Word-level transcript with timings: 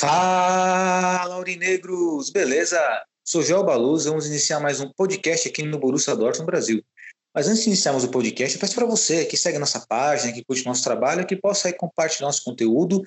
Fala, 0.00 1.34
Aurinegros! 1.34 2.30
Beleza? 2.30 2.80
Sou 3.22 3.42
Joel 3.42 3.64
Baluz, 3.64 4.06
vamos 4.06 4.26
iniciar 4.26 4.58
mais 4.58 4.80
um 4.80 4.90
podcast 4.90 5.46
aqui 5.46 5.62
no 5.62 5.78
Borussia 5.78 6.16
Dortmund 6.16 6.46
Brasil. 6.46 6.82
Mas 7.34 7.48
antes 7.48 7.64
de 7.64 7.68
iniciarmos 7.68 8.02
o 8.04 8.10
podcast, 8.10 8.56
eu 8.56 8.60
peço 8.62 8.74
para 8.74 8.86
você 8.86 9.26
que 9.26 9.36
segue 9.36 9.58
nossa 9.58 9.84
página, 9.86 10.32
que 10.32 10.42
curte 10.42 10.64
nosso 10.64 10.82
trabalho, 10.82 11.26
que 11.26 11.36
possa 11.36 11.68
aí 11.68 11.74
compartilhar 11.74 12.28
nosso 12.28 12.42
conteúdo, 12.42 13.02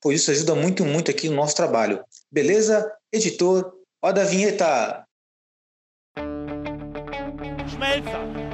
pois 0.00 0.20
isso 0.20 0.32
ajuda 0.32 0.56
muito, 0.56 0.84
muito 0.84 1.12
aqui 1.12 1.28
no 1.28 1.36
nosso 1.36 1.54
trabalho. 1.54 2.04
Beleza? 2.28 2.92
Editor, 3.12 3.72
roda 4.04 4.22
a 4.22 4.24
vinheta! 4.24 5.06
Schmelzer, 7.68 8.41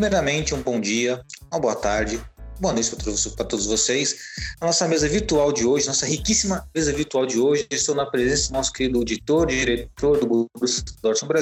Primeiramente, 0.00 0.54
um 0.54 0.62
bom 0.62 0.80
dia, 0.80 1.20
uma 1.52 1.60
boa 1.60 1.76
tarde, 1.76 2.18
boa 2.58 2.72
noite 2.72 2.90
para 3.36 3.44
todos, 3.44 3.66
vocês. 3.66 4.16
A 4.58 4.64
nossa 4.64 4.88
mesa 4.88 5.06
virtual 5.06 5.52
de 5.52 5.66
hoje, 5.66 5.86
nossa 5.86 6.06
riquíssima 6.06 6.66
mesa 6.74 6.90
virtual 6.90 7.26
de 7.26 7.38
hoje, 7.38 7.66
estou 7.70 7.94
na 7.94 8.06
presença 8.06 8.48
do 8.48 8.54
nosso 8.54 8.72
querido 8.72 9.02
editor, 9.02 9.46
diretor 9.48 10.18
do 10.18 10.48
Borussia 10.54 10.82
Dortmund 11.02 11.34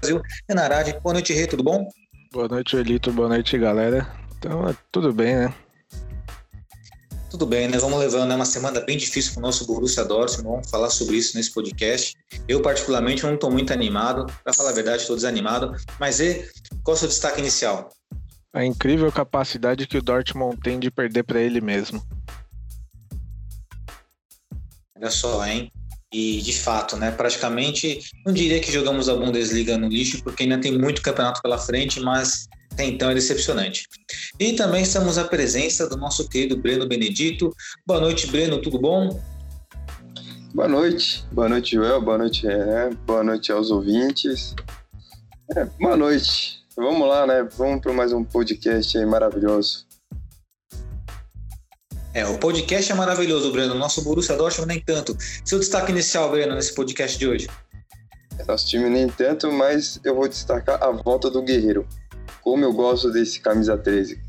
Brasil, 0.00 0.22
Renan 0.48 0.62
Arade. 0.62 0.96
Boa 1.02 1.14
noite, 1.14 1.32
Rê, 1.32 1.48
tudo 1.48 1.64
bom? 1.64 1.88
Boa 2.32 2.46
noite, 2.46 2.76
Elito. 2.76 3.10
Boa 3.10 3.28
noite, 3.28 3.58
galera. 3.58 4.08
Então, 4.38 4.68
é 4.68 4.76
tudo 4.92 5.12
bem, 5.12 5.34
né? 5.34 5.54
Tudo 7.34 7.46
bem, 7.46 7.66
né? 7.66 7.78
Vamos 7.78 7.98
levando 7.98 8.28
né, 8.28 8.36
uma 8.36 8.44
semana 8.44 8.78
bem 8.78 8.96
difícil 8.96 9.32
para 9.32 9.40
o 9.40 9.42
nosso 9.42 9.66
Borussia 9.66 10.04
Dortmund. 10.04 10.48
Vamos 10.48 10.70
falar 10.70 10.88
sobre 10.88 11.16
isso 11.16 11.36
nesse 11.36 11.52
podcast. 11.52 12.16
Eu, 12.46 12.62
particularmente, 12.62 13.24
não 13.24 13.34
estou 13.34 13.50
muito 13.50 13.72
animado. 13.72 14.32
Para 14.44 14.52
falar 14.52 14.70
a 14.70 14.72
verdade, 14.72 15.02
estou 15.02 15.16
desanimado. 15.16 15.74
Mas, 15.98 16.20
e 16.20 16.48
qual 16.84 16.94
é 16.94 16.96
o 16.96 17.00
seu 17.00 17.08
destaque 17.08 17.40
inicial? 17.40 17.90
A 18.54 18.64
incrível 18.64 19.10
capacidade 19.10 19.84
que 19.84 19.98
o 19.98 20.02
Dortmund 20.02 20.56
tem 20.62 20.78
de 20.78 20.88
perder 20.88 21.24
para 21.24 21.40
ele 21.40 21.60
mesmo. 21.60 22.00
Olha 24.96 25.10
só, 25.10 25.44
hein? 25.44 25.72
E, 26.12 26.40
de 26.40 26.56
fato, 26.56 26.96
né? 26.96 27.10
Praticamente, 27.10 27.98
não 28.24 28.32
diria 28.32 28.60
que 28.60 28.70
jogamos 28.70 29.08
a 29.08 29.16
Bundesliga 29.16 29.76
no 29.76 29.88
lixo, 29.88 30.22
porque 30.22 30.44
ainda 30.44 30.60
tem 30.60 30.78
muito 30.78 31.02
campeonato 31.02 31.42
pela 31.42 31.58
frente, 31.58 31.98
mas 31.98 32.46
até 32.70 32.84
então 32.84 33.10
é 33.10 33.14
decepcionante. 33.14 33.88
E 34.38 34.52
também 34.52 34.82
estamos 34.82 35.18
à 35.18 35.24
presença 35.24 35.88
do 35.88 35.96
nosso 35.96 36.28
querido 36.28 36.56
Breno 36.56 36.86
Benedito. 36.86 37.52
Boa 37.84 38.00
noite, 38.00 38.28
Breno, 38.28 38.62
tudo 38.62 38.78
bom? 38.78 39.20
Boa 40.54 40.68
noite, 40.68 41.24
boa 41.32 41.48
noite, 41.48 41.74
Joel, 41.74 42.00
boa 42.00 42.18
noite, 42.18 42.46
Renan, 42.46 42.90
boa 43.04 43.24
noite 43.24 43.50
aos 43.50 43.72
ouvintes. 43.72 44.54
É, 45.56 45.64
boa 45.80 45.96
noite, 45.96 46.63
vamos 46.76 47.08
lá, 47.08 47.26
né? 47.26 47.48
Vamos 47.56 47.80
para 47.80 47.92
mais 47.92 48.12
um 48.12 48.24
podcast 48.24 48.98
aí 48.98 49.06
maravilhoso. 49.06 49.86
É, 52.12 52.26
o 52.26 52.38
podcast 52.38 52.90
é 52.90 52.94
maravilhoso, 52.94 53.50
Breno. 53.50 53.74
Nosso 53.74 54.02
Borussia 54.02 54.36
Dortmund 54.36 54.68
nem 54.68 54.80
tanto. 54.80 55.16
Seu 55.44 55.58
destaque 55.58 55.90
inicial, 55.90 56.30
Breno, 56.30 56.54
nesse 56.54 56.74
podcast 56.74 57.18
de 57.18 57.26
hoje? 57.26 57.48
Nosso 58.46 58.66
time 58.68 58.88
nem 58.88 59.08
tanto, 59.08 59.50
mas 59.52 60.00
eu 60.04 60.14
vou 60.14 60.28
destacar 60.28 60.82
a 60.82 60.90
volta 60.90 61.30
do 61.30 61.42
Guerreiro. 61.42 61.86
Como 62.42 62.64
eu 62.64 62.72
gosto 62.72 63.10
desse 63.10 63.40
camisa 63.40 63.76
13. 63.76 64.20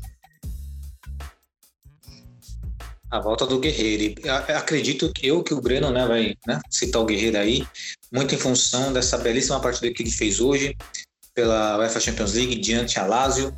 A 3.10 3.20
volta 3.20 3.46
do 3.46 3.58
Guerreiro. 3.58 4.14
Acredito 4.56 5.12
que 5.12 5.28
eu 5.28 5.42
que 5.42 5.54
o 5.54 5.60
Breno 5.60 5.90
né, 5.90 6.06
vai 6.06 6.34
né, 6.46 6.60
citar 6.70 7.02
o 7.02 7.06
Guerreiro 7.06 7.38
aí, 7.38 7.66
muito 8.12 8.34
em 8.34 8.38
função 8.38 8.92
dessa 8.92 9.16
belíssima 9.18 9.60
partida 9.60 9.92
que 9.92 10.02
ele 10.02 10.10
fez 10.10 10.40
hoje 10.40 10.76
pela 11.36 11.78
UEFA 11.78 12.00
Champions 12.00 12.32
League 12.32 12.56
diante 12.56 12.98
a 12.98 13.06
Lazio. 13.06 13.54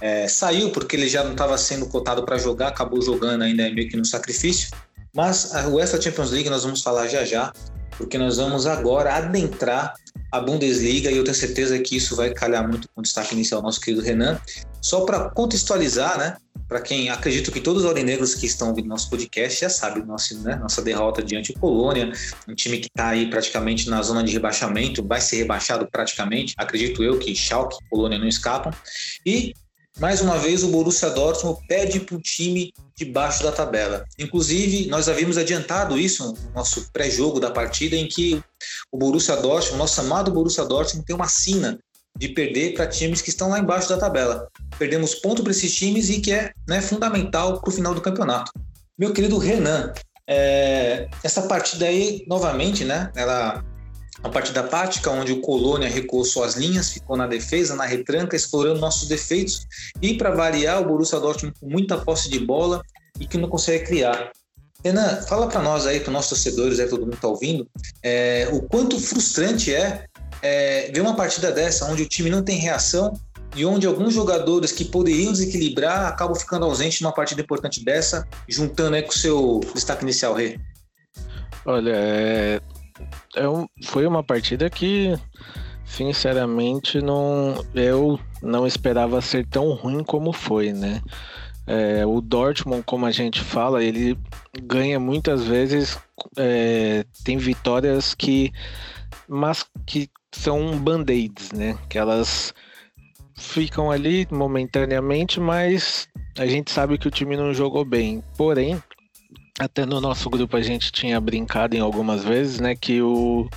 É, 0.00 0.26
saiu 0.26 0.70
porque 0.70 0.96
ele 0.96 1.08
já 1.08 1.22
não 1.22 1.32
estava 1.32 1.58
sendo 1.58 1.86
cotado 1.86 2.24
para 2.24 2.38
jogar, 2.38 2.68
acabou 2.68 3.02
jogando 3.02 3.42
ainda 3.42 3.70
meio 3.70 3.88
que 3.88 3.96
no 3.96 4.04
sacrifício. 4.04 4.70
Mas 5.14 5.54
a 5.54 5.68
UEFA 5.68 6.00
Champions 6.00 6.30
League 6.30 6.48
nós 6.48 6.64
vamos 6.64 6.82
falar 6.82 7.06
já 7.06 7.24
já, 7.24 7.52
porque 7.96 8.16
nós 8.16 8.38
vamos 8.38 8.66
agora 8.66 9.14
adentrar 9.14 9.94
a 10.32 10.40
Bundesliga 10.40 11.10
e 11.10 11.16
eu 11.16 11.24
tenho 11.24 11.36
certeza 11.36 11.78
que 11.78 11.96
isso 11.96 12.16
vai 12.16 12.30
calhar 12.30 12.66
muito 12.66 12.88
com 12.94 13.00
o 13.00 13.02
destaque 13.02 13.34
inicial 13.34 13.60
nosso 13.60 13.80
querido 13.80 14.02
Renan. 14.02 14.40
Só 14.80 15.02
para 15.02 15.30
contextualizar, 15.30 16.18
né? 16.18 16.36
Para 16.68 16.82
quem 16.82 17.08
acredito 17.08 17.50
que 17.50 17.60
todos 17.60 17.82
os 17.82 17.88
aurinegros 17.88 18.34
que 18.34 18.44
estão 18.44 18.68
ouvindo 18.68 18.88
nosso 18.88 19.08
podcast 19.08 19.60
já 19.62 19.70
sabem 19.70 20.04
nosso, 20.04 20.38
né, 20.42 20.54
nossa 20.56 20.82
derrota 20.82 21.22
diante 21.22 21.54
do 21.54 21.58
Colônia, 21.58 22.12
um 22.46 22.54
time 22.54 22.78
que 22.78 22.88
está 22.88 23.08
aí 23.08 23.30
praticamente 23.30 23.88
na 23.88 24.02
zona 24.02 24.22
de 24.22 24.30
rebaixamento, 24.32 25.02
vai 25.02 25.20
ser 25.20 25.38
rebaixado 25.38 25.88
praticamente. 25.90 26.54
Acredito 26.58 27.02
eu 27.02 27.18
que 27.18 27.34
Schalke 27.34 27.78
e 27.82 27.88
Colônia 27.88 28.18
não 28.18 28.28
escapam. 28.28 28.70
E 29.24 29.54
mais 29.98 30.20
uma 30.20 30.38
vez 30.38 30.62
o 30.62 30.68
Borussia 30.68 31.10
Dortmund 31.10 31.58
perde 31.66 32.00
para 32.00 32.16
o 32.16 32.20
time 32.20 32.72
de 32.96 33.04
baixo 33.04 33.42
da 33.42 33.50
tabela. 33.50 34.04
Inclusive, 34.18 34.86
nós 34.88 35.08
havíamos 35.08 35.36
adiantado 35.36 35.98
isso 35.98 36.34
no 36.34 36.52
nosso 36.52 36.88
pré-jogo 36.92 37.40
da 37.40 37.50
partida, 37.50 37.96
em 37.96 38.06
que 38.06 38.40
o 38.92 38.98
Borussia 38.98 39.36
Dortmund, 39.36 39.78
nosso 39.78 40.00
amado 40.00 40.30
Borussia 40.30 40.64
Dortmund, 40.64 41.04
tem 41.04 41.16
uma 41.16 41.28
sina 41.28 41.78
de 42.18 42.28
perder 42.28 42.74
para 42.74 42.86
times 42.86 43.22
que 43.22 43.30
estão 43.30 43.48
lá 43.48 43.60
embaixo 43.60 43.88
da 43.88 43.96
tabela. 43.96 44.48
Perdemos 44.76 45.14
ponto 45.14 45.42
para 45.42 45.52
esses 45.52 45.74
times 45.74 46.10
e 46.10 46.20
que 46.20 46.32
é 46.32 46.50
né, 46.68 46.80
fundamental 46.80 47.60
para 47.60 47.70
o 47.70 47.72
final 47.72 47.94
do 47.94 48.00
campeonato. 48.00 48.52
Meu 48.98 49.12
querido 49.12 49.38
Renan, 49.38 49.92
é, 50.26 51.08
essa 51.22 51.42
partida 51.42 51.86
aí, 51.86 52.24
novamente, 52.26 52.84
né? 52.84 53.10
Ela 53.14 53.64
uma 54.20 54.30
partida 54.30 54.64
tática 54.64 55.10
onde 55.10 55.30
o 55.30 55.40
Colônia 55.40 55.88
recuou 55.88 56.24
suas 56.24 56.56
linhas, 56.56 56.90
ficou 56.90 57.16
na 57.16 57.28
defesa, 57.28 57.76
na 57.76 57.84
retranca, 57.84 58.34
explorando 58.34 58.80
nossos 58.80 59.08
defeitos. 59.08 59.64
E 60.02 60.14
para 60.14 60.34
variar, 60.34 60.82
o 60.82 60.86
Borussia 60.86 61.20
Dortmund 61.20 61.56
com 61.60 61.68
muita 61.68 61.96
posse 61.98 62.28
de 62.28 62.40
bola 62.40 62.82
e 63.20 63.26
que 63.26 63.38
não 63.38 63.48
consegue 63.48 63.84
criar. 63.84 64.32
Renan, 64.84 65.22
fala 65.22 65.46
para 65.48 65.62
nós 65.62 65.86
aí, 65.86 66.00
para 66.00 66.08
os 66.08 66.14
nossos 66.14 66.30
torcedores, 66.30 66.80
aí, 66.80 66.88
todo 66.88 67.02
mundo 67.02 67.14
está 67.14 67.28
ouvindo, 67.28 67.68
é, 68.02 68.48
o 68.52 68.62
quanto 68.62 68.98
frustrante 69.00 69.74
é, 69.74 70.04
é 70.42 70.90
ver 70.92 71.00
uma 71.00 71.14
partida 71.14 71.52
dessa, 71.52 71.86
onde 71.86 72.02
o 72.02 72.08
time 72.08 72.30
não 72.30 72.42
tem 72.42 72.58
reação 72.58 73.12
e 73.56 73.64
onde 73.64 73.86
alguns 73.86 74.14
jogadores 74.14 74.72
que 74.72 74.84
poderiam 74.84 75.32
desequilibrar 75.32 76.06
acabam 76.06 76.36
ficando 76.36 76.64
ausentes 76.64 77.00
numa 77.00 77.12
partida 77.12 77.40
importante 77.40 77.84
dessa, 77.84 78.26
juntando 78.48 78.96
aí 78.96 79.02
com 79.02 79.10
o 79.10 79.16
seu 79.16 79.60
destaque 79.74 80.02
inicial, 80.02 80.34
Rê. 80.34 80.58
Olha, 81.64 81.92
é, 81.94 82.60
é 83.36 83.48
um- 83.48 83.66
foi 83.84 84.06
uma 84.06 84.22
partida 84.22 84.70
que, 84.70 85.18
sinceramente, 85.84 87.00
não, 87.00 87.64
eu 87.74 88.18
não 88.42 88.66
esperava 88.66 89.20
ser 89.20 89.46
tão 89.46 89.72
ruim 89.72 90.04
como 90.04 90.32
foi, 90.32 90.72
né? 90.72 91.02
É, 91.66 92.06
o 92.06 92.20
Dortmund, 92.22 92.82
como 92.84 93.04
a 93.04 93.10
gente 93.10 93.40
fala, 93.42 93.84
ele 93.84 94.18
ganha 94.62 94.98
muitas 94.98 95.44
vezes, 95.44 95.98
é, 96.36 97.04
tem 97.24 97.36
vitórias 97.36 98.14
que, 98.14 98.50
mas 99.28 99.66
que 99.86 100.08
são 100.32 100.78
band-aids, 100.78 101.52
né? 101.52 101.78
Que 101.88 101.98
elas 101.98 102.54
ficam 103.36 103.90
ali 103.90 104.26
momentaneamente, 104.30 105.40
mas 105.40 106.08
a 106.36 106.46
gente 106.46 106.70
sabe 106.70 106.98
que 106.98 107.08
o 107.08 107.10
time 107.10 107.36
não 107.36 107.54
jogou 107.54 107.84
bem. 107.84 108.22
Porém, 108.36 108.82
até 109.58 109.86
no 109.86 110.00
nosso 110.00 110.28
grupo 110.28 110.56
a 110.56 110.62
gente 110.62 110.92
tinha 110.92 111.20
brincado 111.20 111.76
em 111.76 111.80
algumas 111.80 112.24
vezes, 112.24 112.60
né, 112.60 112.74
que 112.74 113.00
o, 113.00 113.48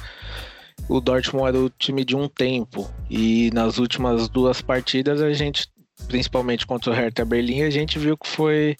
o 0.87 1.01
Dortmund 1.01 1.47
era 1.47 1.57
o 1.57 1.69
time 1.69 2.05
de 2.05 2.15
um 2.15 2.27
tempo. 2.27 2.89
E 3.09 3.49
nas 3.53 3.77
últimas 3.77 4.29
duas 4.29 4.61
partidas 4.61 5.21
a 5.21 5.33
gente, 5.33 5.67
principalmente 6.07 6.65
contra 6.65 6.91
o 6.91 6.95
Hertha 6.95 7.25
Berlim, 7.25 7.63
a 7.63 7.69
gente 7.69 7.99
viu 7.99 8.17
que 8.17 8.27
foi 8.27 8.77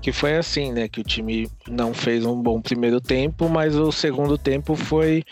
que 0.00 0.12
foi 0.12 0.36
assim, 0.36 0.72
né? 0.72 0.88
Que 0.88 1.00
o 1.00 1.04
time 1.04 1.48
não 1.68 1.92
fez 1.92 2.24
um 2.24 2.40
bom 2.40 2.60
primeiro 2.60 3.00
tempo, 3.00 3.48
mas 3.48 3.74
o 3.76 3.90
segundo 3.90 4.38
tempo 4.38 4.74
foi 4.74 5.24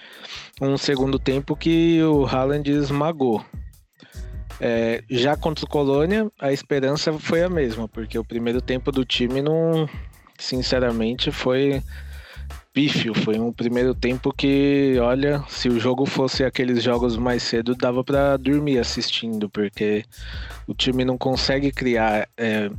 um 0.60 0.76
segundo 0.76 1.18
tempo 1.18 1.56
que 1.56 2.02
o 2.02 2.24
Haaland 2.24 2.70
esmagou. 2.70 3.44
É, 4.60 5.02
já 5.10 5.36
contra 5.36 5.64
o 5.64 5.68
Colônia, 5.68 6.30
a 6.40 6.52
esperança 6.52 7.12
foi 7.18 7.42
a 7.42 7.48
mesma, 7.48 7.86
porque 7.86 8.18
o 8.18 8.24
primeiro 8.24 8.60
tempo 8.60 8.90
do 8.90 9.04
time 9.04 9.42
não, 9.42 9.88
sinceramente, 10.38 11.30
foi 11.30 11.82
pífio. 12.76 13.14
Foi 13.14 13.38
um 13.38 13.50
primeiro 13.52 13.94
tempo 13.94 14.30
que, 14.32 14.96
olha, 15.00 15.42
se 15.48 15.66
o 15.68 15.80
jogo 15.80 16.04
fosse 16.04 16.44
aqueles 16.44 16.82
jogos 16.82 17.16
mais 17.16 17.42
cedo, 17.42 17.74
dava 17.74 18.04
para 18.04 18.36
dormir 18.36 18.78
assistindo, 18.78 19.48
porque 19.48 20.04
o 20.66 20.74
time 20.74 21.04
não 21.04 21.16
consegue 21.16 21.72
criar. 21.72 22.28
É, 22.36 22.70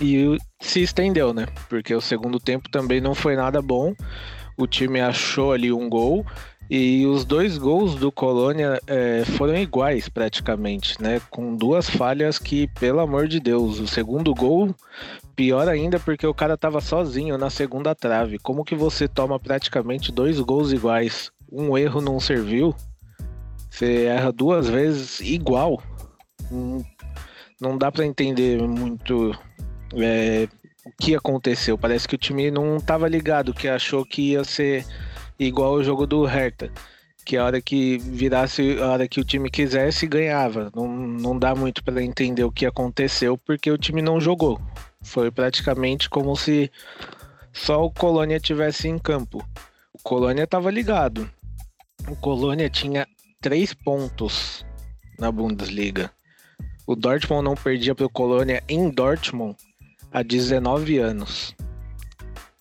e 0.00 0.36
se 0.60 0.82
estendeu, 0.82 1.32
né? 1.34 1.46
Porque 1.68 1.94
o 1.94 2.00
segundo 2.00 2.38
tempo 2.38 2.68
também 2.70 3.00
não 3.00 3.14
foi 3.14 3.36
nada 3.36 3.60
bom. 3.60 3.94
O 4.56 4.66
time 4.66 5.00
achou 5.00 5.52
ali 5.52 5.72
um 5.72 5.88
gol. 5.88 6.24
E 6.70 7.04
os 7.06 7.24
dois 7.24 7.58
gols 7.58 7.96
do 7.96 8.10
Colônia 8.10 8.80
é, 8.86 9.24
foram 9.36 9.56
iguais 9.56 10.08
praticamente, 10.08 11.00
né? 11.02 11.20
Com 11.28 11.54
duas 11.54 11.90
falhas 11.90 12.38
que, 12.38 12.66
pelo 12.80 13.00
amor 13.00 13.28
de 13.28 13.38
Deus, 13.38 13.78
o 13.78 13.86
segundo 13.86 14.34
gol, 14.34 14.74
pior 15.36 15.68
ainda 15.68 15.98
porque 15.98 16.26
o 16.26 16.32
cara 16.32 16.56
tava 16.56 16.80
sozinho 16.80 17.36
na 17.36 17.50
segunda 17.50 17.94
trave. 17.94 18.38
Como 18.38 18.64
que 18.64 18.74
você 18.74 19.06
toma 19.06 19.38
praticamente 19.38 20.10
dois 20.10 20.40
gols 20.40 20.72
iguais? 20.72 21.30
Um 21.50 21.76
erro 21.76 22.00
não 22.00 22.18
serviu? 22.18 22.74
Você 23.68 24.04
erra 24.04 24.32
duas 24.32 24.68
vezes 24.68 25.20
igual? 25.20 25.82
Não, 26.50 26.82
não 27.60 27.76
dá 27.76 27.92
para 27.92 28.06
entender 28.06 28.62
muito 28.62 29.34
é, 29.94 30.48
o 30.84 30.90
que 31.00 31.14
aconteceu. 31.14 31.78
Parece 31.78 32.06
que 32.08 32.14
o 32.14 32.18
time 32.18 32.50
não 32.50 32.78
tava 32.78 33.08
ligado, 33.08 33.54
que 33.54 33.68
achou 33.68 34.04
que 34.04 34.32
ia 34.32 34.44
ser 34.44 34.84
igual 35.38 35.74
o 35.74 35.84
jogo 35.84 36.06
do 36.06 36.24
Hertha. 36.24 36.70
Que 37.24 37.36
a 37.36 37.44
hora 37.44 37.60
que 37.60 37.98
virasse, 37.98 38.78
a 38.80 38.86
hora 38.88 39.08
que 39.08 39.20
o 39.20 39.24
time 39.24 39.48
quisesse, 39.48 40.06
ganhava. 40.06 40.72
Não, 40.74 40.88
não 40.88 41.38
dá 41.38 41.54
muito 41.54 41.84
para 41.84 42.02
entender 42.02 42.42
o 42.42 42.50
que 42.50 42.66
aconteceu, 42.66 43.38
porque 43.38 43.70
o 43.70 43.78
time 43.78 44.02
não 44.02 44.20
jogou. 44.20 44.60
Foi 45.02 45.30
praticamente 45.30 46.10
como 46.10 46.36
se 46.36 46.70
só 47.52 47.84
o 47.84 47.90
Colônia 47.90 48.40
tivesse 48.40 48.88
em 48.88 48.98
campo. 48.98 49.46
O 49.92 50.02
Colônia 50.02 50.44
estava 50.44 50.70
ligado. 50.70 51.30
O 52.08 52.16
Colônia 52.16 52.68
tinha 52.68 53.06
três 53.40 53.72
pontos 53.72 54.66
na 55.18 55.30
Bundesliga. 55.30 56.10
O 56.86 56.96
Dortmund 56.96 57.44
não 57.44 57.54
perdia 57.54 57.94
para 57.94 58.06
o 58.06 58.10
Colônia 58.10 58.62
em 58.68 58.90
Dortmund 58.90 59.56
há 60.12 60.22
19 60.22 60.98
anos. 60.98 61.54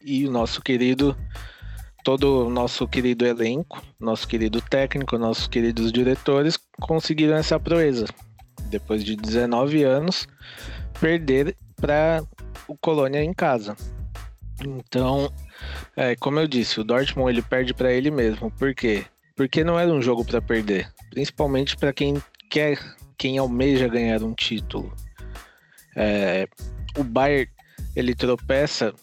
E 0.04 0.28
o 0.28 0.32
nosso 0.32 0.62
querido 0.62 1.16
todo 2.04 2.48
o 2.48 2.50
nosso 2.50 2.88
querido 2.88 3.26
elenco, 3.26 3.82
nosso 4.00 4.28
querido 4.28 4.62
técnico, 4.62 5.18
nossos 5.18 5.48
queridos 5.48 5.92
diretores 5.92 6.58
conseguiram 6.80 7.36
essa 7.36 7.60
proeza. 7.60 8.06
Depois 8.70 9.04
de 9.04 9.16
19 9.16 9.84
anos, 9.84 10.28
perder 11.00 11.56
para 11.76 12.24
o 12.68 12.76
Colônia 12.76 13.24
em 13.24 13.34
casa. 13.34 13.76
Então, 14.64 15.32
é, 15.96 16.16
como 16.16 16.40
eu 16.40 16.48
disse, 16.48 16.80
o 16.80 16.84
Dortmund 16.84 17.32
ele 17.32 17.42
perde 17.42 17.74
para 17.74 17.92
ele 17.92 18.12
mesmo. 18.12 18.52
Por 18.52 18.74
quê? 18.74 19.06
Porque 19.36 19.64
não 19.64 19.80
era 19.80 19.92
um 19.92 20.02
jogo 20.02 20.24
para 20.24 20.42
perder, 20.42 20.92
principalmente 21.10 21.76
para 21.76 21.92
quem 21.92 22.22
quer, 22.50 22.80
quem 23.18 23.38
almeja 23.38 23.88
ganhar 23.88 24.24
um 24.24 24.34
título. 24.34 24.94
É, 25.96 26.48
o 26.98 27.04
Bayern 27.04 27.50
ele 27.96 28.16
tropeça, 28.16 28.94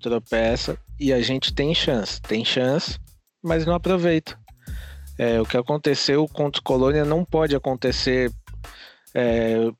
tropeça 0.00 0.78
e 0.98 1.12
a 1.12 1.20
gente 1.20 1.52
tem 1.52 1.74
chance, 1.74 2.20
tem 2.20 2.44
chance, 2.44 2.98
mas 3.42 3.66
não 3.66 3.74
aproveita. 3.74 4.38
É, 5.18 5.40
o 5.40 5.44
que 5.44 5.56
aconteceu 5.56 6.26
contra 6.28 6.60
o 6.60 6.64
Colônia 6.64 7.04
não 7.04 7.24
pode 7.24 7.54
acontecer. 7.54 8.32
É, 9.14 9.70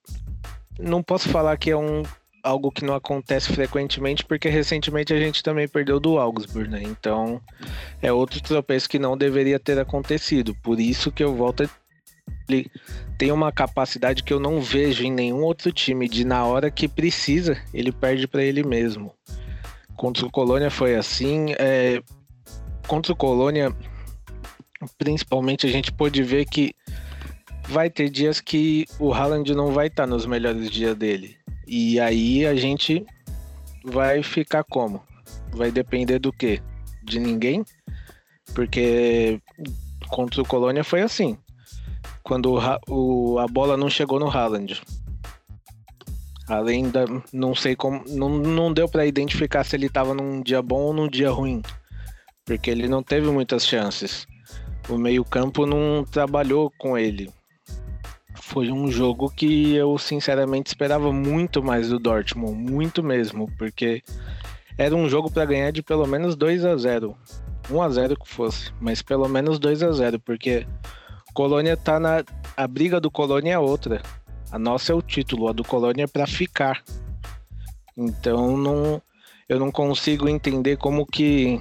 não 0.79 1.03
posso 1.03 1.29
falar 1.29 1.57
que 1.57 1.71
é 1.71 1.77
um, 1.77 2.03
algo 2.43 2.71
que 2.71 2.85
não 2.85 2.95
acontece 2.95 3.53
frequentemente, 3.53 4.25
porque 4.25 4.49
recentemente 4.49 5.13
a 5.13 5.19
gente 5.19 5.43
também 5.43 5.69
perdeu 5.69 6.01
do 6.01 6.19
Augsburg, 6.19 6.69
né? 6.69 6.83
Então 6.83 7.41
é 8.03 8.13
outro 8.13 8.41
tropeço 8.43 8.89
que 8.89 8.99
não 8.99 9.17
deveria 9.17 9.59
ter 9.59 9.79
acontecido. 9.79 10.55
Por 10.63 10.81
isso 10.81 11.13
que 11.13 11.23
eu 11.23 11.35
volto 11.35 11.69
ele 12.51 12.71
tem 13.17 13.33
uma 13.33 13.53
capacidade 13.53 14.23
que 14.23 14.33
eu 14.33 14.41
não 14.41 14.61
vejo 14.61 15.05
em 15.05 15.13
nenhum 15.13 15.43
outro 15.43 15.73
time 15.73 16.09
de 16.09 16.25
na 16.25 16.45
hora 16.45 16.71
que 16.71 16.89
precisa, 16.89 17.57
ele 17.73 17.93
perde 17.93 18.27
para 18.27 18.43
ele 18.43 18.63
mesmo. 18.63 19.13
Contra 19.97 20.27
o 20.27 20.31
Colônia 20.31 20.71
foi 20.71 20.97
assim. 20.97 21.55
É, 21.59 22.03
contra 22.87 23.13
o 23.13 23.17
Colônia, 23.17 23.75
principalmente, 24.99 25.67
a 25.67 25.71
gente 25.71 25.93
pôde 25.93 26.23
ver 26.23 26.47
que 26.47 26.75
vai 27.69 27.89
ter 27.89 28.09
dias 28.09 28.41
que 28.41 28.85
o 28.99 29.13
Haaland 29.13 29.55
não 29.55 29.73
vai 29.73 29.87
estar 29.87 30.05
tá 30.05 30.07
nos 30.07 30.27
melhores 30.27 30.71
dias 30.71 30.97
dele. 30.97 31.37
E 31.67 32.01
aí 32.01 32.47
a 32.47 32.55
gente 32.55 33.07
vai 33.85 34.23
ficar 34.23 34.65
como? 34.65 35.03
Vai 35.53 35.71
depender 35.71 36.19
do 36.19 36.33
quê? 36.33 36.61
De 37.03 37.21
ninguém? 37.21 37.65
Porque 38.55 39.41
contra 40.09 40.43
o 40.43 40.47
Colônia 40.47 40.83
foi 40.83 41.03
assim. 41.03 41.39
Quando 42.23 42.55
o, 42.55 42.61
o, 42.89 43.39
a 43.39 43.47
bola 43.47 43.77
não 43.77 43.89
chegou 43.89 44.19
no 44.19 44.29
Haaland. 44.29 44.81
Além 46.49 46.91
da. 46.91 47.05
Não 47.33 47.55
sei 47.55 47.77
como. 47.77 48.03
Não, 48.09 48.29
não 48.29 48.73
deu 48.73 48.89
para 48.89 49.07
identificar 49.07 49.65
se 49.65 49.77
ele 49.77 49.89
tava 49.89 50.15
num 50.15 50.43
dia 50.43 50.61
bom 50.61 50.81
ou 50.81 50.93
num 50.93 51.09
dia 51.09 51.31
ruim. 51.31 51.63
Porque 52.45 52.71
ele 52.71 52.89
não 52.89 53.03
teve 53.03 53.31
muitas 53.31 53.67
chances. 53.67 54.27
O 54.89 54.99
meio-campo 54.99 55.67
não 55.67 56.05
trabalhou 56.05 56.73
com 56.77 56.99
ele. 56.99 57.31
Foi 58.35 58.73
um 58.73 58.91
jogo 58.91 59.31
que 59.31 59.75
eu 59.75 59.97
sinceramente 59.97 60.69
esperava 60.69 61.13
muito 61.13 61.63
mais 61.63 61.89
do 61.89 62.01
Dortmund, 62.01 62.55
muito 62.55 63.01
mesmo, 63.03 63.49
porque 63.57 64.03
era 64.77 64.97
um 64.97 65.09
jogo 65.09 65.31
para 65.31 65.45
ganhar 65.45 65.71
de 65.71 65.83
pelo 65.83 66.07
menos 66.07 66.35
2 66.35 66.65
a 66.65 66.77
0. 66.77 67.17
1 67.71 67.83
a 67.83 67.89
0 67.89 68.17
que 68.17 68.29
fosse, 68.29 68.73
mas 68.81 69.03
pelo 69.03 69.29
menos 69.29 69.61
2 69.61 69.83
a 69.85 69.93
0, 69.93 70.19
porque 70.19 70.67
Colônia 71.33 71.77
tá 71.77 71.99
na 71.99 72.25
a 72.57 72.67
briga 72.67 73.01
do 73.01 73.11
Colônia 73.11 73.55
é 73.55 73.59
outra. 73.59 74.03
A 74.51 74.59
nossa 74.59 74.93
é 74.93 74.95
o 74.95 75.03
título, 75.03 75.49
a 75.49 75.53
do 75.53 75.65
Colônia 75.65 76.05
é 76.05 76.07
para 76.07 76.27
ficar. 76.27 76.83
Então 77.97 78.57
não, 78.57 79.01
eu 79.49 79.59
não 79.59 79.71
consigo 79.71 80.29
entender 80.29 80.77
como 80.77 81.07
que 81.07 81.61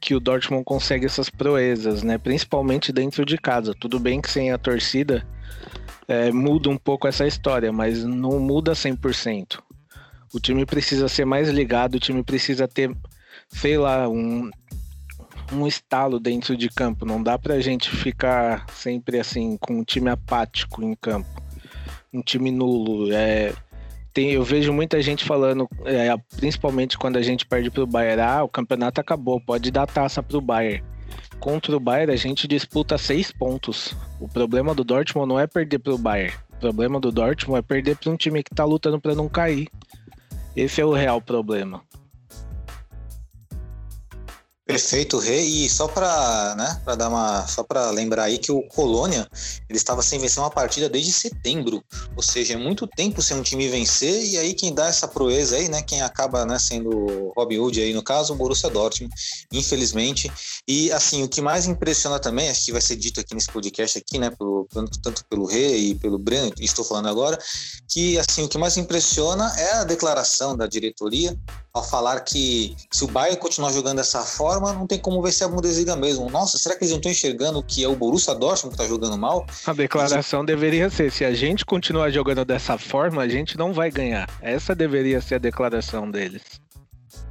que 0.00 0.14
o 0.14 0.20
Dortmund 0.20 0.64
consegue 0.64 1.06
essas 1.06 1.30
proezas, 1.30 2.02
né? 2.02 2.18
Principalmente 2.18 2.92
dentro 2.92 3.24
de 3.24 3.38
casa. 3.38 3.74
Tudo 3.74 3.98
bem 3.98 4.20
que 4.20 4.30
sem 4.30 4.52
a 4.52 4.58
torcida 4.58 5.26
é, 6.06 6.30
muda 6.30 6.68
um 6.68 6.76
pouco 6.76 7.08
essa 7.08 7.26
história, 7.26 7.72
mas 7.72 8.04
não 8.04 8.38
muda 8.38 8.72
100%. 8.72 9.60
O 10.34 10.40
time 10.40 10.66
precisa 10.66 11.08
ser 11.08 11.24
mais 11.24 11.48
ligado, 11.48 11.94
o 11.94 12.00
time 12.00 12.22
precisa 12.22 12.68
ter, 12.68 12.94
sei 13.48 13.78
lá, 13.78 14.06
um, 14.06 14.50
um 15.54 15.66
estalo 15.66 16.18
dentro 16.18 16.56
de 16.56 16.68
campo. 16.68 17.04
Não 17.04 17.22
dá 17.22 17.38
pra 17.38 17.60
gente 17.60 17.90
ficar 17.90 18.66
sempre 18.70 19.18
assim, 19.18 19.56
com 19.56 19.78
um 19.78 19.84
time 19.84 20.10
apático 20.10 20.82
em 20.82 20.94
campo 20.94 21.44
um 22.14 22.22
time 22.22 22.50
nulo. 22.50 23.12
É, 23.12 23.52
tem, 24.12 24.32
eu 24.32 24.44
vejo 24.44 24.72
muita 24.72 25.02
gente 25.02 25.24
falando, 25.24 25.68
é, 25.84 26.14
principalmente 26.36 26.96
quando 26.96 27.16
a 27.16 27.22
gente 27.22 27.44
perde 27.44 27.70
pro 27.70 27.86
Bayern, 27.86 28.22
ah, 28.22 28.44
o 28.44 28.48
campeonato 28.48 29.00
acabou, 29.00 29.40
pode 29.40 29.70
dar 29.70 29.86
taça 29.86 30.22
pro 30.22 30.40
Bayern. 30.40 30.82
Contra 31.40 31.76
o 31.76 31.80
Bayern 31.80 32.12
a 32.12 32.16
gente 32.16 32.46
disputa 32.46 32.96
seis 32.96 33.32
pontos. 33.32 33.94
O 34.20 34.28
problema 34.28 34.74
do 34.74 34.84
Dortmund 34.84 35.28
não 35.28 35.38
é 35.38 35.46
perder 35.46 35.80
pro 35.80 35.98
Bayern. 35.98 36.34
O 36.52 36.56
problema 36.60 37.00
do 37.00 37.10
Dortmund 37.10 37.58
é 37.58 37.62
perder 37.62 37.96
para 37.96 38.10
um 38.10 38.16
time 38.16 38.42
que 38.42 38.54
tá 38.54 38.64
lutando 38.64 39.00
para 39.00 39.14
não 39.14 39.28
cair. 39.28 39.68
Esse 40.56 40.80
é 40.80 40.84
o 40.84 40.92
real 40.92 41.20
problema. 41.20 41.82
Perfeito, 44.66 45.18
Rei. 45.18 45.44
E 45.44 45.68
só 45.68 45.86
para, 45.86 46.54
né, 46.56 46.82
dar 46.96 47.08
uma, 47.10 47.46
só 47.46 47.62
para 47.62 47.90
lembrar 47.90 48.24
aí 48.24 48.38
que 48.38 48.50
o 48.50 48.62
Colônia 48.62 49.28
ele 49.68 49.76
estava 49.76 50.00
sem 50.00 50.18
vencer 50.18 50.42
uma 50.42 50.50
partida 50.50 50.88
desde 50.88 51.12
setembro, 51.12 51.84
ou 52.16 52.22
seja, 52.22 52.54
é 52.54 52.56
muito 52.56 52.86
tempo 52.86 53.20
sem 53.20 53.36
um 53.36 53.42
time 53.42 53.68
vencer 53.68 54.24
e 54.24 54.38
aí 54.38 54.54
quem 54.54 54.74
dá 54.74 54.86
essa 54.86 55.06
proeza 55.06 55.56
aí, 55.56 55.68
né, 55.68 55.82
quem 55.82 56.00
acaba, 56.00 56.46
né, 56.46 56.58
sendo 56.58 57.30
Robin 57.36 57.58
Hood 57.58 57.80
aí 57.82 57.92
no 57.92 58.02
caso, 58.02 58.32
o 58.32 58.36
Borussia 58.36 58.70
Dortmund, 58.70 59.14
infelizmente. 59.52 60.32
E 60.66 60.90
assim, 60.92 61.22
o 61.22 61.28
que 61.28 61.42
mais 61.42 61.66
impressiona 61.66 62.18
também, 62.18 62.48
acho 62.48 62.64
que 62.64 62.72
vai 62.72 62.80
ser 62.80 62.96
dito 62.96 63.20
aqui 63.20 63.34
nesse 63.34 63.50
podcast 63.52 63.98
aqui, 63.98 64.18
né, 64.18 64.30
pelo, 64.30 64.66
tanto 65.02 65.24
pelo 65.26 65.44
Rei 65.44 65.90
e 65.90 65.94
pelo 65.94 66.18
Breno, 66.18 66.50
estou 66.58 66.84
falando 66.84 67.08
agora, 67.08 67.38
que 67.86 68.18
assim, 68.18 68.44
o 68.44 68.48
que 68.48 68.56
mais 68.56 68.78
impressiona 68.78 69.52
é 69.58 69.72
a 69.74 69.84
declaração 69.84 70.56
da 70.56 70.66
diretoria 70.66 71.38
ao 71.74 71.82
falar 71.82 72.20
que 72.20 72.76
se 72.90 73.04
o 73.04 73.08
Bayern 73.08 73.36
continuar 73.38 73.72
jogando 73.72 73.96
dessa 73.96 74.22
forma 74.22 74.53
forma, 74.54 74.72
não 74.72 74.86
tem 74.86 74.98
como 74.98 75.22
ver 75.22 75.32
se 75.32 75.42
é 75.42 75.46
a 75.46 75.48
Bundesliga 75.48 75.96
mesmo. 75.96 76.30
Nossa, 76.30 76.58
será 76.58 76.76
que 76.76 76.84
eles 76.84 76.90
não 76.90 76.98
estão 76.98 77.12
enxergando 77.12 77.62
que 77.62 77.84
é 77.84 77.88
o 77.88 77.96
Borussia 77.96 78.34
Dortmund 78.34 78.76
que 78.76 78.82
está 78.82 78.86
jogando 78.86 79.18
mal? 79.18 79.46
A 79.66 79.72
declaração 79.72 80.44
deveria 80.44 80.88
ser: 80.90 81.10
se 81.10 81.24
a 81.24 81.32
gente 81.32 81.64
continuar 81.64 82.10
jogando 82.10 82.44
dessa 82.44 82.78
forma, 82.78 83.22
a 83.22 83.28
gente 83.28 83.56
não 83.56 83.72
vai 83.72 83.90
ganhar. 83.90 84.28
Essa 84.40 84.74
deveria 84.74 85.20
ser 85.20 85.36
a 85.36 85.38
declaração 85.38 86.10
deles. 86.10 86.42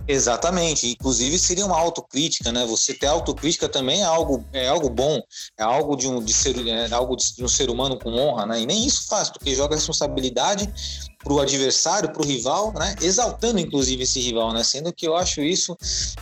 Exatamente. 0.07 0.89
Inclusive 0.89 1.39
seria 1.39 1.65
uma 1.65 1.77
autocrítica, 1.77 2.51
né? 2.51 2.65
Você 2.65 2.93
ter 2.93 3.07
autocrítica 3.07 3.69
também 3.69 4.01
é 4.01 4.05
algo, 4.05 4.43
é 4.51 4.67
algo 4.67 4.89
bom, 4.89 5.21
é 5.57 5.63
algo 5.63 5.95
de 5.95 6.07
um, 6.07 6.21
de 6.21 6.33
ser, 6.33 6.55
é 6.67 6.93
algo 6.93 7.15
de 7.15 7.43
um 7.43 7.47
ser 7.47 7.69
humano 7.69 7.97
com 7.97 8.11
honra, 8.11 8.45
né? 8.45 8.61
E 8.61 8.65
nem 8.65 8.85
isso 8.85 9.07
faz, 9.07 9.29
porque 9.29 9.55
joga 9.55 9.75
responsabilidade 9.75 10.71
para 11.23 11.33
o 11.33 11.39
adversário, 11.39 12.11
para 12.11 12.21
o 12.21 12.25
rival, 12.25 12.73
né? 12.73 12.95
Exaltando 13.01 13.59
inclusive 13.59 14.03
esse 14.03 14.19
rival, 14.19 14.51
né? 14.51 14.63
Sendo 14.63 14.91
que 14.91 15.07
eu 15.07 15.15
acho 15.15 15.41
isso, 15.41 15.77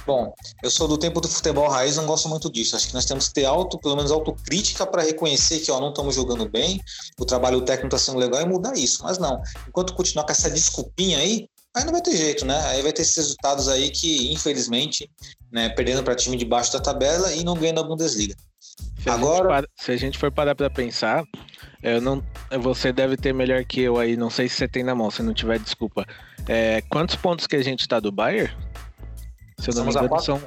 bom, 0.05 0.31
eu 0.61 0.69
sou 0.69 0.87
do 0.87 0.97
tempo 0.97 1.19
do 1.19 1.27
futebol 1.27 1.67
raiz, 1.67 1.97
não 1.97 2.05
gosto 2.05 2.29
muito 2.29 2.51
disso. 2.51 2.75
Acho 2.75 2.87
que 2.87 2.93
nós 2.93 3.05
temos 3.05 3.27
que 3.29 3.33
ter 3.33 3.45
auto, 3.45 3.79
pelo 3.79 3.95
menos 3.95 4.11
autocrítica 4.11 4.85
para 4.85 5.01
reconhecer 5.01 5.59
que 5.59 5.71
ó, 5.71 5.79
não 5.79 5.89
estamos 5.89 6.13
jogando 6.13 6.47
bem, 6.47 6.79
o 7.19 7.25
trabalho 7.25 7.61
técnico 7.61 7.95
está 7.95 7.97
sendo 7.97 8.19
legal 8.19 8.41
e 8.41 8.45
mudar 8.45 8.77
isso. 8.77 9.03
Mas 9.03 9.17
não, 9.17 9.41
enquanto 9.67 9.95
continuar 9.95 10.23
com 10.25 10.31
essa 10.31 10.51
desculpinha 10.51 11.17
aí, 11.17 11.47
aí 11.75 11.85
não 11.85 11.91
vai 11.91 12.01
ter 12.01 12.15
jeito, 12.15 12.45
né? 12.45 12.59
Aí 12.67 12.81
vai 12.81 12.91
ter 12.91 13.01
esses 13.01 13.15
resultados 13.15 13.67
aí 13.67 13.89
que, 13.89 14.31
infelizmente, 14.31 15.09
né, 15.51 15.69
perdendo 15.69 16.03
para 16.03 16.15
time 16.15 16.37
de 16.37 16.45
baixo 16.45 16.73
da 16.73 16.79
tabela 16.79 17.33
e 17.33 17.43
não 17.43 17.55
ganhando 17.55 17.79
a 17.81 17.83
Bundesliga. 17.83 18.35
Se 19.01 19.09
Agora, 19.09 19.45
a 19.45 19.47
para, 19.47 19.67
se 19.75 19.91
a 19.91 19.97
gente 19.97 20.17
for 20.17 20.31
parar 20.31 20.53
para 20.53 20.69
pensar, 20.69 21.23
eu 21.81 21.99
não, 21.99 22.23
você 22.59 22.93
deve 22.93 23.17
ter 23.17 23.33
melhor 23.33 23.63
que 23.65 23.81
eu 23.81 23.97
aí, 23.97 24.15
não 24.15 24.29
sei 24.29 24.47
se 24.47 24.55
você 24.55 24.67
tem 24.67 24.83
na 24.83 24.93
mão, 24.93 25.09
se 25.09 25.23
não 25.23 25.33
tiver, 25.33 25.57
desculpa. 25.59 26.05
É, 26.47 26.81
quantos 26.81 27.15
pontos 27.15 27.47
que 27.47 27.55
a 27.55 27.63
gente 27.63 27.87
tá 27.87 27.99
do 27.99 28.11
Bayern? 28.11 28.53
Se 29.59 29.69
eu 29.69 29.75
não 29.75 29.85
me 29.85 29.91
engano, 29.91 30.09
quatro, 30.09 30.25
são. 30.25 30.41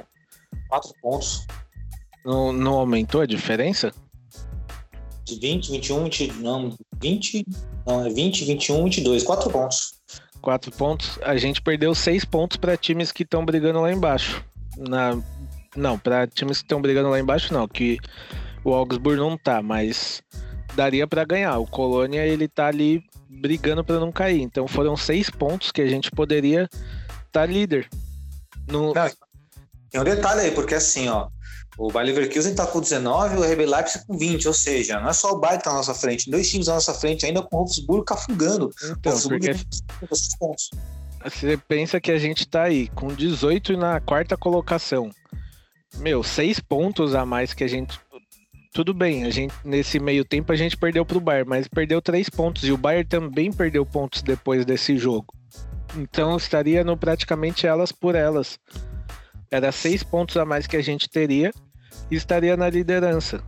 Quatro 0.69 0.93
pontos. 1.01 1.45
Não, 2.23 2.53
não 2.53 2.73
aumentou 2.75 3.21
a 3.21 3.25
diferença? 3.25 3.93
De 5.25 5.39
20, 5.39 5.71
21, 5.71 6.03
20, 6.03 6.31
não, 6.33 6.77
20, 6.97 7.45
não, 7.85 8.05
é 8.05 8.09
20, 8.09 8.45
21, 8.45 8.83
22, 8.85 9.23
quatro 9.23 9.49
pontos. 9.49 9.94
Quatro 10.45 10.71
pontos. 10.71 11.17
A 11.23 11.35
gente 11.37 11.59
perdeu 11.59 11.95
seis 11.95 12.23
pontos 12.23 12.55
para 12.55 12.77
times 12.77 13.11
que 13.11 13.23
estão 13.23 13.43
brigando 13.43 13.81
lá 13.81 13.91
embaixo. 13.91 14.45
Na, 14.77 15.17
não, 15.75 15.97
para 15.97 16.27
times 16.27 16.59
que 16.59 16.65
estão 16.65 16.79
brigando 16.79 17.09
lá 17.09 17.19
embaixo, 17.19 17.51
não, 17.51 17.67
que 17.67 17.97
o 18.63 18.71
Augsburg 18.71 19.17
não 19.17 19.35
tá, 19.39 19.63
mas 19.63 20.21
daria 20.75 21.07
para 21.07 21.25
ganhar. 21.25 21.57
O 21.57 21.65
Colônia 21.65 22.23
ele 22.27 22.47
tá 22.47 22.67
ali 22.67 23.03
brigando 23.27 23.83
para 23.83 23.99
não 23.99 24.11
cair. 24.11 24.39
Então 24.39 24.67
foram 24.67 24.95
seis 24.95 25.31
pontos 25.31 25.71
que 25.71 25.81
a 25.81 25.87
gente 25.87 26.11
poderia 26.11 26.69
estar 26.71 27.31
tá 27.31 27.45
líder. 27.47 27.89
No... 28.69 28.93
Não, 28.93 29.09
tem 29.89 29.99
um 29.99 30.03
detalhe 30.03 30.41
aí, 30.41 30.51
porque 30.51 30.75
assim, 30.75 31.09
ó, 31.09 31.27
o 31.77 31.91
Bayer 31.91 32.13
Leverkusen 32.13 32.55
tá 32.55 32.65
com 32.65 32.79
19 32.79 33.35
e 33.35 33.37
o 33.37 33.43
RB 33.43 33.65
Leipzig 33.65 34.05
com 34.05 34.17
20, 34.17 34.47
ou 34.47 34.53
seja, 34.53 34.99
não 34.99 35.09
é 35.09 35.13
só 35.13 35.33
o 35.33 35.39
Bayern 35.39 35.59
que 35.59 35.65
tá 35.65 35.71
na 35.71 35.77
nossa 35.77 35.93
frente, 35.93 36.29
dois 36.29 36.49
times 36.49 36.67
na 36.67 36.75
nossa 36.75 36.93
frente, 36.93 37.25
ainda 37.25 37.41
com 37.41 37.55
o 37.55 37.59
Wolfsburg 37.59 38.05
cafungando. 38.05 38.71
Então, 38.97 39.19
porque... 39.21 39.53
pontos. 40.39 40.69
Você 41.23 41.57
pensa 41.57 41.99
que 41.99 42.11
a 42.11 42.19
gente 42.19 42.47
tá 42.47 42.63
aí 42.63 42.87
com 42.89 43.07
18 43.07 43.75
na 43.75 43.99
quarta 43.99 44.37
colocação. 44.37 45.09
Meu, 45.97 46.23
seis 46.23 46.59
pontos 46.59 47.15
a 47.15 47.25
mais 47.25 47.53
que 47.53 47.63
a 47.63 47.67
gente 47.67 47.99
tudo 48.71 48.93
bem, 48.93 49.23
a 49.23 49.29
gente 49.29 49.55
nesse 49.63 49.99
meio 49.99 50.25
tempo 50.25 50.51
a 50.51 50.55
gente 50.55 50.75
perdeu 50.75 51.05
para 51.05 51.17
o 51.17 51.21
Bayern, 51.21 51.49
mas 51.49 51.65
perdeu 51.65 52.01
três 52.01 52.29
pontos 52.29 52.65
e 52.65 52.73
o 52.73 52.77
Bayern 52.77 53.07
também 53.07 53.49
perdeu 53.49 53.85
pontos 53.85 54.21
depois 54.21 54.65
desse 54.65 54.97
jogo. 54.97 55.33
Então 55.95 56.35
estaria 56.35 56.83
no 56.83 56.97
praticamente 56.97 57.65
elas 57.65 57.93
por 57.93 58.15
elas. 58.15 58.59
Era 59.49 59.71
seis 59.71 60.03
pontos 60.03 60.35
a 60.35 60.43
mais 60.43 60.67
que 60.67 60.75
a 60.75 60.83
gente 60.83 61.09
teria 61.09 61.53
estaria 62.11 62.55
na 62.55 62.69
liderança. 62.69 63.43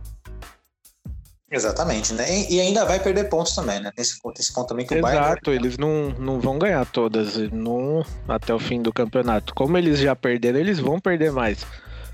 Exatamente, 1.50 2.12
né? 2.12 2.26
E 2.50 2.60
ainda 2.60 2.84
vai 2.84 3.00
perder 3.00 3.24
pontos 3.30 3.54
também, 3.54 3.80
né? 3.80 3.90
Esse, 3.96 4.18
esse 4.38 4.52
ponto 4.52 4.68
também 4.68 4.86
que 4.86 4.94
o 4.94 5.00
Bayern. 5.00 5.26
Exato, 5.26 5.50
eles 5.50 5.78
não, 5.78 6.10
não 6.18 6.38
vão 6.38 6.58
ganhar 6.58 6.84
todas 6.84 7.36
no, 7.50 8.04
até 8.28 8.52
o 8.52 8.58
fim 8.58 8.82
do 8.82 8.92
campeonato. 8.92 9.54
Como 9.54 9.78
eles 9.78 9.98
já 9.98 10.14
perderam, 10.14 10.58
eles 10.58 10.78
vão 10.78 11.00
perder 11.00 11.32
mais. 11.32 11.64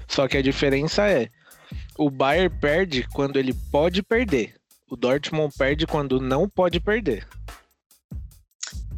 Só 0.07 0.29
que 0.29 0.37
a 0.37 0.43
diferença 0.43 1.09
é 1.09 1.29
o 1.99 2.11
Bayern 2.11 2.55
perde 2.61 3.07
quando 3.13 3.37
ele 3.37 3.53
pode 3.73 4.03
perder. 4.03 4.55
O 4.89 4.97
Dortmund 4.97 5.53
perde 5.59 5.87
quando 5.87 6.21
não 6.21 6.49
pode 6.49 6.79
perder. 6.79 7.27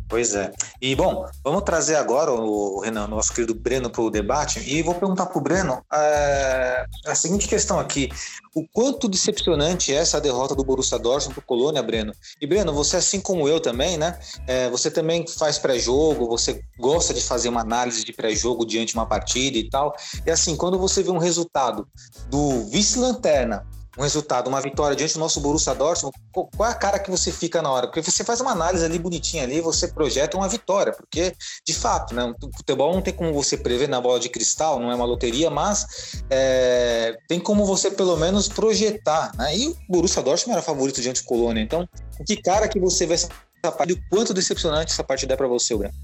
Pois 0.08 0.34
é. 0.36 0.52
E 0.80 0.94
bom, 0.94 1.26
vamos 1.42 1.64
trazer 1.64 1.96
agora 1.96 2.30
o 2.30 2.80
Renan, 2.80 3.08
nosso 3.08 3.32
querido 3.32 3.54
Breno, 3.54 3.90
para 3.90 4.02
o 4.02 4.10
debate. 4.10 4.60
E 4.60 4.80
vou 4.80 4.94
perguntar 4.94 5.26
para 5.26 5.38
o 5.38 5.40
Breno 5.40 5.84
é, 5.92 6.86
a 7.06 7.14
seguinte 7.14 7.48
questão 7.48 7.80
aqui: 7.80 8.08
o 8.54 8.64
quanto 8.68 9.08
decepcionante 9.08 9.92
é 9.92 9.96
essa 9.96 10.20
derrota 10.20 10.54
do 10.54 10.64
Borussia 10.64 10.98
Dortmund 10.98 11.34
para 11.34 11.42
o 11.42 11.46
Colônia, 11.46 11.82
Breno? 11.82 12.12
E 12.40 12.46
Breno, 12.46 12.72
você 12.72 12.98
assim 12.98 13.20
como 13.20 13.48
eu 13.48 13.58
também, 13.58 13.98
né? 13.98 14.16
É, 14.46 14.70
você 14.70 14.90
também 14.92 15.26
faz 15.26 15.58
pré-jogo, 15.58 16.28
você 16.28 16.62
gosta 16.78 17.12
de 17.12 17.20
fazer 17.20 17.48
uma 17.48 17.62
análise 17.62 18.04
de 18.04 18.12
pré-jogo 18.12 18.64
diante 18.64 18.92
de 18.92 18.98
uma 18.98 19.06
partida 19.06 19.58
e 19.58 19.68
tal. 19.68 19.92
E 20.24 20.30
assim, 20.30 20.56
quando 20.56 20.78
você 20.78 21.02
vê 21.02 21.10
um 21.10 21.18
resultado 21.18 21.88
do 22.30 22.64
vice-lanterna 22.66 23.66
um 23.96 24.02
resultado, 24.02 24.48
uma 24.48 24.60
vitória 24.60 24.94
diante 24.94 25.14
do 25.14 25.20
nosso 25.20 25.40
Borussia 25.40 25.74
Dortmund, 25.74 26.14
qual 26.32 26.68
é 26.68 26.72
a 26.72 26.74
cara 26.74 26.98
que 26.98 27.10
você 27.10 27.32
fica 27.32 27.62
na 27.62 27.70
hora? 27.70 27.86
Porque 27.86 28.02
você 28.02 28.22
faz 28.22 28.40
uma 28.40 28.52
análise 28.52 28.84
ali 28.84 28.98
bonitinha 28.98 29.42
ali, 29.42 29.60
você 29.60 29.88
projeta 29.88 30.36
uma 30.36 30.48
vitória, 30.48 30.92
porque 30.92 31.34
de 31.66 31.74
fato, 31.74 32.14
né, 32.14 32.24
o 32.24 32.56
futebol 32.56 32.92
não 32.92 33.00
tem 33.00 33.14
como 33.14 33.32
você 33.32 33.56
prever 33.56 33.88
na 33.88 34.00
bola 34.00 34.20
de 34.20 34.28
cristal, 34.28 34.78
não 34.78 34.92
é 34.92 34.94
uma 34.94 35.06
loteria, 35.06 35.48
mas 35.48 36.22
é, 36.28 37.16
tem 37.26 37.40
como 37.40 37.64
você 37.64 37.90
pelo 37.90 38.16
menos 38.16 38.48
projetar, 38.48 39.34
né? 39.36 39.56
E 39.56 39.68
o 39.68 39.76
Borussia 39.88 40.22
Dortmund 40.22 40.52
era 40.52 40.62
favorito 40.62 41.00
diante 41.00 41.22
do 41.22 41.26
Colônia, 41.26 41.62
então 41.62 41.88
que 42.26 42.36
cara 42.36 42.68
que 42.68 42.78
você 42.78 43.06
vê 43.06 43.14
essa 43.14 43.28
partida 43.62 43.92
e 43.92 43.94
o 43.94 44.08
quanto 44.10 44.34
decepcionante 44.34 44.92
essa 44.92 45.04
partida 45.04 45.34
é 45.34 45.36
para 45.36 45.48
você, 45.48 45.74
Breno? 45.74 45.94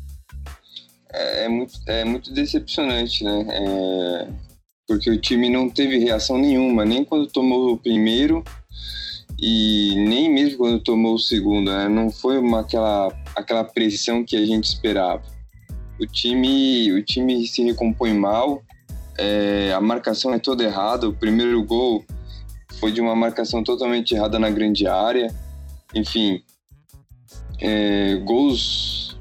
É, 1.13 1.45
é, 1.45 1.49
muito, 1.49 1.79
é 1.87 2.05
muito 2.05 2.33
decepcionante, 2.33 3.23
né? 3.23 3.47
É 3.51 4.52
porque 4.87 5.11
o 5.11 5.21
time 5.21 5.49
não 5.49 5.69
teve 5.69 5.99
reação 5.99 6.39
nenhuma, 6.39 6.85
nem 6.85 7.05
quando 7.05 7.27
tomou 7.27 7.73
o 7.73 7.79
primeiro 7.79 8.45
e 9.41 9.95
nem 9.97 10.33
mesmo 10.33 10.59
quando 10.59 10.81
tomou 10.81 11.15
o 11.15 11.19
segundo. 11.19 11.71
Né? 11.71 11.89
Não 11.89 12.11
foi 12.11 12.39
uma, 12.39 12.61
aquela, 12.61 13.13
aquela 13.35 13.65
pressão 13.65 14.25
que 14.25 14.37
a 14.37 14.45
gente 14.45 14.65
esperava. 14.65 15.23
O 16.01 16.07
time, 16.07 16.93
o 16.93 17.03
time 17.03 17.47
se 17.47 17.63
recompõe 17.63 18.13
mal, 18.15 18.63
é, 19.19 19.73
a 19.75 19.81
marcação 19.81 20.33
é 20.33 20.39
toda 20.39 20.65
errada. 20.65 21.09
O 21.09 21.13
primeiro 21.13 21.63
gol 21.65 22.05
foi 22.79 22.93
de 22.93 23.01
uma 23.01 23.15
marcação 23.15 23.63
totalmente 23.63 24.15
errada 24.15 24.39
na 24.39 24.51
grande 24.51 24.87
área. 24.87 25.35
Enfim, 25.95 26.43
é, 27.61 28.17
gols 28.25 29.17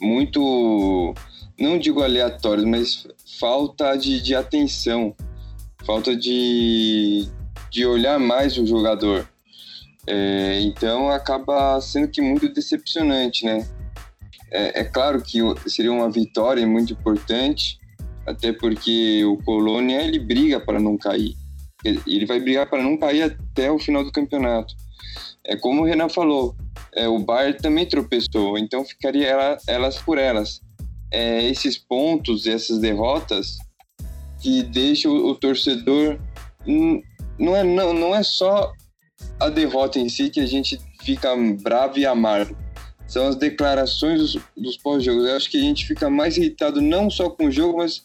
muito, 0.00 1.14
não 1.58 1.78
digo 1.78 2.02
aleatórios, 2.02 2.64
mas 2.64 3.06
falta 3.42 3.96
de, 3.96 4.22
de 4.22 4.36
atenção, 4.36 5.16
falta 5.84 6.14
de, 6.14 7.26
de 7.72 7.84
olhar 7.84 8.16
mais 8.16 8.56
o 8.56 8.64
jogador. 8.64 9.28
É, 10.06 10.60
então 10.60 11.10
acaba 11.10 11.80
sendo 11.80 12.06
que 12.06 12.20
muito 12.20 12.48
decepcionante, 12.52 13.44
né? 13.44 13.66
É, 14.52 14.82
é, 14.82 14.84
claro 14.84 15.20
que 15.20 15.40
seria 15.68 15.90
uma 15.90 16.08
vitória 16.08 16.64
muito 16.64 16.92
importante, 16.92 17.80
até 18.24 18.52
porque 18.52 19.24
o 19.24 19.36
Colônia 19.38 20.02
ele 20.02 20.20
briga 20.20 20.60
para 20.60 20.78
não 20.78 20.96
cair. 20.96 21.34
Ele 21.84 22.24
vai 22.24 22.38
brigar 22.38 22.70
para 22.70 22.80
não 22.80 22.96
cair 22.96 23.22
até 23.22 23.72
o 23.72 23.78
final 23.78 24.04
do 24.04 24.12
campeonato. 24.12 24.72
É 25.44 25.56
como 25.56 25.82
o 25.82 25.84
Renan 25.84 26.08
falou, 26.08 26.54
é, 26.94 27.08
o 27.08 27.18
Bayern 27.18 27.58
também 27.58 27.86
tropeçou, 27.86 28.56
então 28.56 28.84
ficaria 28.84 29.26
ela, 29.26 29.58
elas 29.66 29.98
por 29.98 30.16
elas 30.16 30.60
é, 31.12 31.44
esses 31.48 31.76
pontos, 31.76 32.46
essas 32.46 32.78
derrotas, 32.78 33.58
que 34.40 34.62
deixam 34.62 35.12
o, 35.12 35.34
torcedor. 35.34 36.18
Não 37.38 37.56
é, 37.56 37.62
não, 37.62 37.92
não 37.92 38.14
é 38.14 38.22
só 38.22 38.72
a 39.38 39.48
derrota 39.48 39.98
em 39.98 40.08
si 40.08 40.30
que 40.30 40.40
a 40.40 40.46
gente 40.46 40.80
fica 41.02 41.34
bravo 41.60 41.98
e 41.98 42.06
amargo. 42.06 42.56
São 43.06 43.28
as 43.28 43.36
declarações 43.36 44.20
dos, 44.20 44.38
dos 44.56 44.76
pós-jogos. 44.76 45.26
Eu 45.26 45.36
acho 45.36 45.50
que 45.50 45.58
a 45.58 45.62
gente 45.62 45.86
fica 45.86 46.08
mais 46.08 46.36
irritado 46.36 46.80
não 46.80 47.10
só 47.10 47.28
com 47.28 47.46
o 47.46 47.52
jogo, 47.52 47.78
mas 47.78 48.02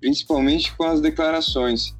principalmente 0.00 0.74
com 0.76 0.84
as 0.84 1.00
declarações. 1.00 1.94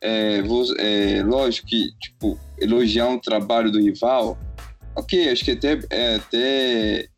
É, 0.00 0.42
vou, 0.42 0.64
é, 0.78 1.22
lógico 1.22 1.66
que, 1.66 1.90
tipo, 2.00 2.38
elogiar 2.58 3.08
um 3.08 3.18
trabalho 3.18 3.70
do 3.70 3.80
rival, 3.80 4.38
ok, 4.94 5.30
acho 5.30 5.44
que 5.44 5.52
até, 5.52 5.80
é 5.90 6.16
até 6.16 7.08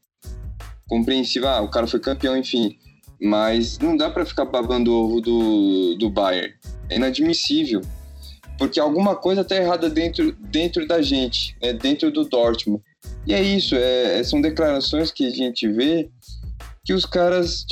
compreensível, 0.88 1.48
ah, 1.48 1.60
o 1.62 1.68
cara 1.68 1.86
foi 1.86 1.98
campeão, 1.98 2.36
enfim. 2.36 2.78
Mas 3.20 3.78
não 3.78 3.96
dá 3.96 4.10
para 4.10 4.26
ficar 4.26 4.44
babando 4.44 4.92
o 4.92 5.04
ovo 5.04 5.20
do, 5.20 5.94
do 5.96 6.10
Bayern. 6.10 6.54
É 6.90 6.96
inadmissível. 6.96 7.80
Porque 8.58 8.80
alguma 8.80 9.14
coisa 9.14 9.44
tá 9.44 9.56
errada 9.56 9.90
dentro, 9.90 10.32
dentro 10.32 10.86
da 10.86 11.02
gente, 11.02 11.56
né? 11.62 11.72
dentro 11.72 12.10
do 12.10 12.24
Dortmund. 12.24 12.82
E 13.26 13.34
é 13.34 13.42
isso, 13.42 13.74
é, 13.74 14.18
é 14.18 14.24
são 14.24 14.40
declarações 14.40 15.10
que 15.10 15.26
a 15.26 15.30
gente 15.30 15.68
vê 15.68 16.08
que 16.84 16.94
os 16.94 17.04
caras 17.04 17.66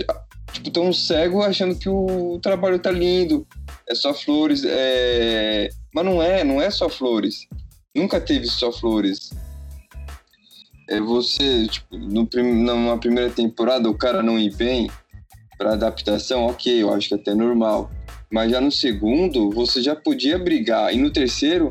tipo, 0.53 0.71
tão 0.71 0.93
cegos 0.93 1.45
achando 1.45 1.77
que 1.77 1.89
o 1.89 2.39
trabalho 2.41 2.79
tá 2.79 2.91
lindo, 2.91 3.47
é 3.89 3.95
só 3.95 4.13
flores, 4.13 4.65
é... 4.65 5.69
mas 5.95 6.05
não 6.05 6.23
é, 6.23 6.45
não 6.45 6.61
é 6.61 6.71
só 6.71 6.89
flores. 6.89 7.47
Nunca 7.95 8.21
teve 8.21 8.47
só 8.47 8.73
flores. 8.73 9.31
É 10.89 11.01
você, 11.01 11.67
tipo, 11.67 11.97
no 11.97 12.27
prim... 12.27 12.63
numa 12.63 12.99
primeira 12.99 13.31
temporada 13.31 13.89
o 13.89 13.97
cara 13.97 14.23
não 14.23 14.39
ir 14.39 14.55
bem 14.55 14.91
para 15.57 15.73
adaptação, 15.73 16.47
ok, 16.47 16.83
eu 16.83 16.93
acho 16.93 17.09
que 17.09 17.15
é 17.15 17.17
até 17.17 17.35
normal. 17.35 17.91
Mas 18.31 18.51
já 18.51 18.61
no 18.61 18.71
segundo, 18.71 19.51
você 19.51 19.83
já 19.83 19.95
podia 19.95 20.39
brigar. 20.39 20.93
E 20.93 20.97
no 20.97 21.11
terceiro, 21.11 21.71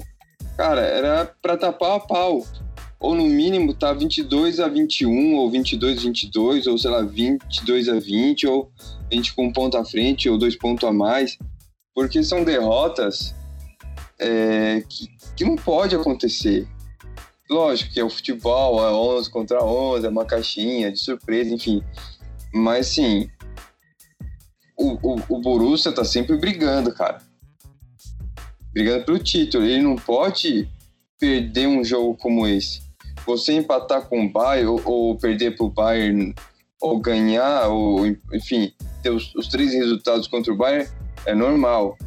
cara, 0.57 0.81
era 0.81 1.25
para 1.41 1.57
tapar 1.57 1.97
a 1.97 1.99
pau. 1.99 2.45
Ou 2.99 3.13
no 3.13 3.25
mínimo 3.25 3.73
tá 3.73 3.91
22 3.91 4.61
a 4.61 4.67
21, 4.69 5.35
ou 5.35 5.51
22 5.51 5.99
a 5.99 6.01
22, 6.03 6.67
ou 6.67 6.77
sei 6.77 6.89
lá, 6.89 7.01
22 7.01 7.89
a 7.89 7.99
20, 7.99 8.47
ou 8.47 8.71
a 9.11 9.13
gente 9.13 9.33
com 9.33 9.47
um 9.47 9.51
ponto 9.51 9.75
à 9.75 9.83
frente, 9.83 10.29
ou 10.29 10.37
dois 10.37 10.55
pontos 10.55 10.87
a 10.87 10.93
mais. 10.93 11.37
Porque 11.93 12.23
são 12.23 12.45
derrotas 12.45 13.35
é, 14.17 14.81
que, 14.87 15.09
que 15.35 15.43
não 15.43 15.57
pode 15.57 15.95
acontecer. 15.95 16.65
Lógico 17.49 17.93
que 17.93 17.99
é 17.99 18.03
o 18.03 18.09
futebol, 18.09 18.79
é 18.87 18.91
11 18.91 19.29
contra 19.29 19.63
11, 19.63 20.05
é 20.05 20.09
uma 20.09 20.25
caixinha 20.25 20.91
de 20.91 20.97
surpresa, 20.97 21.53
enfim. 21.53 21.83
Mas, 22.53 22.87
sim, 22.87 23.29
o, 24.77 24.97
o, 25.01 25.19
o 25.29 25.41
Borussia 25.41 25.91
tá 25.91 26.03
sempre 26.03 26.37
brigando, 26.37 26.93
cara. 26.93 27.21
Brigando 28.73 29.05
pelo 29.05 29.19
título. 29.19 29.65
Ele 29.65 29.81
não 29.81 29.95
pode 29.95 30.67
perder 31.19 31.67
um 31.67 31.83
jogo 31.83 32.15
como 32.17 32.47
esse. 32.47 32.81
Você 33.25 33.53
empatar 33.53 34.07
com 34.07 34.25
o 34.25 34.29
Bayern 34.29 34.67
ou, 34.67 34.81
ou 34.83 35.17
perder 35.17 35.55
pro 35.55 35.69
Bayern 35.69 36.33
ou 36.81 36.99
ganhar, 36.99 37.69
ou 37.69 38.05
enfim, 38.33 38.73
ter 39.01 39.09
os, 39.09 39.33
os, 39.35 39.47
três 39.47 39.73
resultados 39.73 40.27
contra 40.27 40.51
o 40.51 40.57
Bayern 40.57 40.89
é 41.25 41.33
normal. 41.33 41.97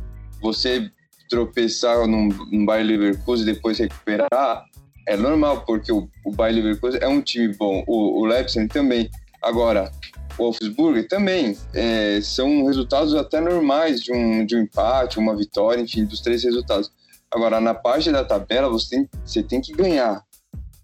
Você 0.42 0.90
tropeçar 1.30 2.06
num, 2.06 2.28
num 2.52 2.66
Bayern 2.66 2.96
Leverkusen 2.96 3.48
e 3.48 3.54
depois 3.54 3.78
recuperar 3.78 4.66
é 5.08 5.16
normal, 5.16 5.62
porque 5.64 5.90
o, 5.90 6.08
o 6.24 6.32
Bayern 6.32 6.60
Leverkusen 6.60 7.00
é 7.00 7.08
um 7.08 7.22
time 7.22 7.54
bom. 7.54 7.84
O, 7.86 8.20
o 8.20 8.26
Leipzig 8.26 8.68
também. 8.68 9.08
Agora, 9.40 9.90
Wolfsburg 10.38 11.04
também 11.08 11.56
é, 11.74 12.20
são 12.20 12.64
resultados 12.66 13.14
até 13.14 13.40
normais 13.40 14.00
de 14.00 14.12
um, 14.12 14.44
de 14.44 14.56
um 14.56 14.62
empate, 14.62 15.18
uma 15.18 15.36
vitória, 15.36 15.80
enfim, 15.80 16.04
dos 16.04 16.20
três 16.20 16.44
resultados. 16.44 16.90
Agora, 17.30 17.60
na 17.60 17.74
parte 17.74 18.10
da 18.10 18.24
tabela, 18.24 18.68
você 18.68 18.96
tem, 18.96 19.08
você 19.24 19.42
tem 19.42 19.60
que 19.60 19.72
ganhar. 19.72 20.22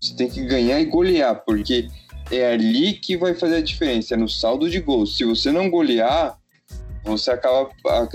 Você 0.01 0.15
tem 0.15 0.29
que 0.29 0.43
ganhar 0.45 0.81
e 0.81 0.87
golear, 0.87 1.43
porque 1.45 1.89
é 2.31 2.53
ali 2.53 2.95
que 2.95 3.17
vai 3.17 3.35
fazer 3.35 3.57
a 3.57 3.63
diferença, 3.63 4.15
é 4.15 4.17
no 4.17 4.29
saldo 4.29 4.69
de 4.69 4.81
gols. 4.81 5.17
Se 5.17 5.25
você 5.25 5.53
não 5.53 5.71
golear, 5.71 6.37
você 7.05 7.31
acaba 7.31 7.71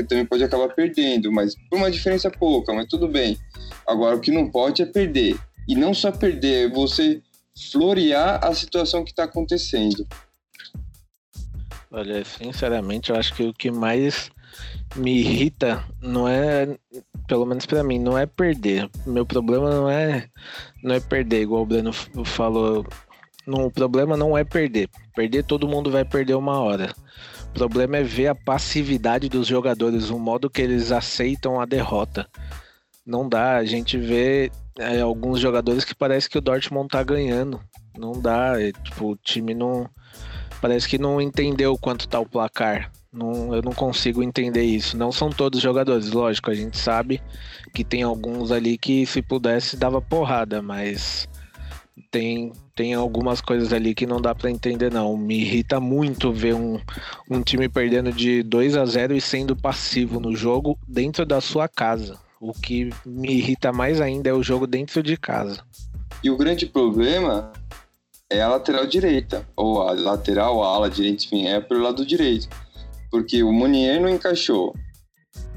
também 0.08 0.26
pode 0.26 0.44
acabar 0.44 0.70
perdendo, 0.70 1.32
mas 1.32 1.56
por 1.70 1.78
uma 1.78 1.92
diferença 1.92 2.30
pouca, 2.30 2.74
mas 2.74 2.88
tudo 2.88 3.08
bem. 3.08 3.38
Agora, 3.86 4.16
o 4.16 4.20
que 4.20 4.32
não 4.32 4.50
pode 4.50 4.82
é 4.82 4.86
perder. 4.86 5.38
E 5.68 5.76
não 5.76 5.94
só 5.94 6.12
perder, 6.12 6.68
é 6.68 6.70
você 6.70 7.22
florear 7.72 8.40
a 8.44 8.54
situação 8.54 9.04
que 9.04 9.12
está 9.12 9.24
acontecendo. 9.24 10.06
Olha, 11.90 12.24
sinceramente, 12.26 13.10
eu 13.10 13.16
acho 13.16 13.34
que 13.34 13.44
o 13.44 13.54
que 13.54 13.72
mais 13.72 14.30
me 14.96 15.20
irrita 15.20 15.84
não 16.02 16.28
é, 16.28 16.78
pelo 17.28 17.46
menos 17.46 17.66
para 17.66 17.84
mim, 17.84 18.00
não 18.00 18.18
é 18.18 18.26
perder. 18.26 18.90
Meu 19.06 19.26
problema 19.26 19.70
não 19.70 19.90
é 19.90 20.30
não 20.84 20.96
é 20.96 21.00
perder, 21.00 21.42
igual 21.42 21.64
o 21.64 21.66
Breno 21.66 21.94
falou. 22.26 22.86
Não, 23.46 23.66
o 23.66 23.72
problema 23.72 24.18
não 24.18 24.38
é 24.38 24.44
perder. 24.44 24.90
Perder 25.16 25.44
todo 25.44 25.68
mundo 25.68 25.90
vai 25.90 26.04
perder 26.04 26.36
uma 26.36 26.60
hora. 26.60 26.94
O 27.50 27.54
problema 27.54 27.98
é 27.98 28.04
ver 28.04 28.28
a 28.28 28.36
passividade 28.36 29.30
dos 29.30 29.48
jogadores, 29.48 30.10
o 30.10 30.20
modo 30.20 30.50
que 30.50 30.62
eles 30.62 30.92
aceitam 30.92 31.60
a 31.60 31.66
derrota. 31.66 32.28
Não 33.06 33.28
dá, 33.28 33.56
a 33.56 33.66
gente 33.66 33.98
vê 33.98 34.52
é, 34.78 35.00
alguns 35.00 35.40
jogadores 35.40 35.86
que 35.86 35.96
parece 35.96 36.30
que 36.30 36.38
o 36.38 36.42
Dortmund 36.42 36.90
tá 36.90 37.02
ganhando. 37.02 37.62
Não 37.98 38.12
dá, 38.12 38.62
é, 38.62 38.74
tipo, 38.74 39.12
o 39.12 39.16
time 39.16 39.54
não 39.54 39.90
Parece 40.62 40.88
que 40.88 40.98
não 40.98 41.22
entendeu 41.22 41.78
quanto 41.78 42.08
tá 42.08 42.20
o 42.20 42.26
placar. 42.26 42.92
Não, 43.12 43.54
eu 43.56 43.62
não 43.62 43.72
consigo 43.72 44.22
entender 44.22 44.64
isso. 44.64 44.98
Não 44.98 45.12
são 45.12 45.30
todos 45.30 45.62
jogadores, 45.62 46.12
lógico. 46.12 46.52
A 46.52 46.54
gente 46.54 46.78
sabe 46.78 47.22
que 47.74 47.84
tem 47.84 48.04
alguns 48.04 48.52
ali 48.52 48.78
que, 48.78 49.06
se 49.06 49.22
pudesse, 49.22 49.78
dava 49.78 50.02
porrada, 50.02 50.62
mas 50.62 51.28
tem, 52.12 52.52
tem 52.76 52.94
algumas 52.94 53.42
coisas 53.42 53.74
ali 53.74 53.96
que 53.96 54.06
não 54.06 54.22
dá 54.22 54.36
para 54.36 54.52
entender, 54.52 54.92
não. 54.92 55.18
Me 55.18 55.40
irrita 55.40 55.80
muito 55.80 56.32
ver 56.32 56.54
um, 56.54 56.80
um 57.30 57.42
time 57.42 57.68
perdendo 57.68 58.12
de 58.12 58.44
2 58.44 58.78
a 58.78 58.86
0 58.86 59.16
e 59.16 59.22
sendo 59.22 59.56
passivo 59.56 60.20
no 60.20 60.36
jogo 60.36 60.78
dentro 60.88 61.26
da 61.26 61.42
sua 61.42 61.68
casa. 61.68 62.20
O 62.40 62.54
que 62.54 62.92
me 63.06 63.38
irrita 63.38 63.72
mais 63.72 64.00
ainda 64.00 64.30
é 64.30 64.34
o 64.34 64.44
jogo 64.44 64.68
dentro 64.68 65.02
de 65.02 65.18
casa. 65.18 65.64
E 66.24 66.30
o 66.30 66.38
grande 66.38 66.66
problema 66.66 67.52
é 68.30 68.42
a 68.42 68.50
lateral 68.50 68.86
direita, 68.86 69.48
ou 69.56 69.82
a 69.82 69.94
lateral, 69.94 70.64
a 70.64 70.68
ala 70.68 70.90
direita, 70.90 71.26
enfim, 71.26 71.48
é 71.48 71.60
pelo 71.62 71.82
lado 71.82 72.06
direito. 72.06 72.50
Porque 73.10 73.42
o 73.42 73.54
Munier 73.54 74.02
não 74.02 74.10
encaixou. 74.10 74.76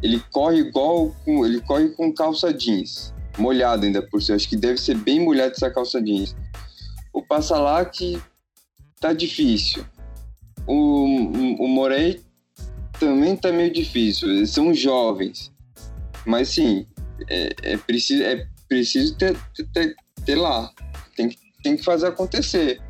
Ele 0.02 0.22
corre 0.30 0.58
igual, 0.58 1.14
com, 1.24 1.44
ele 1.44 1.60
corre 1.60 1.88
com 1.90 2.12
calça 2.12 2.54
jeans, 2.54 3.12
molhado 3.36 3.84
ainda 3.84 4.00
por 4.00 4.22
si. 4.22 4.32
Acho 4.32 4.48
que 4.48 4.56
deve 4.56 4.78
ser 4.78 4.96
bem 4.96 5.20
molhado 5.20 5.52
essa 5.52 5.70
calça 5.70 6.00
jeans. 6.00 6.36
O 7.12 7.22
Passalac 7.22 8.20
tá 9.00 9.12
difícil. 9.12 9.84
O, 10.66 11.04
o, 11.64 11.68
Morei 11.68 12.22
também 13.00 13.36
tá 13.36 13.50
meio 13.50 13.72
difícil. 13.72 14.30
Eles 14.30 14.50
são 14.50 14.72
jovens. 14.72 15.52
Mas 16.24 16.50
sim, 16.50 16.86
é, 17.28 17.50
é 17.62 17.76
preciso, 17.76 18.22
é 18.22 18.46
preciso 18.68 19.16
ter, 19.16 19.36
ter, 19.72 19.96
ter 20.24 20.36
lá. 20.36 20.70
Tem 21.16 21.28
que 21.28 21.49
tem 21.62 21.76
que 21.76 21.84
fazer 21.84 22.06
acontecer. 22.06 22.80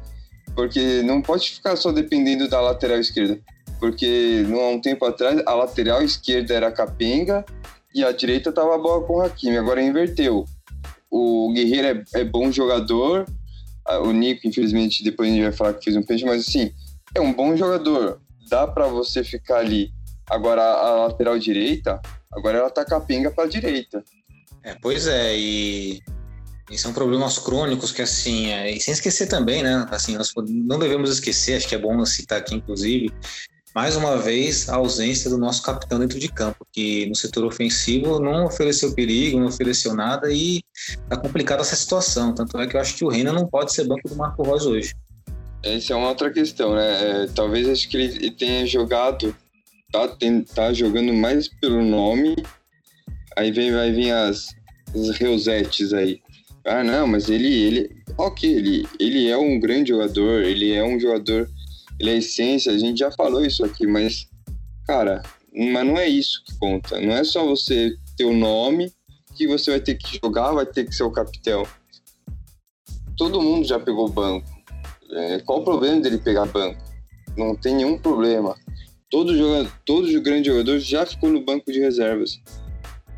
Porque 0.55 1.03
não 1.03 1.23
pode 1.23 1.51
ficar 1.51 1.77
só 1.77 1.93
dependendo 1.93 2.49
da 2.49 2.61
lateral 2.61 2.99
esquerda. 2.99 3.39
Porque 3.79 4.45
há 4.51 4.69
um 4.69 4.81
tempo 4.81 5.05
atrás 5.05 5.43
a 5.47 5.55
lateral 5.55 6.03
esquerda 6.03 6.55
era 6.55 6.73
capenga 6.73 7.45
e 7.95 8.05
a 8.05 8.13
direita 8.13 8.51
estava 8.51 8.77
boa 8.79 9.05
com 9.05 9.15
o 9.15 9.23
Hakimi. 9.23 9.57
Agora 9.57 9.83
inverteu. 9.83 10.45
O 11.11 11.53
Guerreiro 11.53 12.05
é, 12.15 12.21
é 12.21 12.25
bom 12.25 12.53
jogador. 12.53 13.27
O 14.03 14.13
Nico, 14.13 14.47
infelizmente, 14.47 15.03
depois 15.03 15.29
a 15.29 15.33
gente 15.33 15.43
vai 15.43 15.53
falar 15.53 15.75
que 15.75 15.85
fez 15.85 15.97
um 15.97 16.03
peixe, 16.03 16.25
mas 16.25 16.47
assim, 16.47 16.73
é 17.15 17.21
um 17.21 17.33
bom 17.33 17.57
jogador. 17.57 18.21
Dá 18.49 18.67
para 18.67 18.87
você 18.87 19.25
ficar 19.25 19.59
ali. 19.59 19.93
Agora 20.29 20.63
a 20.63 21.07
lateral 21.07 21.39
direita, 21.39 22.01
agora 22.33 22.59
ela 22.59 22.71
tá 22.71 22.85
capenga 22.85 23.31
para 23.33 23.49
direita. 23.49 24.05
É, 24.63 24.77
pois 24.81 25.09
é, 25.09 25.37
e 25.37 26.01
são 26.79 26.93
problemas 26.93 27.39
crônicos 27.39 27.93
que, 27.93 28.03
assim, 28.03 28.51
é, 28.51 28.71
e 28.71 28.81
sem 28.81 28.93
esquecer 28.93 29.27
também, 29.27 29.63
né? 29.63 29.87
Assim, 29.91 30.17
nós 30.17 30.33
não 30.49 30.79
devemos 30.79 31.11
esquecer, 31.11 31.57
acho 31.57 31.69
que 31.69 31.75
é 31.75 31.79
bom 31.79 32.05
citar 32.05 32.39
aqui, 32.39 32.55
inclusive, 32.55 33.13
mais 33.75 33.95
uma 33.95 34.17
vez, 34.17 34.69
a 34.69 34.77
ausência 34.77 35.31
do 35.31 35.39
nosso 35.39 35.63
capitão 35.63 35.99
dentro 36.01 36.19
de 36.19 36.29
campo, 36.29 36.67
que 36.73 37.07
no 37.07 37.15
setor 37.15 37.45
ofensivo 37.45 38.19
não 38.19 38.47
ofereceu 38.47 38.93
perigo, 38.95 39.39
não 39.39 39.47
ofereceu 39.47 39.95
nada 39.95 40.33
e 40.33 40.61
tá 41.09 41.17
complicada 41.17 41.63
essa 41.63 41.77
situação. 41.77 42.35
Tanto 42.35 42.59
é 42.59 42.67
que 42.67 42.77
eu 42.77 42.81
acho 42.81 42.97
que 42.97 43.05
o 43.05 43.09
Reina 43.09 43.33
não 43.33 43.47
pode 43.47 43.73
ser 43.73 43.85
banco 43.85 44.09
do 44.09 44.17
Marco 44.17 44.43
Reus 44.43 44.67
hoje. 44.67 44.93
Essa 45.63 45.93
é 45.93 45.97
uma 45.97 46.09
outra 46.09 46.33
questão, 46.33 46.75
né? 46.75 47.25
É, 47.25 47.27
talvez 47.29 47.69
acho 47.69 47.89
que 47.89 47.97
ele 47.97 48.31
tenha 48.33 48.67
jogado, 48.67 49.37
tá, 49.93 50.09
tem, 50.09 50.43
tá 50.43 50.73
jogando 50.73 51.13
mais 51.13 51.47
pelo 51.47 51.83
nome, 51.85 52.35
aí 53.37 53.53
vem, 53.53 53.71
vai 53.71 53.93
vir 53.93 54.11
as, 54.11 54.49
as 54.95 55.11
reusetes 55.11 55.93
aí. 55.93 56.21
Ah, 56.65 56.85
não, 56.85 57.07
mas 57.07 57.29
ele, 57.29 57.49
ele, 57.49 58.03
ok, 58.19 58.51
ele, 58.51 58.87
ele 58.99 59.29
é 59.29 59.37
um 59.37 59.59
grande 59.59 59.91
jogador, 59.91 60.43
ele 60.43 60.73
é 60.73 60.85
um 60.85 61.01
jogador, 61.01 61.49
ele 61.99 62.11
é 62.11 62.17
essência, 62.19 62.73
a 62.73 62.79
gente 62.79 62.99
já 62.99 63.11
falou 63.11 63.45
isso 63.45 63.65
aqui, 63.65 63.87
mas, 63.87 64.29
cara, 64.87 65.23
mas 65.53 65.87
não 65.87 65.97
é 65.97 66.07
isso 66.07 66.43
que 66.45 66.57
conta. 66.59 67.01
Não 67.01 67.15
é 67.15 67.25
só 67.25 67.45
você 67.45 67.97
ter 68.17 68.25
o 68.25 68.35
nome 68.35 68.93
que 69.37 69.47
você 69.47 69.71
vai 69.71 69.81
ter 69.81 69.95
que 69.95 70.19
jogar, 70.23 70.53
vai 70.53 70.67
ter 70.67 70.85
que 70.85 70.95
ser 70.95 71.05
o 71.05 71.11
capitão. 71.11 71.67
Todo 73.17 73.43
mundo 73.43 73.67
já 73.67 73.79
pegou 73.79 74.09
banco. 74.09 74.47
É, 75.13 75.41
qual 75.41 75.61
o 75.61 75.65
problema 75.65 76.01
dele 76.01 76.19
pegar 76.19 76.47
banco? 76.47 76.81
Não 77.37 77.57
tem 77.57 77.75
nenhum 77.75 77.99
problema. 77.99 78.57
Todo, 79.11 79.37
jogador, 79.37 79.73
todo 79.85 80.23
grande 80.23 80.49
jogador 80.49 80.79
já 80.79 81.05
ficou 81.05 81.31
no 81.31 81.45
banco 81.45 81.73
de 81.73 81.81
reservas. 81.81 82.41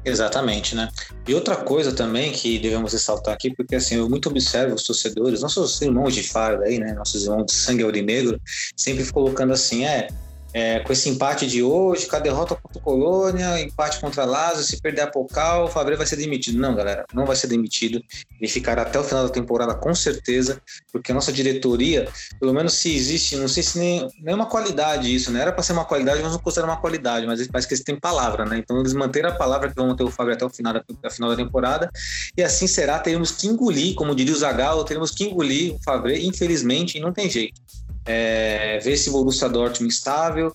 Exatamente, 0.05 0.75
né? 0.75 0.89
E 1.29 1.35
outra 1.35 1.57
coisa 1.57 1.93
também 1.93 2.33
que 2.33 2.59
devemos 2.59 2.93
ressaltar 2.93 3.35
aqui, 3.35 3.55
porque 3.55 3.77
assim, 3.77 3.97
eu 3.97 4.09
muito 4.09 4.29
observo 4.29 4.75
os 4.75 4.83
torcedores, 4.83 5.41
nossos 5.41 5.81
irmãos 5.81 6.15
de 6.15 6.25
farda 6.25 6.65
aí, 6.65 6.79
né? 6.79 6.93
Nossos 6.93 7.23
irmãos 7.25 7.47
de 7.47 7.53
sangue 7.53 7.85
aurinegro, 7.85 8.41
sempre 8.77 9.09
colocando 9.13 9.53
assim, 9.53 9.85
é, 9.85 10.09
é, 10.53 10.81
com 10.81 10.93
esse 10.93 11.09
empate 11.09 11.47
de 11.47 11.63
hoje, 11.63 12.07
com 12.07 12.17
a 12.17 12.21
derrota 12.21 12.55
contra 12.55 12.79
o 12.79 12.83
Colônia, 12.83 13.61
empate 13.61 14.01
contra 14.01 14.25
Lazio, 14.25 14.65
se 14.65 14.81
perder 14.81 15.03
a 15.03 15.07
Pocal, 15.07 15.65
o 15.65 15.69
Fabre 15.69 15.97
vai 15.97 16.07
ser 16.07 16.17
demitido. 16.17 16.59
Não, 16.59 16.75
galera, 16.75 17.05
não 17.15 17.25
vai 17.25 17.37
ser 17.37 17.47
demitido. 17.47 18.03
Ele 18.41 18.51
ficará 18.51 18.83
até 18.83 18.99
o 18.99 19.05
final 19.05 19.25
da 19.25 19.31
temporada, 19.31 19.75
com 19.75 19.95
certeza, 19.95 20.61
porque 20.93 21.13
a 21.13 21.15
nossa 21.15 21.33
diretoria, 21.33 22.09
pelo 22.39 22.53
menos 22.53 22.75
se 22.75 22.95
existe, 22.95 23.37
não 23.37 23.49
sei 23.49 23.63
se 23.63 23.79
nem, 23.79 24.09
nem 24.21 24.33
é 24.33 24.35
uma 24.35 24.47
qualidade 24.47 25.15
isso, 25.15 25.31
né? 25.31 25.41
Era 25.41 25.53
para 25.53 25.63
ser 25.63 25.73
uma 25.73 25.85
qualidade, 25.85 26.23
mas 26.23 26.33
não 26.33 26.39
considera 26.39 26.67
uma 26.67 26.81
qualidade, 26.81 27.27
mas 27.27 27.47
parece 27.49 27.69
que 27.69 27.75
eles 27.75 27.85
têm 27.85 27.99
palavra, 27.99 28.45
né? 28.45 28.59
Então 28.59 28.79
eles 28.81 28.93
manteram 28.93 29.31
a 29.31 29.35
palavra 29.35 29.69
que 29.69 29.75
vão 29.75 29.89
manter 29.89 30.05
o 30.05 30.11
Fábio 30.11 30.35
até 30.35 30.45
o 30.45 30.51
final 30.51 30.75
da, 30.75 31.11
final 31.11 31.31
da 31.31 31.37
temporada, 31.37 31.91
e 32.37 32.43
assim 32.43 32.67
será, 32.67 32.99
teremos 32.99 33.33
que 33.33 33.47
engolir, 33.47 33.95
como 33.95 34.15
diria 34.15 34.35
o 34.35 34.37
Zagallo, 34.37 34.85
teremos 34.85 35.11
que 35.11 35.25
engolir 35.25 35.75
o 35.75 35.79
Fabre, 35.83 36.27
infelizmente, 36.27 36.99
e 36.99 37.01
não 37.01 37.13
tem 37.13 37.29
jeito 37.31 37.61
é, 38.07 38.79
ver 38.79 38.93
esse 38.93 39.11
Borussia 39.11 39.49
Dortmund 39.49 39.93
estável, 39.93 40.55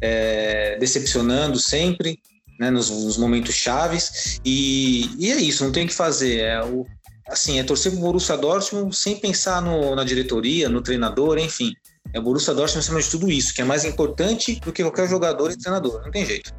é, 0.00 0.76
decepcionando 0.78 1.58
sempre, 1.58 2.18
né, 2.58 2.70
nos, 2.70 2.90
nos, 2.90 3.16
momentos 3.16 3.54
chaves, 3.54 4.40
e, 4.44 5.10
e, 5.18 5.30
é 5.30 5.36
isso, 5.36 5.64
não 5.64 5.72
tem 5.72 5.84
o 5.84 5.88
que 5.88 5.94
fazer, 5.94 6.40
é 6.40 6.64
o, 6.64 6.84
assim, 7.28 7.58
é 7.58 7.64
torcer 7.64 7.92
pro 7.92 8.00
Borussia 8.00 8.36
Dortmund 8.36 8.94
sem 8.96 9.16
pensar 9.16 9.62
no, 9.62 9.94
na 9.94 10.04
diretoria, 10.04 10.68
no 10.68 10.82
treinador, 10.82 11.38
enfim, 11.38 11.72
é 12.12 12.18
o 12.18 12.22
Borussia 12.22 12.54
Dortmund 12.54 12.80
acima 12.80 13.00
de 13.00 13.10
tudo 13.10 13.30
isso, 13.30 13.54
que 13.54 13.60
é 13.60 13.64
mais 13.64 13.84
importante 13.84 14.58
do 14.60 14.72
que 14.72 14.82
qualquer 14.82 15.08
jogador 15.08 15.50
e 15.50 15.56
treinador, 15.56 16.02
não 16.02 16.10
tem 16.10 16.26
jeito. 16.26 16.52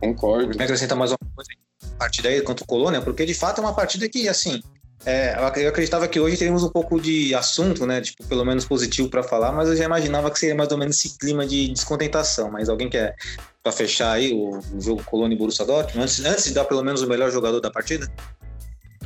Concordo. 0.00 0.56
Me 0.56 0.62
acrescenta 0.62 0.94
mais 0.94 1.10
uma 1.10 1.18
coisa 1.34 1.50
a 1.94 1.96
partida 1.96 2.28
aí 2.28 2.40
contra 2.42 2.64
o 2.64 2.66
Colônia, 2.66 3.00
porque 3.00 3.24
de 3.24 3.34
fato 3.34 3.60
é 3.60 3.64
uma 3.64 3.74
partida 3.74 4.08
que, 4.08 4.28
assim, 4.28 4.62
é, 5.06 5.36
eu 5.38 5.68
acreditava 5.68 6.08
que 6.08 6.18
hoje 6.18 6.36
teríamos 6.36 6.62
um 6.62 6.70
pouco 6.70 7.00
de 7.00 7.34
assunto, 7.34 7.84
né? 7.86 8.00
Tipo, 8.00 8.24
pelo 8.24 8.44
menos 8.44 8.64
positivo 8.64 9.08
para 9.08 9.22
falar, 9.22 9.52
mas 9.52 9.68
eu 9.68 9.76
já 9.76 9.84
imaginava 9.84 10.30
que 10.30 10.38
seria 10.38 10.54
mais 10.54 10.70
ou 10.72 10.78
menos 10.78 10.96
esse 10.96 11.18
clima 11.18 11.46
de 11.46 11.68
descontentação. 11.68 12.50
Mas 12.50 12.68
alguém 12.68 12.88
quer 12.88 13.14
para 13.62 13.70
fechar 13.70 14.12
aí 14.12 14.32
o, 14.32 14.60
jogo 14.80 15.02
Colônia 15.04 15.34
e 15.34 15.38
Borussia 15.38 15.66
Dortmund 15.66 16.02
antes, 16.02 16.24
antes 16.24 16.44
de 16.44 16.54
dar 16.54 16.64
pelo 16.64 16.82
menos 16.82 17.02
o 17.02 17.08
melhor 17.08 17.30
jogador 17.30 17.60
da 17.60 17.70
partida? 17.70 18.10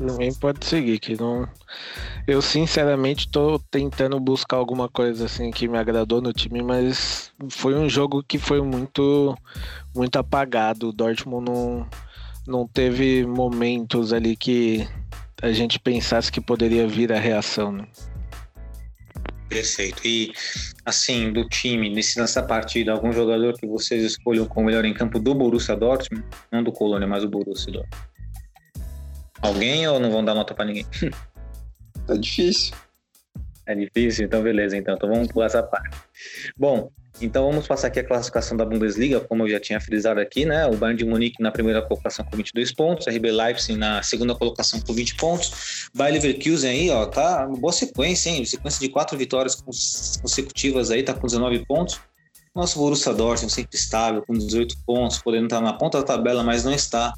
Ninguém 0.00 0.32
pode 0.32 0.64
seguir, 0.64 1.00
que 1.00 1.20
não. 1.20 1.48
Eu 2.28 2.40
sinceramente 2.40 3.26
estou 3.26 3.58
tentando 3.70 4.20
buscar 4.20 4.56
alguma 4.56 4.88
coisa 4.88 5.24
assim 5.24 5.50
que 5.50 5.66
me 5.66 5.78
agradou 5.78 6.20
no 6.20 6.32
time, 6.32 6.62
mas 6.62 7.32
foi 7.48 7.74
um 7.74 7.88
jogo 7.88 8.22
que 8.22 8.38
foi 8.38 8.62
muito, 8.62 9.36
muito 9.92 10.16
apagado. 10.16 10.90
O 10.90 10.92
Dortmund 10.92 11.50
não, 11.50 11.86
não 12.46 12.68
teve 12.68 13.26
momentos 13.26 14.12
ali 14.12 14.36
que 14.36 14.86
a 15.42 15.52
gente 15.52 15.78
pensasse 15.78 16.30
que 16.30 16.40
poderia 16.40 16.86
vir 16.86 17.12
a 17.12 17.18
reação, 17.18 17.72
né? 17.72 17.86
Perfeito. 19.48 20.06
E, 20.06 20.32
assim, 20.84 21.32
do 21.32 21.48
time, 21.48 21.88
nesse, 21.88 22.18
nessa 22.18 22.42
partida, 22.42 22.92
algum 22.92 23.12
jogador 23.12 23.54
que 23.54 23.66
vocês 23.66 24.02
escolham 24.02 24.46
como 24.46 24.66
melhor 24.66 24.84
em 24.84 24.92
campo 24.92 25.18
do 25.18 25.34
Borussia 25.34 25.74
Dortmund? 25.74 26.24
Não 26.52 26.62
do 26.62 26.70
Colônia, 26.70 27.06
mas 27.06 27.22
do 27.22 27.30
Borussia 27.30 27.72
Dortmund. 27.72 28.08
Alguém 29.40 29.86
ou 29.88 29.98
não 29.98 30.10
vão 30.10 30.24
dar 30.24 30.34
nota 30.34 30.54
para 30.54 30.66
ninguém? 30.66 30.86
Tá 32.06 32.14
difícil. 32.16 32.74
É 33.66 33.74
difícil? 33.74 34.24
Então, 34.24 34.42
beleza. 34.42 34.74
Então, 34.74 34.94
então 34.94 35.10
vamos 35.10 35.28
pular 35.28 35.44
essa 35.44 35.62
parte. 35.62 35.94
Bom, 36.56 36.90
então 37.20 37.50
vamos 37.50 37.66
passar 37.66 37.88
aqui 37.88 37.98
a 37.98 38.04
classificação 38.04 38.56
da 38.56 38.64
Bundesliga, 38.64 39.20
como 39.20 39.44
eu 39.44 39.50
já 39.50 39.60
tinha 39.60 39.80
frisado 39.80 40.20
aqui, 40.20 40.44
né? 40.44 40.66
O 40.66 40.76
Bayern 40.76 40.98
de 40.98 41.04
Munique 41.04 41.42
na 41.42 41.50
primeira 41.50 41.82
colocação 41.82 42.24
com 42.24 42.36
22 42.36 42.72
pontos, 42.72 43.06
RB 43.06 43.30
Leipzig 43.30 43.76
na 43.76 44.02
segunda 44.02 44.34
colocação 44.34 44.80
com 44.80 44.92
20 44.92 45.16
pontos, 45.16 45.88
Bayer 45.94 46.14
Leverkusen 46.14 46.70
aí, 46.70 46.90
ó, 46.90 47.06
tá 47.06 47.46
boa 47.46 47.72
sequência, 47.72 48.30
hein? 48.30 48.44
Sequência 48.44 48.80
de 48.80 48.88
quatro 48.88 49.18
vitórias 49.18 49.56
consecutivas 49.56 50.90
aí, 50.90 51.02
tá 51.02 51.12
com 51.12 51.26
19 51.26 51.66
pontos. 51.66 52.00
Nosso 52.54 52.78
Borussia 52.78 53.12
Dortmund 53.12 53.52
sempre 53.52 53.76
estável, 53.76 54.22
com 54.26 54.34
18 54.34 54.76
pontos, 54.86 55.18
podendo 55.18 55.44
estar 55.44 55.60
na 55.60 55.72
ponta 55.72 55.98
da 55.98 56.04
tabela, 56.04 56.42
mas 56.42 56.64
não 56.64 56.72
está. 56.72 57.12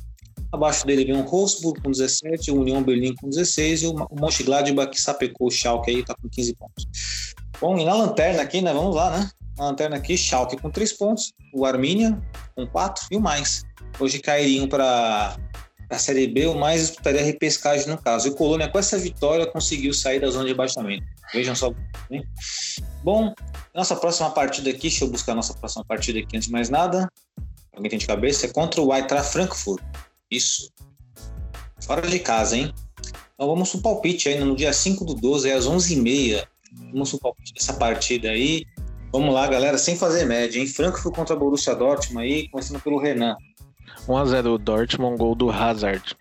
Abaixo 0.52 0.84
dele 0.86 1.04
vem 1.04 1.16
o 1.16 1.24
Wolfsburg 1.24 1.80
com 1.80 1.90
17, 1.90 2.50
o 2.50 2.60
União 2.60 2.82
Berlim 2.82 3.14
com 3.14 3.28
16 3.28 3.82
e 3.82 3.86
o 3.86 3.94
Mönchengladbach 4.12 4.90
que 4.90 5.00
sapecou 5.00 5.46
o 5.48 5.50
Schalke 5.50 5.90
aí, 5.90 6.04
tá 6.04 6.14
com 6.20 6.28
15 6.28 6.56
pontos. 6.56 6.86
Bom, 7.60 7.78
e 7.78 7.84
na 7.84 7.94
lanterna 7.94 8.42
aqui, 8.42 8.60
né? 8.60 8.72
Vamos 8.72 8.96
lá, 8.96 9.18
né? 9.18 9.30
Na 9.60 9.66
lanterna 9.66 9.96
aqui, 9.96 10.16
Schalke 10.16 10.56
com 10.56 10.70
3 10.70 10.94
pontos, 10.94 11.34
o 11.52 11.66
Arminia 11.66 12.18
com 12.56 12.66
4 12.66 13.08
e 13.10 13.16
o 13.18 13.20
mais. 13.20 13.62
Hoje 13.98 14.18
cairiam 14.18 14.66
para 14.66 15.36
a 15.90 15.98
Série 15.98 16.26
B, 16.28 16.46
o 16.46 16.54
mais 16.54 16.80
disputaria 16.80 17.20
a 17.20 17.24
repescagem 17.24 17.86
no 17.86 17.98
caso. 17.98 18.26
E 18.26 18.30
o 18.30 18.34
Colônia, 18.34 18.70
com 18.70 18.78
essa 18.78 18.96
vitória, 18.96 19.44
conseguiu 19.44 19.92
sair 19.92 20.18
da 20.18 20.30
zona 20.30 20.44
de 20.44 20.52
rebaixamento. 20.52 21.04
Vejam 21.34 21.54
só. 21.54 21.74
Hein? 22.10 22.24
Bom, 23.04 23.34
nossa 23.74 23.94
próxima 23.94 24.30
partida 24.30 24.70
aqui, 24.70 24.88
deixa 24.88 25.04
eu 25.04 25.10
buscar 25.10 25.32
a 25.32 25.34
nossa 25.34 25.52
próxima 25.52 25.84
partida 25.84 26.20
aqui 26.20 26.38
antes 26.38 26.46
de 26.46 26.52
mais 26.52 26.70
nada. 26.70 27.06
Alguém 27.74 27.90
tem 27.90 27.98
de 27.98 28.06
cabeça? 28.06 28.46
É 28.46 28.48
contra 28.48 28.80
o 28.80 28.94
Eintracht 28.94 29.30
Frankfurt. 29.30 29.84
Isso. 30.30 30.70
Fora 31.82 32.08
de 32.08 32.18
casa, 32.18 32.56
hein? 32.56 32.72
Então 33.34 33.46
vamos 33.46 33.70
pro 33.72 33.82
palpite 33.82 34.26
aí 34.30 34.40
no 34.42 34.56
dia 34.56 34.72
5 34.72 35.04
do 35.04 35.14
12, 35.14 35.52
às 35.52 35.66
11h30. 35.66 36.46
Vamos 36.92 37.10
pro 37.10 37.18
palpite 37.18 37.52
dessa 37.52 37.74
partida 37.74 38.30
aí. 38.30 38.64
Vamos 39.12 39.34
lá, 39.34 39.48
galera, 39.48 39.76
sem 39.76 39.96
fazer 39.96 40.24
média, 40.24 40.60
hein? 40.60 40.68
Frankfurt 40.68 41.14
contra 41.14 41.34
Borussia 41.34 41.74
Dortmund 41.74 42.24
aí, 42.24 42.48
começando 42.48 42.80
pelo 42.80 42.96
Renan. 42.96 43.36
1x0 44.06 44.56
Dortmund, 44.56 45.18
gol 45.18 45.34
do 45.34 45.50
Hazard. 45.50 46.16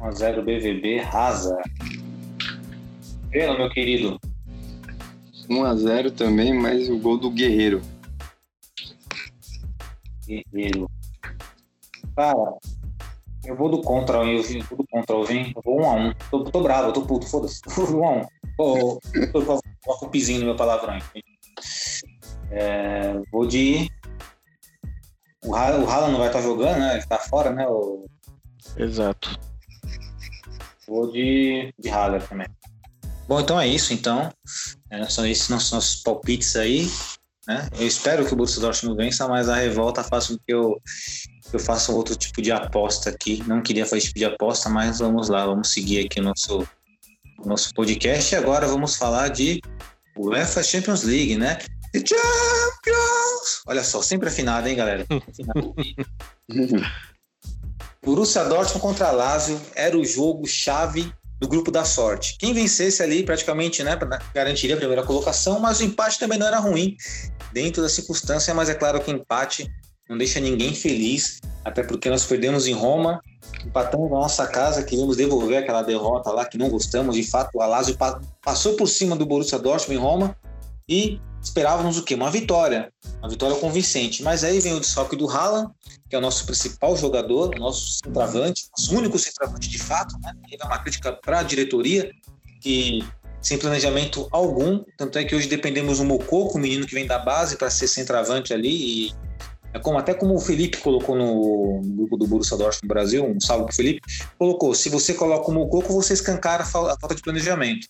1x0 0.00 0.42
BVB, 0.42 1.00
Hazard. 1.00 1.70
Renan, 3.30 3.58
meu 3.58 3.68
querido. 3.68 4.18
1x0 5.50 6.12
também, 6.12 6.54
mas 6.54 6.88
o 6.88 6.98
gol 6.98 7.18
do 7.18 7.30
Guerreiro. 7.30 7.82
Guerreiro. 10.26 10.90
Cara, 12.16 12.56
eu 13.44 13.54
vou 13.54 13.68
do 13.68 13.82
contra, 13.82 14.24
eu 14.24 14.42
vou 14.42 14.78
do 14.78 14.86
contra, 14.90 15.14
eu 15.14 15.24
vim. 15.24 15.52
Eu 15.54 15.62
vou 15.62 15.82
um 15.82 15.84
a 15.84 15.92
um. 15.92 16.14
Tô, 16.30 16.42
tô 16.44 16.62
bravo, 16.62 16.92
tô 16.94 17.02
puto, 17.02 17.26
foda-se. 17.26 17.60
um 17.94 18.04
a 18.06 18.12
um. 18.12 18.26
Pô, 18.56 18.98
tô 19.30 19.42
com 19.42 20.06
um 20.06 20.08
pizinho 20.08 20.40
no 20.40 20.46
meu 20.46 20.56
palavrão. 20.56 20.98
É, 22.50 23.20
vou 23.30 23.46
de. 23.46 23.90
O 25.44 25.54
Haaland 25.54 26.12
não 26.12 26.18
vai 26.18 26.26
estar 26.28 26.42
jogando, 26.42 26.78
né? 26.78 26.96
Ele 26.96 27.06
tá 27.06 27.18
fora, 27.18 27.50
né? 27.50 27.66
O... 27.68 28.06
Exato. 28.76 29.38
Vou 30.88 31.10
de, 31.10 31.72
de 31.78 31.88
Haaland 31.88 32.26
também. 32.26 32.46
Bom, 33.28 33.40
então 33.40 33.60
é 33.60 33.66
isso, 33.66 33.92
então. 33.92 34.32
É, 34.90 35.08
são 35.08 35.26
esses 35.26 35.48
nossos, 35.48 35.72
nossos 35.72 36.02
palpites 36.02 36.56
aí. 36.56 36.88
Né? 37.46 37.68
Eu 37.78 37.86
espero 37.86 38.26
que 38.26 38.32
o 38.32 38.36
Borussia 38.36 38.60
Dortmund 38.60 38.96
vença, 38.96 39.28
mas 39.28 39.48
a 39.48 39.56
revolta 39.56 40.02
faz 40.02 40.26
com 40.28 40.36
que 40.36 40.52
eu 40.52 40.80
eu 41.52 41.60
faço 41.60 41.94
outro 41.94 42.16
tipo 42.16 42.42
de 42.42 42.50
aposta 42.50 43.10
aqui. 43.10 43.42
Não 43.46 43.62
queria 43.62 43.84
fazer 43.84 43.98
esse 43.98 44.06
tipo 44.08 44.18
de 44.18 44.24
aposta, 44.24 44.68
mas 44.68 44.98
vamos 44.98 45.28
lá, 45.28 45.46
vamos 45.46 45.72
seguir 45.72 46.04
aqui 46.04 46.20
o 46.20 46.22
nosso, 46.22 46.66
nosso 47.44 47.72
podcast. 47.74 48.34
E 48.34 48.38
agora 48.38 48.66
vamos 48.66 48.96
falar 48.96 49.28
de 49.28 49.60
UEFA 50.16 50.62
Champions 50.62 51.02
League, 51.02 51.36
né? 51.36 51.58
Champions! 51.98 53.62
Olha 53.66 53.84
só, 53.84 54.02
sempre 54.02 54.28
afinado, 54.28 54.68
hein, 54.68 54.76
galera? 54.76 55.06
Afinado. 55.28 55.74
Borussia 58.04 58.44
Dortmund 58.44 58.80
contra 58.80 59.10
Lazio 59.10 59.60
era 59.74 59.96
o 59.98 60.04
jogo 60.04 60.46
chave 60.46 61.12
do 61.40 61.48
grupo 61.48 61.70
da 61.70 61.84
sorte. 61.84 62.36
Quem 62.38 62.54
vencesse 62.54 63.02
ali 63.02 63.22
praticamente, 63.24 63.82
né, 63.82 63.98
garantiria 64.34 64.76
a 64.76 64.78
primeira 64.78 65.02
colocação, 65.02 65.58
mas 65.58 65.80
o 65.80 65.84
empate 65.84 66.18
também 66.18 66.38
não 66.38 66.46
era 66.46 66.58
ruim 66.58 66.96
dentro 67.52 67.82
da 67.82 67.88
circunstância, 67.88 68.54
mas 68.54 68.68
é 68.68 68.74
claro 68.74 69.00
que 69.00 69.10
empate 69.10 69.70
não 70.08 70.16
deixa 70.16 70.38
ninguém 70.38 70.72
feliz, 70.72 71.40
até 71.64 71.82
porque 71.82 72.08
nós 72.08 72.24
perdemos 72.24 72.68
em 72.68 72.72
Roma, 72.72 73.20
empatamos 73.64 74.08
na 74.08 74.18
nossa 74.18 74.46
casa, 74.46 74.84
queríamos 74.84 75.16
devolver 75.16 75.58
aquela 75.58 75.82
derrota 75.82 76.30
lá 76.30 76.44
que 76.44 76.56
não 76.56 76.70
gostamos. 76.70 77.16
De 77.16 77.24
fato, 77.24 77.50
o 77.54 77.58
Lazio 77.58 77.96
passou 78.40 78.74
por 78.76 78.86
cima 78.86 79.16
do 79.16 79.26
Borussia 79.26 79.58
Dortmund 79.58 79.98
em 79.98 80.02
Roma 80.02 80.36
e 80.88 81.20
esperávamos 81.46 81.96
o 81.96 82.02
quê? 82.02 82.14
Uma 82.14 82.30
vitória, 82.30 82.92
uma 83.18 83.28
vitória 83.28 83.56
convincente. 83.56 84.22
Mas 84.22 84.44
aí 84.44 84.60
vem 84.60 84.74
o 84.74 84.80
desfalque 84.80 85.16
do 85.16 85.28
Haaland, 85.28 85.70
que 86.08 86.14
é 86.14 86.18
o 86.18 86.22
nosso 86.22 86.44
principal 86.44 86.96
jogador, 86.96 87.54
o 87.54 87.58
nosso 87.58 87.98
centroavante, 88.04 88.66
nosso 88.76 88.96
único 88.96 89.18
centroavante 89.18 89.68
de 89.68 89.78
fato, 89.78 90.16
né? 90.20 90.32
E 90.50 90.56
é 90.60 90.64
uma 90.64 90.78
crítica 90.78 91.12
para 91.12 91.40
a 91.40 91.42
diretoria, 91.42 92.10
que 92.60 93.04
sem 93.40 93.58
planejamento 93.58 94.26
algum, 94.32 94.82
tanto 94.98 95.18
é 95.18 95.24
que 95.24 95.34
hoje 95.34 95.46
dependemos 95.46 95.98
do 95.98 96.04
Mococo, 96.04 96.58
o 96.58 96.60
menino 96.60 96.84
que 96.84 96.94
vem 96.94 97.06
da 97.06 97.18
base, 97.18 97.56
para 97.56 97.70
ser 97.70 97.86
centroavante 97.86 98.52
ali 98.52 99.06
e 99.06 99.14
é 99.72 99.78
como, 99.78 99.98
até 99.98 100.14
como 100.14 100.34
o 100.34 100.40
Felipe 100.40 100.78
colocou 100.78 101.14
no, 101.14 101.82
grupo 101.82 102.16
do 102.16 102.26
Borussia 102.26 102.56
Dortmund 102.56 102.82
no 102.82 102.88
Brasil, 102.88 103.24
um 103.24 103.38
salve 103.38 103.66
pro 103.66 103.74
Felipe, 103.74 104.00
colocou, 104.38 104.74
se 104.74 104.88
você 104.88 105.12
coloca 105.12 105.50
o 105.50 105.54
Mococo, 105.54 105.92
você 105.92 106.14
escancara 106.14 106.62
a 106.62 106.66
falta 106.66 107.14
de 107.14 107.20
planejamento. 107.20 107.86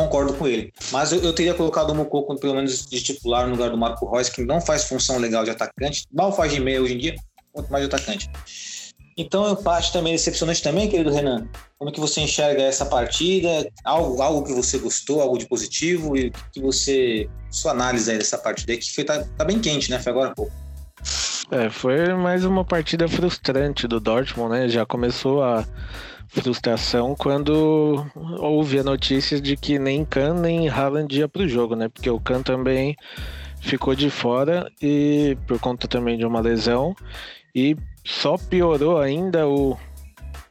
Concordo 0.00 0.32
com 0.32 0.46
ele. 0.46 0.72
Mas 0.90 1.12
eu, 1.12 1.20
eu 1.22 1.34
teria 1.34 1.52
colocado 1.52 1.90
o 1.90 1.94
Mococo, 1.94 2.34
pelo 2.40 2.54
menos 2.54 2.86
de 2.86 3.02
titular, 3.02 3.44
no 3.46 3.52
lugar 3.52 3.68
do 3.68 3.76
Marco 3.76 4.10
Reus, 4.10 4.30
que 4.30 4.42
não 4.42 4.58
faz 4.58 4.84
função 4.84 5.18
legal 5.18 5.44
de 5.44 5.50
atacante, 5.50 6.06
mal 6.10 6.34
faz 6.34 6.52
de 6.52 6.58
meia 6.58 6.80
hoje 6.80 6.94
em 6.94 6.98
dia, 6.98 7.14
quanto 7.52 7.70
mais 7.70 7.86
de 7.86 7.94
atacante. 7.94 8.30
Então 9.14 9.46
é 9.50 9.54
parte 9.54 9.92
também 9.92 10.14
decepcionante 10.14 10.62
também, 10.62 10.88
querido 10.88 11.12
Renan. 11.12 11.46
Como 11.78 11.92
que 11.92 12.00
você 12.00 12.22
enxerga 12.22 12.62
essa 12.62 12.86
partida? 12.86 13.70
Algo, 13.84 14.22
algo 14.22 14.42
que 14.42 14.54
você 14.54 14.78
gostou, 14.78 15.20
algo 15.20 15.36
de 15.36 15.46
positivo 15.46 16.16
e 16.16 16.28
o 16.28 16.32
que, 16.32 16.42
que 16.54 16.60
você 16.62 17.28
sua 17.50 17.72
análise 17.72 18.10
aí 18.10 18.16
dessa 18.16 18.38
partida 18.38 18.72
aí 18.72 18.78
que 18.78 18.94
foi 18.94 19.04
tá, 19.04 19.22
tá 19.36 19.44
bem 19.44 19.60
quente, 19.60 19.90
né? 19.90 19.98
Foi 19.98 20.12
agora 20.12 20.30
há 20.30 20.34
pouco. 20.34 20.52
É, 21.50 21.68
foi 21.68 22.14
mais 22.14 22.46
uma 22.46 22.64
partida 22.64 23.06
frustrante 23.06 23.86
do 23.86 24.00
Dortmund, 24.00 24.52
né? 24.52 24.68
Já 24.68 24.86
começou 24.86 25.42
a 25.42 25.66
frustração 26.30 27.14
quando 27.16 28.06
houve 28.38 28.78
a 28.78 28.84
notícia 28.84 29.40
de 29.40 29.56
que 29.56 29.78
nem 29.78 30.04
Kahn 30.04 30.40
nem 30.40 30.68
Haaland 30.68 31.18
ia 31.18 31.28
pro 31.28 31.48
jogo, 31.48 31.74
né? 31.74 31.88
Porque 31.88 32.08
o 32.08 32.20
Kahn 32.20 32.42
também 32.42 32.96
ficou 33.60 33.94
de 33.94 34.08
fora 34.08 34.70
e 34.80 35.36
por 35.46 35.58
conta 35.58 35.88
também 35.88 36.16
de 36.16 36.24
uma 36.24 36.40
lesão 36.40 36.94
e 37.54 37.76
só 38.04 38.38
piorou 38.38 38.98
ainda 38.98 39.46
o, 39.48 39.76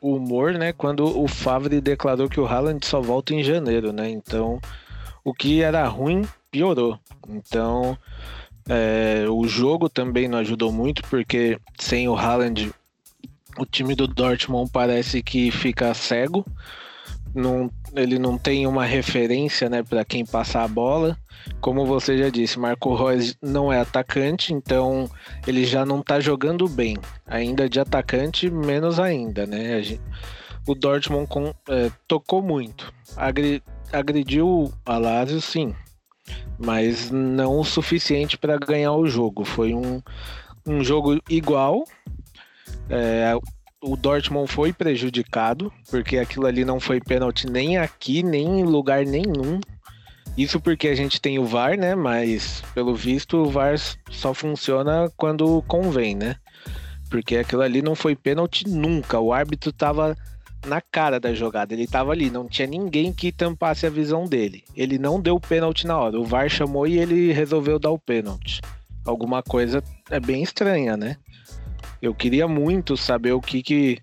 o 0.02 0.15
humor, 0.15 0.54
né? 0.54 0.74
Quando 0.74 1.06
o 1.18 1.28
Favre 1.28 1.80
declarou 1.80 2.28
que 2.30 2.39
o 2.39 2.46
Haaland 2.46 2.86
só 2.86 3.00
volta 3.00 3.34
em 3.34 3.42
janeiro, 3.42 3.94
né? 3.94 4.10
Então, 4.10 4.60
o 5.24 5.34
que 5.34 5.62
era 5.62 5.88
ruim 5.88 6.28
piorou. 6.52 7.00
Então, 7.28 7.98
é, 8.68 9.26
o 9.30 9.48
jogo 9.48 9.88
também 9.89 10.28
não 10.28 10.39
ajudou 10.39 10.72
muito, 10.72 11.02
porque 11.10 11.58
sem 11.80 12.10
o 12.10 12.15
Haaland, 12.15 12.70
o 13.60 13.65
time 13.65 13.95
do 13.95 14.08
Dortmund 14.08 14.69
parece 14.72 15.22
que 15.22 15.52
fica 15.52 15.93
cego. 15.93 16.45
Não, 17.34 17.69
ele 17.95 18.17
não 18.17 18.38
tem 18.38 18.65
uma 18.65 18.86
referência 18.86 19.69
né, 19.69 19.84
para 19.84 20.04
quem 20.04 20.26
passar 20.26 20.63
a 20.63 20.67
bola. 20.67 21.17
Como 21.62 21.86
você 21.86 22.17
já 22.17 22.30
disse, 22.30 22.60
Marco 22.60 22.95
Reus 22.95 23.36
não 23.41 23.72
é 23.72 23.80
atacante, 23.80 24.54
então 24.54 25.10
ele 25.45 25.65
já 25.65 25.86
não 25.86 26.00
está 26.00 26.19
jogando 26.19 26.67
bem. 26.67 26.98
Ainda 27.28 27.69
de 27.69 27.80
atacante, 27.80 28.50
menos 28.50 29.00
ainda. 29.00 29.45
Né? 29.45 29.82
Gente, 29.82 30.02
o 30.67 30.76
Dortmund 30.76 31.28
com, 31.28 31.54
é, 31.67 31.91
tocou 32.08 32.41
muito. 32.41 32.93
Agri, 33.15 33.62
agrediu 33.91 34.72
a 34.86 34.98
Lazio, 34.98 35.41
sim, 35.41 35.74
mas 36.58 37.10
não 37.10 37.60
o 37.60 37.65
suficiente 37.65 38.38
para 38.38 38.58
ganhar 38.58 38.93
o 38.93 39.08
jogo. 39.08 39.43
Foi 39.43 39.74
um, 39.74 40.02
um 40.65 40.84
jogo 40.84 41.19
igual. 41.30 41.84
É, 42.89 43.34
o 43.82 43.95
Dortmund 43.95 44.52
foi 44.52 44.73
prejudicado, 44.73 45.71
porque 45.89 46.17
aquilo 46.17 46.45
ali 46.45 46.65
não 46.65 46.80
foi 46.80 46.99
pênalti 46.99 47.49
nem 47.49 47.78
aqui, 47.78 48.23
nem 48.23 48.60
em 48.60 48.63
lugar 48.63 49.06
nenhum. 49.06 49.60
Isso 50.38 50.60
porque 50.60 50.88
a 50.88 50.95
gente 50.95 51.19
tem 51.19 51.39
o 51.39 51.45
VAR, 51.45 51.78
né? 51.78 51.95
Mas 51.95 52.63
pelo 52.73 52.95
visto 52.95 53.38
o 53.38 53.49
VAR 53.49 53.75
só 54.10 54.34
funciona 54.34 55.12
quando 55.17 55.62
convém, 55.67 56.15
né? 56.15 56.36
Porque 57.10 57.38
aquilo 57.38 57.62
ali 57.62 57.82
não 57.82 57.95
foi 57.95 58.15
pênalti 58.15 58.67
nunca. 58.67 59.19
O 59.19 59.34
árbitro 59.34 59.71
tava 59.73 60.15
na 60.65 60.82
cara 60.82 61.19
da 61.19 61.34
jogada. 61.34 61.73
Ele 61.73 61.88
tava 61.88 62.12
ali, 62.12 62.30
não 62.30 62.47
tinha 62.47 62.67
ninguém 62.67 63.12
que 63.12 63.32
tampasse 63.32 63.86
a 63.86 63.89
visão 63.89 64.25
dele. 64.25 64.63
Ele 64.75 64.97
não 64.97 65.19
deu 65.19 65.39
pênalti 65.39 65.88
na 65.88 65.97
hora. 65.97 66.19
O 66.19 66.25
VAR 66.25 66.49
chamou 66.49 66.86
e 66.86 66.97
ele 66.99 67.32
resolveu 67.32 67.80
dar 67.80 67.91
o 67.91 67.99
pênalti. 67.99 68.62
Alguma 69.06 69.41
coisa 69.41 69.84
é 70.10 70.19
bem 70.19 70.43
estranha, 70.43 70.95
né? 70.95 71.17
Eu 72.01 72.13
queria 72.13 72.47
muito 72.47 72.95
saber 72.95 73.33
o 73.33 73.41
que 73.41 73.62
que 73.62 74.01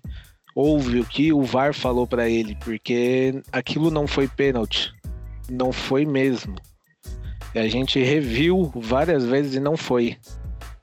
houve, 0.55 0.99
o 0.99 1.05
que 1.05 1.31
o 1.31 1.43
VAR 1.43 1.73
falou 1.73 2.07
para 2.07 2.29
ele, 2.29 2.55
porque 2.63 3.41
aquilo 3.51 3.91
não 3.91 4.07
foi 4.07 4.27
pênalti. 4.27 4.93
Não 5.49 5.71
foi 5.71 6.05
mesmo. 6.05 6.55
A 7.55 7.67
gente 7.67 7.99
reviu 8.03 8.71
várias 8.75 9.25
vezes 9.25 9.55
e 9.55 9.59
não 9.59 9.77
foi. 9.77 10.17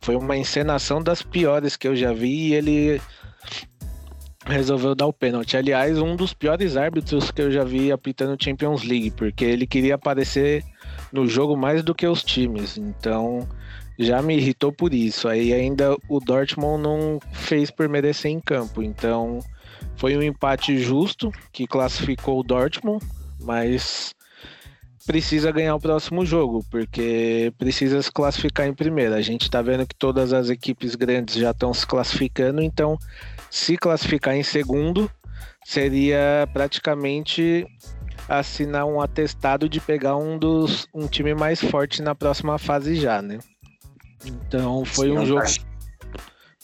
Foi 0.00 0.16
uma 0.16 0.37
encenação 0.37 1.03
das 1.03 1.22
piores 1.22 1.77
que 1.77 1.87
eu 1.87 1.96
já 1.96 2.12
vi 2.12 2.48
e 2.48 2.55
ele 2.55 3.00
resolveu 4.46 4.94
dar 4.94 5.07
o 5.07 5.12
pênalti. 5.12 5.57
Aliás, 5.57 5.98
um 5.98 6.16
dos 6.16 6.35
piores 6.35 6.77
árbitros 6.77 7.31
que 7.31 7.42
eu 7.42 7.50
já 7.50 7.64
vi 7.64 7.90
apitando 7.90 8.42
Champions 8.42 8.83
League, 8.83 9.11
porque 9.12 9.44
ele 9.44 9.66
queria 9.66 9.94
aparecer 9.94 10.64
no 11.12 11.27
jogo 11.27 11.57
mais 11.57 11.83
do 11.83 11.94
que 11.94 12.07
os 12.07 12.22
times. 12.22 12.77
Então, 12.77 13.48
já 13.99 14.21
me 14.23 14.37
irritou 14.37 14.73
por 14.73 14.93
isso. 14.93 15.29
Aí 15.29 15.53
ainda 15.53 15.97
o 16.09 16.21
Dortmund 16.21 16.83
não 16.83 17.21
fez 17.33 17.71
por 17.71 17.89
merecer 17.89 18.31
em 18.31 18.41
campo. 18.41 18.83
Então, 18.83 19.41
foi 19.97 20.17
um 20.17 20.23
empate 20.23 20.79
justo 20.79 21.31
que 21.53 21.67
classificou 21.67 22.41
o 22.41 22.43
Dortmund, 22.43 23.05
mas 23.41 24.15
precisa 25.07 25.53
ganhar 25.53 25.75
o 25.75 25.81
próximo 25.81 26.25
jogo, 26.25 26.65
porque 26.71 27.53
precisa 27.59 28.01
se 28.03 28.11
classificar 28.11 28.67
em 28.67 28.75
primeira. 28.75 29.17
A 29.17 29.23
gente 29.23 29.51
tá 29.51 29.61
vendo 29.61 29.87
que 29.87 29.95
todas 29.95 30.33
as 30.33 30.49
equipes 30.49 30.95
grandes 30.95 31.35
já 31.35 31.51
estão 31.51 31.73
se 31.75 31.87
classificando, 31.87 32.63
então 32.63 32.99
se 33.51 33.77
classificar 33.77 34.35
em 34.35 34.43
segundo 34.43 35.11
seria 35.65 36.49
praticamente 36.53 37.67
assinar 38.29 38.87
um 38.87 39.01
atestado 39.01 39.69
de 39.69 39.81
pegar 39.81 40.17
um 40.17 40.39
dos 40.39 40.89
um 40.95 41.07
time 41.07 41.35
mais 41.35 41.61
forte 41.61 42.01
na 42.01 42.15
próxima 42.15 42.59
fase 42.59 42.95
já, 42.95 43.21
né? 43.21 43.39
Então 44.25 44.85
foi 44.85 45.11
um 45.11 45.25
jogo. 45.25 45.43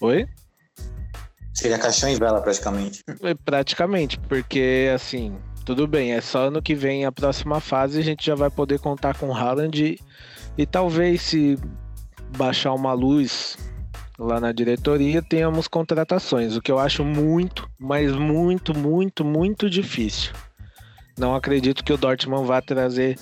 Oi? 0.00 0.26
Seria 1.52 1.78
caixão 1.78 2.08
em 2.08 2.16
vela 2.16 2.40
praticamente. 2.40 3.02
É, 3.22 3.34
praticamente, 3.34 4.18
porque 4.20 4.90
assim, 4.94 5.36
tudo 5.64 5.86
bem, 5.86 6.12
é 6.12 6.20
só 6.20 6.46
ano 6.46 6.62
que 6.62 6.74
vem 6.74 7.04
a 7.04 7.12
próxima 7.12 7.60
fase 7.60 7.98
a 7.98 8.02
gente 8.02 8.24
já 8.24 8.34
vai 8.34 8.50
poder 8.50 8.78
contar 8.78 9.16
com 9.16 9.28
o 9.28 9.34
Haaland 9.34 9.84
e, 9.84 10.00
e 10.56 10.64
talvez 10.64 11.20
se 11.22 11.58
baixar 12.36 12.72
uma 12.72 12.92
luz 12.92 13.58
lá 14.18 14.40
na 14.40 14.52
diretoria 14.52 15.22
tenhamos 15.22 15.68
contratações, 15.68 16.56
o 16.56 16.62
que 16.62 16.70
eu 16.70 16.78
acho 16.78 17.04
muito, 17.04 17.68
mas 17.78 18.12
muito, 18.12 18.76
muito, 18.76 19.24
muito 19.24 19.68
difícil. 19.68 20.32
Não 21.18 21.34
acredito 21.34 21.84
que 21.84 21.92
o 21.92 21.98
Dortmund 21.98 22.46
vá 22.46 22.62
trazer 22.62 23.18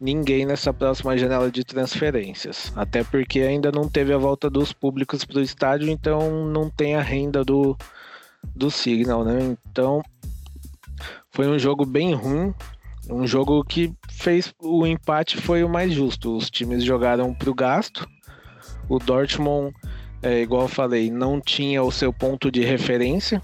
ninguém 0.00 0.44
nessa 0.44 0.72
próxima 0.72 1.16
janela 1.16 1.50
de 1.50 1.64
transferências, 1.64 2.72
até 2.76 3.02
porque 3.02 3.40
ainda 3.40 3.72
não 3.72 3.88
teve 3.88 4.12
a 4.12 4.18
volta 4.18 4.50
dos 4.50 4.72
públicos 4.72 5.24
para 5.24 5.38
o 5.38 5.42
estádio, 5.42 5.88
então 5.88 6.46
não 6.46 6.68
tem 6.70 6.94
a 6.94 7.02
renda 7.02 7.44
do, 7.44 7.76
do 8.54 8.70
Signal, 8.70 9.24
né? 9.24 9.56
Então 9.70 10.02
foi 11.30 11.46
um 11.48 11.58
jogo 11.58 11.84
bem 11.84 12.14
ruim, 12.14 12.54
um 13.08 13.26
jogo 13.26 13.62
que 13.64 13.92
fez 14.10 14.54
o 14.60 14.86
empate 14.86 15.36
foi 15.36 15.62
o 15.62 15.68
mais 15.68 15.92
justo. 15.92 16.36
Os 16.36 16.50
times 16.50 16.82
jogaram 16.82 17.32
para 17.32 17.50
o 17.50 17.54
gasto. 17.54 18.08
O 18.88 18.98
Dortmund 18.98 19.72
é, 20.22 20.40
igual 20.40 20.62
eu 20.62 20.68
falei, 20.68 21.10
não 21.10 21.40
tinha 21.40 21.82
o 21.82 21.92
seu 21.92 22.12
ponto 22.12 22.50
de 22.50 22.64
referência, 22.64 23.40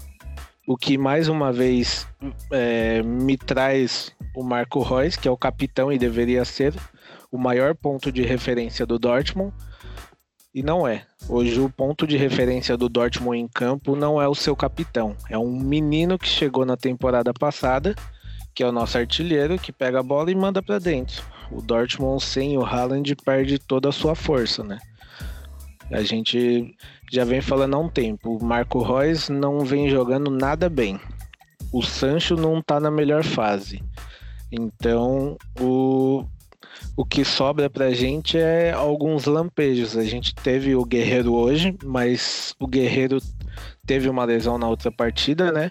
o 0.65 0.77
que 0.77 0.97
mais 0.97 1.27
uma 1.27 1.51
vez 1.51 2.07
é, 2.51 3.03
me 3.03 3.37
traz 3.37 4.13
o 4.35 4.43
Marco 4.43 4.81
Reus, 4.81 5.15
que 5.15 5.27
é 5.27 5.31
o 5.31 5.37
capitão 5.37 5.91
e 5.91 5.97
deveria 5.97 6.45
ser 6.45 6.73
o 7.31 7.37
maior 7.37 7.75
ponto 7.75 8.11
de 8.11 8.23
referência 8.23 8.85
do 8.85 8.97
Dortmund, 8.97 9.53
e 10.53 10.61
não 10.61 10.87
é. 10.87 11.05
Hoje 11.27 11.59
o 11.59 11.69
ponto 11.69 12.05
de 12.05 12.15
referência 12.15 12.77
do 12.77 12.87
Dortmund 12.87 13.39
em 13.39 13.47
campo 13.47 13.95
não 13.95 14.21
é 14.21 14.27
o 14.27 14.35
seu 14.35 14.55
capitão, 14.55 15.15
é 15.29 15.37
um 15.37 15.51
menino 15.51 16.17
que 16.17 16.27
chegou 16.27 16.65
na 16.65 16.77
temporada 16.77 17.33
passada, 17.33 17.95
que 18.53 18.61
é 18.61 18.67
o 18.67 18.71
nosso 18.71 18.97
artilheiro, 18.97 19.57
que 19.57 19.71
pega 19.71 19.99
a 19.99 20.03
bola 20.03 20.29
e 20.31 20.35
manda 20.35 20.61
para 20.61 20.77
dentro. 20.79 21.23
O 21.51 21.61
Dortmund 21.61 22.23
sem 22.23 22.57
o 22.57 22.63
Haaland 22.63 23.15
perde 23.15 23.57
toda 23.57 23.89
a 23.89 23.91
sua 23.91 24.15
força, 24.15 24.63
né? 24.63 24.77
A 25.91 26.01
gente 26.03 26.75
já 27.13 27.23
vem 27.23 27.41
falando 27.41 27.75
há 27.75 27.77
um 27.77 27.87
tempo. 27.87 28.37
O 28.37 28.43
Marco 28.43 28.81
Reus 28.81 29.29
não 29.29 29.59
vem 29.59 29.87
jogando 29.87 30.31
nada 30.31 30.67
bem. 30.67 30.99
O 31.71 31.83
Sancho 31.83 32.35
não 32.35 32.59
tá 32.59 32.79
na 32.79 32.89
melhor 32.89 33.23
fase. 33.23 33.83
Então, 34.51 35.37
o, 35.61 36.25
o 36.97 37.05
que 37.05 37.23
sobra 37.23 37.69
pra 37.69 37.91
gente 37.91 38.35
é 38.35 38.71
alguns 38.71 39.25
lampejos. 39.25 39.95
A 39.95 40.03
gente 40.03 40.33
teve 40.33 40.75
o 40.75 40.83
Guerreiro 40.83 41.35
hoje, 41.35 41.77
mas 41.83 42.55
o 42.59 42.65
Guerreiro 42.65 43.19
teve 43.85 44.09
uma 44.09 44.25
lesão 44.25 44.57
na 44.57 44.67
outra 44.67 44.91
partida, 44.91 45.51
né? 45.51 45.69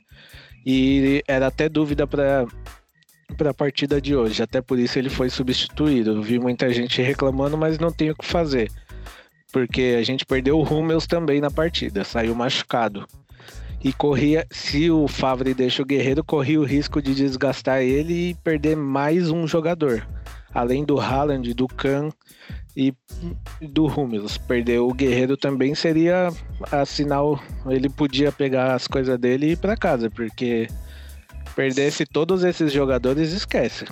E 0.65 1.25
era 1.27 1.49
até 1.49 1.69
dúvida 1.69 2.07
para 2.07 2.47
para 3.37 3.51
a 3.51 3.55
partida 3.55 3.99
de 3.99 4.15
hoje, 4.15 4.43
até 4.43 4.61
por 4.61 4.79
isso 4.79 4.99
ele 4.99 5.09
foi 5.09 5.31
substituído. 5.31 6.11
Eu 6.11 6.23
vi 6.23 6.39
muita 6.39 6.71
gente 6.71 7.01
reclamando, 7.01 7.57
mas 7.57 7.79
não 7.79 7.91
tem 7.91 8.11
o 8.11 8.15
que 8.15 8.27
fazer 8.27 8.71
porque 9.53 9.97
a 9.99 10.03
gente 10.03 10.25
perdeu 10.25 10.59
o 10.59 10.63
Hummels 10.63 11.07
também 11.07 11.41
na 11.41 11.51
partida, 11.51 12.03
saiu 12.03 12.35
machucado. 12.35 13.07
E 13.85 13.93
corria, 13.93 14.47
se 14.51 14.91
o 14.91 15.07
Favre 15.07 15.53
deixa 15.53 15.83
o 15.83 15.85
Guerreiro, 15.85 16.25
corria 16.25 16.61
o 16.61 16.65
risco 16.65 17.03
de 17.03 17.15
desgastar 17.15 17.83
ele 17.83 18.31
e 18.31 18.35
perder 18.35 18.77
mais 18.77 19.29
um 19.31 19.47
jogador. 19.47 20.07
Além 20.55 20.85
do 20.85 21.01
Haaland, 21.01 21.53
do 21.53 21.67
Kahn 21.67 22.11
e 22.77 22.95
do 23.61 23.87
Hummels. 23.87 24.39
Perder 24.39 24.79
o 24.79 24.95
Guerreiro 24.95 25.37
também 25.37 25.75
seria 25.75 26.29
a 26.71 26.85
sinal, 26.85 27.43
ele 27.67 27.89
podia 27.89 28.31
pegar 28.31 28.75
as 28.75 28.87
coisas 28.87 29.19
dele 29.19 29.47
e 29.47 29.53
ir 29.53 29.57
para 29.57 29.77
casa, 29.77 30.09
porque 30.09 30.69
perdesse 31.57 32.07
todos 32.07 32.45
esses 32.45 32.73
jogadores, 32.73 33.33
esquece. 33.33 33.85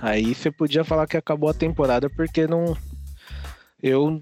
Aí 0.00 0.34
você 0.34 0.50
podia 0.50 0.84
falar 0.84 1.06
que 1.06 1.16
acabou 1.16 1.48
a 1.48 1.54
temporada 1.54 2.10
porque 2.10 2.46
não 2.46 2.76
eu 3.82 4.20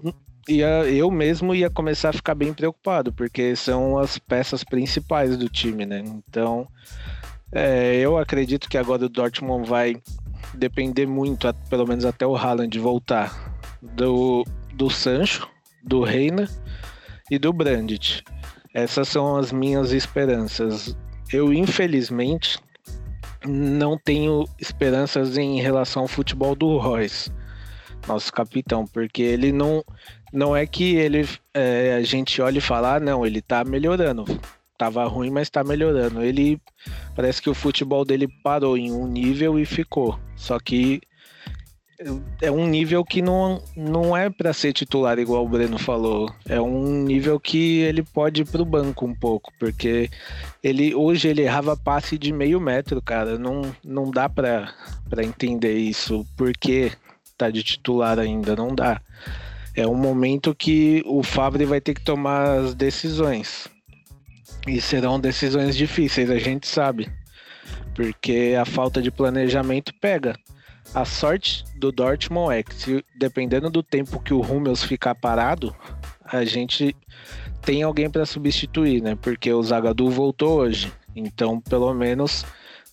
ia, 0.49 0.83
eu 0.85 1.09
mesmo 1.11 1.53
ia 1.53 1.69
começar 1.69 2.09
a 2.09 2.13
ficar 2.13 2.35
bem 2.35 2.53
preocupado, 2.53 3.13
porque 3.13 3.55
são 3.55 3.97
as 3.97 4.17
peças 4.17 4.63
principais 4.63 5.37
do 5.37 5.47
time, 5.47 5.85
né? 5.85 6.03
Então, 6.05 6.67
é, 7.51 7.95
eu 7.95 8.17
acredito 8.17 8.69
que 8.69 8.77
agora 8.77 9.05
o 9.05 9.09
Dortmund 9.09 9.67
vai 9.67 9.95
depender 10.53 11.05
muito, 11.05 11.47
pelo 11.69 11.87
menos 11.87 12.05
até 12.05 12.25
o 12.25 12.35
Haaland 12.35 12.77
voltar, 12.79 13.55
do, 13.81 14.43
do 14.73 14.89
Sancho, 14.89 15.47
do 15.83 16.03
Reina 16.03 16.49
e 17.29 17.37
do 17.37 17.53
Brandt. 17.53 18.23
Essas 18.73 19.07
são 19.07 19.37
as 19.37 19.51
minhas 19.51 19.91
esperanças. 19.91 20.95
Eu, 21.31 21.53
infelizmente, 21.53 22.59
não 23.45 23.97
tenho 23.97 24.45
esperanças 24.59 25.37
em 25.37 25.59
relação 25.61 26.03
ao 26.03 26.07
futebol 26.07 26.55
do 26.55 26.77
Royce, 26.77 27.31
nosso 28.07 28.31
capitão, 28.31 28.85
porque 28.85 29.21
ele 29.21 29.51
não. 29.51 29.83
Não 30.31 30.55
é 30.55 30.65
que 30.65 30.95
ele 30.95 31.27
é, 31.53 31.95
a 31.95 32.01
gente 32.01 32.41
olha 32.41 32.59
e 32.59 32.61
fala, 32.61 32.95
ah, 32.95 32.99
não, 32.99 33.25
ele 33.25 33.41
tá 33.41 33.63
melhorando. 33.63 34.25
Tava 34.77 35.03
ruim, 35.05 35.29
mas 35.29 35.49
tá 35.49 35.63
melhorando. 35.63 36.23
Ele 36.23 36.59
parece 37.15 37.41
que 37.41 37.49
o 37.49 37.53
futebol 37.53 38.05
dele 38.05 38.27
parou 38.43 38.77
em 38.77 38.91
um 38.91 39.07
nível 39.07 39.59
e 39.59 39.65
ficou. 39.65 40.17
Só 40.35 40.57
que 40.59 41.01
é 42.41 42.49
um 42.49 42.65
nível 42.65 43.03
que 43.03 43.21
não, 43.21 43.61
não 43.75 44.15
é 44.15 44.29
para 44.29 44.53
ser 44.53 44.71
titular, 44.71 45.19
igual 45.19 45.45
o 45.45 45.49
Breno 45.49 45.77
falou. 45.77 46.33
É 46.47 46.59
um 46.61 47.03
nível 47.03 47.37
que 47.39 47.79
ele 47.79 48.03
pode 48.03 48.43
ir 48.43 48.45
pro 48.45 48.63
banco 48.63 49.05
um 49.05 49.13
pouco, 49.13 49.51
porque 49.59 50.09
ele 50.63 50.95
hoje 50.95 51.27
ele 51.27 51.41
errava 51.41 51.75
passe 51.75 52.17
de 52.17 52.31
meio 52.31 52.59
metro, 52.59 53.01
cara. 53.01 53.37
Não, 53.37 53.63
não 53.83 54.09
dá 54.09 54.29
para 54.29 54.73
entender 55.21 55.77
isso. 55.77 56.25
Porque 56.37 56.91
tá 57.37 57.49
de 57.49 57.63
titular 57.63 58.17
ainda, 58.17 58.55
não 58.55 58.73
dá. 58.73 59.01
É 59.79 59.87
um 59.87 59.95
momento 59.95 60.53
que 60.53 61.01
o 61.05 61.23
Fabre 61.23 61.63
vai 61.63 61.79
ter 61.79 61.93
que 61.93 62.03
tomar 62.03 62.59
as 62.59 62.75
decisões. 62.75 63.69
E 64.67 64.81
serão 64.81 65.17
decisões 65.17 65.73
difíceis, 65.73 66.29
a 66.29 66.37
gente 66.37 66.67
sabe. 66.67 67.09
Porque 67.95 68.57
a 68.59 68.65
falta 68.65 69.01
de 69.01 69.09
planejamento 69.09 69.93
pega. 70.01 70.37
A 70.93 71.05
sorte 71.05 71.63
do 71.77 71.93
Dortmund 71.93 72.53
é 72.53 72.61
que, 72.61 72.75
se, 72.75 73.05
dependendo 73.17 73.69
do 73.69 73.81
tempo 73.81 74.19
que 74.19 74.33
o 74.33 74.41
Hummels 74.41 74.83
ficar 74.83 75.15
parado, 75.15 75.73
a 76.25 76.43
gente 76.43 76.93
tem 77.61 77.81
alguém 77.81 78.09
para 78.09 78.25
substituir, 78.25 79.01
né? 79.01 79.15
Porque 79.15 79.53
o 79.53 79.63
Zagadou 79.63 80.11
voltou 80.11 80.59
hoje. 80.59 80.91
Então, 81.15 81.61
pelo 81.61 81.93
menos, 81.93 82.45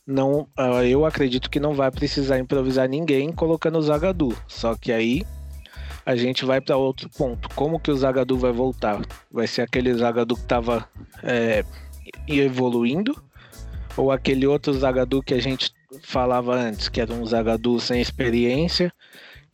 não, 0.07 0.47
eu 0.89 1.05
acredito 1.05 1.51
que 1.51 1.59
não 1.59 1.75
vai 1.75 1.91
precisar 1.91 2.39
improvisar 2.39 2.89
ninguém 2.89 3.33
colocando 3.33 3.77
o 3.77 3.83
Zagadou. 3.83 4.33
Só 4.47 4.77
que 4.77 4.93
aí 4.93 5.27
a 6.07 6.15
gente 6.15 6.45
vai 6.45 6.61
para 6.61 6.77
outro 6.77 7.11
ponto. 7.11 7.49
Como 7.57 7.81
que 7.81 7.91
o 7.91 7.97
Zagadou 7.97 8.39
vai 8.39 8.53
voltar? 8.53 9.05
Vai 9.31 9.49
ser 9.49 9.63
aquele 9.63 9.93
Zagadou 9.93 10.37
que 10.37 10.45
estava 10.45 10.89
é, 11.21 11.65
evoluindo? 12.29 13.21
Ou 13.97 14.13
aquele 14.13 14.47
outro 14.47 14.73
Zagadou 14.73 15.21
que 15.21 15.35
a 15.35 15.43
gente 15.43 15.75
falava 16.03 16.55
antes, 16.55 16.89
que 16.89 17.01
era 17.01 17.13
um 17.13 17.27
zagador 17.27 17.81
sem 17.81 18.01
experiência 18.01 18.93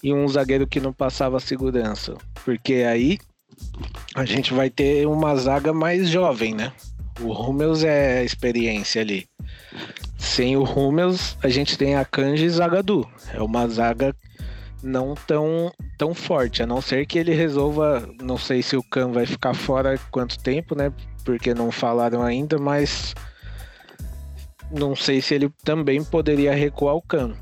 e 0.02 0.12
um 0.12 0.26
zagueiro 0.28 0.66
que 0.66 0.80
não 0.80 0.92
passava 0.92 1.38
segurança. 1.40 2.16
Porque 2.44 2.84
aí 2.86 3.18
a 4.14 4.24
gente 4.24 4.52
vai 4.52 4.68
ter 4.68 5.06
uma 5.06 5.34
zaga 5.36 5.72
mais 5.72 6.08
jovem, 6.08 6.54
né? 6.54 6.72
O 7.20 7.32
Hummels 7.32 7.84
é 7.84 8.24
experiência 8.24 9.00
ali. 9.02 9.26
Sem 10.18 10.56
o 10.56 10.64
Hummels, 10.64 11.36
a 11.42 11.48
gente 11.48 11.78
tem 11.78 11.94
a 11.94 12.04
Kanji 12.04 12.46
e 12.46 12.50
Zagadu. 12.50 13.08
É 13.32 13.40
uma 13.40 13.68
zaga 13.68 14.14
não 14.82 15.14
tão, 15.14 15.72
tão 15.96 16.14
forte, 16.14 16.62
a 16.62 16.66
não 16.66 16.80
ser 16.80 17.06
que 17.06 17.18
ele 17.18 17.32
resolva. 17.32 18.08
Não 18.20 18.36
sei 18.36 18.62
se 18.62 18.76
o 18.76 18.82
Khan 18.82 19.12
vai 19.12 19.26
ficar 19.26 19.54
fora 19.54 19.98
quanto 20.10 20.38
tempo, 20.38 20.74
né? 20.74 20.92
Porque 21.24 21.54
não 21.54 21.70
falaram 21.70 22.22
ainda, 22.22 22.58
mas 22.58 23.14
não 24.70 24.96
sei 24.96 25.20
se 25.20 25.34
ele 25.34 25.50
também 25.64 26.02
poderia 26.02 26.54
recuar 26.54 26.96
o 26.96 27.02
cano. 27.02 27.36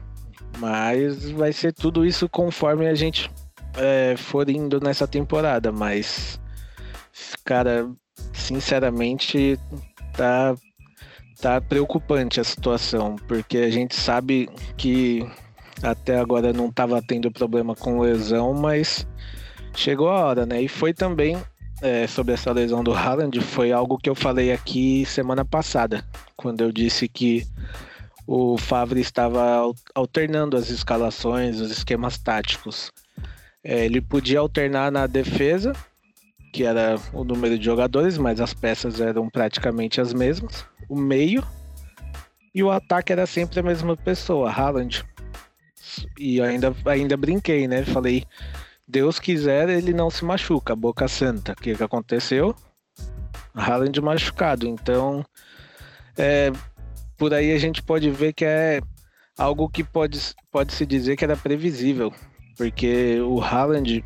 Mas 0.59 1.31
vai 1.31 1.53
ser 1.53 1.72
tudo 1.72 2.05
isso 2.05 2.29
conforme 2.29 2.87
a 2.87 2.94
gente 2.94 3.31
é, 3.76 4.14
for 4.16 4.48
indo 4.50 4.81
nessa 4.81 5.07
temporada. 5.07 5.72
Mas, 5.72 6.38
cara, 7.44 7.88
sinceramente, 8.33 9.59
tá, 10.12 10.55
tá 11.40 11.61
preocupante 11.61 12.40
a 12.40 12.44
situação. 12.44 13.16
Porque 13.29 13.59
a 13.59 13.70
gente 13.70 13.94
sabe 13.94 14.48
que 14.76 15.26
até 15.82 16.18
agora 16.18 16.52
não 16.52 16.68
estava 16.68 17.00
tendo 17.02 17.30
problema 17.30 17.74
com 17.74 18.00
lesão, 18.00 18.52
mas 18.54 19.06
chegou 19.74 20.08
a 20.08 20.24
hora, 20.24 20.46
né? 20.46 20.62
E 20.62 20.68
foi 20.68 20.92
também 20.92 21.36
é, 21.82 22.06
sobre 22.06 22.34
essa 22.34 22.52
lesão 22.52 22.84
do 22.84 22.92
Haaland 22.92 23.40
foi 23.40 23.72
algo 23.72 23.98
que 23.98 24.08
eu 24.08 24.14
falei 24.14 24.52
aqui 24.52 25.04
semana 25.06 25.44
passada, 25.44 26.04
quando 26.36 26.60
eu 26.62 26.70
disse 26.70 27.08
que 27.08 27.46
o 28.26 28.56
Favre 28.58 29.00
estava 29.00 29.62
alternando 29.94 30.56
as 30.56 30.70
escalações, 30.70 31.60
os 31.60 31.70
esquemas 31.70 32.18
táticos. 32.18 32.92
É, 33.64 33.84
ele 33.84 34.00
podia 34.00 34.38
alternar 34.38 34.92
na 34.92 35.06
defesa, 35.06 35.72
que 36.52 36.64
era 36.64 36.96
o 37.12 37.24
número 37.24 37.58
de 37.58 37.64
jogadores, 37.64 38.18
mas 38.18 38.40
as 38.40 38.54
peças 38.54 39.00
eram 39.00 39.28
praticamente 39.28 40.00
as 40.00 40.12
mesmas. 40.12 40.64
O 40.88 40.96
meio 40.96 41.44
e 42.54 42.62
o 42.62 42.70
ataque 42.70 43.12
era 43.12 43.26
sempre 43.26 43.60
a 43.60 43.62
mesma 43.62 43.96
pessoa, 43.96 44.50
Haaland. 44.50 45.04
E 46.18 46.40
ainda, 46.40 46.74
ainda 46.84 47.16
brinquei, 47.16 47.66
né? 47.66 47.84
Falei, 47.84 48.24
Deus 48.86 49.18
quiser, 49.18 49.68
ele 49.68 49.92
não 49.92 50.10
se 50.10 50.24
machuca, 50.24 50.74
boca 50.74 51.06
santa. 51.08 51.52
O 51.52 51.56
que, 51.56 51.74
que 51.74 51.82
aconteceu? 51.82 52.54
Haaland 53.54 54.00
machucado. 54.00 54.66
Então, 54.66 55.24
é, 56.16 56.50
por 57.16 57.32
aí 57.32 57.52
a 57.52 57.58
gente 57.58 57.82
pode 57.82 58.10
ver 58.10 58.32
que 58.32 58.44
é 58.44 58.80
algo 59.38 59.68
que 59.68 59.84
pode, 59.84 60.18
pode 60.50 60.72
se 60.72 60.84
dizer 60.84 61.16
que 61.16 61.24
era 61.24 61.36
previsível. 61.36 62.12
Porque 62.56 63.20
o 63.20 63.40
Haaland, 63.40 64.04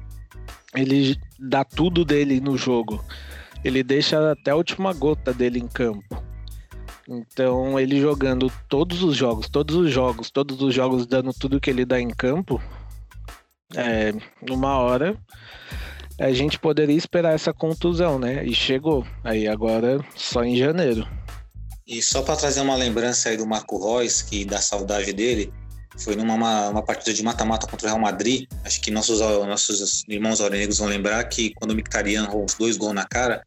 ele 0.74 1.16
dá 1.38 1.64
tudo 1.64 2.04
dele 2.04 2.40
no 2.40 2.56
jogo. 2.56 3.04
Ele 3.64 3.82
deixa 3.82 4.32
até 4.32 4.50
a 4.50 4.56
última 4.56 4.92
gota 4.92 5.32
dele 5.32 5.58
em 5.58 5.66
campo. 5.66 6.22
Então, 7.08 7.78
ele 7.78 8.00
jogando 8.00 8.50
todos 8.68 9.02
os 9.02 9.16
jogos, 9.16 9.48
todos 9.48 9.76
os 9.76 9.90
jogos, 9.90 10.30
todos 10.30 10.60
os 10.60 10.74
jogos 10.74 11.06
dando 11.06 11.32
tudo 11.32 11.60
que 11.60 11.70
ele 11.70 11.84
dá 11.84 12.00
em 12.00 12.08
campo, 12.08 12.60
é, 13.74 14.12
numa 14.42 14.78
hora 14.78 15.16
a 16.18 16.32
gente 16.32 16.58
poderia 16.58 16.96
esperar 16.96 17.34
essa 17.34 17.52
contusão, 17.52 18.18
né? 18.18 18.44
E 18.44 18.54
chegou. 18.54 19.06
Aí 19.22 19.48
agora 19.48 20.04
só 20.14 20.44
em 20.44 20.56
janeiro. 20.56 21.06
E 21.86 22.00
só 22.00 22.22
para 22.22 22.36
trazer 22.36 22.60
uma 22.60 22.76
lembrança 22.76 23.28
aí 23.28 23.36
do 23.36 23.46
Marco 23.46 23.78
Reus, 23.78 24.22
que 24.22 24.44
da 24.44 24.58
saudade 24.58 25.12
dele, 25.12 25.52
foi 25.98 26.16
numa 26.16 26.34
uma, 26.34 26.68
uma 26.70 26.82
partida 26.82 27.12
de 27.12 27.22
mata-mata 27.22 27.66
contra 27.66 27.86
o 27.86 27.90
Real 27.90 28.00
Madrid. 28.00 28.46
Acho 28.64 28.80
que 28.80 28.90
nossos, 28.90 29.20
nossos 29.20 30.04
irmãos 30.08 30.40
aurinegros 30.40 30.78
vão 30.78 30.88
lembrar 30.88 31.22
que 31.24 31.54
quando 31.54 31.70
o 31.70 31.74
Mkhitaryan 31.74 32.24
errou 32.24 32.44
os 32.44 32.54
dois 32.54 32.76
gols 32.76 32.94
na 32.94 33.04
cara, 33.04 33.42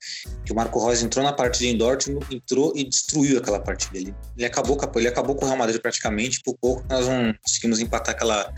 que 0.46 0.52
o 0.52 0.56
Marco 0.56 0.84
Reus 0.84 1.02
entrou 1.02 1.24
na 1.24 1.34
partida 1.34 1.66
em 1.66 1.78
Dortmund, 1.78 2.26
entrou 2.34 2.74
e 2.76 2.84
destruiu 2.84 3.38
aquela 3.38 3.60
partida. 3.60 3.98
Ele, 3.98 4.16
ele, 4.36 4.46
acabou, 4.46 4.78
ele 4.96 5.08
acabou 5.08 5.36
com 5.36 5.46
o 5.46 5.48
Real 5.48 5.58
Madrid 5.58 5.82
praticamente, 5.82 6.42
por 6.42 6.58
pouco 6.58 6.86
nós 6.90 7.08
não 7.08 7.34
conseguimos 7.44 7.80
empatar 7.80 8.16
aquela 8.16 8.54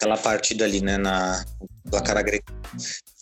aquela 0.00 0.16
partida 0.16 0.64
ali, 0.64 0.80
né, 0.80 0.96
na 0.96 1.44
placar 1.90 2.16
agregado. 2.16 2.54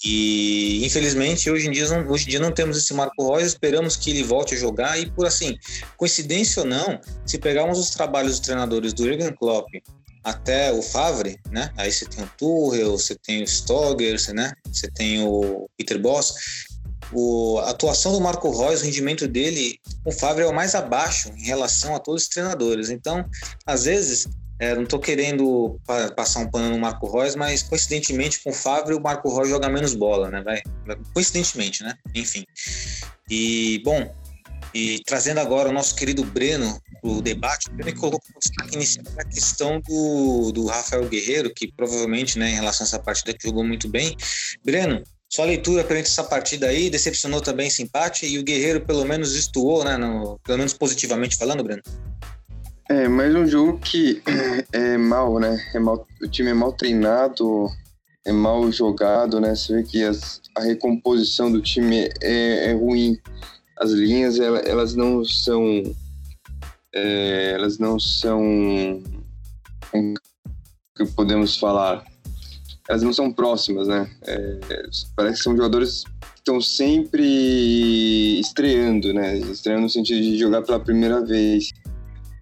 E 0.05 0.87
infelizmente 0.87 1.51
hoje 1.51 1.66
em 1.66 1.73
dia 1.73 1.88
não, 1.88 2.09
hoje 2.09 2.27
em 2.27 2.31
dia 2.31 2.38
não 2.38 2.53
temos 2.53 2.77
esse 2.77 2.94
Marco 2.94 3.35
Reus, 3.35 3.49
esperamos 3.49 3.97
que 3.97 4.11
ele 4.11 4.23
volte 4.23 4.55
a 4.55 4.57
jogar 4.57 4.97
e 4.97 5.11
por 5.11 5.27
assim, 5.27 5.59
coincidência 5.97 6.62
ou 6.62 6.68
não, 6.68 7.01
se 7.27 7.37
pegarmos 7.38 7.79
os 7.79 7.90
trabalhos 7.90 8.33
dos 8.33 8.40
treinadores 8.40 8.92
do 8.92 9.03
Jürgen 9.03 9.35
Klopp 9.35 9.66
até 10.22 10.72
o 10.72 10.83
Favre, 10.83 11.38
né? 11.50 11.70
Aí 11.76 11.90
você 11.90 12.07
tem 12.07 12.24
o 12.24 12.31
Tuchel, 12.37 12.92
você 12.92 13.14
tem 13.14 13.42
o 13.42 13.46
Stogger, 13.46 14.18
você, 14.18 14.33
né? 14.33 14.52
Você 14.70 14.90
tem 14.90 15.22
o 15.24 15.68
Peter 15.76 15.98
Boss. 15.98 16.35
O, 17.12 17.59
a 17.61 17.70
atuação 17.70 18.12
do 18.12 18.20
Marco 18.20 18.50
Reus, 18.50 18.83
o 18.83 18.85
rendimento 18.85 19.26
dele, 19.26 19.78
o 20.04 20.12
Favre 20.12 20.44
é 20.44 20.46
o 20.46 20.54
mais 20.54 20.74
abaixo 20.74 21.31
em 21.37 21.44
relação 21.44 21.94
a 21.94 21.98
todos 21.98 22.24
os 22.24 22.28
treinadores. 22.28 22.90
Então, 22.90 23.24
às 23.64 23.85
vezes, 23.85 24.28
é, 24.59 24.74
não 24.74 24.83
estou 24.83 24.98
querendo 24.98 25.81
pa 25.87 26.11
passar 26.11 26.40
um 26.40 26.50
pano 26.50 26.70
no 26.70 26.78
Marco 26.78 27.11
Reus, 27.11 27.35
mas 27.37 27.62
coincidentemente 27.62 28.42
com 28.42 28.50
o 28.50 28.52
Fábio, 28.54 28.98
o 28.98 29.00
Marco 29.00 29.35
Reus 29.35 29.48
joga 29.48 29.68
menos 29.68 29.94
bola, 29.94 30.31
né? 30.31 30.42
Vai, 30.42 30.62
coincidentemente, 31.14 31.83
né? 31.83 31.96
Enfim. 32.14 32.44
E, 33.31 33.81
bom, 33.85 34.12
e 34.79 35.03
trazendo 35.05 35.38
agora 35.38 35.69
o 35.69 35.73
nosso 35.73 35.95
querido 35.95 36.23
Breno 36.25 36.81
o 37.03 37.21
debate, 37.21 37.69
o 37.69 37.73
Breno 37.73 37.99
colocou 37.99 38.21
a 39.19 39.25
questão 39.25 39.81
do, 39.81 40.53
do 40.53 40.67
Rafael 40.67 41.09
Guerreiro, 41.09 41.53
que 41.55 41.73
provavelmente, 41.73 42.38
né, 42.38 42.51
em 42.51 42.55
relação 42.55 42.85
a 42.85 42.88
essa 42.88 42.99
partida 42.99 43.33
que 43.33 43.47
jogou 43.47 43.64
muito 43.64 43.88
bem. 43.88 44.17
Breno, 44.64 45.03
sua 45.29 45.45
leitura 45.45 45.85
perante 45.85 46.09
essa 46.09 46.25
partida 46.25 46.67
aí, 46.67 46.91
decepcionou 46.91 47.41
também 47.41 47.69
esse 47.69 47.83
empate 47.83 48.27
e 48.27 48.38
o 48.38 48.43
Guerreiro 48.43 48.81
pelo 48.81 49.05
menos 49.05 49.35
estuou, 49.35 49.85
né, 49.85 49.97
no, 49.97 50.38
pelo 50.45 50.59
menos 50.59 50.73
positivamente 50.73 51.37
falando, 51.37 51.62
Breno? 51.62 51.83
É, 52.88 53.07
mais 53.07 53.35
um 53.35 53.47
jogo 53.47 53.79
que 53.79 54.23
é 54.73 54.97
mal, 54.97 55.38
né? 55.38 55.62
É 55.75 55.79
mal, 55.79 56.07
o 56.23 56.29
time 56.29 56.51
é 56.51 56.55
mal 56.55 56.73
treinado, 56.73 57.69
é 58.25 58.33
mal 58.33 58.71
jogado, 58.73 59.41
né? 59.41 59.55
Você 59.55 59.75
vê 59.75 59.83
que 59.83 60.03
as, 60.03 60.41
a 60.57 60.62
recomposição 60.62 61.53
do 61.53 61.61
time 61.61 62.11
é, 62.23 62.71
é 62.71 62.73
ruim. 62.73 63.19
As 63.79 63.92
linhas 63.92 64.38
elas, 64.40 64.94
não 64.94 65.24
são 65.24 65.83
é, 66.94 67.52
elas 67.52 67.79
não 67.79 67.98
são 67.98 69.02
que 70.96 71.06
podemos 71.14 71.56
falar 71.56 72.04
elas 72.88 73.02
não 73.02 73.12
são 73.12 73.31
próximas, 73.31 73.87
né? 73.87 74.10
É, 74.22 74.58
parece 75.14 75.37
que 75.37 75.42
são 75.42 75.54
jogadores 75.54 76.04
que 76.04 76.38
estão 76.38 76.58
sempre 76.58 78.40
estreando, 78.40 79.12
né? 79.12 79.37
Estreando 79.37 79.83
no 79.83 79.90
sentido 79.90 80.22
de 80.22 80.38
jogar 80.38 80.62
pela 80.62 80.81
primeira 80.81 81.22
vez. 81.22 81.70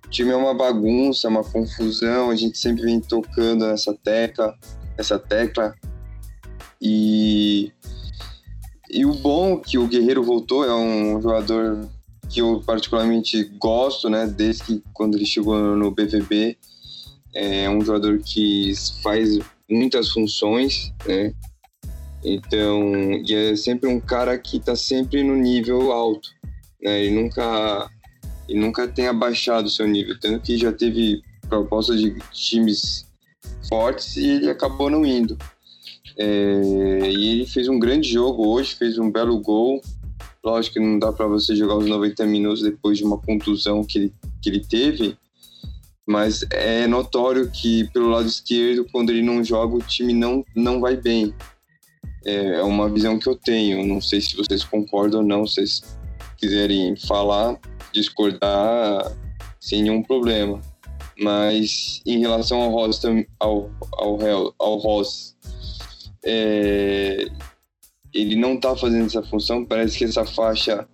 O 0.06 0.08
time 0.08 0.30
é 0.30 0.36
uma 0.36 0.54
bagunça, 0.54 1.28
uma 1.28 1.42
confusão, 1.42 2.30
a 2.30 2.36
gente 2.36 2.56
sempre 2.56 2.84
vem 2.84 3.00
tocando 3.00 3.66
nessa 3.66 3.92
tecla, 3.92 4.54
essa 4.96 5.18
tecla. 5.18 5.74
E, 6.80 7.72
e 8.90 9.04
o 9.04 9.14
bom 9.14 9.58
que 9.58 9.78
o 9.78 9.86
Guerreiro 9.86 10.22
voltou 10.22 10.64
é 10.64 10.74
um 10.74 11.20
jogador 11.20 11.88
que 12.28 12.40
eu 12.40 12.62
particularmente 12.64 13.44
gosto, 13.58 14.08
né? 14.08 14.26
Desde 14.26 14.64
que 14.64 14.82
quando 14.92 15.16
ele 15.16 15.26
chegou 15.26 15.58
no 15.76 15.90
BVB, 15.90 16.56
é 17.34 17.68
um 17.68 17.80
jogador 17.80 18.18
que 18.18 18.72
faz 19.02 19.38
muitas 19.68 20.10
funções, 20.10 20.92
né? 21.06 21.32
Então, 22.24 22.92
e 23.24 23.34
é 23.34 23.56
sempre 23.56 23.88
um 23.88 24.00
cara 24.00 24.36
que 24.38 24.56
está 24.56 24.74
sempre 24.74 25.22
no 25.22 25.36
nível 25.36 25.92
alto, 25.92 26.28
né? 26.82 27.04
Ele 27.04 27.22
nunca, 27.22 27.90
ele 28.48 28.58
nunca 28.58 28.88
tem 28.88 29.06
abaixado 29.06 29.66
o 29.66 29.70
seu 29.70 29.86
nível, 29.86 30.18
tanto 30.18 30.40
que 30.40 30.56
já 30.56 30.72
teve 30.72 31.22
proposta 31.48 31.96
de 31.96 32.16
times 32.32 33.06
fortes 33.68 34.16
e 34.16 34.26
ele 34.26 34.50
acabou 34.50 34.90
não 34.90 35.04
indo. 35.04 35.36
É, 36.18 37.10
e 37.10 37.30
ele 37.30 37.46
fez 37.46 37.68
um 37.68 37.78
grande 37.78 38.08
jogo 38.08 38.48
hoje, 38.48 38.74
fez 38.74 38.98
um 38.98 39.10
belo 39.10 39.38
gol. 39.40 39.80
Lógico 40.44 40.74
que 40.74 40.80
não 40.80 40.98
dá 40.98 41.12
para 41.12 41.26
você 41.26 41.54
jogar 41.54 41.76
os 41.76 41.86
90 41.86 42.24
minutos 42.26 42.62
depois 42.62 42.98
de 42.98 43.04
uma 43.04 43.18
contusão 43.18 43.84
que 43.84 43.98
ele, 43.98 44.14
que 44.40 44.48
ele 44.48 44.60
teve, 44.60 45.16
mas 46.06 46.46
é 46.52 46.86
notório 46.86 47.50
que 47.50 47.90
pelo 47.92 48.08
lado 48.08 48.28
esquerdo, 48.28 48.86
quando 48.92 49.10
ele 49.10 49.22
não 49.22 49.42
joga, 49.42 49.74
o 49.74 49.82
time 49.82 50.12
não, 50.12 50.44
não 50.54 50.80
vai 50.80 50.96
bem. 50.96 51.34
É, 52.24 52.60
é 52.60 52.62
uma 52.62 52.88
visão 52.88 53.18
que 53.18 53.28
eu 53.28 53.34
tenho. 53.34 53.84
Não 53.84 54.00
sei 54.00 54.20
se 54.20 54.36
vocês 54.36 54.62
concordam 54.62 55.20
ou 55.20 55.26
não. 55.26 55.46
Se 55.46 55.54
vocês 55.54 55.82
quiserem 56.38 56.94
falar, 56.96 57.58
discordar, 57.92 59.12
sem 59.60 59.82
nenhum 59.82 60.02
problema. 60.02 60.60
Mas 61.18 62.00
em 62.06 62.20
relação 62.20 62.60
ao 62.60 62.70
Ross, 62.70 63.02
ao, 63.40 63.70
ao, 63.92 64.54
ao 64.58 64.76
Ross 64.76 65.36
é, 66.26 67.28
ele 68.12 68.36
não 68.36 68.54
está 68.54 68.74
fazendo 68.76 69.06
essa 69.06 69.22
função. 69.22 69.64
Parece 69.64 69.96
que 69.96 70.04
essa 70.04 70.24
faixa 70.24 70.86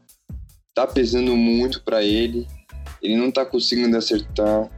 está 0.69 0.87
pesando 0.87 1.35
muito 1.35 1.83
para 1.83 2.05
ele. 2.05 2.47
Ele 3.01 3.17
não 3.17 3.31
está 3.31 3.45
conseguindo 3.45 3.97
acertar 3.97 4.71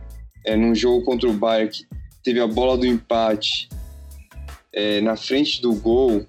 é, 0.45 0.57
num 0.57 0.75
jogo 0.75 1.05
contra 1.05 1.29
o 1.29 1.33
Bayern 1.33 1.71
que 1.71 1.87
teve 2.23 2.41
a 2.41 2.47
bola 2.47 2.79
do 2.79 2.87
empate 2.87 3.69
é, 4.73 5.01
na 5.01 5.17
frente 5.17 5.63
do 5.63 5.75
gol, 5.75 6.27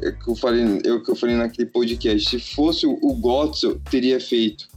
é 0.00 0.12
que 0.12 0.28
eu 0.28 0.34
falei, 0.34 0.80
eu 0.84 1.02
que 1.02 1.10
eu 1.10 1.16
falei 1.16 1.36
naquele 1.36 1.68
podcast, 1.68 2.30
se 2.30 2.38
fosse 2.54 2.86
o, 2.86 3.14
Gotzo, 3.14 3.80
teria 3.90 4.20
feito. 4.20 4.68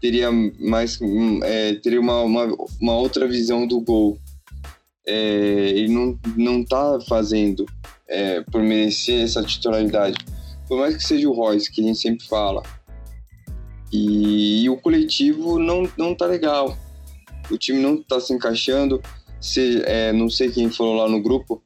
Teria 0.00 0.30
mais 0.32 0.98
é, 1.42 1.74
teria 1.74 2.00
uma, 2.00 2.22
uma, 2.22 2.56
uma, 2.80 2.96
outra 2.96 3.28
visão 3.28 3.66
do 3.66 3.80
gol. 3.80 4.18
É, 5.06 5.70
ele 5.70 5.92
não, 5.92 6.18
não 6.36 6.64
tá 6.64 6.98
fazendo 7.08 7.66
é, 8.08 8.42
por 8.42 8.62
merecer 8.62 9.22
essa 9.22 9.42
titularidade. 9.42 10.16
Por 10.68 10.78
mais 10.78 10.96
que 10.96 11.02
seja 11.02 11.28
o 11.28 11.32
Royce, 11.32 11.70
que 11.70 11.80
a 11.80 11.84
gente 11.84 11.98
sempre 11.98 12.26
fala. 12.26 12.62
E, 13.92 14.62
e 14.64 14.70
o 14.70 14.76
coletivo 14.76 15.58
não, 15.58 15.88
não 15.96 16.14
tá 16.14 16.26
legal 16.26 16.76
o 17.50 17.58
time 17.58 17.80
não 17.80 17.94
está 17.94 18.20
se 18.20 18.32
encaixando. 18.32 19.02
Se, 19.40 19.82
é, 19.86 20.12
não 20.12 20.28
sei 20.28 20.50
quem 20.50 20.70
falou 20.70 20.94
lá 20.96 21.08
no 21.08 21.22
grupo, 21.22 21.62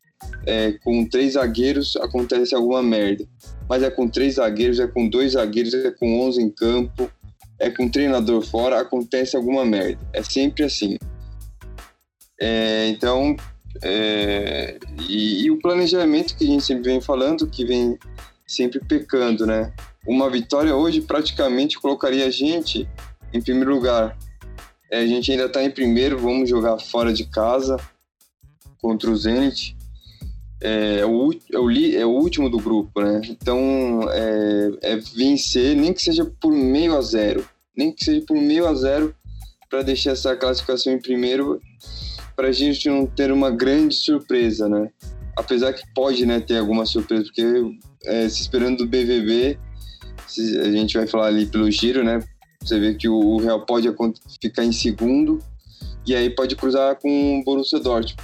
é, 0.46 0.72
com 0.84 1.06
três 1.06 1.34
zagueiros 1.34 1.96
acontece 1.96 2.54
alguma 2.54 2.82
merda. 2.82 3.26
Mas 3.68 3.82
é 3.82 3.90
com 3.90 4.08
três 4.08 4.34
zagueiros, 4.34 4.78
é 4.78 4.86
com 4.86 5.08
dois 5.08 5.32
zagueiros, 5.32 5.74
é 5.74 5.90
com 5.90 6.20
onze 6.20 6.40
em 6.40 6.50
campo, 6.50 7.10
é 7.58 7.70
com 7.70 7.88
treinador 7.88 8.42
fora, 8.42 8.80
acontece 8.80 9.36
alguma 9.36 9.64
merda. 9.64 9.98
É 10.12 10.22
sempre 10.22 10.64
assim. 10.64 10.96
É, 12.40 12.88
então, 12.88 13.36
é, 13.82 14.78
e, 15.08 15.44
e, 15.44 15.50
o 15.50 15.58
planejamento 15.58 16.36
que 16.36 16.44
a 16.44 16.46
gente 16.46 16.64
sempre 16.64 16.84
vem 16.84 17.00
falando, 17.00 17.46
que 17.46 17.64
vem 17.64 17.98
sempre 18.46 18.80
pecando, 18.80 19.46
né? 19.46 19.72
Uma 20.06 20.28
vitória 20.28 20.74
hoje 20.74 21.00
praticamente 21.00 21.78
colocaria 21.78 22.26
a 22.26 22.30
gente 22.30 22.88
em 23.32 23.40
primeiro 23.40 23.74
lugar 23.74 24.16
é, 24.94 25.00
a 25.00 25.06
gente 25.06 25.32
ainda 25.32 25.46
está 25.46 25.62
em 25.62 25.70
primeiro, 25.70 26.16
vamos 26.18 26.48
jogar 26.48 26.78
fora 26.78 27.12
de 27.12 27.24
casa 27.24 27.76
contra 28.78 29.10
o 29.10 29.16
Zenit. 29.16 29.76
É, 30.60 31.00
é, 31.00 31.06
o, 31.06 31.32
é, 31.52 31.58
o, 31.58 31.70
é 31.70 32.06
o 32.06 32.10
último 32.10 32.48
do 32.48 32.58
grupo, 32.58 33.02
né? 33.02 33.20
Então 33.28 34.08
é, 34.12 34.70
é 34.82 34.96
vencer, 34.96 35.74
nem 35.74 35.92
que 35.92 36.00
seja 36.00 36.24
por 36.24 36.52
meio 36.52 36.96
a 36.96 37.02
zero, 37.02 37.44
nem 37.76 37.90
que 37.90 38.04
seja 38.04 38.24
por 38.24 38.36
meio 38.36 38.68
a 38.68 38.74
zero, 38.74 39.12
para 39.68 39.82
deixar 39.82 40.12
essa 40.12 40.36
classificação 40.36 40.92
em 40.92 41.00
primeiro, 41.00 41.60
para 42.36 42.48
a 42.48 42.52
gente 42.52 42.88
não 42.88 43.06
ter 43.06 43.30
uma 43.32 43.50
grande 43.50 43.94
surpresa, 43.94 44.68
né? 44.68 44.90
Apesar 45.36 45.72
que 45.72 45.82
pode 45.94 46.24
né, 46.24 46.40
ter 46.40 46.58
alguma 46.58 46.86
surpresa, 46.86 47.24
porque 47.24 47.44
é, 48.04 48.28
se 48.28 48.42
esperando 48.42 48.78
do 48.78 48.86
BVB, 48.86 49.58
a 50.60 50.70
gente 50.70 50.96
vai 50.96 51.06
falar 51.06 51.26
ali 51.26 51.46
pelo 51.46 51.70
giro, 51.70 52.04
né? 52.04 52.20
Você 52.60 52.78
vê 52.78 52.94
que 52.94 53.08
o 53.08 53.38
Real 53.38 53.64
pode 53.66 53.88
ficar 54.40 54.64
em 54.64 54.72
segundo 54.72 55.38
e 56.06 56.14
aí 56.14 56.30
pode 56.30 56.56
cruzar 56.56 56.96
com 56.96 57.40
o 57.40 57.44
Borussia 57.44 57.78
Dortmund. 57.78 58.16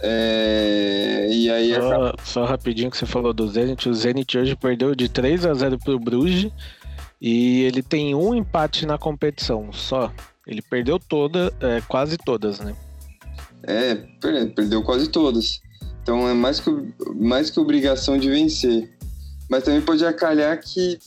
É, 0.00 1.28
e 1.30 1.50
aí 1.50 1.74
só, 1.74 2.14
só, 2.22 2.44
rapidinho 2.44 2.90
que 2.90 2.96
você 2.96 3.06
falou 3.06 3.32
do 3.32 3.48
Zenit, 3.48 3.88
o 3.88 3.94
Zenit 3.94 4.36
hoje 4.36 4.54
perdeu 4.54 4.94
de 4.94 5.08
3 5.08 5.46
a 5.46 5.54
0 5.54 5.78
pro 5.78 5.98
Bruges 5.98 6.52
e 7.20 7.62
ele 7.62 7.82
tem 7.82 8.14
um 8.14 8.34
empate 8.34 8.84
na 8.84 8.98
competição 8.98 9.72
só. 9.72 10.12
Ele 10.46 10.60
perdeu 10.60 10.98
toda, 10.98 11.52
é, 11.58 11.80
quase 11.88 12.18
todas, 12.18 12.60
né? 12.60 12.74
É, 13.66 13.94
perdeu 14.54 14.82
quase 14.82 15.08
todas. 15.08 15.60
Então 16.02 16.28
é 16.28 16.34
mais 16.34 16.60
que, 16.60 16.70
mais 17.14 17.50
que 17.50 17.58
obrigação 17.58 18.18
de 18.18 18.28
vencer. 18.28 18.92
Mas 19.48 19.64
também 19.64 19.80
pode 19.80 20.04
acalhar 20.04 20.58
que 20.58 20.98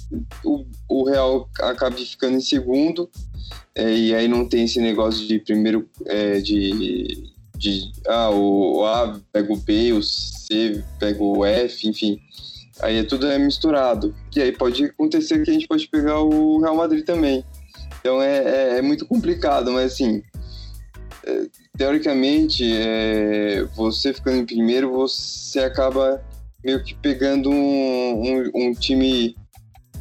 o, 0.43 0.65
o 0.87 1.03
Real 1.03 1.49
acabe 1.59 2.05
ficando 2.05 2.37
em 2.37 2.41
segundo, 2.41 3.09
é, 3.75 3.93
e 3.93 4.15
aí 4.15 4.27
não 4.27 4.47
tem 4.47 4.65
esse 4.65 4.79
negócio 4.79 5.27
de 5.27 5.39
primeiro 5.39 5.87
é, 6.05 6.39
de, 6.39 7.31
de 7.55 7.91
ah, 8.07 8.29
o, 8.29 8.85
A 8.85 9.19
pega 9.31 9.53
o 9.53 9.57
B, 9.57 9.93
o 9.93 10.01
C 10.01 10.83
pega 10.99 11.23
o 11.23 11.45
F, 11.45 11.87
enfim. 11.87 12.19
Aí 12.79 12.97
é 12.97 13.03
tudo 13.03 13.27
é 13.27 13.37
misturado. 13.39 14.15
E 14.35 14.41
aí 14.41 14.51
pode 14.51 14.85
acontecer 14.85 15.43
que 15.43 15.49
a 15.49 15.53
gente 15.53 15.67
pode 15.67 15.87
pegar 15.87 16.19
o 16.21 16.59
Real 16.59 16.75
Madrid 16.75 17.03
também. 17.03 17.43
Então 17.99 18.21
é, 18.21 18.37
é, 18.37 18.77
é 18.77 18.81
muito 18.81 19.05
complicado, 19.05 19.71
mas 19.71 19.93
assim, 19.93 20.23
é, 21.25 21.47
teoricamente, 21.77 22.63
é, 22.65 23.63
você 23.75 24.13
ficando 24.13 24.37
em 24.37 24.45
primeiro, 24.45 24.91
você 24.91 25.59
acaba 25.59 26.23
meio 26.63 26.83
que 26.83 26.95
pegando 26.95 27.49
um, 27.49 28.21
um, 28.21 28.51
um 28.53 28.73
time 28.73 29.35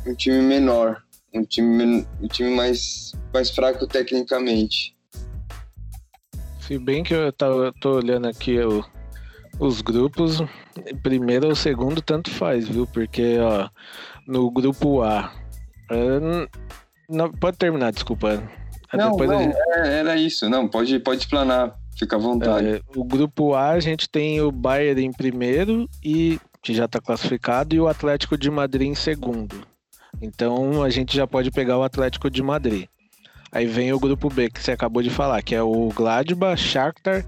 um 0.07 0.15
time 0.15 0.41
menor, 0.41 1.03
um 1.35 1.45
time, 1.45 2.07
um 2.21 2.29
time 2.29 2.51
mais, 2.51 3.13
mais 3.33 3.51
fraco 3.51 3.87
tecnicamente. 3.87 4.97
Se 6.61 6.79
bem 6.79 7.03
que 7.03 7.15
eu 7.15 7.33
tô, 7.33 7.73
tô 7.81 7.97
olhando 7.97 8.29
aqui 8.29 8.59
os 9.59 9.81
grupos, 9.81 10.41
primeiro 11.03 11.49
ou 11.49 11.55
segundo 11.57 12.01
tanto 12.01 12.31
faz, 12.31 12.69
viu? 12.69 12.87
Porque 12.87 13.39
ó, 13.39 13.69
no 14.27 14.51
grupo 14.51 15.03
A. 15.03 15.33
É, 15.91 16.49
não, 17.09 17.31
pode 17.33 17.57
terminar, 17.57 17.93
desculpa. 17.93 18.43
Não, 18.93 19.13
Depois 19.13 19.31
não 19.31 19.43
gente... 19.43 19.57
é, 19.57 19.99
era 19.99 20.17
isso. 20.17 20.49
Não, 20.49 20.69
pode, 20.69 20.99
pode 21.01 21.21
explanar. 21.21 21.77
Fica 21.97 22.17
à 22.17 22.19
vontade. 22.19 22.69
É, 22.69 22.81
o 22.95 23.03
grupo 23.03 23.55
A 23.55 23.71
a 23.71 23.81
gente 23.81 24.09
tem 24.09 24.41
o 24.41 24.53
Bayern 24.53 25.03
em 25.05 25.13
primeiro 25.13 25.89
e 26.05 26.39
que 26.63 26.75
já 26.75 26.85
está 26.85 27.01
classificado 27.01 27.75
e 27.75 27.81
o 27.81 27.89
Atlético 27.89 28.37
de 28.37 28.51
Madrid 28.51 28.89
em 28.89 28.95
segundo. 28.95 29.67
Então 30.21 30.83
a 30.83 30.91
gente 30.91 31.17
já 31.17 31.27
pode 31.27 31.51
pegar 31.51 31.79
o 31.79 31.83
Atlético 31.83 32.31
de 32.31 32.43
Madrid. 32.43 32.87
Aí 33.51 33.67
vem 33.67 33.93
o 33.93 34.01
grupo 34.01 34.29
B 34.29 34.51
que 34.51 34.63
você 34.63 34.73
acabou 34.73 35.03
de 35.03 35.09
falar, 35.09 35.43
que 35.43 35.55
é 35.55 35.63
o 35.63 35.89
Gladbach, 35.89 36.61
Shakhtar 36.61 37.25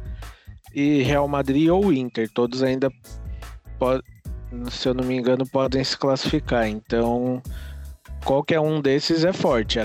e 0.74 1.02
Real 1.02 1.26
Madrid 1.26 1.70
ou 1.70 1.92
Inter. 1.92 2.28
Todos 2.30 2.62
ainda 2.62 2.90
se 4.70 4.88
eu 4.88 4.94
não 4.94 5.04
me 5.04 5.16
engano, 5.16 5.46
podem 5.46 5.82
se 5.82 5.96
classificar. 5.96 6.68
Então 6.68 7.42
qualquer 8.24 8.60
um 8.60 8.80
desses 8.80 9.24
é 9.24 9.32
forte. 9.32 9.78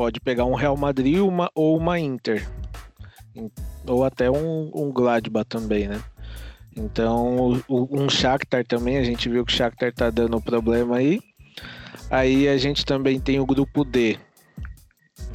Pode 0.00 0.18
pegar 0.18 0.46
um 0.46 0.54
Real 0.54 0.78
Madrid 0.78 1.18
uma, 1.18 1.50
ou 1.54 1.76
uma 1.76 2.00
Inter 2.00 2.48
ou 3.86 4.02
até 4.02 4.30
um, 4.30 4.70
um 4.74 4.90
Gladbach 4.90 5.46
também, 5.46 5.88
né? 5.88 6.00
Então, 6.74 7.62
um 7.68 8.08
Shakhtar 8.08 8.66
também, 8.66 8.96
a 8.96 9.04
gente 9.04 9.28
viu 9.28 9.44
que 9.44 9.52
o 9.52 9.54
Shakhtar 9.54 9.92
tá 9.92 10.08
dando 10.08 10.40
problema 10.40 10.96
aí. 10.96 11.20
Aí 12.08 12.48
a 12.48 12.56
gente 12.56 12.82
também 12.86 13.20
tem 13.20 13.40
o 13.40 13.44
grupo 13.44 13.84
D, 13.84 14.18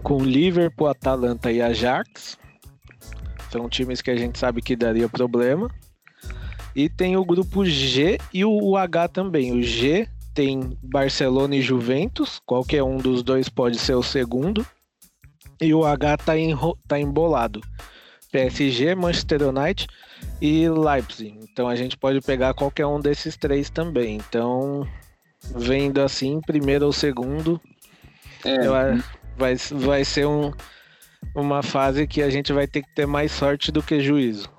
com 0.02 0.18
Liverpool, 0.24 0.88
Atalanta 0.88 1.52
e 1.52 1.62
Ajax. 1.62 2.36
São 3.52 3.70
times 3.70 4.02
que 4.02 4.10
a 4.10 4.16
gente 4.16 4.40
sabe 4.40 4.64
que 4.64 4.76
daria 4.76 5.08
problema. 5.08 5.70
E 6.76 6.90
tem 6.90 7.16
o 7.16 7.24
grupo 7.24 7.64
G 7.64 8.18
e 8.34 8.44
o 8.44 8.76
H 8.76 9.10
também. 9.10 9.52
O 9.52 9.62
G 9.62 10.10
tem 10.36 10.78
Barcelona 10.84 11.56
e 11.56 11.62
Juventus, 11.62 12.40
qualquer 12.46 12.84
um 12.84 12.98
dos 12.98 13.24
dois 13.24 13.50
pode 13.50 13.80
ser 13.80 13.96
o 13.96 14.04
segundo. 14.04 14.66
E 15.62 15.74
o 15.74 15.86
H 15.86 16.18
tá, 16.18 16.38
enro- 16.38 16.78
tá 16.88 17.00
embolado. 17.00 17.62
PSG, 18.32 18.94
Manchester 18.94 19.42
United 19.44 19.88
e 20.42 20.68
Leipzig. 20.68 21.40
Então 21.52 21.68
a 21.70 21.76
gente 21.76 21.96
pode 21.98 22.20
pegar 22.20 22.54
qualquer 22.54 22.86
um 22.86 23.00
desses 23.00 23.38
três 23.38 23.70
também. 23.70 24.18
Então, 24.18 24.86
vendo 25.56 26.02
assim, 26.02 26.42
primeiro 26.42 26.86
ou 26.86 26.92
segundo, 26.92 27.62
É, 28.44 28.68
eu 28.68 28.74
vai, 29.38 29.56
vai 29.72 30.04
ser 30.04 30.28
um, 30.28 30.52
uma 31.34 31.64
fase 31.64 32.06
que 32.06 32.22
a 32.22 32.30
gente 32.30 32.52
vai 32.52 32.68
ter 32.68 32.82
que 32.82 32.94
ter 32.94 33.06
mais 33.08 33.32
sorte 33.32 33.72
do 33.72 33.82
que 33.82 34.02
juízo. 34.02 34.50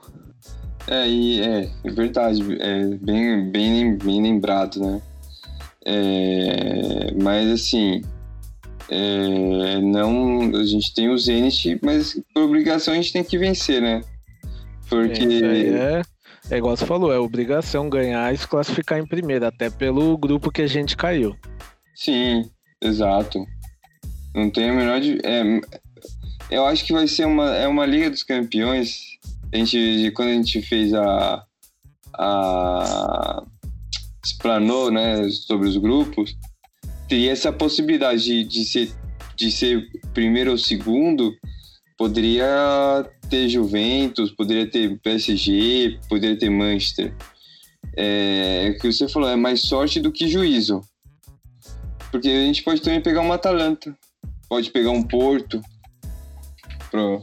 É, 0.89 1.07
e 1.07 1.41
é, 1.43 1.71
é 1.85 1.91
verdade, 1.91 2.41
é 2.61 2.85
bem, 2.97 3.51
bem, 3.51 3.97
bem 3.99 4.23
lembrado, 4.23 4.81
né? 4.81 5.03
É, 5.89 7.13
mas 7.15 7.49
assim, 7.49 8.03
é, 8.89 9.81
não, 9.81 10.41
a 10.57 10.65
gente 10.65 10.93
tem 10.93 11.09
o 11.09 11.17
Zenit, 11.17 11.79
mas 11.81 12.21
por 12.35 12.43
obrigação 12.43 12.93
a 12.93 12.97
gente 12.97 13.13
tem 13.13 13.23
que 13.23 13.39
vencer, 13.39 13.81
né? 13.81 14.03
Porque 14.89 15.23
aí 15.23 15.75
é, 15.75 16.03
é 16.51 16.59
igual 16.59 16.77
você 16.77 16.85
falou, 16.85 17.13
é 17.13 17.19
obrigação 17.19 17.89
ganhar 17.89 18.35
e 18.35 18.37
se 18.37 18.49
classificar 18.49 18.99
em 18.99 19.07
primeiro, 19.07 19.47
até 19.47 19.71
pelo 19.71 20.19
grupo 20.19 20.51
que 20.51 20.63
a 20.63 20.67
gente 20.67 20.97
caiu. 20.97 21.37
sim, 21.95 22.51
exato. 22.83 23.47
Não 24.35 24.51
tem 24.51 24.71
a 24.71 24.73
menor 24.75 25.01
de, 25.01 25.21
é, 25.25 25.61
eu 26.51 26.67
acho 26.67 26.85
que 26.85 26.93
vai 26.93 27.07
ser 27.07 27.27
uma, 27.27 27.55
é 27.55 27.67
uma 27.67 27.87
Liga 27.87 28.11
dos 28.11 28.23
Campeões. 28.23 29.19
A 29.53 29.57
gente, 29.57 30.11
quando 30.15 30.29
a 30.29 30.35
gente 30.35 30.61
fez 30.63 30.93
a, 30.93 31.45
a 32.15 33.43
explanou, 34.27 34.91
né, 34.91 35.29
sobre 35.31 35.69
os 35.69 35.77
grupos, 35.77 36.37
teria 37.09 37.33
essa 37.33 37.53
possibilidade 37.53 38.23
de, 38.25 38.45
de 38.45 38.65
ser 38.65 38.93
de 39.37 39.51
ser 39.53 39.87
primeiro 40.15 40.53
ou 40.53 40.57
segundo, 40.57 41.37
poderia 41.99 42.47
ter 43.29 43.51
Juventus, 43.51 44.31
poderia 44.31 44.67
ter 44.69 44.99
PSG, 45.01 45.99
poderia 46.09 46.39
ter 46.39 46.49
Manchester. 46.49 47.15
É, 47.95 48.67
é 48.67 48.71
o 48.71 48.79
que 48.79 48.91
você 48.91 49.07
falou, 49.09 49.29
é 49.29 49.37
mais 49.37 49.61
sorte 49.61 50.01
do 50.01 50.11
que 50.11 50.27
juízo. 50.27 50.81
Porque 52.11 52.29
a 52.29 52.47
gente 52.47 52.63
pode 52.63 52.81
também 52.81 53.03
pegar 53.03 53.21
uma 53.21 53.35
Atalanta, 53.35 53.95
pode 54.49 54.71
pegar 54.71 54.91
um 54.91 55.03
Porto. 55.03 55.61
Pro... 56.91 57.21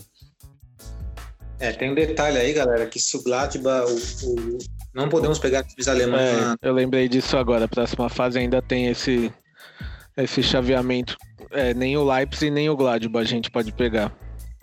É, 1.59 1.71
tem 1.71 1.89
um 1.91 1.95
detalhe 1.95 2.37
aí, 2.37 2.53
galera, 2.53 2.85
que 2.85 2.99
se 2.99 3.17
o 3.17 3.23
Gladbach, 3.23 3.87
o, 3.91 4.29
o- 4.29 4.57
não 4.93 5.09
podemos 5.09 5.39
pegar 5.39 5.63
times 5.63 5.87
alemães 5.87 6.21
É, 6.21 6.41
na- 6.41 6.57
eu 6.61 6.73
lembrei 6.73 7.07
disso 7.09 7.37
agora. 7.37 7.65
A 7.65 7.67
próxima 7.67 8.09
fase 8.09 8.39
ainda 8.39 8.61
tem 8.61 8.87
esse, 8.87 9.31
esse 10.17 10.41
chaveamento. 10.43 11.17
É, 11.51 11.73
nem 11.73 11.95
o 11.97 12.03
Leipzig 12.03 12.49
nem 12.51 12.69
o 12.69 12.75
Gladbach 12.75 13.21
a 13.25 13.27
gente 13.29 13.49
pode 13.51 13.71
pegar. 13.71 14.11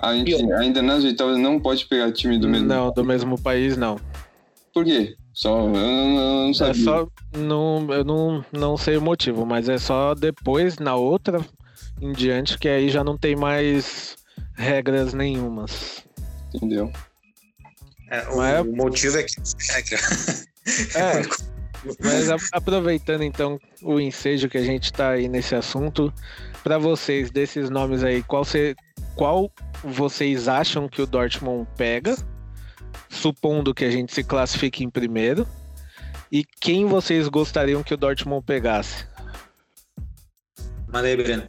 A 0.03 0.15
gente 0.15 0.35
ainda 0.55 0.81
nas 0.81 1.05
oitavas 1.05 1.37
não 1.39 1.61
pode 1.61 1.85
pegar 1.87 2.11
time 2.13 2.39
do 2.39 2.49
mesmo. 2.49 2.67
Não, 2.67 2.91
do 2.93 3.05
mesmo 3.05 3.41
país 3.41 3.77
não. 3.77 3.99
Por 4.73 4.85
quê? 4.85 5.15
Só 5.33 5.61
eu 5.61 5.69
não, 5.69 5.81
eu 5.81 6.17
não 6.45 6.51
É 6.51 6.55
sabia. 6.55 6.85
só. 6.85 7.09
Não, 7.37 7.87
eu 7.93 8.05
não, 8.05 8.45
não 8.53 8.77
sei 8.77 8.97
o 8.97 9.03
motivo, 9.03 9.45
mas 9.47 9.69
é 9.69 9.79
só 9.79 10.15
depois, 10.15 10.79
na 10.79 10.95
outra 10.97 11.41
em 12.01 12.13
diante, 12.13 12.59
que 12.59 12.69
aí 12.69 12.89
já 12.89 13.05
não 13.05 13.17
tem 13.17 13.37
mais 13.37 14.17
regras 14.57 15.13
nenhumas. 15.15 16.05
Entendeu? 16.55 16.91
É, 18.11 18.23
o, 18.29 18.37
Mas 18.37 18.55
é- 18.55 18.61
o 18.61 18.77
motivo 18.77 19.19
é 19.19 19.23
que 19.23 19.35
regra. 19.73 19.99
É, 20.97 21.23
mas 22.03 22.29
aproveitando 22.53 23.23
então 23.23 23.59
o 23.83 23.99
ensejo 24.01 24.49
que 24.49 24.59
a 24.59 24.65
gente 24.65 24.93
tá 24.93 25.11
aí 25.11 25.29
nesse 25.29 25.55
assunto, 25.55 26.13
para 26.63 26.77
vocês, 26.77 27.31
desses 27.31 27.71
nomes 27.71 28.03
aí, 28.05 28.23
qual, 28.23 28.45
cê- 28.45 28.75
qual 29.15 29.51
vocês 29.85 30.49
acham 30.49 30.89
que 30.89 31.01
o 31.01 31.07
Dortmund 31.07 31.69
pega? 31.77 32.17
Supondo 33.09 33.73
que 33.75 33.85
a 33.85 33.91
gente 33.91 34.13
se 34.13 34.23
classifique 34.25 34.85
em 34.85 34.91
primeiro. 34.91 35.47
E 36.31 36.45
quem 36.61 36.87
vocês 36.87 37.27
gostariam 37.29 37.83
que 37.83 37.95
o 37.95 37.97
Dortmund 37.97 38.45
pegasse? 38.45 39.05
Manda 40.87 41.07
aí, 41.09 41.17
Breno. 41.17 41.45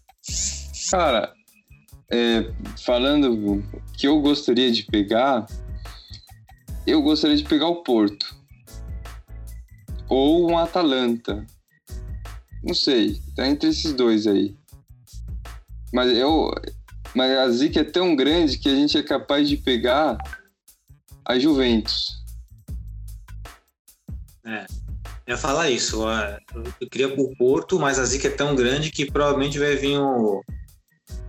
Cara, 0.90 1.32
é, 2.12 2.52
falando 2.84 3.64
que 3.98 4.08
eu 4.08 4.20
gostaria 4.22 4.72
de 4.72 4.84
pegar, 4.84 5.46
eu 6.86 7.02
gostaria 7.02 7.38
de 7.38 7.44
pegar 7.44 7.68
o 7.68 7.84
Porto. 7.84 8.36
Ou 10.10 10.50
um 10.50 10.58
Atalanta. 10.58 11.46
Não 12.64 12.74
sei, 12.74 13.20
tá 13.36 13.48
entre 13.48 13.70
esses 13.70 13.94
dois 13.94 14.28
aí. 14.28 14.56
Mas 15.94 16.16
eu. 16.16 16.52
Mas 17.14 17.32
a 17.38 17.50
zica 17.50 17.82
é 17.82 17.84
tão 17.84 18.16
grande 18.16 18.58
que 18.58 18.70
a 18.70 18.76
gente 18.76 18.98
é 18.98 19.04
capaz 19.04 19.48
de 19.50 19.58
pegar 19.58 20.18
a 21.26 21.38
Juventus. 21.38 22.24
É. 24.46 24.66
Eu 25.26 25.36
ia 25.36 25.38
falar 25.38 25.70
isso. 25.70 26.04
Eu 26.80 26.90
queria 26.90 27.08
o 27.08 27.36
Porto, 27.36 27.80
mas 27.80 28.00
a 28.00 28.06
zica 28.06 28.28
é 28.28 28.32
tão 28.32 28.56
grande 28.56 28.92
que 28.92 29.10
provavelmente 29.10 29.60
vai 29.60 29.76
vir 29.76 29.98
o, 29.98 30.40
um, 30.40 30.42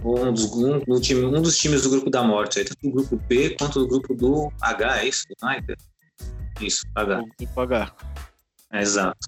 dos, 0.02 0.52
um, 0.52 0.78
do 0.80 1.00
time- 1.00 1.24
um 1.24 1.40
dos 1.40 1.56
times 1.56 1.82
do 1.82 1.90
grupo 1.90 2.10
da 2.10 2.22
morte, 2.22 2.58
aí, 2.58 2.64
tanto 2.64 2.78
do 2.82 2.90
grupo 2.90 3.16
B 3.28 3.50
quanto 3.58 3.80
do 3.80 3.88
grupo 3.88 4.14
do 4.14 4.52
H, 4.60 5.02
é 5.02 5.08
isso? 5.08 5.24
United? 5.42 5.76
Isso, 6.60 6.84
H. 6.94 7.16
Vou 7.38 7.48
pagar. 7.54 7.94
É, 8.72 8.80
exato. 8.82 9.18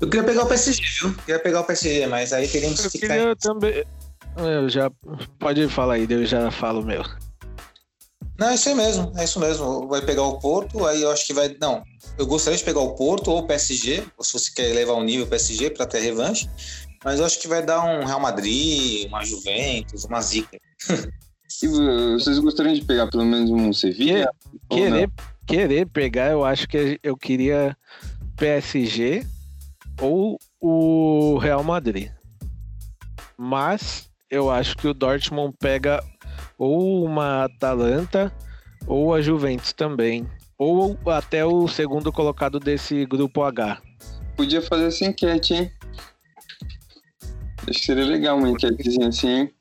Eu 0.00 0.08
queria 0.08 0.24
pegar 0.26 0.42
o 0.44 0.46
PSG, 0.46 0.82
viu? 1.00 1.08
Eu 1.10 1.14
queria 1.24 1.38
pegar 1.40 1.60
o 1.60 1.64
PSG, 1.64 2.06
mas 2.06 2.32
aí 2.32 2.48
teríamos 2.48 2.84
Eu 2.84 2.90
que 2.90 2.98
ficar. 2.98 3.14
queria 3.16 3.36
também. 3.36 3.84
Eu 4.36 4.68
já. 4.68 4.90
Pode 5.38 5.68
falar 5.68 5.94
aí, 5.94 6.06
eu 6.10 6.26
já 6.26 6.50
falo 6.50 6.80
o 6.80 6.84
meu. 6.84 7.02
Não, 8.38 8.48
é 8.48 8.54
isso 8.56 8.68
aí 8.68 8.74
mesmo, 8.74 9.12
é 9.16 9.22
isso 9.24 9.38
mesmo. 9.38 9.86
Vai 9.86 10.02
pegar 10.02 10.24
o 10.24 10.38
Porto, 10.40 10.84
aí 10.86 11.00
eu 11.02 11.10
acho 11.12 11.24
que 11.24 11.32
vai. 11.32 11.56
Não, 11.60 11.84
eu 12.18 12.26
gostaria 12.26 12.58
de 12.58 12.64
pegar 12.64 12.80
o 12.80 12.94
Porto 12.96 13.30
ou 13.30 13.38
o 13.38 13.46
PSG, 13.46 14.04
ou 14.18 14.24
se 14.24 14.32
você 14.32 14.50
quer 14.52 14.74
levar 14.74 14.94
o 14.94 15.04
nível 15.04 15.26
PSG 15.26 15.70
para 15.70 15.86
ter 15.86 16.00
revanche, 16.00 16.50
mas 17.04 17.20
eu 17.20 17.26
acho 17.26 17.38
que 17.38 17.46
vai 17.46 17.62
dar 17.62 17.84
um 17.84 18.04
Real 18.04 18.20
Madrid, 18.20 19.06
uma 19.08 19.24
Juventus, 19.24 20.04
uma 20.04 20.20
Zica. 20.20 20.58
E 21.62 21.68
uh, 21.68 22.18
vocês 22.18 22.38
gostariam 22.40 22.74
de 22.74 22.84
pegar 22.84 23.06
pelo 23.06 23.24
menos 23.24 23.48
um 23.48 23.72
Sevilla? 23.72 24.28
Querer, 24.68 25.08
querer 25.46 25.86
pegar, 25.86 26.30
eu 26.32 26.44
acho 26.44 26.66
que 26.66 26.98
eu 27.02 27.16
queria 27.16 27.76
PSG 28.36 29.24
ou 30.00 30.38
o 30.60 31.38
Real 31.38 31.62
Madrid. 31.62 32.10
Mas 33.38 34.10
eu 34.28 34.50
acho 34.50 34.76
que 34.76 34.88
o 34.88 34.94
Dortmund 34.94 35.54
pega 35.58 36.02
ou 36.58 37.04
uma 37.04 37.44
Atalanta 37.44 38.32
ou 38.86 39.14
a 39.14 39.20
Juventus 39.20 39.72
também. 39.72 40.26
Ou 40.58 40.98
até 41.06 41.44
o 41.44 41.66
segundo 41.68 42.12
colocado 42.12 42.58
desse 42.58 43.04
grupo 43.06 43.42
H. 43.42 43.80
Podia 44.36 44.62
fazer 44.62 44.86
essa 44.86 45.04
enquete, 45.04 45.54
hein? 45.54 45.72
Acho 47.68 47.80
que 47.80 47.86
seria 47.86 48.04
legal 48.04 48.36
uma 48.38 48.48
enquetezinha 48.50 49.08
assim, 49.08 49.28
hein? 49.28 49.54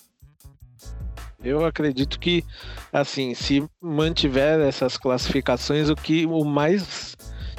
Eu 1.44 1.66
acredito 1.66 2.20
que, 2.20 2.44
assim, 2.92 3.34
se 3.34 3.64
mantiver 3.82 4.60
essas 4.62 4.98
classificações, 4.98 5.90
o 5.90 5.96
que 5.96 6.26
o 6.26 6.44
mais 6.46 7.16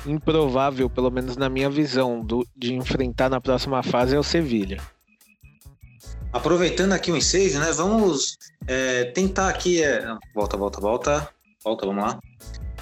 improvável, 0.07 0.89
pelo 0.89 1.11
menos 1.11 1.37
na 1.37 1.49
minha 1.51 1.69
visão, 1.69 2.25
do- 2.25 2.47
de 2.57 2.75
enfrentar 2.75 3.29
na 3.29 3.41
próxima 3.41 3.83
fase 3.83 4.15
é 4.17 4.19
o 4.19 4.23
Sevilha. 4.23 4.81
Aproveitando 6.33 6.93
aqui 6.93 7.13
o 7.13 7.17
ensejo, 7.17 7.59
né? 7.61 7.71
Vamos 7.73 8.37
é, 8.67 9.05
tentar 9.07 9.49
aqui. 9.49 9.83
é, 9.83 10.05
Volta, 10.35 10.57
volta, 10.57 10.81
volta. 10.81 11.29
Volta, 11.63 11.87
vamos 11.87 12.05
lá. 12.05 12.19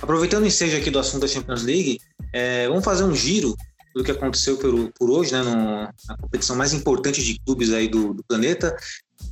Aproveitando 0.01 0.45
o 0.45 0.47
ensejo 0.47 0.77
aqui 0.77 0.91
do 0.91 0.99
assunto 0.99 1.21
da 1.23 1.29
Champions 1.29 1.63
League, 1.63 2.01
é, 2.33 2.67
vamos 2.67 2.85
fazer 2.85 3.05
um 3.05 3.15
giro 3.15 3.55
do 3.95 4.03
que 4.03 4.11
aconteceu 4.11 4.57
por, 4.57 4.93
por 4.99 5.11
hoje, 5.11 5.33
né? 5.33 5.43
na 5.43 6.17
competição 6.17 6.57
mais 6.57 6.73
importante 6.73 7.23
de 7.23 7.39
clubes 7.45 7.73
aí 7.73 7.89
do, 7.89 8.15
do 8.15 8.25
planeta. 8.25 8.77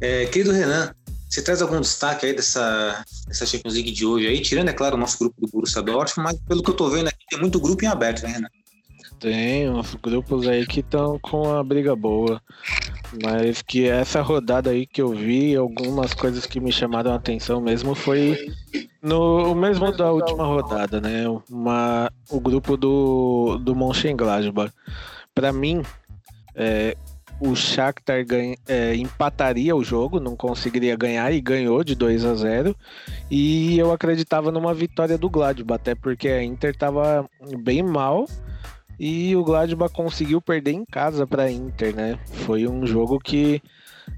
É, 0.00 0.26
querido 0.26 0.52
Renan, 0.52 0.94
você 1.28 1.42
traz 1.42 1.62
algum 1.62 1.80
destaque 1.80 2.26
aí 2.26 2.34
dessa, 2.34 3.04
dessa 3.28 3.46
Champions 3.46 3.74
League 3.74 3.92
de 3.92 4.04
hoje 4.04 4.26
aí? 4.26 4.40
Tirando, 4.40 4.68
é 4.68 4.72
claro, 4.72 4.96
o 4.96 4.98
nosso 4.98 5.18
grupo 5.18 5.40
do 5.40 5.48
Borussia 5.48 5.80
Dortmund, 5.80 6.32
mas 6.32 6.40
pelo 6.48 6.62
que 6.62 6.70
eu 6.70 6.74
tô 6.74 6.88
vendo 6.90 7.08
aqui, 7.08 7.24
tem 7.28 7.38
muito 7.38 7.60
grupo 7.60 7.84
em 7.84 7.88
aberto, 7.88 8.22
né, 8.22 8.32
Renan? 8.32 8.48
Tem 9.20 9.70
uns 9.70 9.94
grupos 9.96 10.48
aí 10.48 10.66
que 10.66 10.80
estão 10.80 11.18
com 11.18 11.54
a 11.54 11.62
briga 11.62 11.94
boa. 11.94 12.42
Mas 13.22 13.62
que 13.62 13.88
essa 13.88 14.20
rodada 14.20 14.70
aí 14.70 14.86
que 14.86 15.02
eu 15.02 15.10
vi, 15.10 15.56
algumas 15.56 16.14
coisas 16.14 16.46
que 16.46 16.60
me 16.60 16.70
chamaram 16.70 17.12
a 17.12 17.16
atenção 17.16 17.60
mesmo 17.60 17.94
foi 17.94 18.52
no 19.02 19.52
o 19.52 19.54
mesmo 19.54 19.90
da 19.92 20.12
última 20.12 20.44
rodada, 20.44 21.00
né? 21.00 21.24
Uma, 21.50 22.10
o 22.28 22.38
grupo 22.38 22.76
do, 22.76 23.58
do 23.58 23.74
Mönchengladbach. 23.74 24.72
Para 25.34 25.52
mim, 25.52 25.82
é, 26.54 26.96
o 27.40 27.56
Shakhtar 27.56 28.24
ganha, 28.24 28.56
é, 28.68 28.94
empataria 28.94 29.74
o 29.74 29.82
jogo, 29.82 30.20
não 30.20 30.36
conseguiria 30.36 30.94
ganhar 30.94 31.32
e 31.32 31.40
ganhou 31.40 31.82
de 31.82 31.94
2 31.94 32.24
a 32.24 32.34
0. 32.34 32.76
E 33.30 33.78
eu 33.78 33.92
acreditava 33.92 34.52
numa 34.52 34.74
vitória 34.74 35.16
do 35.16 35.30
Gladbach, 35.30 35.80
até 35.80 35.94
porque 35.94 36.28
a 36.28 36.44
Inter 36.44 36.70
estava 36.70 37.28
bem 37.58 37.82
mal 37.82 38.26
e 39.02 39.34
o 39.34 39.42
Gladbach 39.42 39.94
conseguiu 39.94 40.42
perder 40.42 40.72
em 40.72 40.84
casa 40.84 41.26
para 41.26 41.44
a 41.44 41.50
Inter, 41.50 41.96
né? 41.96 42.18
Foi 42.44 42.68
um 42.68 42.86
jogo 42.86 43.18
que 43.18 43.62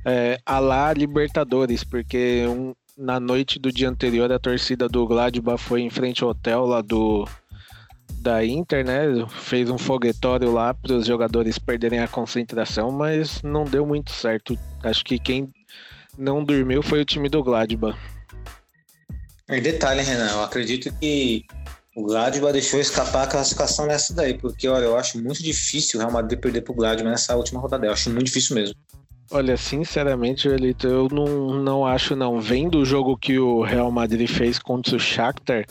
é, 0.05 0.41
a 0.45 0.59
lá 0.59 0.93
Libertadores, 0.93 1.85
porque 1.85 2.45
um, 2.49 2.75
na 2.99 3.21
noite 3.21 3.61
do 3.61 3.71
dia 3.71 3.89
anterior 3.89 4.33
a 4.33 4.41
torcida 4.41 4.89
do 4.89 5.07
Gladbach 5.07 5.63
foi 5.63 5.83
em 5.83 5.89
frente 5.89 6.25
ao 6.25 6.31
hotel 6.31 6.67
lá 6.67 6.83
do 6.83 7.25
da 8.15 8.45
Inter, 8.45 8.85
né? 8.85 9.05
Fez 9.29 9.71
um 9.71 9.79
foguetório 9.79 10.51
lá 10.51 10.75
para 10.75 10.95
os 10.95 11.07
jogadores 11.07 11.61
perderem 11.61 12.01
a 12.01 12.09
concentração, 12.09 12.91
mas 12.91 13.41
não 13.41 13.63
deu 13.63 13.87
muito 13.87 14.11
certo. 14.11 14.59
Acho 14.83 15.05
que 15.05 15.17
quem 15.17 15.49
não 16.19 16.43
dormiu 16.43 16.83
foi 16.83 17.01
o 17.01 17.05
time 17.05 17.29
do 17.29 17.41
Gladbach. 17.45 17.97
E 19.49 19.61
detalhe, 19.61 20.03
Renan, 20.03 20.29
eu 20.31 20.43
acredito 20.43 20.93
que 20.99 21.45
o 21.95 22.05
Gladbach 22.05 22.53
deixou 22.53 22.81
escapar 22.81 23.25
a 23.25 23.27
classificação 23.27 23.87
nessa 23.87 24.15
daí, 24.15 24.35
porque 24.35 24.67
olha, 24.67 24.85
eu 24.85 24.97
acho 24.97 25.23
muito 25.23 25.43
difícil 25.43 25.99
o 25.99 26.03
Real 26.03 26.13
Madrid 26.13 26.39
perder 26.39 26.63
pro 26.63 26.75
Gladbach 26.75 27.05
nessa 27.05 27.37
última 27.37 27.61
rodada. 27.61 27.87
Eu 27.87 27.93
acho 27.93 28.09
muito 28.11 28.27
difícil 28.27 28.57
mesmo. 28.57 28.75
Olha, 29.31 29.57
sinceramente, 29.57 30.47
Elito, 30.49 30.87
eu 30.87 31.09
não, 31.11 31.55
não 31.55 31.87
acho 31.87 32.15
não. 32.15 32.41
Vendo 32.41 32.79
o 32.79 32.85
jogo 32.85 33.17
que 33.17 33.39
o 33.39 33.63
Real 33.63 33.91
Madrid 33.91 34.29
fez 34.29 34.59
contra 34.59 34.97
o 34.97 35.01
Shakhtar, 35.01 35.65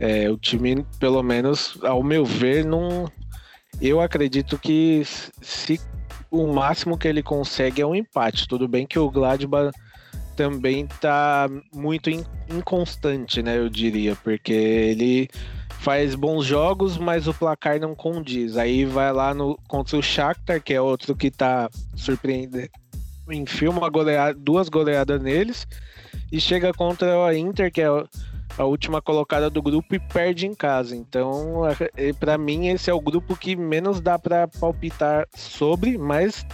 é, 0.00 0.30
o 0.30 0.36
time, 0.36 0.86
pelo 0.98 1.22
menos, 1.22 1.78
ao 1.82 2.02
meu 2.02 2.24
ver, 2.24 2.64
não. 2.64 3.10
Eu 3.80 4.00
acredito 4.00 4.58
que 4.58 5.02
se 5.42 5.78
o 6.30 6.46
máximo 6.46 6.96
que 6.96 7.06
ele 7.06 7.22
consegue 7.22 7.82
é 7.82 7.86
um 7.86 7.94
empate. 7.94 8.48
Tudo 8.48 8.66
bem 8.66 8.86
que 8.86 8.98
o 8.98 9.10
Gladbach 9.10 9.70
também 10.36 10.86
tá 10.86 11.48
muito 11.74 12.10
inconstante, 12.10 13.42
né? 13.42 13.56
Eu 13.56 13.68
diria, 13.68 14.14
porque 14.22 14.52
ele 14.52 15.28
faz 15.80 16.14
bons 16.14 16.44
jogos, 16.44 16.98
mas 16.98 17.26
o 17.26 17.34
placar 17.34 17.80
não 17.80 17.94
condiz. 17.94 18.56
Aí 18.56 18.84
vai 18.84 19.12
lá 19.12 19.32
no 19.32 19.58
contra 19.66 19.96
o 19.96 20.02
Shakhtar, 20.02 20.62
que 20.62 20.74
é 20.74 20.80
outro 20.80 21.16
que 21.16 21.30
tá 21.30 21.70
surpreendendo. 21.94 22.68
Enfia 23.30 23.70
uma 23.70 23.88
goleada, 23.88 24.38
duas 24.38 24.68
goleadas 24.68 25.20
neles 25.20 25.66
e 26.30 26.40
chega 26.40 26.72
contra 26.72 27.26
a 27.26 27.36
Inter, 27.36 27.72
que 27.72 27.80
é 27.80 27.86
a 27.86 28.64
última 28.64 29.02
colocada 29.02 29.50
do 29.50 29.60
grupo 29.60 29.94
e 29.94 29.98
perde 29.98 30.46
em 30.46 30.54
casa. 30.54 30.94
Então, 30.94 31.62
para 32.20 32.38
mim 32.38 32.68
esse 32.68 32.90
é 32.90 32.94
o 32.94 33.00
grupo 33.00 33.36
que 33.36 33.56
menos 33.56 34.00
dá 34.00 34.18
para 34.18 34.46
palpitar 34.46 35.26
sobre, 35.34 35.98
mas 35.98 36.46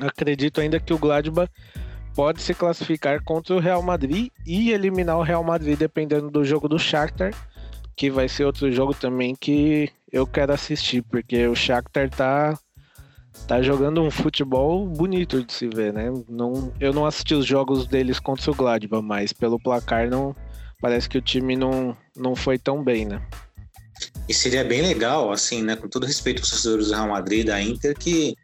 acredito 0.00 0.60
ainda 0.60 0.80
que 0.80 0.94
o 0.94 0.98
Gladbach 0.98 1.50
pode 2.18 2.42
se 2.42 2.52
classificar 2.52 3.22
contra 3.22 3.54
o 3.54 3.60
Real 3.60 3.80
Madrid 3.80 4.32
e 4.44 4.72
eliminar 4.72 5.16
o 5.18 5.22
Real 5.22 5.44
Madrid 5.44 5.78
dependendo 5.78 6.28
do 6.28 6.44
jogo 6.44 6.66
do 6.66 6.76
Shakhtar, 6.76 7.32
que 7.94 8.10
vai 8.10 8.28
ser 8.28 8.44
outro 8.44 8.72
jogo 8.72 8.92
também 8.92 9.36
que 9.36 9.88
eu 10.10 10.26
quero 10.26 10.52
assistir, 10.52 11.00
porque 11.02 11.46
o 11.46 11.54
Shakhtar 11.54 12.10
tá 12.10 12.58
tá 13.46 13.62
jogando 13.62 14.02
um 14.02 14.10
futebol 14.10 14.84
bonito 14.84 15.44
de 15.44 15.52
se 15.52 15.68
ver, 15.68 15.92
né? 15.92 16.12
Não, 16.28 16.72
eu 16.80 16.92
não 16.92 17.06
assisti 17.06 17.34
os 17.34 17.46
jogos 17.46 17.86
deles 17.86 18.18
contra 18.18 18.50
o 18.50 18.54
Gladbach, 18.54 19.00
mas 19.00 19.32
pelo 19.32 19.56
placar 19.56 20.10
não 20.10 20.34
parece 20.80 21.08
que 21.08 21.18
o 21.18 21.22
time 21.22 21.54
não, 21.54 21.96
não 22.16 22.34
foi 22.34 22.58
tão 22.58 22.82
bem, 22.82 23.04
né? 23.04 23.22
E 24.28 24.34
seria 24.34 24.64
bem 24.64 24.82
legal, 24.82 25.30
assim, 25.30 25.62
né? 25.62 25.76
Com 25.76 25.86
todo 25.86 26.04
respeito 26.04 26.40
aos 26.40 26.50
torcedores 26.50 26.88
do 26.88 26.94
Real 26.94 27.10
Madrid 27.10 27.46
da 27.46 27.62
Inter, 27.62 27.96
que 27.96 28.34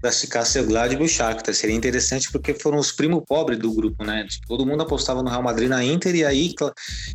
classificasse 0.00 0.58
o 0.58 0.66
Gladbach 0.66 1.02
e 1.02 1.04
o 1.04 1.08
Shakhtar. 1.08 1.54
Seria 1.54 1.76
interessante 1.76 2.30
porque 2.32 2.54
foram 2.54 2.78
os 2.78 2.92
primos 2.92 3.22
pobres 3.26 3.58
do 3.58 3.72
grupo, 3.72 4.04
né? 4.04 4.26
Todo 4.46 4.66
mundo 4.66 4.82
apostava 4.82 5.22
no 5.22 5.28
Real 5.28 5.42
Madrid 5.42 5.68
na 5.68 5.84
Inter 5.84 6.14
e 6.14 6.24
aí 6.24 6.54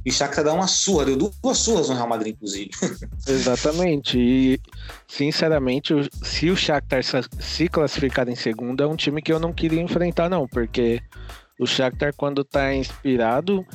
e 0.05 0.09
o 0.09 0.13
Shakhtar 0.13 0.45
dá 0.45 0.53
uma 0.53 0.67
surra, 0.67 1.05
deu 1.05 1.31
duas 1.41 1.57
surras 1.57 1.89
no 1.89 1.95
Real 1.95 2.07
Madrid, 2.07 2.35
inclusive. 2.35 2.69
Exatamente. 3.27 4.17
E, 4.17 4.59
sinceramente, 5.07 5.93
se 6.23 6.49
o 6.49 6.55
Shakhtar 6.55 7.01
se 7.39 7.67
classificar 7.67 8.29
em 8.29 8.35
segundo, 8.35 8.83
é 8.83 8.87
um 8.87 8.95
time 8.95 9.21
que 9.21 9.33
eu 9.33 9.39
não 9.39 9.51
queria 9.51 9.81
enfrentar, 9.81 10.29
não, 10.29 10.47
porque 10.47 11.01
o 11.59 11.65
Shakhtar, 11.65 12.13
quando 12.15 12.43
tá 12.43 12.73
inspirado, 12.73 13.65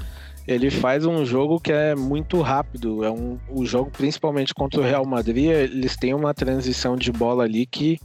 ele 0.46 0.70
faz 0.70 1.04
um 1.04 1.24
jogo 1.24 1.60
que 1.60 1.72
é 1.72 1.94
muito 1.94 2.40
rápido. 2.40 3.04
É 3.04 3.10
um, 3.10 3.38
o 3.48 3.64
jogo, 3.64 3.90
principalmente 3.90 4.54
contra 4.54 4.80
o 4.80 4.84
Real 4.84 5.04
Madrid, 5.06 5.50
eles 5.50 5.96
têm 5.96 6.14
uma 6.14 6.34
transição 6.34 6.96
de 6.96 7.12
bola 7.12 7.44
ali 7.44 7.66
que 7.66 7.98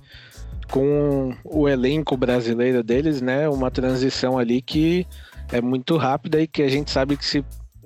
com 0.72 1.36
o 1.43 1.68
elenco 1.70 2.18
brasileiro 2.18 2.84
deles, 2.84 3.22
né? 3.22 3.47
Uma 3.49 3.72
transição 3.72 4.38
ali 4.38 4.61
que 4.61 5.05
é 5.51 5.61
muito 5.61 5.97
rápida 5.97 6.41
e 6.41 6.47
que 6.47 6.61
a 6.63 6.68
gente 6.68 6.91
sabe 6.91 7.18
que, 7.18 7.26
se, 7.26 7.45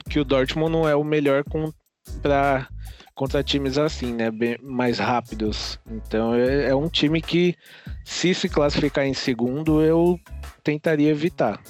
que 0.10 0.20
o 0.20 0.24
Dortmund 0.24 0.72
não 0.72 0.88
é 0.88 0.96
o 0.96 1.04
melhor 1.04 1.44
com, 1.44 1.72
pra, 2.22 2.68
contra 3.14 3.44
times 3.44 3.78
assim, 3.78 4.14
né? 4.14 4.32
Bem, 4.32 4.58
mais 4.62 4.98
rápidos. 4.98 5.80
Então 5.90 6.34
é, 6.34 6.70
é 6.70 6.76
um 6.76 6.88
time 6.88 7.22
que, 7.22 7.56
se 8.06 8.34
se 8.34 8.48
classificar 8.48 9.06
em 9.06 9.14
segundo, 9.14 9.82
eu 9.82 10.20
tentaria 10.64 11.10
evitar. 11.10 11.62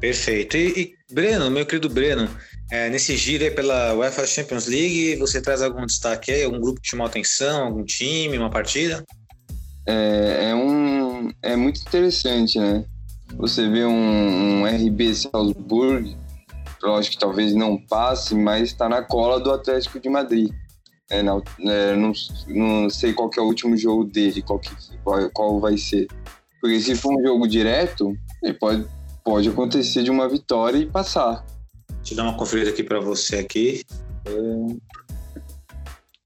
Perfeito. 0.00 0.56
E, 0.56 0.80
e 0.80 0.94
Breno, 1.12 1.50
meu 1.50 1.66
querido 1.66 1.88
Breno, 1.88 2.28
é, 2.70 2.88
nesse 2.88 3.16
giro 3.16 3.44
aí 3.44 3.50
pela 3.50 3.94
UEFA 3.94 4.26
Champions 4.26 4.66
League, 4.66 5.16
você 5.16 5.40
traz 5.40 5.60
algum 5.60 5.84
destaque 5.84 6.32
aí? 6.32 6.42
Algum 6.42 6.60
grupo 6.60 6.80
que 6.80 6.88
chamou 6.88 7.06
atenção? 7.06 7.66
Algum 7.66 7.84
time, 7.84 8.38
uma 8.38 8.50
partida? 8.50 9.04
É, 9.86 10.50
é, 10.50 10.54
um, 10.54 11.30
é 11.42 11.56
muito 11.56 11.80
interessante, 11.80 12.58
né? 12.58 12.84
Você 13.36 13.68
vê 13.68 13.84
um, 13.84 14.62
um 14.62 14.66
RB 14.66 15.14
Salzburg, 15.14 16.16
lógico 16.82 17.14
que 17.14 17.20
talvez 17.20 17.54
não 17.54 17.76
passe, 17.78 18.34
mas 18.34 18.64
está 18.64 18.88
na 18.88 19.02
cola 19.02 19.40
do 19.40 19.50
Atlético 19.50 19.98
de 19.98 20.08
Madrid. 20.08 20.50
É, 21.10 21.22
não, 21.22 21.42
é, 21.60 21.94
não, 21.94 22.12
não, 22.48 22.90
sei 22.90 23.12
qual 23.12 23.30
é 23.36 23.40
o 23.40 23.44
último 23.44 23.76
jogo 23.76 24.04
dele, 24.04 24.40
qual, 24.42 24.58
que, 24.58 24.70
qual, 25.04 25.30
qual, 25.30 25.60
vai 25.60 25.76
ser. 25.76 26.06
Porque 26.60 26.80
se 26.80 26.94
for 26.94 27.14
um 27.14 27.22
jogo 27.22 27.46
direto, 27.46 28.16
ele 28.42 28.54
pode, 28.54 28.86
pode 29.24 29.48
acontecer 29.48 30.02
de 30.02 30.10
uma 30.10 30.28
vitória 30.28 30.78
e 30.78 30.86
passar. 30.86 31.44
Deixa 31.98 32.14
eu 32.14 32.16
dar 32.16 32.22
uma 32.24 32.36
conferida 32.36 32.70
aqui 32.70 32.82
para 32.82 33.00
você 33.00 33.36
aqui. 33.36 33.82
É, 34.24 34.76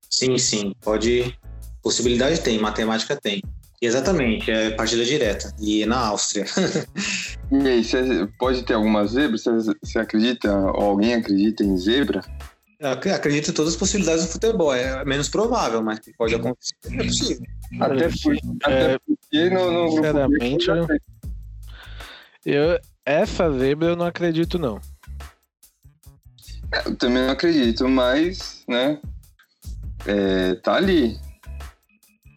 sim, 0.08 0.38
sim, 0.38 0.72
pode, 0.80 1.36
Possibilidade 1.86 2.40
tem, 2.40 2.58
matemática 2.58 3.14
tem. 3.14 3.40
Exatamente, 3.80 4.50
é 4.50 4.72
partida 4.72 5.04
direta. 5.04 5.54
E 5.56 5.84
é 5.84 5.86
na 5.86 6.08
Áustria. 6.08 6.44
e 7.48 7.68
aí, 7.68 7.84
você 7.84 8.28
pode 8.40 8.64
ter 8.64 8.74
alguma 8.74 9.06
zebra? 9.06 9.38
Você, 9.38 9.96
acredita, 9.96 10.52
ou 10.52 10.82
alguém 10.82 11.14
acredita 11.14 11.62
em 11.62 11.76
zebra? 11.76 12.24
Eu 12.80 12.90
acredito 12.90 13.50
em 13.50 13.54
todas 13.54 13.74
as 13.74 13.78
possibilidades 13.78 14.26
do 14.26 14.32
futebol. 14.32 14.74
É 14.74 15.04
menos 15.04 15.28
provável, 15.28 15.80
mas 15.80 16.00
pode 16.18 16.34
acontecer. 16.34 16.74
É 16.90 17.04
possível. 17.04 17.46
Até 17.78 18.08
porque, 18.08 18.40
até 18.64 18.98
porque 18.98 19.50
no, 19.50 19.70
no 19.70 19.92
Sinceramente, 19.92 20.68
eu, 20.68 20.88
eu, 22.44 22.80
essa 23.04 23.48
zebra 23.56 23.90
eu 23.90 23.96
não 23.96 24.06
acredito, 24.06 24.58
não. 24.58 24.80
Eu 26.84 26.96
também 26.96 27.22
não 27.22 27.30
acredito, 27.30 27.88
mas, 27.88 28.64
né? 28.66 28.98
É, 30.04 30.56
tá 30.56 30.74
ali. 30.74 31.24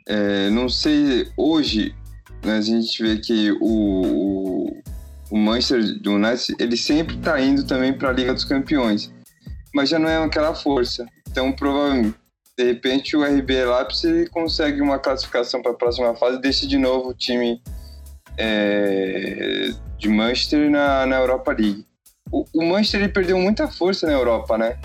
É, 0.10 0.50
não 0.50 0.68
sei, 0.68 1.32
hoje 1.38 1.96
né, 2.44 2.58
a 2.58 2.62
gente 2.62 3.04
vê 3.04 3.18
que 3.18 3.52
o, 3.52 3.58
o, 3.62 4.82
o 5.30 5.38
Manchester 5.38 5.80
United 6.04 6.56
ele 6.60 6.76
sempre 6.76 7.16
está 7.16 7.40
indo 7.40 7.64
também 7.64 7.94
para 7.94 8.10
a 8.10 8.12
Liga 8.12 8.34
dos 8.34 8.44
Campeões, 8.44 9.14
mas 9.72 9.88
já 9.90 10.00
não 10.00 10.10
é 10.10 10.18
aquela 10.18 10.56
força. 10.56 11.06
Então, 11.30 11.52
provavelmente, 11.52 12.16
de 12.58 12.64
repente, 12.64 13.16
o 13.16 13.24
RB 13.24 13.66
Leipzig 13.66 14.30
consegue 14.32 14.82
uma 14.82 14.98
classificação 14.98 15.62
para 15.62 15.72
a 15.74 15.76
próxima 15.76 16.16
fase 16.16 16.42
deixa 16.42 16.66
de 16.66 16.78
novo 16.78 17.10
o 17.10 17.14
time 17.14 17.62
é, 18.36 19.70
de 20.00 20.10
Manchester 20.10 20.72
na, 20.72 21.06
na 21.06 21.18
Europa 21.18 21.52
League. 21.52 21.86
O, 22.32 22.46
o 22.54 22.66
Manchester 22.66 23.02
ele 23.02 23.14
perdeu 23.14 23.38
muita 23.38 23.68
força 23.68 24.08
na 24.08 24.14
Europa, 24.14 24.58
né? 24.58 24.80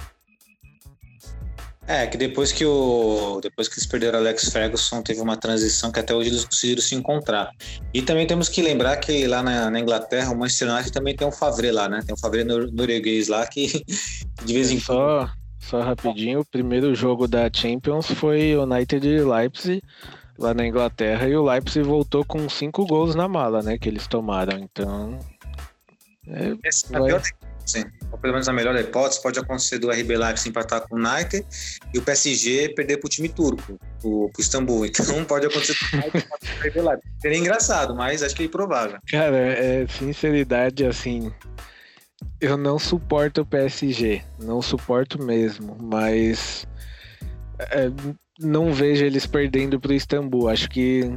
É, 1.87 2.07
que 2.07 2.17
depois 2.17 2.51
que 2.51 2.65
o 2.65 3.41
depois 3.43 3.69
que 3.69 3.75
eles 3.75 3.87
perderam 3.87 4.19
Alex 4.19 4.49
Ferguson, 4.49 5.03
teve 5.03 5.21
uma 5.21 5.37
transição 5.37 5.93
que 5.93 6.01
até 6.01 6.15
hoje 6.15 6.31
eles 6.31 6.45
conseguiram 6.45 6.81
se 6.81 6.95
encontrar. 6.95 7.51
E 7.93 8.01
também 8.01 8.27
temos 8.27 8.49
que 8.49 8.63
lembrar 8.63 8.97
que 8.97 9.27
lá 9.27 9.43
na, 9.43 9.71
na 9.71 9.81
Inglaterra, 9.81 10.33
o 10.33 10.37
Manchester 10.37 10.71
United 10.71 10.93
também 10.93 11.15
tem 11.15 11.27
um 11.27 11.33
Favre 11.33 11.71
lá, 11.71 11.89
né? 11.89 12.01
Tem 12.05 12.15
um 12.15 12.19
Favre 12.19 12.43
norueguês 12.43 13.29
lá 13.29 13.47
que 13.49 13.85
de 14.45 14.55
vez 14.55 14.71
em 14.71 14.81
quando. 14.81 14.99
Só, 14.99 15.31
só 15.59 15.83
rapidinho, 15.83 16.41
o 16.41 16.45
primeiro 16.45 16.95
jogo 16.95 17.29
da 17.29 17.51
Champions 17.53 18.07
foi 18.07 18.57
United 18.57 19.07
Leipzig. 19.07 19.83
lá 20.39 20.55
na 20.55 20.67
Inglaterra 20.67 21.29
e 21.29 21.37
o 21.37 21.45
Leipzig 21.45 21.85
voltou 21.85 22.25
com 22.25 22.49
cinco 22.49 22.87
gols 22.87 23.15
na 23.15 23.29
mala, 23.29 23.63
né? 23.63 23.77
Que 23.77 23.91
eles 23.91 24.07
tomaram. 24.07 24.59
Então. 24.59 25.19
É, 26.27 26.57
Esse, 26.67 26.91
vai... 26.91 27.05
pior, 27.05 27.23
sim, 27.65 27.85
ou 28.11 28.19
pelo 28.19 28.33
menos 28.33 28.49
a 28.49 28.53
melhor 28.53 28.77
hipótese 28.77 29.23
pode 29.23 29.39
acontecer 29.39 29.79
do 29.79 29.91
RB 29.91 30.17
Leipzig 30.17 30.49
empatar 30.49 30.83
com 30.83 30.97
o 30.97 30.99
United 30.99 31.45
e 31.93 31.99
o 31.99 32.03
PSG 32.03 32.71
perder 32.71 32.99
para 32.99 33.07
o 33.07 33.11
time 33.11 33.29
turco, 33.29 33.79
o 34.03 34.31
Istambul. 34.39 34.87
Então 35.05 35.25
pode 35.25 35.47
acontecer 35.47 35.75
com 35.91 35.97
o 35.97 36.01
RB 36.01 36.81
Leipzig. 36.81 37.13
Seria 37.21 37.39
engraçado, 37.39 37.95
mas 37.95 38.23
acho 38.23 38.35
que 38.35 38.43
é 38.43 38.47
improvável. 38.47 38.99
Cara, 39.11 39.37
é 39.37 39.87
sinceridade 39.89 40.85
assim. 40.85 41.33
Eu 42.41 42.57
não 42.57 42.79
suporto 42.79 43.43
o 43.43 43.47
PSG, 43.47 44.23
não 44.39 44.61
suporto 44.61 45.23
mesmo, 45.23 45.77
mas 45.81 46.67
é, 47.59 47.91
não 48.39 48.73
vejo 48.73 49.05
eles 49.05 49.27
perdendo 49.27 49.81
para 49.81 49.93
o 49.93 49.95
Istambul. 49.95 50.49
Acho 50.49 50.69
que 50.69 51.11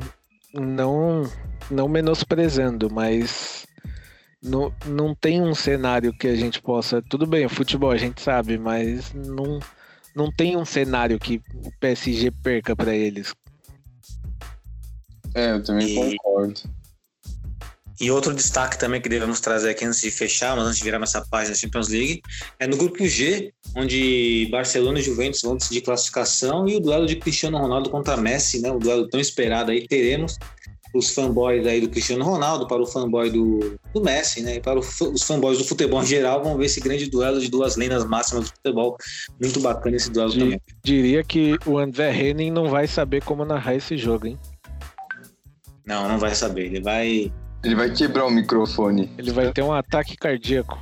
não, 0.53 1.29
não 1.69 1.87
menosprezando, 1.87 2.89
mas 2.89 3.66
não, 4.41 4.73
não 4.85 5.15
tem 5.15 5.41
um 5.41 5.55
cenário 5.55 6.13
que 6.13 6.27
a 6.27 6.35
gente 6.35 6.61
possa. 6.61 7.01
Tudo 7.01 7.25
bem, 7.25 7.45
o 7.45 7.49
futebol 7.49 7.91
a 7.91 7.97
gente 7.97 8.21
sabe, 8.21 8.57
mas 8.57 9.13
não, 9.13 9.59
não 10.15 10.31
tem 10.31 10.55
um 10.55 10.65
cenário 10.65 11.19
que 11.19 11.41
o 11.53 11.71
PSG 11.79 12.31
perca 12.43 12.75
para 12.75 12.95
eles. 12.95 13.33
É, 15.33 15.51
eu 15.51 15.63
também 15.63 15.87
e... 15.87 16.17
concordo. 16.17 16.77
E 17.99 18.11
outro 18.11 18.31
destaque 18.31 18.77
também 18.77 19.01
que 19.01 19.09
devemos 19.09 19.39
trazer 19.39 19.71
aqui 19.71 19.83
antes 19.83 20.01
de 20.01 20.11
fechar, 20.11 20.55
mas 20.55 20.67
antes 20.67 20.77
de 20.77 20.83
virar 20.83 20.99
nossa 20.99 21.19
página 21.25 21.55
da 21.55 21.59
Champions 21.59 21.87
League, 21.87 22.21
é 22.59 22.67
no 22.67 22.77
grupo 22.77 23.03
G, 23.07 23.51
onde 23.75 24.47
Barcelona 24.51 24.99
e 24.99 25.01
Juventus 25.01 25.41
vão 25.41 25.57
decidir 25.57 25.81
classificação 25.81 26.67
e 26.67 26.75
o 26.75 26.79
duelo 26.79 27.07
de 27.07 27.15
Cristiano 27.15 27.57
Ronaldo 27.57 27.89
contra 27.89 28.15
Messi, 28.15 28.61
né? 28.61 28.71
O 28.71 28.77
duelo 28.77 29.07
tão 29.07 29.19
esperado 29.19 29.71
aí 29.71 29.87
teremos 29.87 30.37
os 30.93 31.09
fanboys 31.09 31.65
aí 31.65 31.81
do 31.81 31.89
Cristiano 31.89 32.23
Ronaldo, 32.23 32.67
para 32.67 32.81
o 32.81 32.85
fanboy 32.85 33.29
do, 33.29 33.79
do 33.93 34.01
Messi, 34.01 34.41
né? 34.41 34.55
E 34.55 34.59
para 34.59 34.79
os 34.79 35.23
fanboys 35.23 35.57
do 35.57 35.63
futebol 35.63 36.01
em 36.01 36.05
geral, 36.05 36.43
vão 36.43 36.57
ver 36.57 36.65
esse 36.65 36.79
grande 36.79 37.09
duelo 37.09 37.39
de 37.39 37.49
duas 37.49 37.75
lendas 37.75 38.05
máximas 38.05 38.45
do 38.45 38.55
futebol. 38.55 38.97
Muito 39.41 39.59
bacana 39.59 39.95
esse 39.95 40.09
duelo 40.09 40.31
D 40.31 40.39
também. 40.39 40.61
Diria 40.83 41.23
que 41.23 41.57
o 41.65 41.77
André 41.77 42.13
Henning 42.13 42.51
não 42.51 42.69
vai 42.69 42.87
saber 42.87 43.23
como 43.23 43.45
narrar 43.45 43.75
esse 43.75 43.97
jogo, 43.97 44.27
hein? 44.27 44.39
Não, 45.85 46.07
não 46.07 46.17
vai 46.17 46.35
saber. 46.35 46.65
Ele 46.65 46.81
vai 46.81 47.31
ele 47.63 47.75
vai 47.75 47.91
quebrar 47.91 48.25
o 48.25 48.31
microfone. 48.31 49.11
Ele 49.17 49.31
vai 49.31 49.51
ter 49.51 49.61
um 49.61 49.73
ataque 49.73 50.15
cardíaco. 50.15 50.79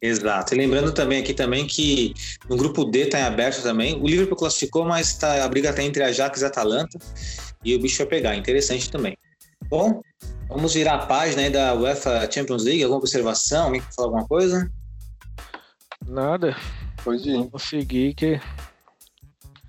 Exato. 0.00 0.54
E 0.54 0.58
lembrando 0.58 0.92
também 0.92 1.20
aqui 1.20 1.32
também 1.32 1.66
que 1.66 2.12
no 2.48 2.56
grupo 2.56 2.84
D 2.84 3.00
está 3.00 3.20
em 3.20 3.22
aberto 3.22 3.62
também. 3.62 3.94
O 3.94 4.06
Liverpool 4.06 4.36
classificou, 4.36 4.84
mas 4.84 5.16
tá, 5.16 5.42
a 5.42 5.48
briga 5.48 5.70
está 5.70 5.82
entre 5.82 6.02
a 6.02 6.08
Ajax 6.08 6.42
e 6.42 6.44
a 6.44 6.48
Atalanta. 6.48 6.98
E 7.64 7.74
o 7.74 7.80
bicho 7.80 7.98
vai 7.98 8.06
pegar. 8.06 8.36
Interessante 8.36 8.90
também. 8.90 9.16
Bom, 9.68 10.02
vamos 10.48 10.74
virar 10.74 10.94
a 10.94 11.06
página 11.06 11.42
aí 11.42 11.50
da 11.50 11.74
UEFA 11.74 12.30
Champions 12.30 12.64
League. 12.64 12.82
Alguma 12.82 12.98
observação? 12.98 13.66
Alguém 13.66 13.80
quer 13.80 13.94
falar 13.94 14.08
alguma 14.08 14.26
coisa? 14.26 14.70
Nada. 16.06 16.56
Pode 17.02 17.28
ir. 17.28 17.36
Vamos 17.36 17.62
seguir 17.62 18.14
que... 18.14 18.40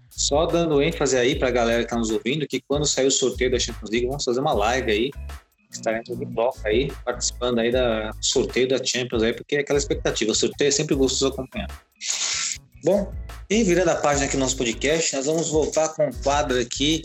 Só 0.09 0.45
dando 0.45 0.81
ênfase 0.81 1.17
aí 1.17 1.37
para 1.37 1.49
a 1.49 1.51
galera 1.51 1.79
que 1.79 1.87
está 1.87 1.97
nos 1.97 2.09
ouvindo, 2.09 2.47
que 2.47 2.61
quando 2.61 2.85
sair 2.85 3.05
o 3.05 3.11
sorteio 3.11 3.51
da 3.51 3.59
Champions 3.59 3.89
League, 3.89 4.07
vamos 4.07 4.23
fazer 4.23 4.39
uma 4.39 4.53
live 4.53 4.91
aí 4.91 5.11
estaremos 5.75 6.09
em 6.09 6.25
bloco 6.25 6.59
aí, 6.65 6.91
participando 7.03 7.59
aí 7.59 7.71
da 7.71 8.11
sorteio 8.21 8.67
da 8.67 8.83
Champions 8.83 9.23
aí, 9.23 9.33
porque 9.33 9.57
é 9.57 9.59
aquela 9.59 9.77
expectativa. 9.77 10.31
O 10.31 10.35
sorteio 10.35 10.67
é 10.67 10.71
sempre 10.71 10.95
gostoso 10.95 11.33
acompanhar. 11.33 11.69
Bom, 12.83 13.11
e 13.49 13.63
virando 13.63 13.89
a 13.89 13.95
página 13.95 14.25
aqui 14.25 14.35
do 14.35 14.39
nosso 14.39 14.57
podcast, 14.57 15.15
nós 15.15 15.25
vamos 15.25 15.49
voltar 15.49 15.89
com 15.89 16.07
um 16.07 16.11
quadro 16.23 16.59
aqui 16.59 17.03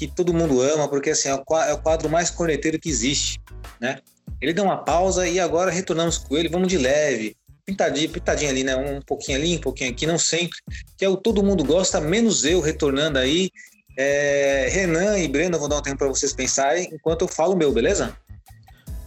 que 0.00 0.06
todo 0.06 0.32
mundo 0.32 0.62
ama, 0.62 0.88
porque 0.88 1.10
assim, 1.10 1.28
é 1.28 1.34
o 1.34 1.78
quadro 1.78 2.08
mais 2.08 2.30
corneteiro 2.30 2.78
que 2.78 2.88
existe, 2.88 3.38
né? 3.78 3.98
Ele 4.40 4.54
deu 4.54 4.64
uma 4.64 4.78
pausa 4.78 5.28
e 5.28 5.38
agora 5.38 5.70
retornamos 5.70 6.16
com 6.16 6.38
ele, 6.38 6.48
vamos 6.48 6.68
de 6.68 6.78
leve, 6.78 7.36
pintadinho, 7.66 8.08
pintadinho 8.08 8.50
ali, 8.50 8.64
né? 8.64 8.74
Um 8.74 9.02
pouquinho 9.02 9.36
ali, 9.36 9.56
um 9.58 9.60
pouquinho 9.60 9.90
aqui, 9.90 10.06
não 10.06 10.16
sempre, 10.16 10.56
que 10.96 11.04
é 11.04 11.08
o 11.08 11.18
todo 11.18 11.42
mundo 11.42 11.62
gosta, 11.62 12.00
menos 12.00 12.46
eu 12.46 12.62
retornando 12.62 13.18
aí 13.18 13.50
é, 13.94 14.68
Renan 14.70 15.18
e 15.18 15.28
Breno, 15.28 15.58
vou 15.58 15.68
dar 15.68 15.76
um 15.76 15.82
tempo 15.82 15.98
para 15.98 16.08
vocês 16.08 16.32
pensarem 16.32 16.88
enquanto 16.90 17.20
eu 17.22 17.28
falo 17.28 17.52
o 17.52 17.56
meu, 17.56 17.70
beleza? 17.70 18.16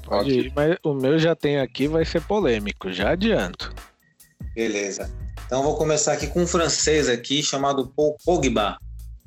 Pode 0.06 0.30
ir, 0.30 0.54
mas 0.56 0.78
o 0.84 0.94
meu 0.94 1.18
já 1.18 1.36
tem 1.36 1.58
aqui, 1.58 1.88
vai 1.88 2.06
ser 2.06 2.22
polêmico, 2.22 2.94
já 2.94 3.14
adianto. 3.14 3.74
Beleza. 4.54 5.10
Então 5.48 5.64
vou 5.64 5.76
começar 5.76 6.14
aqui 6.14 6.28
com 6.28 6.44
um 6.44 6.48
francês 6.48 7.10
aqui 7.10 7.42
chamado 7.42 7.88
Paul 7.88 8.16
Pogba. 8.24 8.78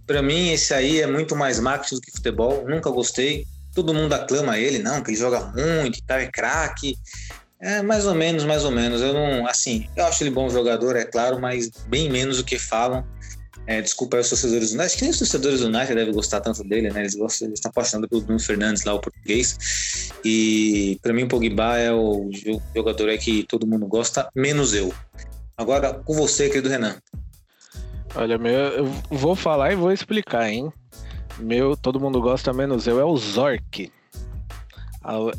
Para 0.06 0.22
mim 0.22 0.50
esse 0.50 0.72
aí 0.72 1.00
é 1.00 1.06
muito 1.06 1.34
mais 1.34 1.58
marketing 1.58 1.96
do 1.96 2.00
que 2.00 2.12
futebol, 2.12 2.64
nunca 2.68 2.90
gostei. 2.90 3.46
Todo 3.74 3.92
mundo 3.92 4.12
aclama 4.14 4.58
ele, 4.58 4.78
não, 4.78 5.02
que 5.02 5.10
ele 5.10 5.18
joga 5.18 5.40
muito, 5.40 5.98
que 6.02 6.12
é 6.12 6.26
craque. 6.26 6.96
É 7.60 7.82
mais 7.82 8.06
ou 8.06 8.14
menos, 8.14 8.44
mais 8.44 8.64
ou 8.64 8.70
menos. 8.70 9.00
Eu 9.00 9.12
não, 9.12 9.46
assim, 9.46 9.88
eu 9.96 10.06
acho 10.06 10.22
ele 10.22 10.30
bom 10.30 10.48
jogador, 10.48 10.96
é 10.96 11.04
claro, 11.04 11.40
mas 11.40 11.70
bem 11.88 12.10
menos 12.10 12.38
do 12.38 12.44
que 12.44 12.58
falam. 12.58 13.04
É, 13.66 13.82
desculpa 13.82 14.18
os 14.18 14.28
torcedores 14.28 14.70
do 14.70 14.74
United. 14.74 14.86
Acho 14.86 14.96
que 14.96 15.02
nem 15.02 15.10
os 15.10 15.18
torcedores 15.18 15.60
do 15.60 15.66
United 15.66 15.94
devem 15.94 16.14
gostar 16.14 16.40
tanto 16.40 16.62
dele, 16.62 16.90
né? 16.90 17.00
Eles, 17.00 17.16
gostam, 17.16 17.48
eles 17.48 17.58
estão 17.58 17.70
apaixonados 17.70 18.08
pelo 18.08 18.22
Bruno 18.22 18.38
Fernandes 18.38 18.84
lá, 18.84 18.94
o 18.94 19.00
português. 19.00 20.12
E 20.24 20.98
para 21.02 21.12
mim 21.12 21.24
o 21.24 21.28
Pogba 21.28 21.76
é 21.76 21.92
o 21.92 22.30
jogador 22.74 23.08
é 23.08 23.16
que 23.16 23.44
todo 23.44 23.66
mundo 23.66 23.86
gosta, 23.86 24.28
menos 24.34 24.72
eu. 24.72 24.94
Agora 25.56 25.94
com 25.94 26.14
você, 26.14 26.48
querido 26.48 26.68
Renan. 26.68 26.96
Olha, 28.16 28.38
meu, 28.38 28.50
eu 28.52 28.86
vou 29.10 29.36
falar 29.36 29.72
e 29.72 29.76
vou 29.76 29.92
explicar, 29.92 30.48
hein? 30.48 30.72
Meu, 31.38 31.76
todo 31.76 32.00
mundo 32.00 32.18
gosta, 32.18 32.50
menos 32.50 32.86
eu, 32.86 32.98
é 32.98 33.04
o 33.04 33.14
Zork. 33.14 33.92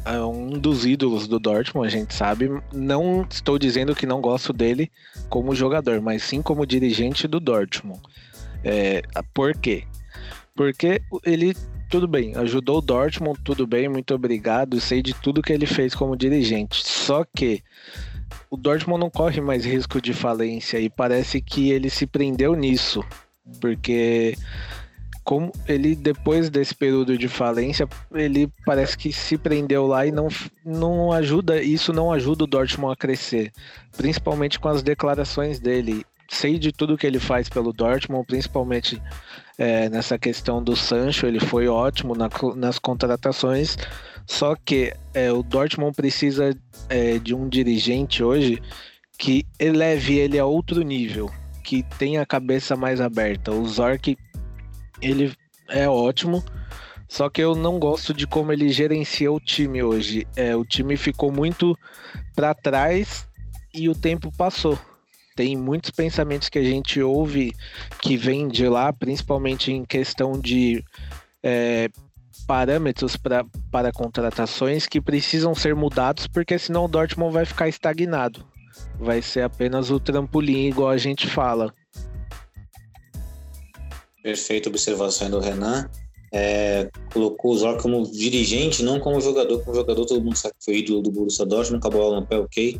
É 0.05 0.21
um 0.21 0.49
dos 0.51 0.85
ídolos 0.85 1.27
do 1.27 1.39
Dortmund, 1.39 1.87
a 1.87 1.89
gente 1.89 2.13
sabe. 2.13 2.49
Não 2.71 3.25
estou 3.29 3.57
dizendo 3.57 3.95
que 3.95 4.05
não 4.05 4.21
gosto 4.21 4.53
dele 4.53 4.91
como 5.27 5.55
jogador, 5.55 5.99
mas 6.01 6.21
sim 6.21 6.41
como 6.41 6.67
dirigente 6.67 7.27
do 7.27 7.39
Dortmund. 7.39 7.99
É, 8.63 9.01
por 9.33 9.57
quê? 9.57 9.83
Porque 10.55 11.01
ele, 11.25 11.55
tudo 11.89 12.07
bem, 12.07 12.35
ajudou 12.35 12.77
o 12.77 12.81
Dortmund, 12.81 13.39
tudo 13.43 13.65
bem, 13.65 13.89
muito 13.89 14.13
obrigado, 14.13 14.79
sei 14.79 15.01
de 15.01 15.13
tudo 15.15 15.41
que 15.41 15.51
ele 15.51 15.65
fez 15.65 15.95
como 15.95 16.15
dirigente. 16.15 16.87
Só 16.87 17.25
que 17.35 17.63
o 18.49 18.57
Dortmund 18.57 18.99
não 18.99 19.09
corre 19.09 19.41
mais 19.41 19.65
risco 19.65 20.01
de 20.01 20.13
falência 20.13 20.79
e 20.79 20.89
parece 20.89 21.41
que 21.41 21.71
ele 21.71 21.89
se 21.89 22.05
prendeu 22.05 22.55
nisso, 22.55 23.03
porque 23.59 24.35
como 25.27 25.51
ele 25.67 25.93
depois 25.93 26.49
desse 26.49 26.73
período 26.73 27.17
de 27.17 27.27
falência, 27.27 27.85
ele 28.13 28.49
parece 28.65 28.97
que 28.97 29.11
se 29.11 29.37
prendeu 29.37 29.85
lá 29.85 30.05
e 30.05 30.11
não, 30.11 30.29
não 30.63 31.11
ajuda, 31.11 31.61
isso 31.61 31.91
não 31.91 32.13
ajuda 32.13 32.45
o 32.45 32.47
Dortmund 32.47 32.93
a 32.93 32.95
crescer, 32.95 33.51
principalmente 33.97 34.57
com 34.57 34.69
as 34.69 34.81
declarações 34.81 35.59
dele. 35.59 36.05
Sei 36.29 36.57
de 36.57 36.71
tudo 36.71 36.97
que 36.97 37.05
ele 37.05 37.19
faz 37.19 37.49
pelo 37.49 37.73
Dortmund, 37.73 38.25
principalmente 38.25 39.01
é, 39.57 39.89
nessa 39.89 40.17
questão 40.17 40.63
do 40.63 40.77
Sancho, 40.77 41.25
ele 41.25 41.41
foi 41.41 41.67
ótimo 41.67 42.15
na, 42.15 42.29
nas 42.55 42.79
contratações, 42.79 43.77
só 44.27 44.55
que 44.55 44.93
é, 45.13 45.31
o 45.31 45.41
Dortmund 45.41 45.95
precisa 45.95 46.55
é, 46.89 47.17
de 47.17 47.33
um 47.33 47.47
dirigente 47.47 48.21
hoje 48.21 48.61
que 49.17 49.45
eleve 49.57 50.19
ele 50.19 50.37
a 50.37 50.45
outro 50.45 50.81
nível, 50.81 51.31
que 51.63 51.81
tenha 51.97 52.21
a 52.21 52.25
cabeça 52.25 52.75
mais 52.75 52.99
aberta. 52.99 53.51
O 53.51 53.65
Zork 53.65 54.17
ele 55.01 55.33
é 55.69 55.87
ótimo. 55.87 56.43
Só 57.07 57.29
que 57.29 57.41
eu 57.41 57.55
não 57.55 57.79
gosto 57.79 58.13
de 58.13 58.27
como 58.27 58.51
ele 58.51 58.67
gerencia 58.67 59.31
o 59.31 59.39
time 59.39 59.81
hoje. 59.81 60.27
É, 60.35 60.53
o 60.55 60.65
time 60.65 60.97
ficou 60.97 61.31
muito 61.31 61.77
para 62.35 62.53
trás 62.53 63.25
e 63.73 63.87
o 63.87 63.95
tempo 63.95 64.29
passou. 64.37 64.77
Tem 65.37 65.55
muitos 65.55 65.89
pensamentos 65.89 66.49
que 66.49 66.59
a 66.59 66.63
gente 66.63 67.01
ouve 67.01 67.53
que 68.01 68.17
vêm 68.17 68.49
de 68.49 68.67
lá, 68.67 68.91
principalmente 68.91 69.71
em 69.71 69.85
questão 69.85 70.37
de 70.37 70.83
é, 71.41 71.89
parâmetros 72.47 73.17
pra, 73.17 73.45
para 73.69 73.91
contratações 73.91 74.87
que 74.87 75.01
precisam 75.01 75.53
ser 75.53 75.75
mudados, 75.75 76.25
porque 76.25 76.57
senão 76.57 76.85
o 76.85 76.87
Dortmund 76.87 77.33
vai 77.33 77.45
ficar 77.45 77.67
estagnado. 77.67 78.45
Vai 78.99 79.21
ser 79.21 79.41
apenas 79.41 79.91
o 79.91 79.99
trampolim, 79.99 80.67
igual 80.67 80.89
a 80.89 80.97
gente 80.97 81.27
fala. 81.27 81.73
Perfeita 84.23 84.69
observação 84.69 85.29
do 85.29 85.39
Renan. 85.39 85.89
É, 86.31 86.89
colocou 87.13 87.53
o 87.53 87.57
Zor 87.57 87.81
como 87.81 88.03
dirigente, 88.11 88.83
não 88.83 88.99
como 88.99 89.21
jogador. 89.21 89.63
Como 89.63 89.75
jogador, 89.75 90.05
todo 90.05 90.23
mundo 90.23 90.35
sabe 90.35 90.55
que 90.59 90.65
foi 90.65 90.77
ídolo 90.77 91.01
do 91.01 91.11
Borussia 91.11 91.45
Dortmund, 91.45 91.79
acabou 91.79 92.15
no 92.15 92.25
pé, 92.25 92.37
ok. 92.37 92.79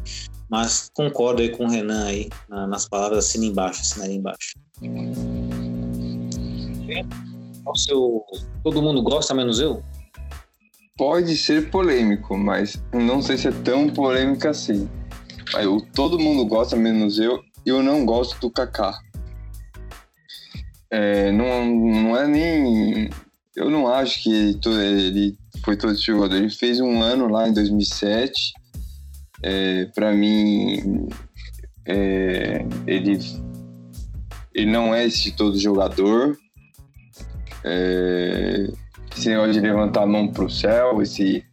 Mas 0.50 0.90
concordo 0.94 1.42
aí 1.42 1.50
com 1.50 1.66
o 1.66 1.70
Renan 1.70 2.06
aí, 2.06 2.30
na, 2.50 2.68
nas 2.68 2.88
palavras 2.88 3.26
assina 3.26 3.46
embaixo, 3.46 3.82
assina 3.82 4.08
embaixo. 4.08 4.54
Seu... 7.76 8.24
Todo 8.64 8.82
mundo 8.82 9.02
gosta, 9.02 9.34
menos 9.34 9.60
eu? 9.60 9.84
Pode 10.98 11.38
ser 11.38 11.70
polêmico, 11.70 12.38
mas 12.38 12.82
não 12.94 13.22
sei 13.22 13.38
se 13.38 13.48
é 13.48 13.52
tão 13.52 13.90
polêmico 13.90 14.48
assim. 14.48 14.90
Mas 15.54 15.66
todo 15.94 16.20
mundo 16.20 16.46
gosta, 16.46 16.76
menos 16.76 17.20
eu. 17.20 17.40
Eu 17.66 17.84
não 17.84 18.06
gosto 18.06 18.40
do 18.40 18.50
Kaká 18.50 18.98
é, 20.90 21.32
não, 21.32 21.66
não 21.66 22.18
é 22.18 22.28
nem 22.28 23.10
eu 23.56 23.70
não 23.70 23.88
acho 23.88 24.24
que 24.24 24.60
ele, 24.66 25.38
foi 25.64 25.76
todo 25.76 25.96
jogador. 25.96 26.36
Ele 26.36 26.50
fez 26.50 26.80
um 26.80 27.02
ano 27.02 27.28
lá 27.28 27.50
em 27.50 27.54
2007. 27.54 28.54
É, 29.42 29.86
para 29.96 30.14
mim, 30.14 31.08
é, 31.86 32.64
ele, 32.86 33.20
ele 34.54 34.72
não 34.72 34.94
é 34.94 35.06
esse 35.06 35.32
todo 35.32 35.58
jogador. 35.58 36.38
É, 37.68 38.68
esse 39.16 39.30
negócio 39.30 39.54
de 39.54 39.60
levantar 39.60 40.04
a 40.04 40.08
mão 40.08 40.28
pro 40.32 40.50
céu, 40.50 41.02
esse 41.02 41.44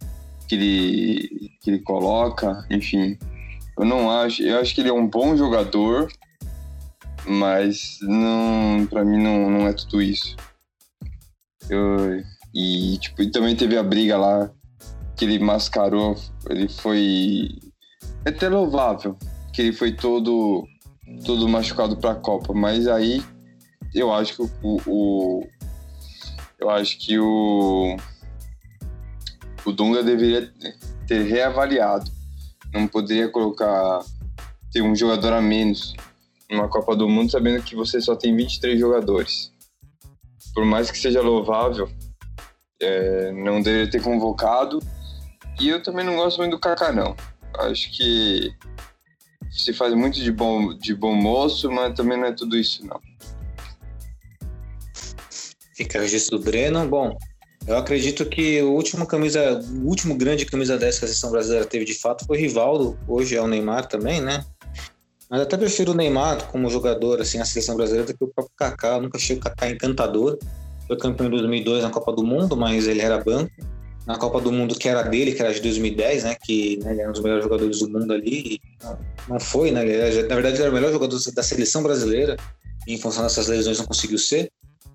que 0.48 0.54
ele, 0.54 1.50
que 1.62 1.70
ele 1.70 1.78
coloca, 1.80 2.64
enfim. 2.70 3.18
Eu 3.78 3.84
não 3.84 4.10
acho. 4.10 4.42
Eu 4.42 4.58
acho 4.60 4.74
que 4.74 4.80
ele 4.80 4.90
é 4.90 4.92
um 4.92 5.08
bom 5.08 5.36
jogador, 5.36 6.08
mas 7.26 7.98
não, 8.02 8.86
para 8.86 9.04
mim 9.04 9.22
não, 9.22 9.50
não 9.50 9.66
é 9.66 9.72
tudo 9.72 10.00
isso. 10.02 10.36
Eu- 11.68 12.22
e, 12.54 12.98
tipo, 12.98 13.22
e 13.22 13.30
também 13.30 13.56
teve 13.56 13.76
a 13.76 13.82
briga 13.82 14.16
lá 14.16 14.50
que 15.16 15.24
ele 15.24 15.38
mascarou, 15.38 16.14
ele 16.48 16.68
foi 16.68 17.48
é 18.24 18.28
até 18.30 18.48
louvável 18.48 19.16
que 19.52 19.62
ele 19.62 19.72
foi 19.72 19.92
todo 19.92 20.64
todo 21.24 21.48
machucado 21.48 21.96
para 21.96 22.12
a 22.12 22.16
Copa, 22.16 22.52
mas 22.52 22.86
aí 22.86 23.22
eu 23.94 24.12
acho 24.12 24.36
que 24.36 24.42
o, 24.62 24.80
o- 24.86 25.46
eu 26.58 26.70
acho 26.70 26.98
que 26.98 27.18
o 27.18 27.96
o 29.64 29.72
Dunga 29.72 30.02
deveria 30.02 30.52
ter 31.06 31.22
reavaliado. 31.22 32.10
Não 32.72 32.86
poderia 32.86 33.28
colocar 33.28 34.04
ter 34.70 34.82
um 34.82 34.94
jogador 34.94 35.32
a 35.32 35.40
menos 35.40 35.94
numa 36.50 36.68
Copa 36.68 36.94
do 36.94 37.08
Mundo 37.08 37.30
sabendo 37.30 37.62
que 37.62 37.74
você 37.74 38.00
só 38.00 38.14
tem 38.14 38.36
23 38.36 38.78
jogadores. 38.78 39.52
Por 40.54 40.64
mais 40.64 40.90
que 40.90 40.98
seja 40.98 41.20
louvável, 41.20 41.90
é, 42.80 43.32
não 43.32 43.62
deveria 43.62 43.90
ter 43.90 44.02
convocado. 44.02 44.80
E 45.60 45.68
eu 45.68 45.82
também 45.82 46.04
não 46.04 46.16
gosto 46.16 46.38
muito 46.38 46.52
do 46.52 46.58
Kaká, 46.58 46.92
não. 46.92 47.16
Acho 47.58 47.90
que 47.92 48.52
se 49.50 49.72
faz 49.72 49.94
muito 49.94 50.20
de 50.20 50.32
bom, 50.32 50.74
de 50.74 50.94
bom 50.94 51.14
moço, 51.14 51.70
mas 51.70 51.94
também 51.94 52.18
não 52.18 52.26
é 52.26 52.32
tudo 52.32 52.56
isso, 52.56 52.84
não. 52.84 53.00
Fica 55.74 55.98
o 55.98 56.02
registro 56.02 56.38
do 56.38 56.44
Breno. 56.44 56.86
Bom, 56.88 57.16
eu 57.66 57.76
acredito 57.76 58.24
que 58.26 58.62
o 58.62 58.72
último 58.72 59.06
camisa, 59.06 59.60
o 59.82 59.88
último 59.88 60.14
grande 60.14 60.46
camisa 60.46 60.78
10 60.78 60.98
que 60.98 61.04
a 61.04 61.08
seleção 61.08 61.30
brasileira 61.30 61.64
teve 61.66 61.84
de 61.84 61.94
fato 61.94 62.24
foi 62.26 62.38
Rivaldo. 62.38 62.98
Hoje 63.08 63.36
é 63.36 63.40
o 63.40 63.46
Neymar 63.46 63.86
também, 63.88 64.20
né? 64.20 64.44
Mas 65.28 65.40
até 65.40 65.56
prefiro 65.56 65.92
o 65.92 65.94
Neymar 65.94 66.46
como 66.48 66.70
jogador 66.70 67.20
assim 67.20 67.38
na 67.38 67.44
seleção 67.44 67.76
brasileira 67.76 68.06
do 68.06 68.16
que 68.16 68.22
o 68.22 68.28
próprio 68.28 68.54
Kaká. 68.56 68.96
Eu 68.96 69.02
nunca 69.02 69.16
achei 69.18 69.36
o 69.36 69.40
Kaká 69.40 69.70
encantador. 69.70 70.38
Foi 70.86 70.96
campeão 70.98 71.26
em 71.26 71.30
2002 71.30 71.82
na 71.82 71.90
Copa 71.90 72.12
do 72.12 72.22
Mundo, 72.22 72.56
mas 72.56 72.86
ele 72.86 73.00
era 73.00 73.18
banco. 73.18 73.50
Na 74.06 74.18
Copa 74.18 74.38
do 74.38 74.52
Mundo 74.52 74.74
que 74.74 74.86
era 74.86 75.02
dele, 75.02 75.32
que 75.32 75.40
era 75.40 75.52
de 75.52 75.60
2010, 75.62 76.24
né? 76.24 76.36
Que 76.44 76.76
né, 76.84 76.92
ele 76.92 77.00
era 77.00 77.08
um 77.08 77.12
dos 77.12 77.22
melhores 77.22 77.42
jogadores 77.44 77.78
do 77.80 77.88
mundo 77.88 78.12
ali. 78.12 78.60
Não- 79.26 79.40
foi, 79.40 79.70
né? 79.70 79.80
Era- 79.88 80.28
na 80.28 80.34
verdade, 80.34 80.56
ele 80.56 80.62
era 80.64 80.70
o 80.70 80.74
melhor 80.74 80.92
jogador 80.92 81.18
da 81.32 81.42
seleção 81.42 81.82
brasileira. 81.82 82.36
E 82.86 82.92
em 82.92 82.98
função 82.98 83.22
dessas 83.22 83.48
lesões 83.48 83.78
não 83.78 83.86
conseguiu 83.86 84.18
ser. 84.18 84.50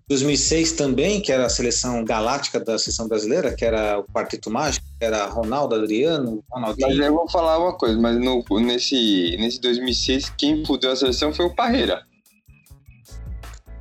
2006 0.10 0.72
também, 0.74 1.22
que 1.22 1.32
era 1.32 1.46
a 1.46 1.50
seleção 1.50 2.04
galáctica 2.04 2.60
da 2.60 2.78
seleção 2.80 3.08
brasileira, 3.08 3.54
que 3.56 3.64
era 3.64 4.00
o 4.00 4.04
Quarteto 4.06 4.50
Mágico, 4.50 4.86
que 5.00 5.06
era 5.06 5.26
Ronaldo, 5.28 5.76
Adriano, 5.76 6.44
Mas 6.52 6.62
Ronaldinho. 6.76 7.04
eu 7.04 7.14
vou 7.14 7.30
falar 7.30 7.60
uma 7.60 7.74
coisa, 7.78 7.98
mas 8.00 8.18
no, 8.20 8.44
nesse, 8.60 9.38
nesse 9.40 9.62
2006, 9.62 10.34
quem 10.38 10.66
fudeu 10.66 10.92
a 10.92 10.96
seleção 10.96 11.32
foi 11.32 11.46
o 11.46 11.56
Parreira. 11.56 12.04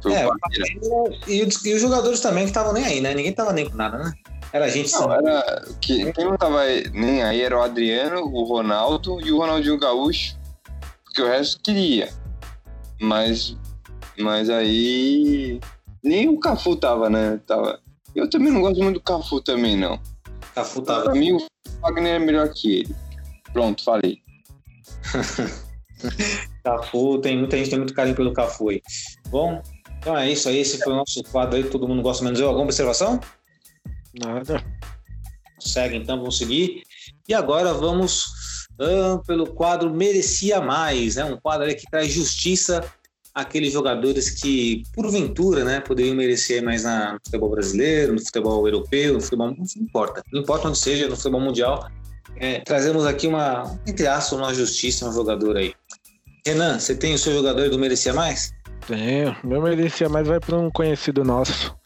Foi 0.02 0.12
É, 0.12 0.26
o 0.26 0.32
Parreira. 0.38 1.18
E, 1.26 1.42
os- 1.44 1.64
e 1.64 1.72
os 1.74 1.80
jogadores 1.80 2.20
também 2.20 2.44
que 2.44 2.50
estavam 2.50 2.74
nem 2.74 2.84
aí, 2.84 3.00
né? 3.00 3.14
Ninguém 3.14 3.32
tava 3.32 3.52
nem 3.54 3.68
com 3.68 3.74
nada, 3.76 3.96
né? 3.98 4.12
Era 4.52 4.66
a 4.66 4.68
gente. 4.68 4.92
Não, 4.92 5.12
era, 5.12 5.64
que, 5.80 6.12
quem 6.12 6.24
não 6.26 6.36
tava 6.36 6.60
nem 6.92 7.22
aí 7.22 7.40
era 7.40 7.58
o 7.58 7.62
Adriano, 7.62 8.20
o 8.22 8.44
Ronaldo 8.44 9.18
e 9.20 9.32
o 9.32 9.38
Ronaldinho 9.38 9.78
Gaúcho, 9.78 10.36
porque 11.04 11.22
o 11.22 11.26
resto 11.26 11.60
queria. 11.62 12.08
Mas, 13.00 13.56
mas 14.18 14.48
aí 14.50 15.60
nem 16.02 16.28
o 16.28 16.38
Cafu 16.38 16.76
tava, 16.76 17.08
né? 17.10 17.40
Tava. 17.46 17.80
Eu 18.14 18.28
também 18.28 18.52
não 18.52 18.60
gosto 18.60 18.82
muito 18.82 18.94
do 18.94 19.02
Cafu 19.02 19.40
também, 19.40 19.76
não. 19.76 20.00
Cafu 20.54 20.82
Pra 20.82 21.02
tava. 21.02 21.12
mim 21.12 21.32
o 21.32 21.46
Wagner 21.80 22.14
é 22.14 22.18
melhor 22.18 22.48
que 22.52 22.80
ele. 22.80 22.96
Pronto, 23.52 23.84
falei. 23.84 24.20
Cafu, 26.64 27.18
tem 27.18 27.38
muita 27.38 27.56
gente 27.56 27.70
tem 27.70 27.78
muito 27.78 27.94
carinho 27.94 28.16
pelo 28.16 28.32
Cafu 28.32 28.70
aí. 28.70 28.82
Bom, 29.28 29.62
então 29.98 30.16
é 30.16 30.30
isso 30.30 30.48
aí. 30.48 30.58
Esse 30.58 30.78
foi 30.78 30.92
o 30.92 30.96
nosso 30.96 31.22
quadro 31.24 31.56
aí. 31.56 31.64
Todo 31.64 31.88
mundo 31.88 32.02
gosta 32.02 32.24
menos 32.24 32.40
eu. 32.40 32.48
Alguma 32.48 32.64
observação? 32.64 33.20
Nada. 34.18 34.64
Segue 35.58 35.96
então, 35.96 36.18
vamos 36.18 36.38
seguir. 36.38 36.82
E 37.28 37.34
agora 37.34 37.74
vamos 37.74 38.26
ah, 38.80 39.20
pelo 39.26 39.46
quadro 39.46 39.92
Merecia 39.92 40.60
Mais, 40.60 41.16
né? 41.16 41.24
Um 41.24 41.36
quadro 41.36 41.66
aí 41.66 41.74
que 41.74 41.90
traz 41.90 42.12
justiça 42.12 42.84
àqueles 43.38 43.72
jogadores 43.72 44.30
que, 44.30 44.82
porventura, 44.92 45.64
né, 45.64 45.80
poderiam 45.80 46.16
merecer 46.16 46.62
mais 46.62 46.82
na, 46.82 47.12
no 47.12 47.20
futebol 47.24 47.50
brasileiro, 47.50 48.12
no 48.12 48.20
futebol 48.20 48.66
europeu, 48.66 49.14
no 49.14 49.20
futebol. 49.20 49.54
Não 49.56 49.64
importa. 49.80 50.22
Não 50.32 50.40
importa 50.40 50.68
onde 50.68 50.78
seja, 50.78 51.08
no 51.08 51.16
futebol 51.16 51.40
mundial. 51.40 51.88
É, 52.36 52.60
trazemos 52.60 53.06
aqui 53.06 53.28
uma, 53.28 53.78
entre 53.86 54.06
aspas, 54.06 54.38
uma 54.38 54.52
justiça 54.52 55.08
um 55.08 55.12
jogador 55.12 55.56
aí. 55.56 55.72
Renan, 56.44 56.78
você 56.78 56.94
tem 56.94 57.14
o 57.14 57.18
seu 57.18 57.32
jogador 57.32 57.70
do 57.70 57.78
Merecia 57.78 58.12
Mais? 58.12 58.52
Tenho. 58.86 59.36
Meu 59.44 59.62
merecia 59.62 60.08
mais 60.08 60.26
vai 60.26 60.40
para 60.40 60.56
um 60.56 60.70
conhecido 60.70 61.22
nosso, 61.22 61.76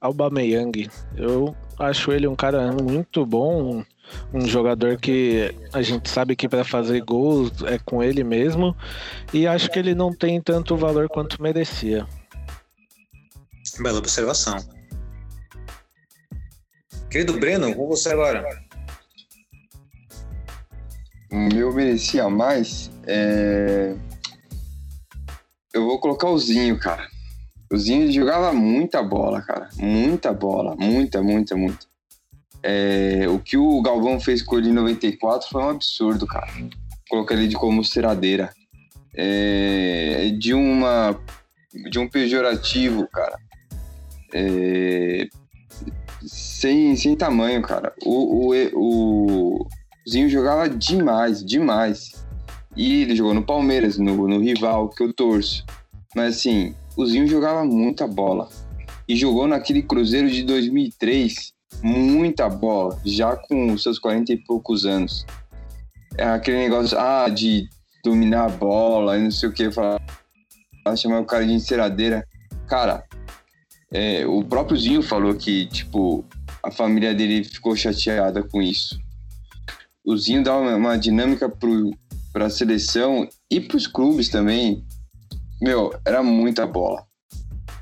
Aubameyang. 0.00 0.88
Eu 1.16 1.54
acho 1.78 2.12
ele 2.12 2.26
um 2.26 2.36
cara 2.36 2.70
muito 2.72 3.26
bom, 3.26 3.84
um, 4.32 4.46
jogador 4.46 4.96
que 4.96 5.54
a 5.72 5.82
gente 5.82 6.08
sabe 6.08 6.36
que 6.36 6.48
para 6.48 6.64
fazer 6.64 7.00
gols 7.02 7.50
é 7.64 7.78
com 7.78 8.02
ele 8.02 8.24
mesmo, 8.24 8.76
e 9.32 9.46
acho 9.46 9.70
que 9.70 9.78
ele 9.78 9.94
não 9.94 10.12
tem 10.12 10.40
tanto 10.40 10.76
valor 10.76 11.08
quanto 11.08 11.42
merecia. 11.42 12.06
Bela 13.80 13.98
observação. 13.98 14.56
Querido 17.10 17.38
Breno, 17.38 17.74
com 17.74 17.86
você 17.86 18.10
agora. 18.10 18.44
O 21.30 21.36
meu 21.36 21.72
merecia 21.72 22.28
mais. 22.28 22.90
É... 23.06 23.94
Eu 25.72 25.84
vou 25.84 25.98
colocar 25.98 26.28
o 26.28 26.38
Zinho, 26.38 26.78
cara. 26.78 27.08
O 27.72 27.76
Zinho 27.76 28.10
jogava 28.12 28.52
muita 28.52 29.02
bola, 29.02 29.42
cara. 29.42 29.68
Muita 29.76 30.32
bola. 30.32 30.76
Muita, 30.76 31.22
muita, 31.22 31.56
muita. 31.56 31.86
É, 32.66 33.28
O 33.28 33.38
que 33.38 33.58
o 33.58 33.82
Galvão 33.82 34.18
fez 34.18 34.40
com 34.40 34.56
ele 34.56 34.70
em 34.70 34.72
94 34.72 35.50
foi 35.50 35.62
um 35.62 35.68
absurdo, 35.68 36.26
cara. 36.26 36.48
Colocar 37.10 37.34
ele 37.34 37.46
de 37.46 37.56
como 37.56 37.84
ceradeira. 37.84 38.50
É... 39.14 40.30
De 40.38 40.54
uma. 40.54 41.14
De 41.90 41.98
um 41.98 42.08
pejorativo, 42.08 43.06
cara. 43.08 43.38
É... 44.32 45.28
Sem, 46.26 46.96
sem 46.96 47.14
tamanho, 47.14 47.60
cara. 47.60 47.92
O, 48.02 48.48
o, 48.48 48.54
o, 48.72 49.62
o 49.62 49.68
Zinho 50.08 50.30
jogava 50.30 50.66
demais, 50.66 51.44
demais. 51.44 52.24
E 52.74 53.02
ele 53.02 53.14
jogou 53.14 53.34
no 53.34 53.44
Palmeiras, 53.44 53.98
no, 53.98 54.26
no 54.26 54.40
rival 54.40 54.88
que 54.88 55.02
eu 55.02 55.12
torço. 55.12 55.66
Mas 56.16 56.36
assim, 56.36 56.74
o 56.96 57.04
Zinho 57.04 57.26
jogava 57.26 57.62
muita 57.62 58.08
bola. 58.08 58.48
E 59.06 59.14
jogou 59.14 59.46
naquele 59.46 59.82
Cruzeiro 59.82 60.30
de 60.30 60.42
2003 60.44 61.53
muita 61.82 62.48
bola, 62.48 63.00
já 63.04 63.36
com 63.36 63.76
seus 63.76 63.98
40 63.98 64.32
e 64.32 64.36
poucos 64.36 64.84
anos. 64.84 65.26
É 66.16 66.24
aquele 66.24 66.58
negócio 66.58 66.98
ah, 66.98 67.28
de 67.28 67.68
dominar 68.02 68.46
a 68.46 68.48
bola 68.48 69.18
e 69.18 69.22
não 69.22 69.30
sei 69.30 69.48
o 69.48 69.52
que, 69.52 69.70
falar, 69.70 70.00
chamar 70.96 71.20
o 71.20 71.24
cara 71.24 71.46
de 71.46 71.52
enceradeira. 71.52 72.26
Cara, 72.66 73.04
é, 73.92 74.26
o 74.26 74.44
próprio 74.44 74.76
Zinho 74.76 75.02
falou 75.02 75.34
que, 75.34 75.66
tipo, 75.66 76.24
a 76.62 76.70
família 76.70 77.14
dele 77.14 77.44
ficou 77.44 77.74
chateada 77.74 78.42
com 78.42 78.62
isso 78.62 79.02
o 80.04 80.16
Zinho 80.16 80.44
dá 80.44 80.56
uma, 80.56 80.76
uma 80.76 80.98
dinâmica 80.98 81.50
para 82.32 82.46
a 82.46 82.50
seleção 82.50 83.26
e 83.50 83.60
para 83.60 83.76
os 83.76 83.86
clubes 83.86 84.28
também. 84.28 84.84
Meu, 85.60 85.94
era 86.04 86.22
muita 86.22 86.66
bola. 86.66 87.06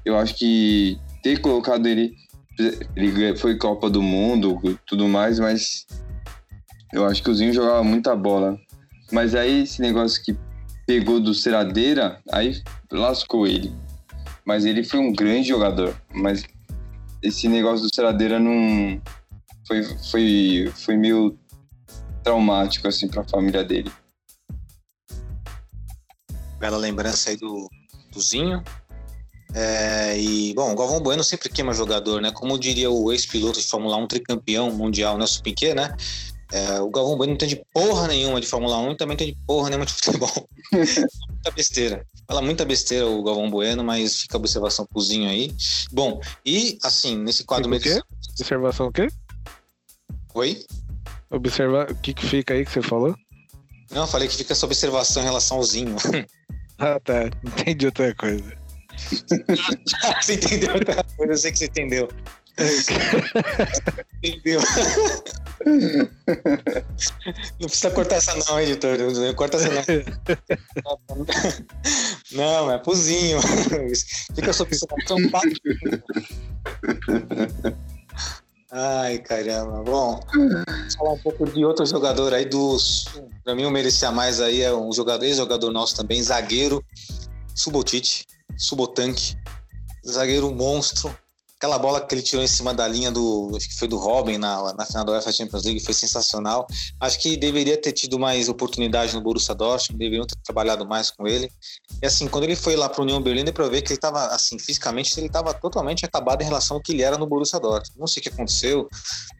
Eu 0.04 0.16
acho 0.16 0.36
que 0.36 0.98
ter 1.22 1.40
colocado 1.40 1.86
ele, 1.86 2.14
ele 2.96 3.36
foi 3.36 3.56
Copa 3.56 3.88
do 3.88 4.02
Mundo, 4.02 4.78
tudo 4.86 5.08
mais, 5.08 5.38
mas 5.38 5.86
eu 6.92 7.06
acho 7.06 7.22
que 7.22 7.30
o 7.30 7.34
Zinho 7.34 7.52
jogava 7.52 7.82
muita 7.82 8.14
bola. 8.14 8.58
Mas 9.10 9.34
aí 9.34 9.62
esse 9.62 9.80
negócio 9.80 10.22
que 10.22 10.36
pegou 10.86 11.20
do 11.20 11.34
Ceradeira, 11.34 12.20
aí 12.30 12.62
lascou 12.90 13.46
ele. 13.46 13.72
Mas 14.44 14.64
ele 14.64 14.84
foi 14.84 15.00
um 15.00 15.12
grande 15.12 15.48
jogador. 15.48 15.94
Mas 16.12 16.44
esse 17.22 17.48
negócio 17.48 17.86
do 17.86 17.94
Ceradeira 17.94 18.38
não 18.38 19.00
foi, 19.66 19.82
foi, 20.10 20.72
foi 20.74 20.96
meio 20.96 21.38
traumático 22.22 22.88
assim 22.88 23.08
para 23.08 23.22
a 23.22 23.28
família 23.28 23.64
dele. 23.64 23.90
Bela 26.58 26.76
lembrança 26.76 27.30
aí 27.30 27.36
do, 27.36 27.68
do 28.12 28.20
Zinho. 28.20 28.62
É, 29.54 30.18
e, 30.18 30.54
bom, 30.54 30.72
o 30.72 30.76
Galvão 30.76 31.00
Bueno 31.00 31.22
sempre 31.22 31.48
queima 31.48 31.72
jogador, 31.74 32.20
né? 32.20 32.30
Como 32.32 32.58
diria 32.58 32.90
o 32.90 33.12
ex-piloto 33.12 33.60
de 33.60 33.66
Fórmula 33.66 33.96
1, 33.96 34.06
tricampeão 34.06 34.70
mundial, 34.70 35.18
Nelson 35.18 35.42
Piquet, 35.42 35.74
né? 35.74 35.94
É, 36.52 36.80
o 36.80 36.90
Galvão 36.90 37.16
Bueno 37.16 37.32
não 37.32 37.38
tem 37.38 37.48
de 37.48 37.62
porra 37.72 38.06
nenhuma 38.08 38.40
de 38.40 38.46
Fórmula 38.46 38.78
1 38.78 38.92
e 38.92 38.96
também 38.96 39.16
tem 39.16 39.28
de 39.28 39.38
porra 39.46 39.70
nenhuma 39.70 39.86
de 39.86 39.92
futebol. 39.92 40.48
muita 40.72 41.50
besteira. 41.54 42.06
Fala 42.26 42.42
muita 42.42 42.64
besteira 42.64 43.06
o 43.06 43.22
Galvão 43.22 43.50
Bueno, 43.50 43.82
mas 43.82 44.20
fica 44.20 44.36
a 44.36 44.38
observação 44.38 44.86
cozinho 44.92 45.28
aí. 45.28 45.54
Bom, 45.90 46.20
e 46.44 46.78
assim, 46.82 47.16
nesse 47.16 47.44
quadro... 47.44 47.70
Fica 47.78 47.90
o 47.90 47.94
quê? 47.94 48.02
Observação 48.38 48.86
o 48.86 48.92
quê? 48.92 49.08
Oi? 50.34 50.64
Observar 51.30 51.90
o 51.90 51.94
que, 51.94 52.12
que 52.12 52.26
fica 52.26 52.54
aí 52.54 52.64
que 52.64 52.70
você 52.70 52.82
falou? 52.82 53.14
Não, 53.90 54.02
eu 54.02 54.06
falei 54.06 54.28
que 54.28 54.36
fica 54.36 54.52
essa 54.52 54.64
observação 54.64 55.22
em 55.22 55.26
relação 55.26 55.58
ao 55.58 55.62
Zinho. 55.62 55.96
ah, 56.78 57.00
tá. 57.00 57.30
Entendi 57.44 57.86
outra 57.86 58.14
coisa. 58.14 58.61
você 60.22 60.34
entendeu 60.34 60.74
outra 60.74 61.04
coisa, 61.16 61.32
eu 61.32 61.36
sei 61.36 61.52
que 61.52 61.58
você 61.58 61.66
entendeu. 61.66 62.08
entendeu? 64.22 64.60
Não 67.60 67.68
precisa 67.68 67.90
cortar 67.90 68.16
essa 68.16 68.34
não, 68.34 68.58
editor. 68.60 68.98
Corta 69.34 69.56
essa 69.56 69.70
não. 69.70 69.82
Não, 72.32 72.70
é 72.70 72.78
puzinho. 72.78 73.38
Fica 74.34 74.52
sob 74.54 74.70
observação 74.70 75.18
Ai, 78.70 79.18
caramba. 79.18 79.82
Bom, 79.82 80.18
vamos 80.32 80.94
falar 80.94 81.12
um 81.12 81.18
pouco 81.18 81.44
de 81.44 81.62
outro 81.62 81.84
jogador 81.84 82.32
aí 82.32 82.46
dos. 82.46 83.04
Pra 83.44 83.54
mim, 83.54 83.66
o 83.66 83.70
merecia 83.70 84.10
mais 84.10 84.40
aí 84.40 84.62
é 84.62 84.74
um 84.74 84.90
jogador, 84.92 85.26
ex-jogador 85.26 85.70
nosso 85.70 85.94
também, 85.94 86.22
zagueiro, 86.22 86.82
Subotite, 87.54 88.26
Subotanque, 88.56 89.36
zagueiro 90.04 90.52
monstro, 90.52 91.16
Aquela 91.62 91.78
bola 91.78 92.00
que 92.00 92.12
ele 92.12 92.22
tirou 92.22 92.44
em 92.44 92.48
cima 92.48 92.74
da 92.74 92.88
linha 92.88 93.12
do. 93.12 93.52
Acho 93.56 93.68
que 93.68 93.78
foi 93.78 93.86
do 93.86 93.96
Robin 93.96 94.36
na, 94.36 94.74
na 94.74 94.84
final 94.84 95.04
da 95.04 95.12
UEFA 95.12 95.30
Champions 95.30 95.62
League, 95.62 95.78
foi 95.78 95.94
sensacional. 95.94 96.66
Acho 96.98 97.20
que 97.20 97.36
deveria 97.36 97.80
ter 97.80 97.92
tido 97.92 98.18
mais 98.18 98.48
oportunidade 98.48 99.14
no 99.14 99.20
Borussia 99.20 99.54
Dortmund, 99.54 99.96
deveriam 99.96 100.26
ter 100.26 100.34
trabalhado 100.42 100.84
mais 100.84 101.12
com 101.12 101.24
ele. 101.24 101.48
E 102.02 102.06
assim, 102.06 102.26
quando 102.26 102.42
ele 102.42 102.56
foi 102.56 102.74
lá 102.74 102.88
para 102.88 103.00
o 103.00 103.04
União 103.04 103.22
Berlim, 103.22 103.44
para 103.52 103.68
ver 103.68 103.80
que 103.82 103.92
ele 103.92 103.94
estava, 103.94 104.26
assim, 104.34 104.58
fisicamente, 104.58 105.16
ele 105.20 105.28
estava 105.28 105.54
totalmente 105.54 106.04
acabado 106.04 106.42
em 106.42 106.46
relação 106.46 106.78
ao 106.78 106.82
que 106.82 106.90
ele 106.90 107.02
era 107.02 107.16
no 107.16 107.28
Borussia 107.28 107.60
Dortmund. 107.60 107.96
Não 107.96 108.08
sei 108.08 108.18
o 108.18 108.22
que 108.24 108.28
aconteceu, 108.30 108.88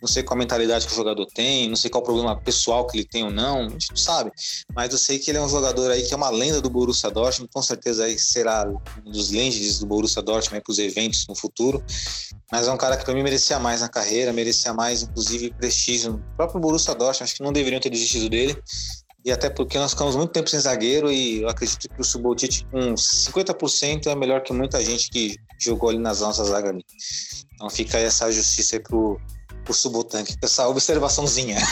não 0.01 0.07
sei 0.07 0.23
qual 0.23 0.39
mentalidade 0.39 0.87
que 0.87 0.93
o 0.93 0.97
jogador 0.97 1.27
tem, 1.27 1.69
não 1.69 1.75
sei 1.75 1.91
qual 1.91 2.05
problema 2.05 2.37
pessoal 2.37 2.87
que 2.87 2.99
ele 2.99 3.05
tem 3.05 3.25
ou 3.25 3.33
não, 3.33 3.67
a 3.67 3.69
gente 3.69 3.91
não 3.91 3.97
sabe. 3.97 4.31
Mas 4.73 4.93
eu 4.93 4.99
sei 4.99 5.19
que 5.19 5.29
ele 5.29 5.39
é 5.39 5.43
um 5.43 5.49
jogador 5.49 5.91
aí 5.91 6.05
que 6.05 6.15
é 6.15 6.17
uma 6.17 6.31
lenda 6.31 6.61
do 6.61 6.71
Borussia 6.71 7.11
Dortmund, 7.11 7.51
com 7.53 7.63
certeza 7.63 8.05
aí 8.05 8.17
será 8.17 8.65
um 9.05 9.11
dos 9.11 9.33
lendes 9.33 9.81
do 9.81 9.87
Borussia 9.87 10.23
Dortmund 10.23 10.63
para 10.63 10.71
os 10.71 10.79
eventos 10.79 11.27
no 11.27 11.35
futuro. 11.35 11.83
Mas 12.51 12.69
é 12.69 12.73
um 12.73 12.77
cara 12.77 12.97
que 12.97 13.05
para 13.05 13.15
mim 13.15 13.23
merecia 13.23 13.59
mais 13.59 13.81
na 13.81 13.89
carreira, 13.89 14.33
merecia 14.33 14.75
mais, 14.75 15.03
inclusive, 15.03 15.51
prestígio. 15.55 16.15
O 16.15 16.37
próprio 16.37 16.61
Borussia 16.61 16.95
Dortmund, 16.95 17.25
acho 17.25 17.35
que 17.35 17.43
não 17.43 17.53
deveriam 17.53 17.81
ter 17.81 17.91
desistido 17.91 18.29
dele. 18.29 18.57
E 19.25 19.31
até 19.31 19.49
porque 19.49 19.79
nós 19.79 19.93
ficamos 19.93 20.17
muito 20.17 20.33
tempo 20.33 20.51
sem 20.51 20.59
zagueiro 20.59 21.11
e 21.11 21.43
eu 21.43 21.49
acredito 21.49 21.89
que 21.89 22.01
o 22.01 22.05
Subotic 22.05 22.65
com 22.71 22.95
50% 22.95 24.09
é 24.09 24.17
melhor 24.17 24.43
que 24.43 24.53
muita 24.53 24.85
gente 24.85 25.09
que 25.11 25.37
jogou 25.61 25.91
ali 25.91 25.99
nas 25.99 26.21
nossas 26.21 26.49
zagas 26.49 26.71
ali. 26.71 26.85
Então 27.55 27.71
fica 27.71 27.99
aí 27.99 28.05
essa 28.05 28.31
justiça 28.33 28.77
aí 28.77 28.83
pro, 28.83 29.21
pro 29.65 29.73
Subotanque. 29.73 30.35
Essa 30.43 30.67
observaçãozinha. 30.69 31.57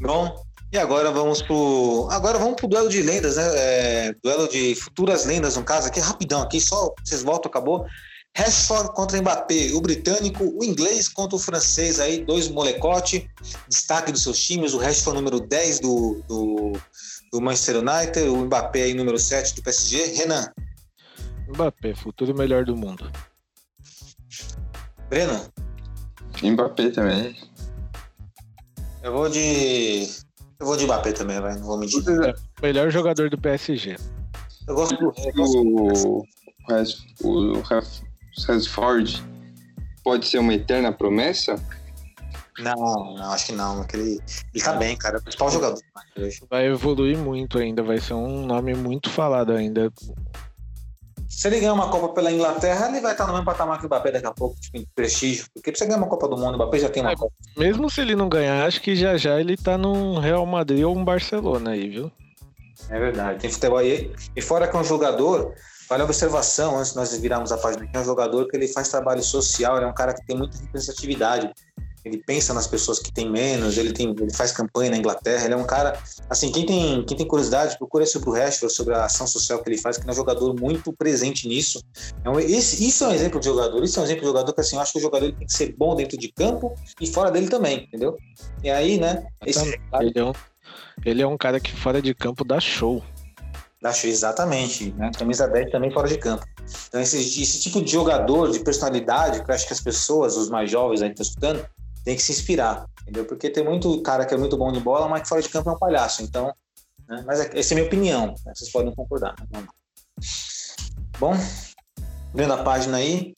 Bom, 0.00 0.40
e 0.72 0.78
agora 0.78 1.10
vamos 1.10 1.42
pro. 1.42 2.08
Agora 2.10 2.38
vamos 2.38 2.54
pro 2.54 2.68
duelo 2.68 2.88
de 2.88 3.02
lendas, 3.02 3.36
né? 3.36 3.44
É, 3.54 4.14
duelo 4.22 4.48
de 4.48 4.74
futuras 4.76 5.24
lendas, 5.24 5.56
no 5.56 5.64
caso, 5.64 5.88
aqui 5.88 5.98
rapidão, 5.98 6.42
aqui 6.42 6.60
só 6.60 6.94
vocês 7.04 7.22
voltam, 7.22 7.48
acabou. 7.48 7.86
Rashford 8.36 8.94
contra 8.94 9.20
Mbappé, 9.20 9.72
o 9.74 9.80
britânico, 9.80 10.44
o 10.44 10.62
inglês 10.62 11.08
contra 11.08 11.34
o 11.34 11.38
francês 11.38 11.98
aí, 11.98 12.24
dois 12.24 12.48
molecote, 12.48 13.28
destaque 13.68 14.12
dos 14.12 14.22
seus 14.22 14.40
times, 14.40 14.72
o 14.72 14.78
Rashford 14.78 15.20
número 15.20 15.40
10 15.40 15.80
do, 15.80 16.22
do, 16.28 16.72
do 17.32 17.40
Manchester 17.40 17.78
United, 17.78 18.28
o 18.28 18.36
Mbappé 18.44 18.82
aí 18.84 18.94
número 18.94 19.18
7 19.18 19.56
do 19.56 19.62
PSG. 19.62 20.14
Renan. 20.14 20.48
Mbappé, 21.48 21.92
futuro 21.96 22.32
melhor 22.32 22.64
do 22.64 22.76
mundo. 22.76 23.10
Breno. 25.08 25.52
Mbappé 26.40 26.90
também. 26.90 27.36
Eu 29.02 29.12
vou 29.12 29.28
de 29.28 30.08
eu 30.60 30.66
vou 30.66 30.76
de 30.76 30.84
Mbappé 30.84 31.12
também, 31.12 31.40
vai. 31.40 31.54
Não 31.54 31.62
vou 31.62 31.78
mentir. 31.78 32.02
É, 32.22 32.34
melhor 32.62 32.90
jogador 32.90 33.30
do 33.30 33.38
PSG. 33.38 33.96
Eu 34.68 34.74
gosto 34.74 34.96
do. 34.96 35.12
O, 35.36 36.22
o 37.24 37.62
Rashford 38.46 39.24
pode 40.04 40.26
ser 40.26 40.38
uma 40.38 40.52
eterna 40.52 40.92
promessa? 40.92 41.56
Não, 42.58 42.74
não, 42.74 43.32
acho 43.32 43.46
que 43.46 43.52
não. 43.52 43.86
Ele, 43.94 44.20
ele 44.54 44.64
tá 44.64 44.74
bem, 44.74 44.96
cara. 44.96 45.16
É 45.16 45.20
o 45.20 45.22
principal 45.22 45.50
jogador. 45.50 45.80
Vai 46.50 46.66
evoluir 46.66 47.16
muito 47.16 47.58
ainda, 47.58 47.82
vai 47.82 47.98
ser 47.98 48.12
um 48.14 48.44
nome 48.44 48.74
muito 48.74 49.08
falado 49.08 49.52
ainda. 49.52 49.90
Se 51.30 51.46
ele 51.46 51.60
ganhar 51.60 51.74
uma 51.74 51.88
Copa 51.88 52.08
pela 52.08 52.32
Inglaterra, 52.32 52.88
ele 52.88 53.00
vai 53.00 53.12
estar 53.12 53.24
no 53.24 53.32
mesmo 53.32 53.46
patamar 53.46 53.78
que 53.78 53.84
o 53.84 53.86
Mbappé 53.86 54.10
daqui 54.10 54.26
a 54.26 54.32
pouco, 54.32 54.60
tipo, 54.60 54.76
em 54.76 54.86
prestígio. 54.96 55.46
Porque 55.54 55.70
pra 55.70 55.78
você 55.78 55.86
ganhar 55.86 55.98
uma 55.98 56.08
Copa 56.08 56.26
do 56.26 56.36
Mundo, 56.36 56.54
o 56.54 56.56
Mbappé 56.56 56.80
já 56.80 56.88
tem 56.88 57.02
uma 57.02 57.12
é, 57.12 57.16
Copa. 57.16 57.32
Mesmo 57.56 57.88
se 57.88 58.00
ele 58.00 58.16
não 58.16 58.28
ganhar, 58.28 58.66
acho 58.66 58.82
que 58.82 58.96
já 58.96 59.16
já 59.16 59.40
ele 59.40 59.56
tá 59.56 59.78
num 59.78 60.18
Real 60.18 60.44
Madrid 60.44 60.82
ou 60.84 60.94
um 60.94 61.04
Barcelona 61.04 61.70
aí, 61.70 61.88
viu? 61.88 62.12
É 62.88 62.98
verdade, 62.98 63.38
tem 63.38 63.50
futebol 63.50 63.78
aí. 63.78 64.12
E 64.34 64.42
fora 64.42 64.66
que 64.66 64.76
é 64.76 64.80
um 64.80 64.84
jogador, 64.84 65.54
vale 65.88 66.02
a 66.02 66.04
observação, 66.04 66.76
antes 66.76 66.90
de 66.90 66.96
nós 66.96 67.16
virarmos 67.16 67.52
a 67.52 67.58
página 67.58 67.84
aqui, 67.84 67.96
é 67.96 68.00
um 68.00 68.04
jogador 68.04 68.48
que 68.48 68.56
ele 68.56 68.66
faz 68.66 68.88
trabalho 68.88 69.22
social, 69.22 69.76
ele 69.76 69.84
é 69.84 69.88
um 69.88 69.94
cara 69.94 70.12
que 70.12 70.26
tem 70.26 70.36
muita 70.36 70.58
representatividade 70.58 71.48
ele 72.04 72.18
pensa 72.18 72.54
nas 72.54 72.66
pessoas 72.66 72.98
que 72.98 73.12
têm 73.12 73.30
menos, 73.30 73.76
ele, 73.76 73.92
tem, 73.92 74.10
ele 74.10 74.32
faz 74.32 74.52
campanha 74.52 74.90
na 74.90 74.96
Inglaterra, 74.96 75.44
ele 75.44 75.54
é 75.54 75.56
um 75.56 75.66
cara, 75.66 75.98
assim, 76.28 76.50
quem 76.50 76.64
tem, 76.64 77.04
quem 77.04 77.16
tem 77.16 77.26
curiosidade, 77.26 77.76
procura 77.76 78.06
sobre 78.06 78.30
o 78.30 78.32
Rashford, 78.32 78.74
sobre 78.74 78.94
a 78.94 79.04
ação 79.04 79.26
social 79.26 79.62
que 79.62 79.68
ele 79.68 79.78
faz, 79.78 79.96
que 79.96 80.02
ele 80.02 80.10
é 80.10 80.12
um 80.12 80.16
jogador 80.16 80.54
muito 80.58 80.92
presente 80.92 81.46
nisso. 81.46 81.82
É 82.24 82.30
um, 82.30 82.40
esse, 82.40 82.86
isso 82.86 83.04
é 83.04 83.08
um 83.08 83.12
exemplo 83.12 83.38
de 83.38 83.46
jogador, 83.46 83.82
isso 83.84 83.98
é 83.98 84.02
um 84.02 84.04
exemplo 84.04 84.22
de 84.22 84.26
jogador 84.28 84.52
que, 84.52 84.60
assim, 84.60 84.76
eu 84.76 84.82
acho 84.82 84.92
que 84.92 84.98
o 84.98 85.02
jogador 85.02 85.32
tem 85.32 85.46
que 85.46 85.52
ser 85.52 85.74
bom 85.76 85.94
dentro 85.94 86.16
de 86.16 86.32
campo 86.32 86.74
e 87.00 87.06
fora 87.06 87.30
dele 87.30 87.48
também, 87.48 87.84
entendeu? 87.84 88.16
E 88.62 88.70
aí, 88.70 88.98
né, 88.98 89.26
esse 89.44 89.78
ele, 90.00 90.12
é 90.18 90.24
um, 90.24 90.32
ele 91.04 91.22
é 91.22 91.26
um 91.26 91.36
cara 91.36 91.60
que 91.60 91.72
fora 91.72 92.00
de 92.00 92.14
campo 92.14 92.44
dá 92.44 92.58
show. 92.58 93.02
Dá 93.82 93.92
show, 93.92 94.08
exatamente, 94.08 94.92
né, 94.92 95.10
camisa 95.16 95.46
10 95.46 95.70
também 95.70 95.90
fora 95.90 96.08
de 96.08 96.16
campo. 96.16 96.46
Então, 96.88 97.00
esse, 97.00 97.18
esse 97.18 97.60
tipo 97.60 97.82
de 97.82 97.90
jogador, 97.90 98.50
de 98.50 98.60
personalidade, 98.60 99.42
que 99.42 99.50
eu 99.50 99.54
acho 99.54 99.66
que 99.66 99.72
as 99.72 99.80
pessoas, 99.80 100.36
os 100.36 100.48
mais 100.48 100.70
jovens 100.70 101.02
aí 101.02 101.08
que 101.08 101.20
estão 101.20 101.50
escutando, 101.50 101.68
tem 102.04 102.16
que 102.16 102.22
se 102.22 102.32
inspirar, 102.32 102.86
entendeu? 103.02 103.24
Porque 103.24 103.50
tem 103.50 103.64
muito 103.64 104.00
cara 104.02 104.24
que 104.24 104.34
é 104.34 104.36
muito 104.36 104.56
bom 104.56 104.72
de 104.72 104.80
bola, 104.80 105.08
mas 105.08 105.22
que 105.22 105.28
fora 105.28 105.42
de 105.42 105.48
campo 105.48 105.70
é 105.70 105.72
um 105.72 105.78
palhaço. 105.78 106.22
Então, 106.22 106.52
né? 107.08 107.22
mas 107.26 107.40
é, 107.40 107.58
essa 107.58 107.72
é 107.72 107.74
a 107.74 107.76
minha 107.76 107.86
opinião. 107.86 108.26
Né? 108.44 108.52
Vocês 108.54 108.70
podem 108.70 108.94
concordar. 108.94 109.34
Bom, 111.18 111.34
vendo 112.34 112.52
a 112.52 112.62
página 112.62 112.96
aí, 112.96 113.34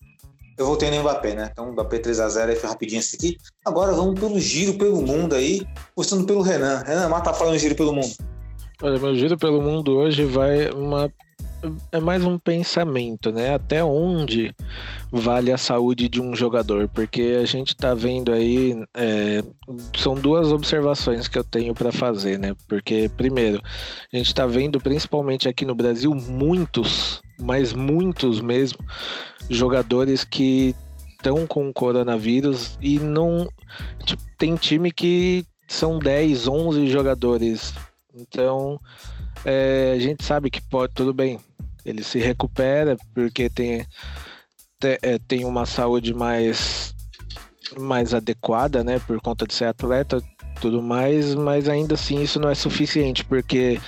eu 0.57 0.67
voltei 0.67 0.91
no 0.91 1.01
Mbappé, 1.01 1.35
né? 1.35 1.49
Então, 1.51 1.73
Mbappé 1.73 1.99
3x0 1.99 2.49
aí 2.49 2.57
foi 2.57 2.69
rapidinho 2.69 3.01
esse 3.01 3.17
aqui. 3.17 3.37
Agora 3.65 3.93
vamos 3.93 4.19
pelo 4.19 4.39
giro 4.39 4.75
pelo 4.75 5.03
mundo 5.03 5.35
aí, 5.35 5.67
postando 5.95 6.25
pelo 6.25 6.43
Renan. 6.43 6.83
Renan, 6.87 7.09
mata 7.09 7.31
a 7.31 7.45
no 7.45 7.59
giro 7.59 7.75
pelo 7.75 7.93
mundo. 7.93 8.15
Olha, 8.83 8.99
meu 8.99 9.15
giro 9.15 9.39
pelo 9.39 9.63
mundo 9.63 9.97
hoje 9.97 10.25
vai 10.25 10.71
uma 10.71 11.13
é 11.91 12.01
mais 12.01 12.25
um 12.25 12.39
pensamento, 12.39 13.31
né? 13.31 13.55
Até 13.55 13.85
onde 13.85 14.55
vale 15.11 15.53
a 15.53 15.59
saúde 15.59 16.09
de 16.09 16.21
um 16.21 16.35
jogador? 16.35 16.89
Porque 16.89 17.39
a 17.41 17.45
gente 17.45 17.77
tá 17.77 17.95
vendo 17.95 18.33
aí, 18.33 18.75
é, 18.95 19.43
são 19.97 20.15
duas 20.15 20.51
observações 20.53 21.29
que 21.29 21.39
eu 21.39 21.45
tenho 21.45 21.75
para 21.75 21.93
fazer, 21.93 22.39
né? 22.39 22.55
Porque, 22.69 23.11
primeiro, 23.17 23.63
a 24.13 24.17
gente 24.17 24.35
tá 24.35 24.47
vendo, 24.47 24.81
principalmente 24.81 25.49
aqui 25.49 25.65
no 25.65 25.75
Brasil, 25.75 26.13
muitos, 26.15 27.23
mas 27.41 27.73
muitos 27.73 28.41
mesmo, 28.41 28.79
jogadores 29.49 30.25
que 30.25 30.75
estão 31.11 31.47
com 31.47 31.73
coronavírus 31.73 32.77
e 32.81 32.99
não. 32.99 33.49
Tipo, 34.05 34.23
tem 34.37 34.57
time 34.57 34.91
que 34.91 35.47
são 35.69 35.99
10, 35.99 36.49
11 36.49 36.89
jogadores. 36.89 37.73
Então, 38.15 38.79
é, 39.45 39.95
a 39.97 39.99
gente 39.99 40.25
sabe 40.25 40.51
que 40.51 40.61
pode, 40.61 40.93
tudo 40.93 41.15
bem, 41.15 41.39
ele 41.85 42.03
se 42.03 42.19
recupera 42.19 42.97
porque 43.15 43.49
tem, 43.49 43.87
é, 44.83 45.19
tem 45.19 45.45
uma 45.45 45.67
saúde 45.67 46.15
mais, 46.15 46.95
mais 47.79 48.15
adequada, 48.15 48.83
né? 48.83 48.99
Por 49.01 49.21
conta 49.21 49.47
de 49.47 49.55
ser 49.55 49.67
atleta 49.67 50.23
tudo 50.61 50.81
mais, 50.81 51.35
mas 51.35 51.69
ainda 51.69 51.95
assim 51.95 52.23
isso 52.23 52.39
não 52.39 52.49
é 52.49 52.55
suficiente, 52.55 53.25
porque 53.25 53.81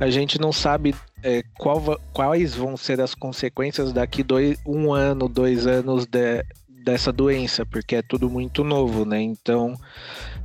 a 0.00 0.10
gente 0.10 0.40
não 0.40 0.52
sabe 0.52 0.92
é, 1.22 1.44
qual, 1.56 2.00
quais 2.12 2.54
vão 2.56 2.76
ser 2.76 3.00
as 3.00 3.14
consequências 3.14 3.92
daqui 3.92 4.24
dois, 4.24 4.58
um 4.66 4.92
ano, 4.92 5.28
dois 5.28 5.64
anos 5.66 6.06
de, 6.06 6.44
dessa 6.82 7.12
doença, 7.12 7.64
porque 7.64 7.96
é 7.96 8.02
tudo 8.02 8.28
muito 8.28 8.64
novo, 8.64 9.04
né? 9.04 9.20
Então, 9.20 9.74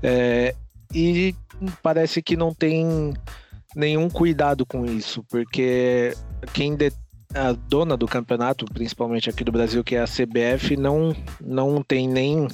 é, 0.02 0.54
e 0.94 1.36
parece 1.82 2.22
que 2.22 2.38
não 2.38 2.54
tem 2.54 3.14
nenhum 3.76 4.10
cuidado 4.10 4.66
com 4.66 4.86
isso, 4.86 5.24
porque 5.30 6.14
quem 6.54 6.76
de, 6.76 6.92
a 7.34 7.52
dona 7.52 7.98
do 7.98 8.08
campeonato, 8.08 8.66
principalmente 8.66 9.30
aqui 9.30 9.44
do 9.44 9.52
Brasil, 9.52 9.84
que 9.84 9.96
é 9.96 10.02
a 10.02 10.08
CBF, 10.08 10.78
não, 10.78 11.16
não 11.42 11.82
tem 11.82 12.08
nem, 12.08 12.48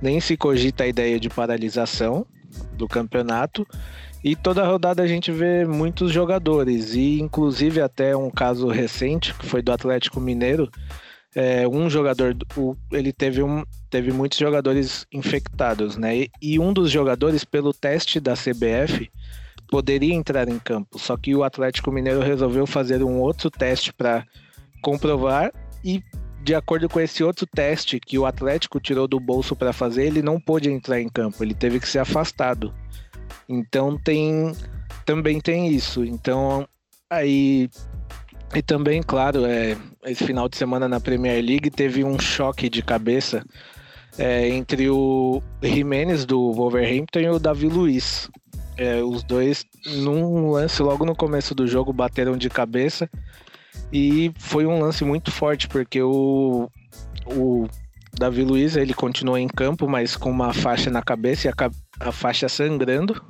nem 0.00 0.20
se 0.20 0.36
cogita 0.36 0.84
a 0.84 0.88
ideia 0.88 1.20
de 1.20 1.28
paralisação 1.28 2.26
do 2.72 2.88
campeonato. 2.88 3.66
E 4.24 4.34
toda 4.34 4.66
rodada 4.66 5.02
a 5.02 5.06
gente 5.06 5.30
vê 5.30 5.64
muitos 5.64 6.10
jogadores, 6.10 6.94
e 6.94 7.20
inclusive 7.20 7.80
até 7.80 8.16
um 8.16 8.30
caso 8.30 8.66
recente, 8.68 9.34
que 9.34 9.46
foi 9.46 9.62
do 9.62 9.70
Atlético 9.70 10.20
Mineiro, 10.20 10.68
é, 11.34 11.68
um 11.68 11.88
jogador, 11.90 12.34
ele 12.90 13.12
teve, 13.12 13.42
um, 13.42 13.62
teve 13.90 14.10
muitos 14.10 14.38
jogadores 14.38 15.06
infectados, 15.12 15.96
né? 15.96 16.16
E, 16.16 16.30
e 16.40 16.58
um 16.58 16.72
dos 16.72 16.90
jogadores, 16.90 17.44
pelo 17.44 17.74
teste 17.74 18.18
da 18.18 18.32
CBF, 18.32 19.10
poderia 19.68 20.14
entrar 20.14 20.48
em 20.48 20.58
campo. 20.58 20.98
Só 20.98 21.16
que 21.16 21.34
o 21.34 21.44
Atlético 21.44 21.90
Mineiro 21.90 22.20
resolveu 22.20 22.66
fazer 22.66 23.02
um 23.02 23.20
outro 23.20 23.50
teste 23.50 23.92
para 23.92 24.24
comprovar 24.82 25.52
e 25.84 26.02
de 26.42 26.54
acordo 26.54 26.88
com 26.88 27.00
esse 27.00 27.24
outro 27.24 27.44
teste 27.46 27.98
que 27.98 28.18
o 28.18 28.24
Atlético 28.24 28.78
tirou 28.78 29.08
do 29.08 29.18
bolso 29.18 29.56
para 29.56 29.72
fazer, 29.72 30.04
ele 30.04 30.22
não 30.22 30.40
pôde 30.40 30.70
entrar 30.70 31.00
em 31.00 31.08
campo, 31.08 31.42
ele 31.42 31.54
teve 31.54 31.80
que 31.80 31.88
ser 31.88 31.98
afastado. 31.98 32.72
Então 33.48 33.98
tem 33.98 34.52
também 35.04 35.40
tem 35.40 35.68
isso. 35.68 36.04
Então 36.04 36.68
aí 37.10 37.68
e 38.54 38.62
também, 38.62 39.02
claro, 39.02 39.44
é, 39.44 39.76
esse 40.04 40.24
final 40.24 40.48
de 40.48 40.56
semana 40.56 40.88
na 40.88 41.00
Premier 41.00 41.44
League 41.44 41.70
teve 41.70 42.04
um 42.04 42.18
choque 42.18 42.68
de 42.68 42.80
cabeça 42.80 43.44
é, 44.18 44.48
entre 44.48 44.88
o 44.88 45.42
Jimenez 45.62 46.24
do 46.24 46.52
Wolverhampton 46.52 47.18
e 47.18 47.28
o 47.28 47.38
Davi 47.38 47.68
Luiz. 47.68 48.30
É, 48.76 49.02
os 49.02 49.22
dois, 49.22 49.64
num 49.86 50.50
lance 50.50 50.82
logo 50.82 51.04
no 51.04 51.16
começo 51.16 51.54
do 51.54 51.66
jogo, 51.66 51.92
bateram 51.92 52.36
de 52.36 52.50
cabeça. 52.50 53.08
E 53.92 54.32
foi 54.38 54.66
um 54.66 54.80
lance 54.80 55.04
muito 55.04 55.30
forte, 55.30 55.68
porque 55.68 56.02
o, 56.02 56.68
o 57.26 57.66
Davi 58.12 58.42
Luiz 58.42 58.76
ele 58.76 58.94
continuou 58.94 59.38
em 59.38 59.48
campo, 59.48 59.88
mas 59.88 60.16
com 60.16 60.30
uma 60.30 60.52
faixa 60.52 60.90
na 60.90 61.02
cabeça 61.02 61.48
e 61.48 61.50
a, 61.50 61.70
a 62.00 62.12
faixa 62.12 62.48
sangrando. 62.48 63.22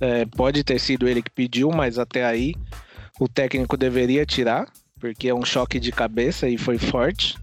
É, 0.00 0.24
pode 0.26 0.62
ter 0.62 0.78
sido 0.78 1.08
ele 1.08 1.22
que 1.22 1.30
pediu, 1.30 1.70
mas 1.70 1.98
até 1.98 2.24
aí 2.24 2.54
o 3.18 3.28
técnico 3.28 3.76
deveria 3.76 4.24
tirar, 4.24 4.68
porque 5.00 5.28
é 5.28 5.34
um 5.34 5.44
choque 5.44 5.80
de 5.80 5.90
cabeça 5.90 6.48
e 6.48 6.56
foi 6.56 6.78
forte. 6.78 7.36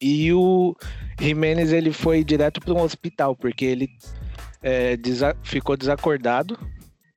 E 0.00 0.32
o 0.32 0.76
Jimenez 1.18 1.72
ele 1.72 1.92
foi 1.92 2.22
direto 2.22 2.60
para 2.60 2.74
um 2.74 2.82
hospital, 2.82 3.34
porque 3.34 3.64
ele 3.64 3.88
é, 4.64 4.96
desa 4.96 5.36
ficou 5.42 5.76
desacordado. 5.76 6.58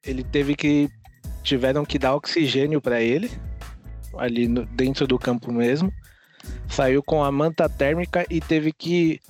Ele 0.06 0.24
teve 0.24 0.54
que. 0.54 0.89
Tiveram 1.41 1.86
que 1.86 1.98
dar 1.98 2.14
oxigênio 2.14 2.82
para 2.82 3.02
ele, 3.02 3.32
ali 4.18 4.50
no, 4.50 4.66
dentro 4.66 5.08
do 5.08 5.18
campo 5.18 5.50
mesmo. 5.50 5.93
Saiu 6.68 7.02
com 7.02 7.24
a 7.24 7.32
manta 7.32 7.70
térmica 7.70 8.26
e 8.30 8.41
teve 8.41 8.74
que 8.74 9.22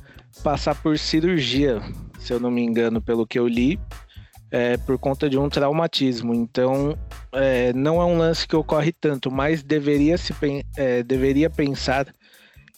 passar 0.44 0.74
por 0.74 0.98
cirurgia, 0.98 1.80
se 2.20 2.34
eu 2.34 2.40
não 2.40 2.50
me 2.50 2.64
engano, 2.64 3.00
pelo 3.00 3.28
que 3.28 3.38
eu 3.38 3.48
li, 3.48 3.80
é, 4.50 4.78
por 4.78 4.98
conta 4.98 5.30
de 5.30 5.38
um 5.38 5.48
traumatismo. 5.48 6.34
Então, 6.34 6.98
é, 7.32 7.72
não 7.74 8.02
é 8.02 8.06
um 8.06 8.18
lance 8.18 8.48
que 8.48 8.56
ocorre 8.56 8.92
tanto, 8.92 9.30
mas 9.30 9.62
deveria, 9.62 10.18
se, 10.18 10.34
é, 10.76 11.04
deveria 11.04 11.52
pensar 11.52 12.08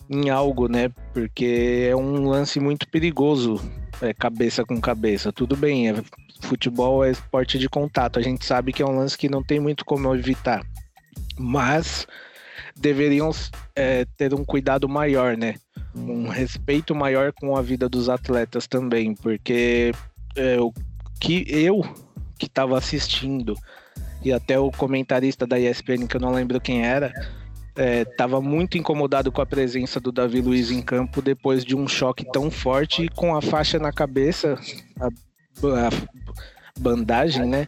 em 0.10 0.30
algo, 0.30 0.68
né? 0.68 0.90
Porque 1.14 1.88
é 1.90 1.96
um 1.96 2.28
lance 2.28 2.60
muito 2.60 2.90
perigoso, 2.90 3.62
é, 4.02 4.14
cabeça 4.14 4.66
com 4.66 4.80
cabeça. 4.80 5.32
Tudo 5.32 5.56
bem, 5.56 5.90
é, 5.90 5.96
futebol 6.42 7.04
é 7.04 7.12
esporte 7.12 7.58
de 7.60 7.70
contato, 7.70 8.20
a 8.20 8.22
gente 8.22 8.46
sabe 8.46 8.74
que 8.74 8.82
é 8.82 8.86
um 8.86 8.98
lance 8.98 9.18
que 9.18 9.30
não 9.30 9.44
tem 9.44 9.60
muito 9.60 9.86
como 9.86 10.14
evitar, 10.16 10.66
mas 11.38 12.08
deveriam 12.76 13.32
é, 13.76 14.06
ter 14.18 14.34
um 14.34 14.46
cuidado 14.46 14.88
maior, 14.88 15.36
né? 15.36 15.56
Um 15.96 16.30
respeito 16.30 16.96
maior 16.96 17.34
com 17.34 17.56
a 17.56 17.62
vida 17.62 17.90
dos 17.90 18.10
atletas 18.10 18.68
também, 18.68 19.14
porque 19.16 19.92
é, 20.36 20.60
o 20.60 20.72
que 21.20 21.46
eu 21.48 21.82
que 22.38 22.46
estava 22.46 22.78
assistindo 22.78 23.56
e 24.24 24.32
até 24.32 24.58
o 24.58 24.72
comentarista 24.72 25.46
da 25.46 25.60
ESPN, 25.60 26.08
que 26.08 26.16
eu 26.16 26.22
não 26.22 26.32
lembro 26.32 26.60
quem 26.62 26.86
era, 26.86 27.12
estava 27.80 28.38
é, 28.38 28.42
muito 28.42 28.78
incomodado 28.78 29.32
com 29.32 29.42
a 29.42 29.46
presença 29.46 30.00
do 30.00 30.12
Davi 30.12 30.42
Luiz 30.42 30.70
em 30.72 30.82
campo 30.82 31.22
depois 31.22 31.64
de 31.64 31.76
um 31.76 31.88
choque 31.88 32.26
tão 32.32 32.52
forte 32.52 33.08
com 33.10 33.36
a 33.36 33.42
faixa 33.42 33.80
na 33.80 33.92
cabeça, 33.92 34.60
a, 35.00 35.08
a 35.08 35.90
bandagem, 36.80 37.46
né? 37.46 37.68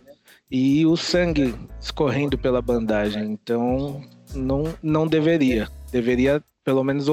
E 0.50 0.86
o 0.86 0.98
sangue 0.98 1.56
escorrendo 1.80 2.38
pela 2.38 2.62
bandagem. 2.62 3.24
Então, 3.32 4.02
não, 4.36 4.64
não 4.84 5.08
deveria. 5.08 5.70
Deveria, 5.92 6.44
pelo 6.64 6.84
menos, 6.84 7.08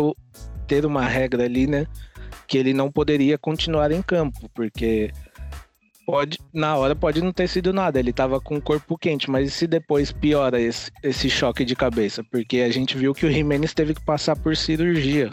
ter 0.67 0.85
uma 0.85 1.07
regra 1.07 1.45
ali, 1.45 1.69
né? 1.69 1.87
Que 2.49 2.59
ele 2.59 2.73
não 2.73 2.91
poderia 2.91 3.39
continuar 3.39 3.93
em 3.93 4.03
campo, 4.03 4.51
porque 4.53 5.13
Pode, 6.09 6.39
na 6.55 6.75
hora 6.75 6.97
pode 6.97 7.21
não 7.21 7.35
ter 7.35 7.47
sido 7.47 7.71
nada, 7.71 7.99
ele 7.99 8.15
tava 8.15 8.41
com 8.41 8.57
o 8.57 8.63
corpo 8.63 8.97
quente, 8.97 9.31
mas 9.31 9.47
e 9.47 9.51
se 9.51 9.67
depois 9.67 10.11
piora 10.11 10.59
esse, 10.59 10.91
esse 11.03 11.29
choque 11.29 11.67
de 11.67 11.77
cabeça? 11.77 12.25
Porque 12.25 12.61
a 12.61 12.71
gente 12.71 12.97
viu 12.97 13.13
que 13.13 13.27
o 13.27 13.31
Jimenez 13.31 13.75
teve 13.75 13.93
que 13.93 14.03
passar 14.03 14.35
por 14.35 14.57
cirurgia. 14.57 15.31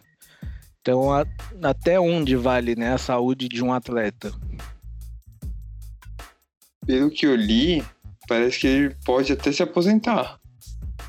Então, 0.82 1.14
a, 1.14 1.26
até 1.64 1.98
onde 1.98 2.36
vale 2.36 2.76
né, 2.76 2.92
a 2.92 2.98
saúde 2.98 3.48
de 3.48 3.64
um 3.64 3.72
atleta? 3.72 4.34
Pelo 6.86 7.10
que 7.10 7.26
eu 7.26 7.38
li, 7.38 7.82
parece 8.28 8.60
que 8.60 8.68
ele 8.68 8.96
pode 9.06 9.32
até 9.32 9.54
se 9.54 9.64
aposentar. 9.64 10.38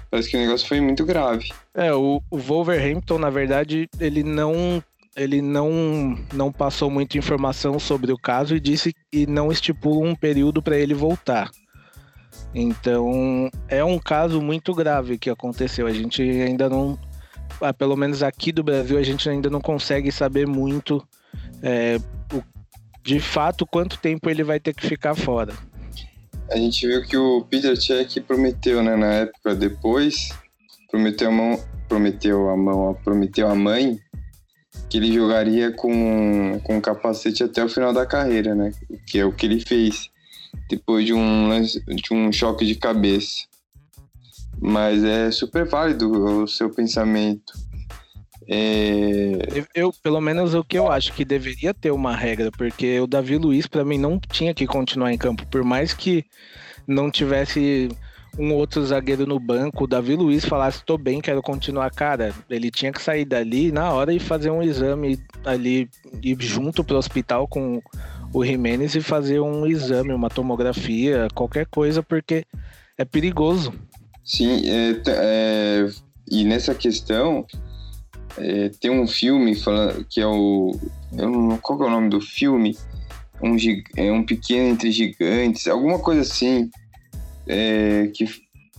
Parece 0.09 0.31
que 0.31 0.37
o 0.37 0.41
negócio 0.41 0.69
foi 0.69 0.81
muito 0.81 1.05
grave. 1.05 1.49
É, 1.75 1.93
o, 1.93 2.23
o 2.31 2.39
Wolverhampton, 2.39 3.19
na 3.19 3.31
verdade, 3.31 3.89
ele 3.99 4.23
não 4.23 4.81
ele 5.17 5.41
não, 5.41 6.17
não 6.33 6.53
passou 6.53 6.91
muita 6.91 7.17
informação 7.17 7.79
sobre 7.79 8.13
o 8.13 8.19
caso 8.19 8.55
e 8.55 8.61
disse 8.61 8.93
que 9.11 9.27
não 9.27 9.51
estipula 9.51 10.07
um 10.07 10.15
período 10.15 10.63
para 10.63 10.77
ele 10.77 10.93
voltar. 10.93 11.51
Então, 12.55 13.51
é 13.67 13.83
um 13.83 13.99
caso 13.99 14.43
muito 14.43 14.75
grave 14.75 15.19
que 15.19 15.31
aconteceu. 15.31 15.87
A 15.87 15.93
gente 15.93 16.23
ainda 16.23 16.69
não, 16.69 16.99
ah, 17.61 17.73
pelo 17.73 17.97
menos 17.97 18.23
aqui 18.23 18.53
do 18.53 18.63
Brasil, 18.63 18.99
a 18.99 19.03
gente 19.03 19.29
ainda 19.29 19.49
não 19.49 19.61
consegue 19.61 20.13
saber 20.13 20.47
muito 20.47 21.03
é, 21.63 21.97
o, 22.33 22.43
de 23.03 23.19
fato 23.19 23.67
quanto 23.67 23.99
tempo 23.99 24.29
ele 24.29 24.45
vai 24.45 24.61
ter 24.61 24.75
que 24.75 24.87
ficar 24.87 25.15
fora. 25.15 25.55
A 26.51 26.57
gente 26.57 26.87
viu 26.87 27.03
que 27.05 27.17
o 27.17 27.45
Peter 27.51 27.77
Cech 27.77 28.21
prometeu, 28.21 28.83
né, 28.83 28.95
na 28.97 29.13
época 29.15 29.55
depois, 29.55 30.29
prometeu 30.91 31.29
a 31.29 31.33
mão, 31.33 31.65
prometeu 31.89 32.49
a 32.51 32.57
mão, 32.57 32.95
prometeu 33.03 33.49
a 33.49 33.55
mãe 33.55 33.99
que 34.89 34.99
ele 34.99 35.13
jogaria 35.13 35.73
com, 35.73 36.61
com 36.63 36.81
capacete 36.81 37.43
até 37.43 37.65
o 37.65 37.69
final 37.69 37.93
da 37.93 38.07
carreira, 38.07 38.55
né? 38.55 38.73
Que 39.07 39.19
é 39.19 39.25
o 39.25 39.33
que 39.33 39.47
ele 39.47 39.61
fez 39.61 40.11
depois 40.69 41.05
de 41.05 41.13
um, 41.13 41.49
de 41.61 42.13
um 42.13 42.33
choque 42.33 42.65
de 42.65 42.75
cabeça. 42.75 43.45
Mas 44.61 45.05
é 45.05 45.31
super 45.31 45.67
válido 45.67 46.11
o 46.43 46.49
seu 46.49 46.71
pensamento. 46.71 47.53
É... 48.49 49.39
Eu, 49.75 49.93
pelo 50.03 50.21
menos 50.21 50.55
o 50.55 50.63
que 50.63 50.79
eu 50.79 50.91
acho 50.91 51.13
que 51.13 51.25
deveria 51.25 51.75
ter 51.75 51.91
uma 51.91 52.15
regra, 52.15 52.51
porque 52.53 52.99
o 53.01 53.07
Davi 53.07 53.37
Luiz, 53.37 53.67
para 53.67 53.85
mim, 53.85 53.99
não 53.99 54.21
tinha 54.21 54.55
que 54.55 54.67
continuar 54.67 55.13
em 55.13 55.19
campo, 55.19 55.45
por 55.49 55.65
mais 55.65 55.93
que 55.93 56.25
não 56.87 57.11
tivesse 57.11 57.89
um 58.39 58.53
outro 58.53 58.85
zagueiro 58.85 59.27
no 59.27 59.41
banco, 59.41 59.85
o 59.85 59.87
Davi 59.87 60.15
Luiz 60.15 60.45
falasse, 60.45 60.85
tô 60.85 60.99
bem, 60.99 61.21
quero 61.21 61.43
continuar, 61.43 61.91
cara, 61.91 62.35
ele 62.51 62.71
tinha 62.71 62.93
que 62.93 63.01
sair 63.01 63.25
dali 63.25 63.73
na 63.73 63.93
hora 63.93 64.13
e 64.13 64.19
fazer 64.19 64.51
um 64.51 64.63
exame 64.63 65.19
ali, 65.45 65.89
ir 66.23 66.37
junto 66.41 66.85
pro 66.85 66.99
hospital 66.99 67.49
com 67.49 67.81
o 68.33 68.45
Jimenez 68.45 68.95
e 68.95 69.01
fazer 69.01 69.41
um 69.41 69.67
exame, 69.67 70.13
uma 70.13 70.29
tomografia, 70.29 71.29
qualquer 71.35 71.67
coisa, 71.67 72.03
porque 72.03 72.45
é 72.99 73.05
perigoso. 73.05 73.73
Sim, 74.25 74.69
é, 74.69 75.01
é, 75.07 75.89
e 76.31 76.45
nessa 76.45 76.75
questão, 76.75 77.47
é, 78.37 78.71
tem 78.81 78.91
um 78.91 79.07
filme 79.07 79.55
falando, 79.55 80.05
que 80.05 80.21
é 80.21 80.27
o. 80.27 80.79
Não, 81.13 81.57
qual 81.59 81.83
é 81.83 81.87
o 81.87 81.91
nome 81.91 82.11
do 82.11 82.21
filme? 82.21 82.77
Um, 83.41 83.57
é 83.97 84.11
um 84.11 84.25
pequeno 84.25 84.69
entre 84.69 84.91
gigantes, 84.91 85.67
alguma 85.69 85.99
coisa 85.99 86.23
assim 86.23 86.71
é, 87.47 88.11
que, 88.15 88.27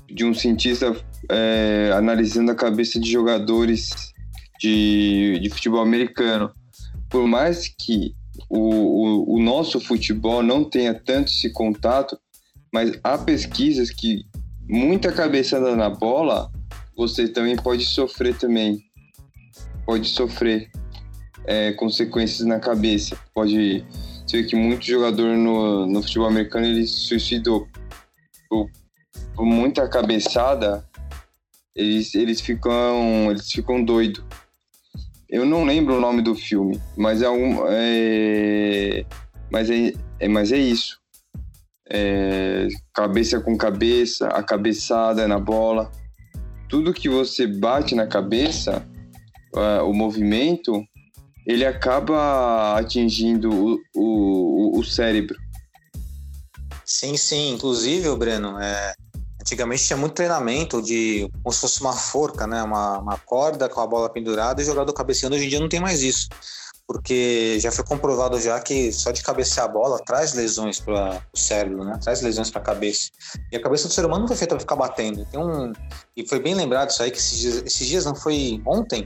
de 0.07 0.25
um 0.25 0.33
cientista 0.33 0.95
é, 1.29 1.91
analisando 1.93 2.51
a 2.51 2.55
cabeça 2.55 2.99
de 2.99 3.11
jogadores 3.11 3.89
de, 4.59 5.39
de 5.39 5.49
futebol 5.49 5.81
americano. 5.81 6.51
Por 7.09 7.27
mais 7.27 7.67
que 7.67 8.15
o, 8.49 8.59
o, 8.59 9.35
o 9.35 9.39
nosso 9.39 9.79
futebol 9.79 10.43
não 10.43 10.63
tenha 10.63 10.93
tanto 10.93 11.31
esse 11.31 11.51
contato, 11.51 12.17
mas 12.73 12.99
há 13.03 13.17
pesquisas 13.17 13.89
que 13.89 14.25
muita 14.67 15.11
cabeçada 15.11 15.75
na 15.75 15.89
bola, 15.89 16.51
você 16.95 17.27
também 17.27 17.55
pode 17.55 17.85
sofrer 17.85 18.37
também. 18.37 18.79
Pode 19.85 20.07
sofrer 20.09 20.69
é, 21.45 21.71
consequências 21.73 22.45
na 22.45 22.59
cabeça. 22.59 23.17
Pode 23.33 23.85
ser 24.25 24.45
que 24.45 24.55
muito 24.55 24.85
jogador 24.85 25.37
no, 25.37 25.87
no 25.87 26.01
futebol 26.01 26.27
americano 26.27 26.65
ele 26.65 26.85
suicidou 26.85 27.67
por, 28.49 28.69
por 29.35 29.45
muita 29.45 29.87
cabeçada, 29.87 30.87
Eles, 31.75 32.15
eles 32.15 32.41
ficam. 32.41 33.29
Eles 33.29 33.51
ficam 33.51 33.83
doidos. 33.83 34.23
Eu 35.29 35.45
não 35.45 35.65
lembro 35.65 35.97
o 35.97 35.99
nome 35.99 36.21
do 36.21 36.33
filme, 36.33 36.81
mas 36.95 37.21
é 37.21 37.29
um. 37.29 37.65
É, 37.67 39.05
mas, 39.51 39.69
é, 39.69 39.93
é, 40.19 40.27
mas 40.27 40.51
é 40.51 40.57
isso. 40.57 40.99
É, 41.89 42.67
cabeça 42.93 43.39
com 43.39 43.57
cabeça, 43.57 44.27
a 44.29 44.41
cabeçada 44.41 45.27
na 45.27 45.39
bola. 45.39 45.91
Tudo 46.67 46.93
que 46.93 47.07
você 47.07 47.45
bate 47.45 47.95
na 47.95 48.07
cabeça, 48.07 48.85
uh, 49.55 49.83
o 49.85 49.93
movimento, 49.93 50.83
ele 51.45 51.65
acaba 51.65 52.77
atingindo 52.77 53.49
o, 53.49 53.79
o, 53.95 54.79
o 54.79 54.83
cérebro. 54.83 55.37
Sim, 56.87 57.17
sim. 57.17 57.53
Inclusive, 57.53 58.15
Breno, 58.15 58.57
é, 58.59 58.93
antigamente 59.41 59.83
tinha 59.83 59.97
muito 59.97 60.13
treinamento 60.13 60.81
de 60.81 61.29
como 61.43 61.53
se 61.53 61.59
fosse 61.59 61.81
uma 61.81 61.91
forca, 61.91 62.47
né? 62.47 62.63
Uma, 62.63 62.99
uma 62.99 63.17
corda 63.17 63.67
com 63.67 63.81
a 63.81 63.85
bola 63.85 64.09
pendurada 64.09 64.61
e 64.61 64.65
jogador 64.65 64.93
cabeceando. 64.93 65.35
Hoje 65.35 65.45
em 65.45 65.49
dia 65.49 65.59
não 65.59 65.67
tem 65.67 65.81
mais 65.81 66.01
isso. 66.01 66.29
Porque 66.87 67.59
já 67.59 67.69
foi 67.69 67.83
comprovado 67.83 68.39
já 68.39 68.57
que 68.61 68.93
só 68.93 69.11
de 69.11 69.21
cabecear 69.21 69.65
a 69.65 69.69
bola 69.69 69.99
traz 69.99 70.33
lesões 70.33 70.79
para 70.79 71.21
o 71.33 71.37
cérebro, 71.37 71.83
né? 71.83 71.99
Traz 72.01 72.21
lesões 72.21 72.49
para 72.49 72.61
a 72.61 72.63
cabeça. 72.63 73.11
E 73.51 73.57
a 73.57 73.61
cabeça 73.61 73.89
do 73.89 73.93
ser 73.93 74.05
humano 74.05 74.21
não 74.21 74.27
foi 74.29 74.37
feita 74.37 74.55
para 74.55 74.61
ficar 74.61 74.77
batendo. 74.77 75.25
Tem 75.25 75.37
um 75.37 75.73
e 76.15 76.25
foi 76.25 76.39
bem 76.39 76.55
lembrado 76.55 76.91
isso 76.91 77.03
aí 77.03 77.11
que 77.11 77.17
esses 77.17 77.37
dias, 77.37 77.57
esses 77.65 77.85
dias 77.85 78.05
não 78.05 78.15
foi 78.15 78.61
ontem 78.65 79.05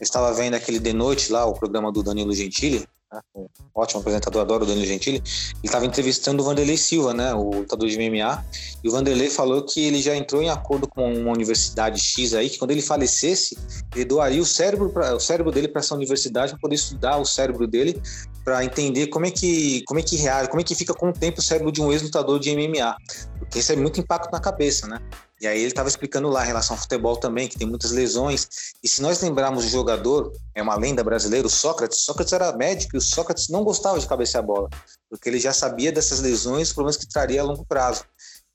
eu 0.00 0.04
estava 0.04 0.32
vendo 0.32 0.54
aquele 0.54 0.78
de 0.78 0.92
noite 0.92 1.32
lá, 1.32 1.44
o 1.44 1.54
programa 1.54 1.90
do 1.90 2.04
Danilo 2.04 2.32
Gentili? 2.32 2.86
Um 3.34 3.48
ótimo 3.74 4.00
apresentador, 4.00 4.42
adoro 4.42 4.64
o 4.64 4.66
Danilo 4.66 4.86
Gentili. 4.86 5.16
Ele 5.16 5.24
estava 5.64 5.86
entrevistando 5.86 6.42
o 6.42 6.46
Vanderlei 6.46 6.76
Silva, 6.76 7.14
né, 7.14 7.32
o 7.34 7.50
lutador 7.50 7.88
de 7.88 7.96
MMA, 7.96 8.44
e 8.82 8.88
o 8.88 8.92
Vanderlei 8.92 9.30
falou 9.30 9.64
que 9.64 9.84
ele 9.84 10.00
já 10.00 10.14
entrou 10.14 10.42
em 10.42 10.50
acordo 10.50 10.86
com 10.86 11.12
uma 11.12 11.32
universidade 11.32 12.00
X 12.00 12.34
aí, 12.34 12.50
que 12.50 12.58
quando 12.58 12.70
ele 12.70 12.82
falecesse, 12.82 13.56
ele 13.94 14.04
doaria 14.04 14.42
o 14.42 14.46
cérebro, 14.46 14.90
pra, 14.90 15.14
o 15.14 15.20
cérebro 15.20 15.50
dele 15.50 15.68
para 15.68 15.80
essa 15.80 15.94
universidade 15.94 16.52
para 16.52 16.60
poder 16.60 16.74
estudar 16.74 17.16
o 17.18 17.24
cérebro 17.24 17.66
dele, 17.66 18.00
para 18.44 18.64
entender 18.64 19.08
como 19.08 19.26
é 19.26 19.30
que 19.30 19.82
como 19.86 20.00
é 20.00 20.02
que 20.02 20.16
reage, 20.16 20.48
como 20.48 20.60
é 20.60 20.64
que 20.64 20.74
fica 20.74 20.94
com 20.94 21.10
o 21.10 21.12
tempo 21.12 21.40
o 21.40 21.42
cérebro 21.42 21.70
de 21.72 21.82
um 21.82 21.92
ex-lutador 21.92 22.38
de 22.38 22.54
MMA, 22.54 22.96
porque 23.38 23.58
isso 23.58 23.72
é 23.72 23.76
muito 23.76 24.00
impacto 24.00 24.30
na 24.30 24.40
cabeça, 24.40 24.86
né? 24.86 24.98
E 25.40 25.46
aí 25.46 25.58
ele 25.58 25.68
estava 25.68 25.88
explicando 25.88 26.28
lá 26.28 26.44
em 26.44 26.48
relação 26.48 26.74
ao 26.74 26.82
futebol 26.82 27.16
também, 27.16 27.48
que 27.48 27.56
tem 27.56 27.66
muitas 27.66 27.92
lesões. 27.92 28.48
E 28.82 28.88
se 28.88 29.00
nós 29.00 29.20
lembrarmos 29.20 29.64
o 29.64 29.68
jogador, 29.68 30.32
é 30.54 30.60
uma 30.60 30.76
lenda 30.76 31.04
brasileira, 31.04 31.46
o 31.46 31.50
Sócrates. 31.50 32.00
Sócrates 32.00 32.32
era 32.32 32.52
médico 32.52 32.96
e 32.96 32.98
o 32.98 33.00
Sócrates 33.00 33.48
não 33.48 33.62
gostava 33.62 34.00
de 34.00 34.06
cabecear 34.06 34.42
a 34.42 34.46
bola, 34.46 34.68
porque 35.08 35.28
ele 35.28 35.38
já 35.38 35.52
sabia 35.52 35.92
dessas 35.92 36.20
lesões, 36.20 36.72
problemas 36.72 36.96
que 36.96 37.06
traria 37.06 37.40
a 37.40 37.44
longo 37.44 37.64
prazo. 37.64 38.04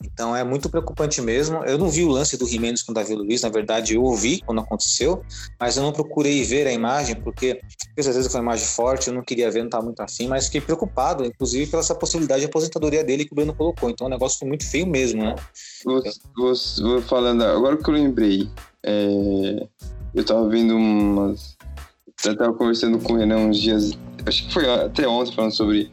Então 0.03 0.35
é 0.35 0.43
muito 0.43 0.69
preocupante 0.69 1.21
mesmo. 1.21 1.63
Eu 1.63 1.77
não 1.77 1.89
vi 1.89 2.03
o 2.03 2.09
lance 2.09 2.38
do 2.38 2.45
Jimenez 2.45 2.84
com 2.84 2.91
o 2.91 2.95
Davi 2.95 3.15
Luiz, 3.15 3.41
na 3.41 3.49
verdade 3.49 3.95
eu 3.95 4.03
ouvi 4.03 4.41
quando 4.45 4.61
aconteceu, 4.61 5.23
mas 5.59 5.77
eu 5.77 5.84
não 5.84 5.91
procurei 5.91 6.43
ver 6.43 6.67
a 6.67 6.73
imagem, 6.73 7.15
porque 7.15 7.61
às 7.97 8.05
vezes 8.05 8.31
foi 8.31 8.41
uma 8.41 8.51
imagem 8.51 8.65
forte, 8.65 9.07
eu 9.07 9.13
não 9.13 9.23
queria 9.23 9.49
ver, 9.49 9.59
não 9.59 9.67
estava 9.67 9.85
muito 9.85 10.01
afim, 10.01 10.27
mas 10.27 10.45
fiquei 10.45 10.61
preocupado, 10.61 11.25
inclusive 11.25 11.67
pela 11.67 11.81
essa 11.81 11.95
possibilidade 11.95 12.41
de 12.41 12.47
aposentadoria 12.47 13.03
dele 13.03 13.25
que 13.25 13.34
o 13.34 13.35
Breno 13.35 13.53
colocou. 13.53 13.89
Então 13.89 14.07
o 14.07 14.09
negócio 14.09 14.39
foi 14.39 14.47
muito 14.47 14.69
feio 14.69 14.88
mesmo, 14.88 15.23
né? 15.23 15.35
Vou, 15.85 16.01
vou, 16.35 16.53
vou 16.81 17.01
falando, 17.01 17.43
agora 17.43 17.77
que 17.77 17.89
eu 17.89 17.93
lembrei, 17.93 18.49
é, 18.84 19.67
eu 20.13 20.21
estava 20.21 20.47
vendo 20.47 20.75
umas. 20.75 21.57
Eu 22.25 22.34
estava 22.34 22.53
conversando 22.53 22.99
com 22.99 23.13
o 23.13 23.17
Renan 23.17 23.38
uns 23.38 23.59
dias, 23.59 23.91
acho 24.25 24.47
que 24.47 24.53
foi 24.53 24.69
até 24.69 25.07
ontem, 25.07 25.35
falando 25.35 25.51
sobre 25.51 25.91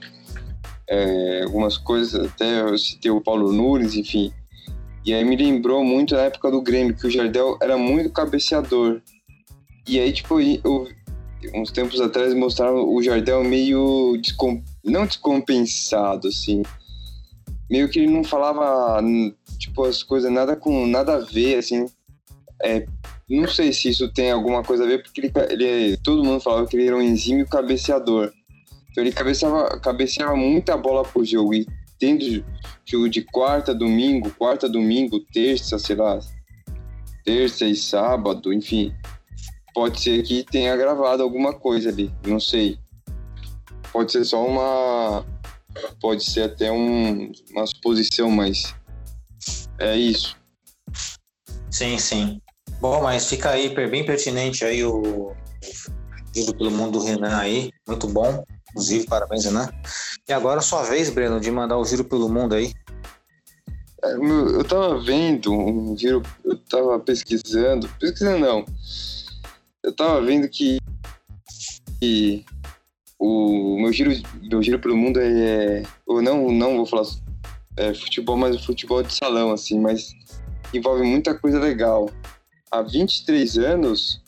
é, 0.91 1.43
algumas 1.45 1.79
coisas, 1.79 2.27
até 2.27 2.63
eu 2.63 2.77
citei 2.77 3.13
o 3.13 3.21
Paulo 3.21 3.53
Nunes, 3.53 3.95
enfim. 3.95 4.33
E 5.07 5.15
aí 5.15 5.25
me 5.25 5.37
lembrou 5.37 5.85
muito 5.85 6.15
na 6.15 6.23
época 6.23 6.51
do 6.51 6.61
Grêmio, 6.61 6.97
que 6.97 7.07
o 7.07 7.11
Jardel 7.11 7.57
era 7.63 7.79
muito 7.79 8.11
cabeceador. 8.11 9.01
E 9.87 10.01
aí, 10.01 10.13
tipo, 10.13 10.41
eu, 10.41 10.89
uns 11.55 11.71
tempos 11.71 12.01
atrás 12.01 12.35
mostraram 12.35 12.93
o 12.93 13.01
Jardel 13.01 13.45
meio 13.45 14.19
descom, 14.21 14.61
não 14.85 15.07
descompensado, 15.07 16.27
assim. 16.27 16.63
Meio 17.71 17.89
que 17.89 18.01
ele 18.01 18.13
não 18.13 18.25
falava, 18.25 19.01
tipo, 19.59 19.85
as 19.85 20.03
coisas 20.03 20.31
nada 20.31 20.57
com 20.57 20.87
nada 20.87 21.15
a 21.15 21.21
ver, 21.21 21.59
assim. 21.59 21.87
É, 22.63 22.85
não 23.29 23.47
sei 23.47 23.73
se 23.73 23.91
isso 23.91 24.13
tem 24.13 24.33
alguma 24.33 24.65
coisa 24.65 24.83
a 24.83 24.87
ver, 24.89 25.05
porque 25.05 25.21
ele, 25.21 25.33
ele 25.51 25.97
todo 25.99 26.25
mundo 26.25 26.41
falava 26.41 26.67
que 26.67 26.77
ele 26.77 26.89
era 26.89 26.97
um 26.97 27.01
exímio 27.01 27.47
cabeceador. 27.47 28.33
Então 28.91 29.05
ele 29.05 29.13
cabeceava, 29.13 29.79
cabeceava 29.81 30.37
muita 30.37 30.77
bola 30.77 31.05
por 31.05 31.25
jogo. 31.25 31.55
E 31.55 31.67
tendo 31.99 32.45
jogo 32.85 33.09
de 33.09 33.23
quarta, 33.23 33.75
domingo, 33.75 34.31
quarta, 34.31 34.69
domingo, 34.69 35.21
terça, 35.33 35.79
sei 35.79 35.97
lá, 35.97 36.19
terça 37.25 37.65
e 37.67 37.77
sábado, 37.77 38.53
enfim. 38.53 38.95
Pode 39.73 40.01
ser 40.01 40.23
que 40.23 40.43
tenha 40.43 40.77
gravado 40.77 41.23
alguma 41.23 41.53
coisa 41.53 41.91
ali, 41.91 42.13
não 42.27 42.41
sei. 42.41 42.79
Pode 43.93 44.11
ser 44.13 44.25
só 44.25 44.45
uma. 44.45 45.25
Pode 46.01 46.25
ser 46.25 46.43
até 46.43 46.73
um, 46.73 47.31
uma 47.53 47.67
suposição, 47.67 48.31
mas 48.31 48.75
é 49.79 49.97
isso. 49.97 50.37
Sim, 51.71 51.99
sim. 51.99 52.41
Bom, 52.81 53.03
mas 53.03 53.29
fica 53.29 53.51
aí 53.51 53.69
bem 53.69 54.05
pertinente 54.05 54.65
aí 54.65 54.85
o 54.85 55.33
livro 56.35 56.55
pelo 56.55 56.71
mundo 56.71 56.99
do 56.99 57.05
Renan 57.05 57.37
aí, 57.37 57.71
muito 57.87 58.09
bom. 58.09 58.45
Inclusive, 58.71 59.07
parabéns, 59.07 59.45
Renan. 59.45 59.69
E 60.29 60.33
agora 60.33 60.61
é 60.61 60.63
sua 60.63 60.83
vez, 60.83 61.11
Breno, 61.11 61.41
de 61.41 61.51
mandar 61.51 61.77
o 61.77 61.85
giro 61.85 62.05
pelo 62.05 62.29
mundo 62.29 62.55
aí. 62.55 62.73
É, 64.03 64.15
eu 64.15 64.65
tava 64.65 64.99
vendo 65.01 65.53
um 65.53 65.97
giro, 65.97 66.23
eu 66.45 66.57
tava 66.57 66.99
pesquisando, 67.01 67.89
pesquisando 68.01 68.39
não, 68.39 68.65
eu 69.83 69.95
tava 69.95 70.23
vendo 70.23 70.49
que, 70.49 70.79
que 72.01 72.45
o 73.19 73.79
meu 73.79 73.93
giro, 73.93 74.11
meu 74.43 74.63
giro 74.63 74.79
pelo 74.79 74.97
mundo 74.97 75.21
é, 75.21 75.83
eu 76.09 76.23
não, 76.23 76.51
não 76.51 76.77
vou 76.79 76.87
falar 76.87 77.05
é, 77.77 77.93
futebol, 77.93 78.37
mas 78.37 78.65
futebol 78.65 79.03
de 79.03 79.15
salão, 79.15 79.53
assim, 79.53 79.79
mas 79.79 80.15
envolve 80.73 81.03
muita 81.03 81.35
coisa 81.35 81.59
legal. 81.59 82.11
Há 82.71 82.81
23 82.81 83.59
anos, 83.59 84.23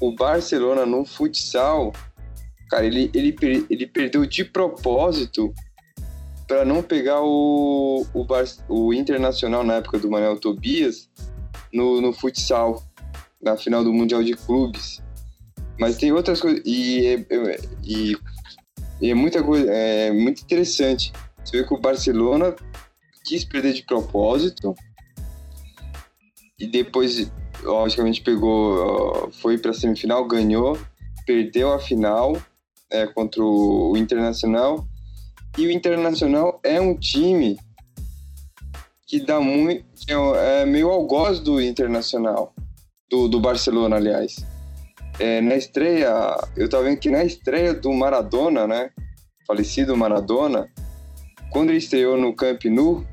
o 0.00 0.12
Barcelona 0.16 0.84
no 0.84 1.04
futsal 1.04 1.92
Cara, 2.70 2.86
ele, 2.86 3.10
ele, 3.12 3.36
ele 3.68 3.86
perdeu 3.86 4.24
de 4.24 4.44
propósito 4.44 5.52
para 6.46 6.64
não 6.64 6.82
pegar 6.82 7.20
o, 7.20 8.06
o, 8.14 8.24
Bar, 8.24 8.44
o 8.68 8.94
Internacional 8.94 9.64
na 9.64 9.74
época 9.74 9.98
do 9.98 10.08
Manuel 10.08 10.38
Tobias 10.38 11.10
no, 11.72 12.00
no 12.00 12.12
futsal, 12.12 12.82
na 13.42 13.56
final 13.56 13.82
do 13.82 13.92
Mundial 13.92 14.22
de 14.22 14.34
Clubes. 14.34 15.02
Mas 15.80 15.96
tem 15.96 16.12
outras 16.12 16.40
coisas. 16.40 16.62
E, 16.64 17.26
e, 17.82 18.16
e 19.00 19.10
é 19.10 19.14
muita 19.14 19.42
coisa. 19.42 19.68
É 19.72 20.12
muito 20.12 20.42
interessante. 20.42 21.12
Você 21.44 21.58
vê 21.58 21.66
que 21.66 21.74
o 21.74 21.80
Barcelona 21.80 22.54
quis 23.24 23.44
perder 23.44 23.72
de 23.72 23.82
propósito. 23.82 24.76
E 26.58 26.66
depois, 26.66 27.32
logicamente, 27.62 28.20
pegou. 28.20 29.28
Foi 29.40 29.58
para 29.58 29.72
semifinal, 29.72 30.24
ganhou, 30.24 30.78
perdeu 31.26 31.72
a 31.72 31.78
final 31.78 32.36
é, 32.90 33.06
contra 33.06 33.42
o 33.42 33.96
Internacional. 33.96 34.86
E 35.58 35.66
o 35.66 35.70
Internacional 35.70 36.60
é 36.62 36.80
um 36.80 36.96
time 36.96 37.58
que 39.06 39.20
dá 39.20 39.40
muito. 39.40 39.84
Que 39.96 40.12
é, 40.12 40.62
é 40.62 40.66
meio 40.66 40.88
algoz 40.88 41.40
do 41.40 41.60
Internacional, 41.60 42.54
do, 43.10 43.28
do 43.28 43.40
Barcelona, 43.40 43.96
aliás. 43.96 44.44
É, 45.18 45.40
na 45.40 45.56
estreia, 45.56 46.36
eu 46.56 46.68
tava 46.68 46.84
vendo 46.84 46.98
que 46.98 47.10
na 47.10 47.24
estreia 47.24 47.74
do 47.74 47.92
Maradona, 47.92 48.66
né? 48.66 48.90
Falecido 49.46 49.96
Maradona, 49.96 50.68
quando 51.50 51.70
ele 51.70 51.78
estreou 51.78 52.16
no 52.16 52.34
Camp 52.34 52.64
Nou, 52.66 53.04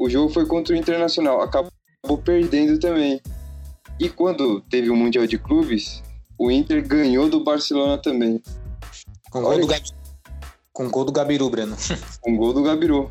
o 0.00 0.08
jogo 0.08 0.32
foi 0.32 0.46
contra 0.46 0.74
o 0.74 0.78
Internacional. 0.78 1.42
Acabou 1.42 1.70
perdendo 2.24 2.78
também. 2.78 3.20
E 4.00 4.08
quando 4.08 4.60
teve 4.60 4.88
o 4.88 4.96
Mundial 4.96 5.26
de 5.26 5.36
Clubes, 5.36 6.02
o 6.38 6.50
Inter 6.50 6.86
ganhou 6.86 7.28
do 7.28 7.42
Barcelona 7.42 7.98
também. 7.98 8.40
Com 9.30 9.42
gol, 9.42 9.60
do 9.60 9.66
Gabi... 9.66 9.90
Com 10.72 10.90
gol 10.90 11.04
do 11.04 11.12
Gabiru, 11.12 11.50
Breno. 11.50 11.76
Com 12.20 12.36
gol 12.36 12.52
do 12.52 12.62
Gabiru. 12.62 13.10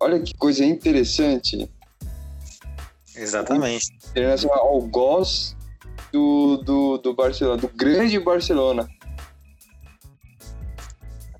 Olha 0.00 0.20
que 0.20 0.34
coisa 0.34 0.64
interessante. 0.64 1.70
Exatamente. 3.16 3.96
Internacional 4.10 4.66
algoz 4.66 5.56
do, 6.12 6.58
do, 6.58 6.98
do 6.98 7.14
Barcelona, 7.14 7.60
do 7.60 7.68
grande 7.68 8.18
Barcelona. 8.18 8.88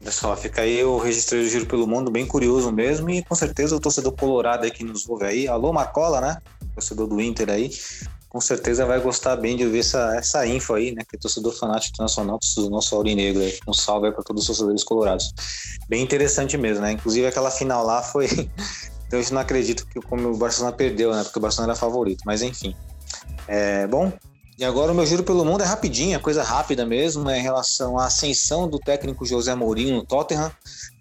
Olha 0.01 0.11
só, 0.11 0.37
fica 0.37 0.63
aí 0.63 0.85
o 0.85 0.99
registro 0.99 1.39
do 1.39 1.49
Giro 1.49 1.67
pelo 1.67 1.87
Mundo, 1.87 2.11
bem 2.11 2.27
curioso 2.27 2.71
mesmo, 2.71 3.09
e 3.11 3.23
com 3.23 3.35
certeza 3.35 3.75
o 3.75 3.81
torcedor 3.81 4.13
colorado 4.13 4.65
aí 4.65 4.71
que 4.71 4.85
nos 4.85 5.09
ouve 5.09 5.25
aí, 5.25 5.49
alô 5.49 5.73
Marcola, 5.73 6.21
né? 6.21 6.37
Torcedor 6.75 7.07
do 7.07 7.21
Inter 7.21 7.49
aí, 7.51 7.71
com 8.35 8.41
certeza 8.41 8.85
vai 8.85 8.99
gostar 8.99 9.37
bem 9.37 9.57
de 9.57 9.65
ouvir 9.65 9.79
essa, 9.79 10.17
essa 10.17 10.45
info 10.45 10.75
aí, 10.75 10.91
né? 10.91 11.03
Que 11.09 11.15
é 11.15 11.19
torcedor 11.21 11.53
fanático 11.53 11.95
internacional 11.95 12.41
do 12.57 12.69
nosso 12.69 12.97
Aurinegro. 12.97 13.41
Aí. 13.41 13.57
Um 13.69 13.73
salve 13.73 14.09
aí 14.09 14.13
para 14.13 14.25
todos 14.25 14.43
os 14.43 14.47
torcedores 14.49 14.83
colorados. 14.83 15.33
Bem 15.89 16.03
interessante 16.03 16.59
mesmo, 16.59 16.83
né? 16.83 16.91
Inclusive 16.91 17.29
aquela 17.29 17.49
final 17.49 17.87
lá 17.87 18.03
foi. 18.03 18.27
eu 19.13 19.23
não 19.31 19.41
acredito 19.41 19.87
que 19.87 20.01
como 20.01 20.31
o 20.31 20.37
Barcelona 20.37 20.75
perdeu, 20.75 21.13
né? 21.13 21.23
Porque 21.23 21.39
o 21.39 21.43
Barcelona 21.43 21.75
era 21.75 21.79
favorito, 21.79 22.23
mas 22.27 22.43
enfim. 22.43 22.75
É, 23.47 23.87
bom, 23.87 24.13
e 24.57 24.65
agora 24.65 24.93
o 24.93 24.95
meu 24.95 25.05
giro 25.05 25.25
pelo 25.25 25.45
mundo 25.45 25.63
é 25.63 25.67
rapidinho, 25.67 26.15
é 26.15 26.19
coisa 26.19 26.43
rápida 26.43 26.87
mesmo, 26.87 27.29
é 27.29 27.39
em 27.39 27.43
relação 27.43 27.99
à 27.99 28.07
ascensão 28.07 28.69
do 28.69 28.79
técnico 28.79 29.27
José 29.27 29.55
Mourinho 29.55 29.97
no 29.97 30.05
Tottenham, 30.05 30.51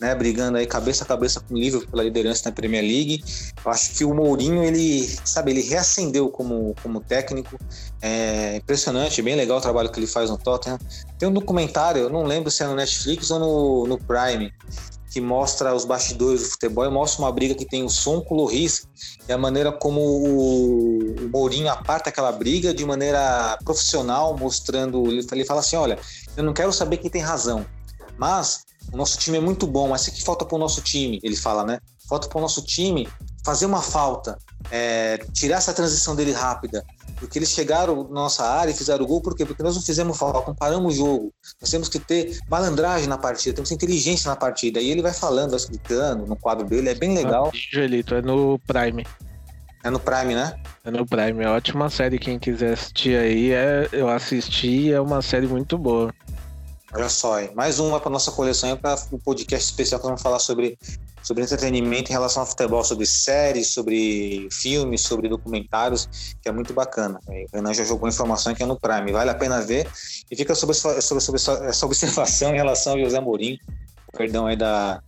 né, 0.02 0.16
brigando 0.16 0.58
aí 0.58 0.66
cabeça 0.66 1.04
a 1.04 1.08
cabeça 1.08 1.40
com 1.40 1.54
o 1.54 1.58
Liverpool 1.58 1.90
pela 1.92 2.04
liderança 2.04 2.50
na 2.50 2.52
Premier 2.52 2.84
League. 2.84 3.24
Eu 3.64 3.72
acho 3.72 3.92
que 3.92 4.04
o 4.04 4.14
Mourinho, 4.14 4.64
ele, 4.64 5.08
sabe, 5.24 5.52
ele 5.52 5.62
reacendeu 5.62 6.30
como, 6.30 6.76
como 6.82 7.00
técnico. 7.00 7.60
É 8.02 8.58
impressionante, 8.58 9.22
bem 9.22 9.36
legal 9.36 9.60
o 9.60 9.62
trabalho 9.62 9.92
que 9.92 10.00
ele 10.00 10.08
faz 10.08 10.30
no 10.30 10.38
Tottenham. 10.38 10.80
Tem 11.20 11.30
um 11.30 11.34
documentário, 11.34 12.02
eu 12.02 12.10
não 12.10 12.24
lembro 12.24 12.50
se 12.50 12.64
é 12.64 12.68
no 12.68 12.76
Netflix 12.76 13.30
ou 13.30 13.40
no, 13.40 13.88
no 13.88 13.98
Prime, 13.98 14.52
que 15.14 15.22
mostra 15.22 15.76
os 15.76 15.86
bastidores 15.86 16.42
do 16.42 16.50
futebol 16.50 16.86
e 16.86 16.90
mostra 16.90 17.22
uma 17.22 17.32
briga 17.32 17.54
que 17.54 17.66
tem 17.66 17.84
o 17.84 17.90
Som 17.90 18.20
com 18.20 18.34
o 18.34 18.38
Loris 18.40 18.88
e 19.30 19.32
a 19.32 19.38
maneira 19.38 19.72
como 19.72 20.02
o, 20.02 21.30
Mourinho 21.32 21.70
aparta 21.70 22.10
aquela 22.10 22.32
briga 22.32 22.74
de 22.74 22.84
maneira 22.84 23.56
profissional, 23.64 24.36
mostrando. 24.36 25.06
Ele 25.08 25.46
fala 25.46 25.60
assim: 25.60 25.76
olha, 25.76 26.00
eu 26.36 26.44
não 26.44 26.52
quero 26.52 26.74
saber 26.74 26.98
quem 26.98 27.12
tem 27.12 27.22
razão, 27.22 27.64
mas 28.18 28.66
o 28.92 28.98
nosso 28.98 29.20
time 29.20 29.38
é 29.38 29.42
muito 29.42 29.68
bom, 29.68 29.90
mas 29.90 30.08
o 30.08 30.12
que 30.12 30.24
falta 30.24 30.44
para 30.46 30.56
o 30.56 30.60
nosso 30.60 30.82
time? 30.82 31.20
Ele 31.22 31.36
fala, 31.36 31.64
né? 31.64 31.80
Falta 32.10 32.28
para 32.28 32.40
o 32.40 32.42
nosso 32.42 32.64
time 32.64 33.08
fazer 33.46 33.68
uma 33.68 33.84
falta, 33.84 34.40
é, 34.72 35.20
tirar 35.32 35.58
essa 35.58 35.74
transição 35.74 36.16
dele 36.16 36.32
rápida, 36.32 36.84
porque 37.24 37.40
eles 37.40 37.52
chegaram 37.52 38.04
na 38.04 38.16
nossa 38.16 38.44
área 38.44 38.72
e 38.72 38.76
fizeram 38.76 39.06
o 39.06 39.08
gol, 39.08 39.22
por 39.22 39.34
quê? 39.34 39.46
Porque 39.46 39.64
nós 39.64 39.76
não 39.76 39.82
fizemos 39.82 40.18
falta, 40.18 40.42
comparamos 40.42 40.94
o 40.94 40.98
jogo. 40.98 41.34
Nós 41.62 41.70
temos 41.72 41.88
que 41.88 41.98
ter 41.98 42.38
malandragem 42.50 43.08
na 43.08 43.18
partida, 43.18 43.56
temos 43.56 43.70
que 43.70 43.78
ter 43.78 43.86
inteligência 43.86 44.30
na 44.30 44.36
partida. 44.36 44.82
E 44.82 44.92
ele 44.92 45.02
vai 45.02 45.14
falando, 45.14 45.52
vai 45.52 45.58
explicando 45.58 46.26
no 46.26 46.36
quadro 46.36 46.68
dele, 46.68 46.90
é 46.90 46.94
bem 46.94 47.16
legal. 47.16 47.50
Joelito, 47.54 48.14
é 48.14 48.22
no 48.22 48.60
Prime. 48.68 49.08
É 49.86 49.90
no 49.90 50.02
Prime, 50.02 50.36
né? 50.36 50.54
É 50.84 50.92
no 50.92 51.06
Prime, 51.06 51.46
é 51.46 51.48
ótima 51.48 51.90
série. 51.90 52.20
Quem 52.20 52.38
quiser 52.38 52.74
assistir 52.74 53.18
aí, 53.18 53.54
é, 53.54 53.88
eu 53.94 54.10
assisti, 54.10 54.92
é 54.92 55.00
uma 55.00 55.22
série 55.22 55.48
muito 55.48 55.78
boa. 55.78 56.14
Olha 56.94 57.08
só, 57.08 57.38
mais 57.56 57.80
uma 57.80 58.02
para 58.02 58.12
nossa 58.12 58.34
coleção, 58.34 58.76
para 58.76 59.00
um 59.14 59.18
podcast 59.18 59.70
especial 59.70 60.02
que 60.02 60.06
vamos 60.06 60.22
falar 60.22 60.40
sobre, 60.40 60.78
sobre 61.24 61.44
entretenimento 61.44 62.12
em 62.12 62.14
relação 62.14 62.42
ao 62.42 62.48
futebol, 62.48 62.84
sobre 62.84 63.06
séries, 63.06 63.74
sobre 63.74 64.48
filmes, 64.52 65.02
sobre 65.02 65.30
documentários, 65.30 66.36
que 66.42 66.50
é 66.50 66.52
muito 66.52 66.74
bacana. 66.74 67.20
O 67.28 67.56
Renan 67.56 67.74
já 67.74 67.84
jogou 67.84 68.08
informação 68.08 68.54
que 68.54 68.62
é 68.62 68.66
no 68.66 68.80
Prime, 68.80 69.12
vale 69.12 69.30
a 69.30 69.36
pena 69.36 69.62
ver. 69.62 69.90
E 70.30 70.36
fica 70.36 70.54
sobre, 70.54 70.76
sobre, 70.76 71.22
sobre 71.22 71.42
essa 71.68 71.86
observação 71.86 72.52
em 72.52 72.58
relação 72.58 72.94
ao 72.94 73.00
José 73.00 73.20
Mourinho, 73.20 73.58
perdão 74.16 74.48
aí 74.48 74.56
da, 74.56 75.02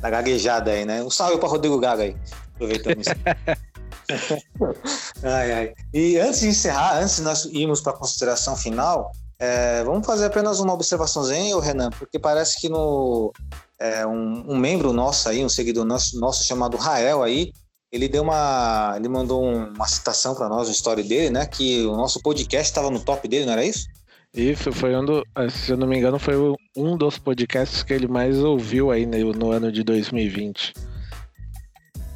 da 0.00 0.10
gaguejada 0.10 0.72
aí, 0.72 0.84
né? 0.84 1.02
Um 1.02 1.10
salve 1.10 1.38
para 1.38 1.48
Rodrigo 1.48 1.78
Gaga 1.78 2.02
aí, 2.02 2.16
aproveitando 2.54 3.00
isso. 3.00 3.10
ai, 5.22 5.52
ai. 5.52 5.74
E 5.92 6.18
antes 6.18 6.40
de 6.40 6.48
encerrar, 6.48 6.98
antes 6.98 7.16
de 7.16 7.22
nós 7.22 7.44
irmos 7.46 7.80
para 7.80 7.92
a 7.92 7.96
consideração 7.96 8.56
final, 8.56 9.12
é, 9.38 9.82
vamos 9.84 10.06
fazer 10.06 10.26
apenas 10.26 10.60
uma 10.60 10.72
observaçãozinha, 10.72 11.58
Renan, 11.60 11.90
porque 11.90 12.18
parece 12.18 12.60
que 12.60 12.68
no 12.68 13.32
é, 13.80 14.06
um, 14.06 14.52
um, 14.52 14.56
membro 14.56 14.92
nosso 14.92 15.28
aí, 15.28 15.44
um 15.44 15.48
seguidor 15.48 15.84
nosso, 15.84 16.20
nosso 16.20 16.44
chamado 16.44 16.76
Rael 16.76 17.22
aí, 17.22 17.50
ele 17.90 18.08
deu 18.08 18.22
uma, 18.22 18.92
ele 18.96 19.08
mandou 19.08 19.42
uma 19.42 19.86
citação 19.88 20.34
para 20.34 20.48
nós, 20.48 20.68
uma 20.68 20.72
história 20.72 21.02
dele, 21.02 21.30
né? 21.30 21.46
Que 21.46 21.84
o 21.86 21.96
nosso 21.96 22.20
podcast 22.20 22.70
estava 22.70 22.90
no 22.90 23.00
top 23.00 23.26
dele, 23.26 23.46
não 23.46 23.54
era 23.54 23.64
isso? 23.64 23.86
Isso, 24.32 24.70
foi 24.72 24.94
um 24.94 25.04
do, 25.04 25.26
se 25.50 25.72
eu 25.72 25.76
não 25.76 25.88
me 25.88 25.98
engano, 25.98 26.18
foi 26.18 26.36
um 26.76 26.96
dos 26.96 27.18
podcasts 27.18 27.82
que 27.82 27.92
ele 27.92 28.06
mais 28.06 28.38
ouviu 28.38 28.92
aí 28.92 29.04
no, 29.04 29.32
no 29.32 29.50
ano 29.50 29.72
de 29.72 29.82
2020. 29.82 30.72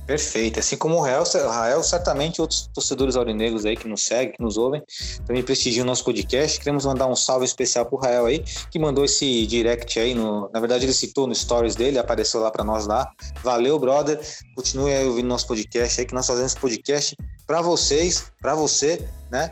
Perfeito. 0.06 0.59
Assim 0.59 0.76
como 0.76 0.97
o 0.97 1.01
Rael, 1.01 1.24
Rael, 1.48 1.82
certamente 1.82 2.40
outros 2.40 2.68
torcedores 2.72 3.16
aurinegros 3.16 3.64
aí 3.64 3.76
que 3.76 3.89
nos 3.89 4.05
seguem, 4.05 4.32
que 4.32 4.43
nos 4.43 4.56
ouvem, 4.56 4.82
também 5.26 5.43
prestigiam 5.43 5.85
o 5.85 5.86
nosso 5.86 6.05
podcast. 6.05 6.59
Queremos 6.59 6.85
mandar 6.85 7.06
um 7.06 7.16
salve 7.16 7.44
especial 7.44 7.86
pro 7.86 7.97
Rael 7.97 8.26
aí, 8.26 8.44
que 8.70 8.78
mandou 8.78 9.05
esse 9.05 9.47
direct 9.47 9.98
aí. 9.98 10.14
No, 10.14 10.51
na 10.52 10.60
verdade, 10.60 10.85
ele 10.85 10.93
citou 10.93 11.26
no 11.26 11.35
stories 11.35 11.74
dele, 11.74 11.98
apareceu 11.98 12.40
lá 12.40 12.51
para 12.51 12.62
nós 12.62 12.86
lá. 12.86 13.10
Valeu, 13.43 13.78
brother. 13.78 14.20
Continue 14.55 14.93
aí 14.93 15.06
ouvindo 15.06 15.28
nosso 15.28 15.47
podcast 15.47 16.01
aí, 16.01 16.06
que 16.06 16.14
nós 16.14 16.26
fazemos 16.26 16.55
podcast 16.55 17.16
para 17.47 17.62
vocês, 17.62 18.32
para 18.40 18.55
você, 18.55 19.06
né? 19.31 19.51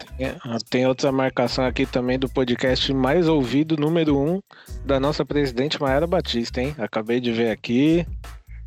Tem 0.71 0.87
outra 0.87 1.11
marcação 1.11 1.65
aqui 1.65 1.87
também 1.87 2.19
do 2.19 2.29
podcast 2.29 2.93
mais 2.93 3.29
ouvido, 3.29 3.77
número 3.77 4.19
um, 4.19 4.41
da 4.85 5.01
nossa 5.01 5.25
presidente 5.25 5.81
Maera 5.81 6.07
Batista, 6.07 6.61
hein? 6.61 6.75
Acabei 6.79 7.21
de 7.21 7.33
ver 7.33 7.51
aqui. 7.51 8.07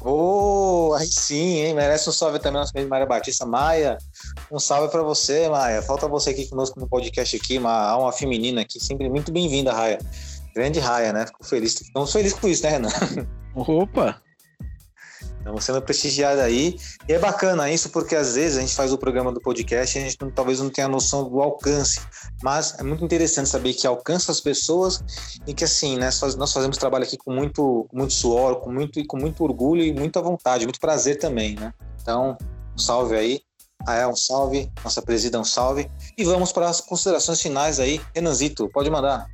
Oh, 0.07 0.93
aí 0.93 1.07
sim, 1.07 1.61
hein? 1.61 1.73
Merece 1.73 2.07
um 2.07 2.13
salve 2.13 2.37
também 2.37 2.59
nossa 2.59 2.71
querida 2.71 2.87
Maria 2.87 3.07
Batista 3.07 3.43
Maia. 3.43 3.97
Um 4.51 4.59
salve 4.59 4.91
para 4.91 5.01
você, 5.01 5.49
Maia. 5.49 5.81
Falta 5.81 6.07
você 6.07 6.29
aqui 6.29 6.47
conosco 6.47 6.79
no 6.79 6.87
podcast 6.87 7.35
aqui, 7.35 7.57
uma 7.57 7.89
alma 7.89 8.11
feminina 8.11 8.61
aqui, 8.61 8.79
sempre 8.79 9.09
muito 9.09 9.31
bem-vinda, 9.31 9.73
Raia. 9.73 9.97
Grande 10.53 10.79
Raia, 10.79 11.11
né? 11.11 11.25
Fico 11.25 11.43
feliz. 11.43 11.81
Estamos 11.81 12.11
felizes 12.11 12.37
com 12.37 12.47
isso, 12.47 12.61
né, 12.61 12.69
Renan? 12.69 12.89
Opa! 13.55 14.21
Estamos 15.45 15.63
sendo 15.63 15.79
prestigiados 15.79 16.41
aí. 16.41 16.75
E 17.07 17.13
é 17.13 17.19
bacana 17.19 17.69
isso, 17.69 17.91
porque 17.91 18.15
às 18.15 18.33
vezes 18.33 18.57
a 18.57 18.61
gente 18.61 18.73
faz 18.73 18.91
o 18.91 18.97
programa 18.97 19.31
do 19.31 19.39
podcast 19.39 19.95
e 19.95 20.01
a 20.01 20.03
gente 20.03 20.19
não, 20.19 20.31
talvez 20.31 20.59
não 20.59 20.71
tenha 20.71 20.87
noção 20.87 21.29
do 21.29 21.39
alcance. 21.39 22.01
Mas 22.41 22.73
é 22.79 22.81
muito 22.83 23.05
interessante 23.05 23.47
saber 23.47 23.75
que 23.75 23.85
alcança 23.85 24.31
as 24.31 24.41
pessoas 24.41 25.03
e 25.45 25.53
que, 25.53 25.63
assim, 25.63 25.97
né, 25.97 26.09
nós 26.35 26.51
fazemos 26.51 26.77
trabalho 26.77 27.03
aqui 27.03 27.15
com 27.15 27.31
muito, 27.31 27.87
muito 27.93 28.11
suor, 28.11 28.55
com 28.55 28.71
muito, 28.71 29.05
com 29.05 29.17
muito 29.17 29.43
orgulho 29.43 29.83
e 29.83 29.93
muita 29.93 30.19
vontade, 30.19 30.65
muito 30.65 30.79
prazer 30.79 31.19
também, 31.19 31.53
né? 31.53 31.71
Então, 32.01 32.35
um 32.73 32.79
salve 32.79 33.15
aí. 33.15 33.41
Rael, 33.85 34.09
um 34.09 34.15
salve. 34.15 34.71
Nossa 34.83 34.99
presida, 34.99 35.39
um 35.39 35.43
salve. 35.43 35.91
E 36.17 36.23
vamos 36.23 36.51
para 36.51 36.69
as 36.69 36.81
considerações 36.81 37.39
finais 37.39 37.79
aí. 37.79 38.01
Renanzito, 38.15 38.67
pode 38.69 38.89
mandar. 38.89 39.27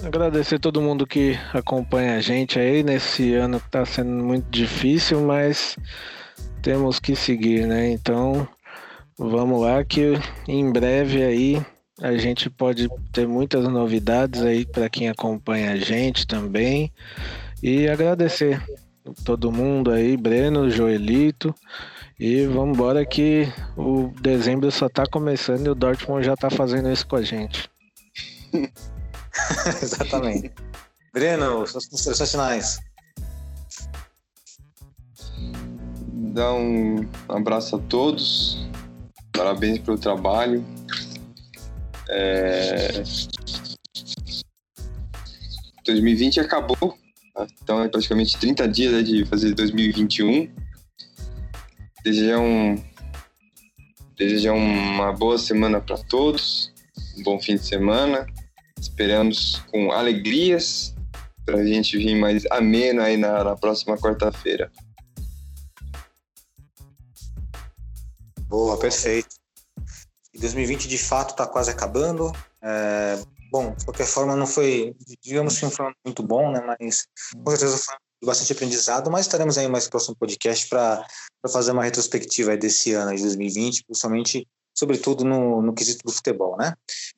Agradecer 0.00 0.58
todo 0.58 0.80
mundo 0.80 1.06
que 1.06 1.38
acompanha 1.52 2.16
a 2.16 2.20
gente 2.20 2.58
aí 2.58 2.82
nesse 2.82 3.34
ano 3.34 3.60
que 3.60 3.66
está 3.66 3.84
sendo 3.84 4.10
muito 4.10 4.48
difícil, 4.50 5.20
mas 5.20 5.76
temos 6.62 6.98
que 6.98 7.14
seguir, 7.14 7.66
né? 7.66 7.90
Então 7.90 8.48
vamos 9.18 9.60
lá 9.60 9.84
que 9.84 10.14
em 10.48 10.72
breve 10.72 11.22
aí 11.22 11.62
a 12.00 12.16
gente 12.16 12.48
pode 12.48 12.88
ter 13.12 13.28
muitas 13.28 13.68
novidades 13.68 14.42
aí 14.42 14.64
para 14.64 14.88
quem 14.88 15.08
acompanha 15.08 15.72
a 15.72 15.76
gente 15.76 16.26
também. 16.26 16.90
E 17.62 17.86
agradecer 17.86 18.60
todo 19.24 19.52
mundo 19.52 19.90
aí, 19.90 20.16
Breno, 20.16 20.70
Joelito. 20.70 21.54
E 22.18 22.46
vamos 22.46 22.76
embora 22.76 23.04
que 23.04 23.46
o 23.76 24.10
dezembro 24.20 24.70
só 24.72 24.86
está 24.86 25.06
começando 25.06 25.66
e 25.66 25.70
o 25.70 25.74
Dortmund 25.74 26.24
já 26.24 26.34
está 26.34 26.48
fazendo 26.48 26.90
isso 26.90 27.06
com 27.06 27.16
a 27.16 27.22
gente. 27.22 27.70
Exatamente. 29.82 30.52
Breno, 31.12 31.66
suas 31.66 31.86
considerações 31.86 32.30
finais. 32.30 32.80
Dar 36.34 36.54
um 36.54 37.06
abraço 37.28 37.76
a 37.76 37.78
todos. 37.78 38.66
Parabéns 39.32 39.78
pelo 39.78 39.98
trabalho. 39.98 40.64
É... 42.08 43.02
2020 45.84 46.40
acabou, 46.40 46.96
então 47.62 47.82
é 47.82 47.88
praticamente 47.88 48.38
30 48.38 48.68
dias 48.68 48.92
né, 48.92 49.02
de 49.02 49.24
fazer 49.26 49.54
2021. 49.54 50.50
Desejar, 52.04 52.38
um... 52.38 52.82
Desejar 54.16 54.52
uma 54.52 55.12
boa 55.12 55.36
semana 55.38 55.80
para 55.80 55.98
todos, 55.98 56.72
um 57.18 57.22
bom 57.22 57.40
fim 57.40 57.56
de 57.56 57.66
semana 57.66 58.26
Esperamos 58.82 59.62
com 59.70 59.92
alegrias 59.92 60.92
para 61.46 61.58
a 61.58 61.64
gente 61.64 61.96
vir 61.96 62.16
mais 62.16 62.44
ameno 62.50 63.00
aí 63.00 63.16
na, 63.16 63.44
na 63.44 63.56
próxima 63.56 63.96
quarta-feira. 63.96 64.72
Boa, 68.48 68.76
perfeito. 68.76 69.36
E 70.34 70.38
2020 70.40 70.88
de 70.88 70.98
fato 70.98 71.30
está 71.30 71.46
quase 71.46 71.70
acabando. 71.70 72.32
É, 72.60 73.22
bom, 73.52 73.72
de 73.72 73.84
qualquer 73.84 74.06
forma, 74.06 74.34
não 74.34 74.48
foi, 74.48 74.96
digamos 75.22 75.56
que 75.60 75.64
um 75.64 75.70
foi 75.70 75.86
muito 76.04 76.24
bom, 76.24 76.50
né? 76.50 76.60
Mas 76.66 77.06
com 77.36 77.50
certeza 77.52 77.78
foi 77.78 77.96
bastante 78.26 78.52
aprendizado. 78.52 79.08
Mas 79.12 79.26
estaremos 79.26 79.56
aí 79.58 79.68
mais 79.68 79.88
próximo 79.88 80.16
podcast 80.16 80.68
para 80.68 81.06
fazer 81.52 81.70
uma 81.70 81.84
retrospectiva 81.84 82.56
desse 82.56 82.94
ano 82.94 83.14
de 83.14 83.22
2020, 83.22 83.84
principalmente 83.84 84.44
sobretudo 84.74 85.24
no, 85.24 85.62
no 85.62 85.72
quesito 85.72 86.04
do 86.04 86.12
futebol, 86.12 86.56
né? 86.56 86.74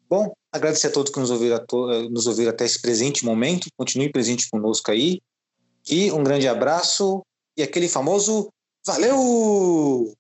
Bom, 0.08 0.30
agradecer 0.54 0.86
a 0.86 0.90
todos 0.90 1.10
que 1.10 1.18
nos 1.18 1.30
ouviram, 1.30 1.60
nos 2.10 2.28
ouviram 2.28 2.50
até 2.50 2.64
esse 2.64 2.80
presente 2.80 3.24
momento, 3.24 3.66
continue 3.76 4.12
presente 4.12 4.48
conosco 4.48 4.92
aí, 4.92 5.20
e 5.90 6.12
um 6.12 6.22
grande 6.22 6.46
abraço, 6.46 7.22
e 7.56 7.62
aquele 7.62 7.88
famoso 7.88 8.48
valeu! 8.86 10.14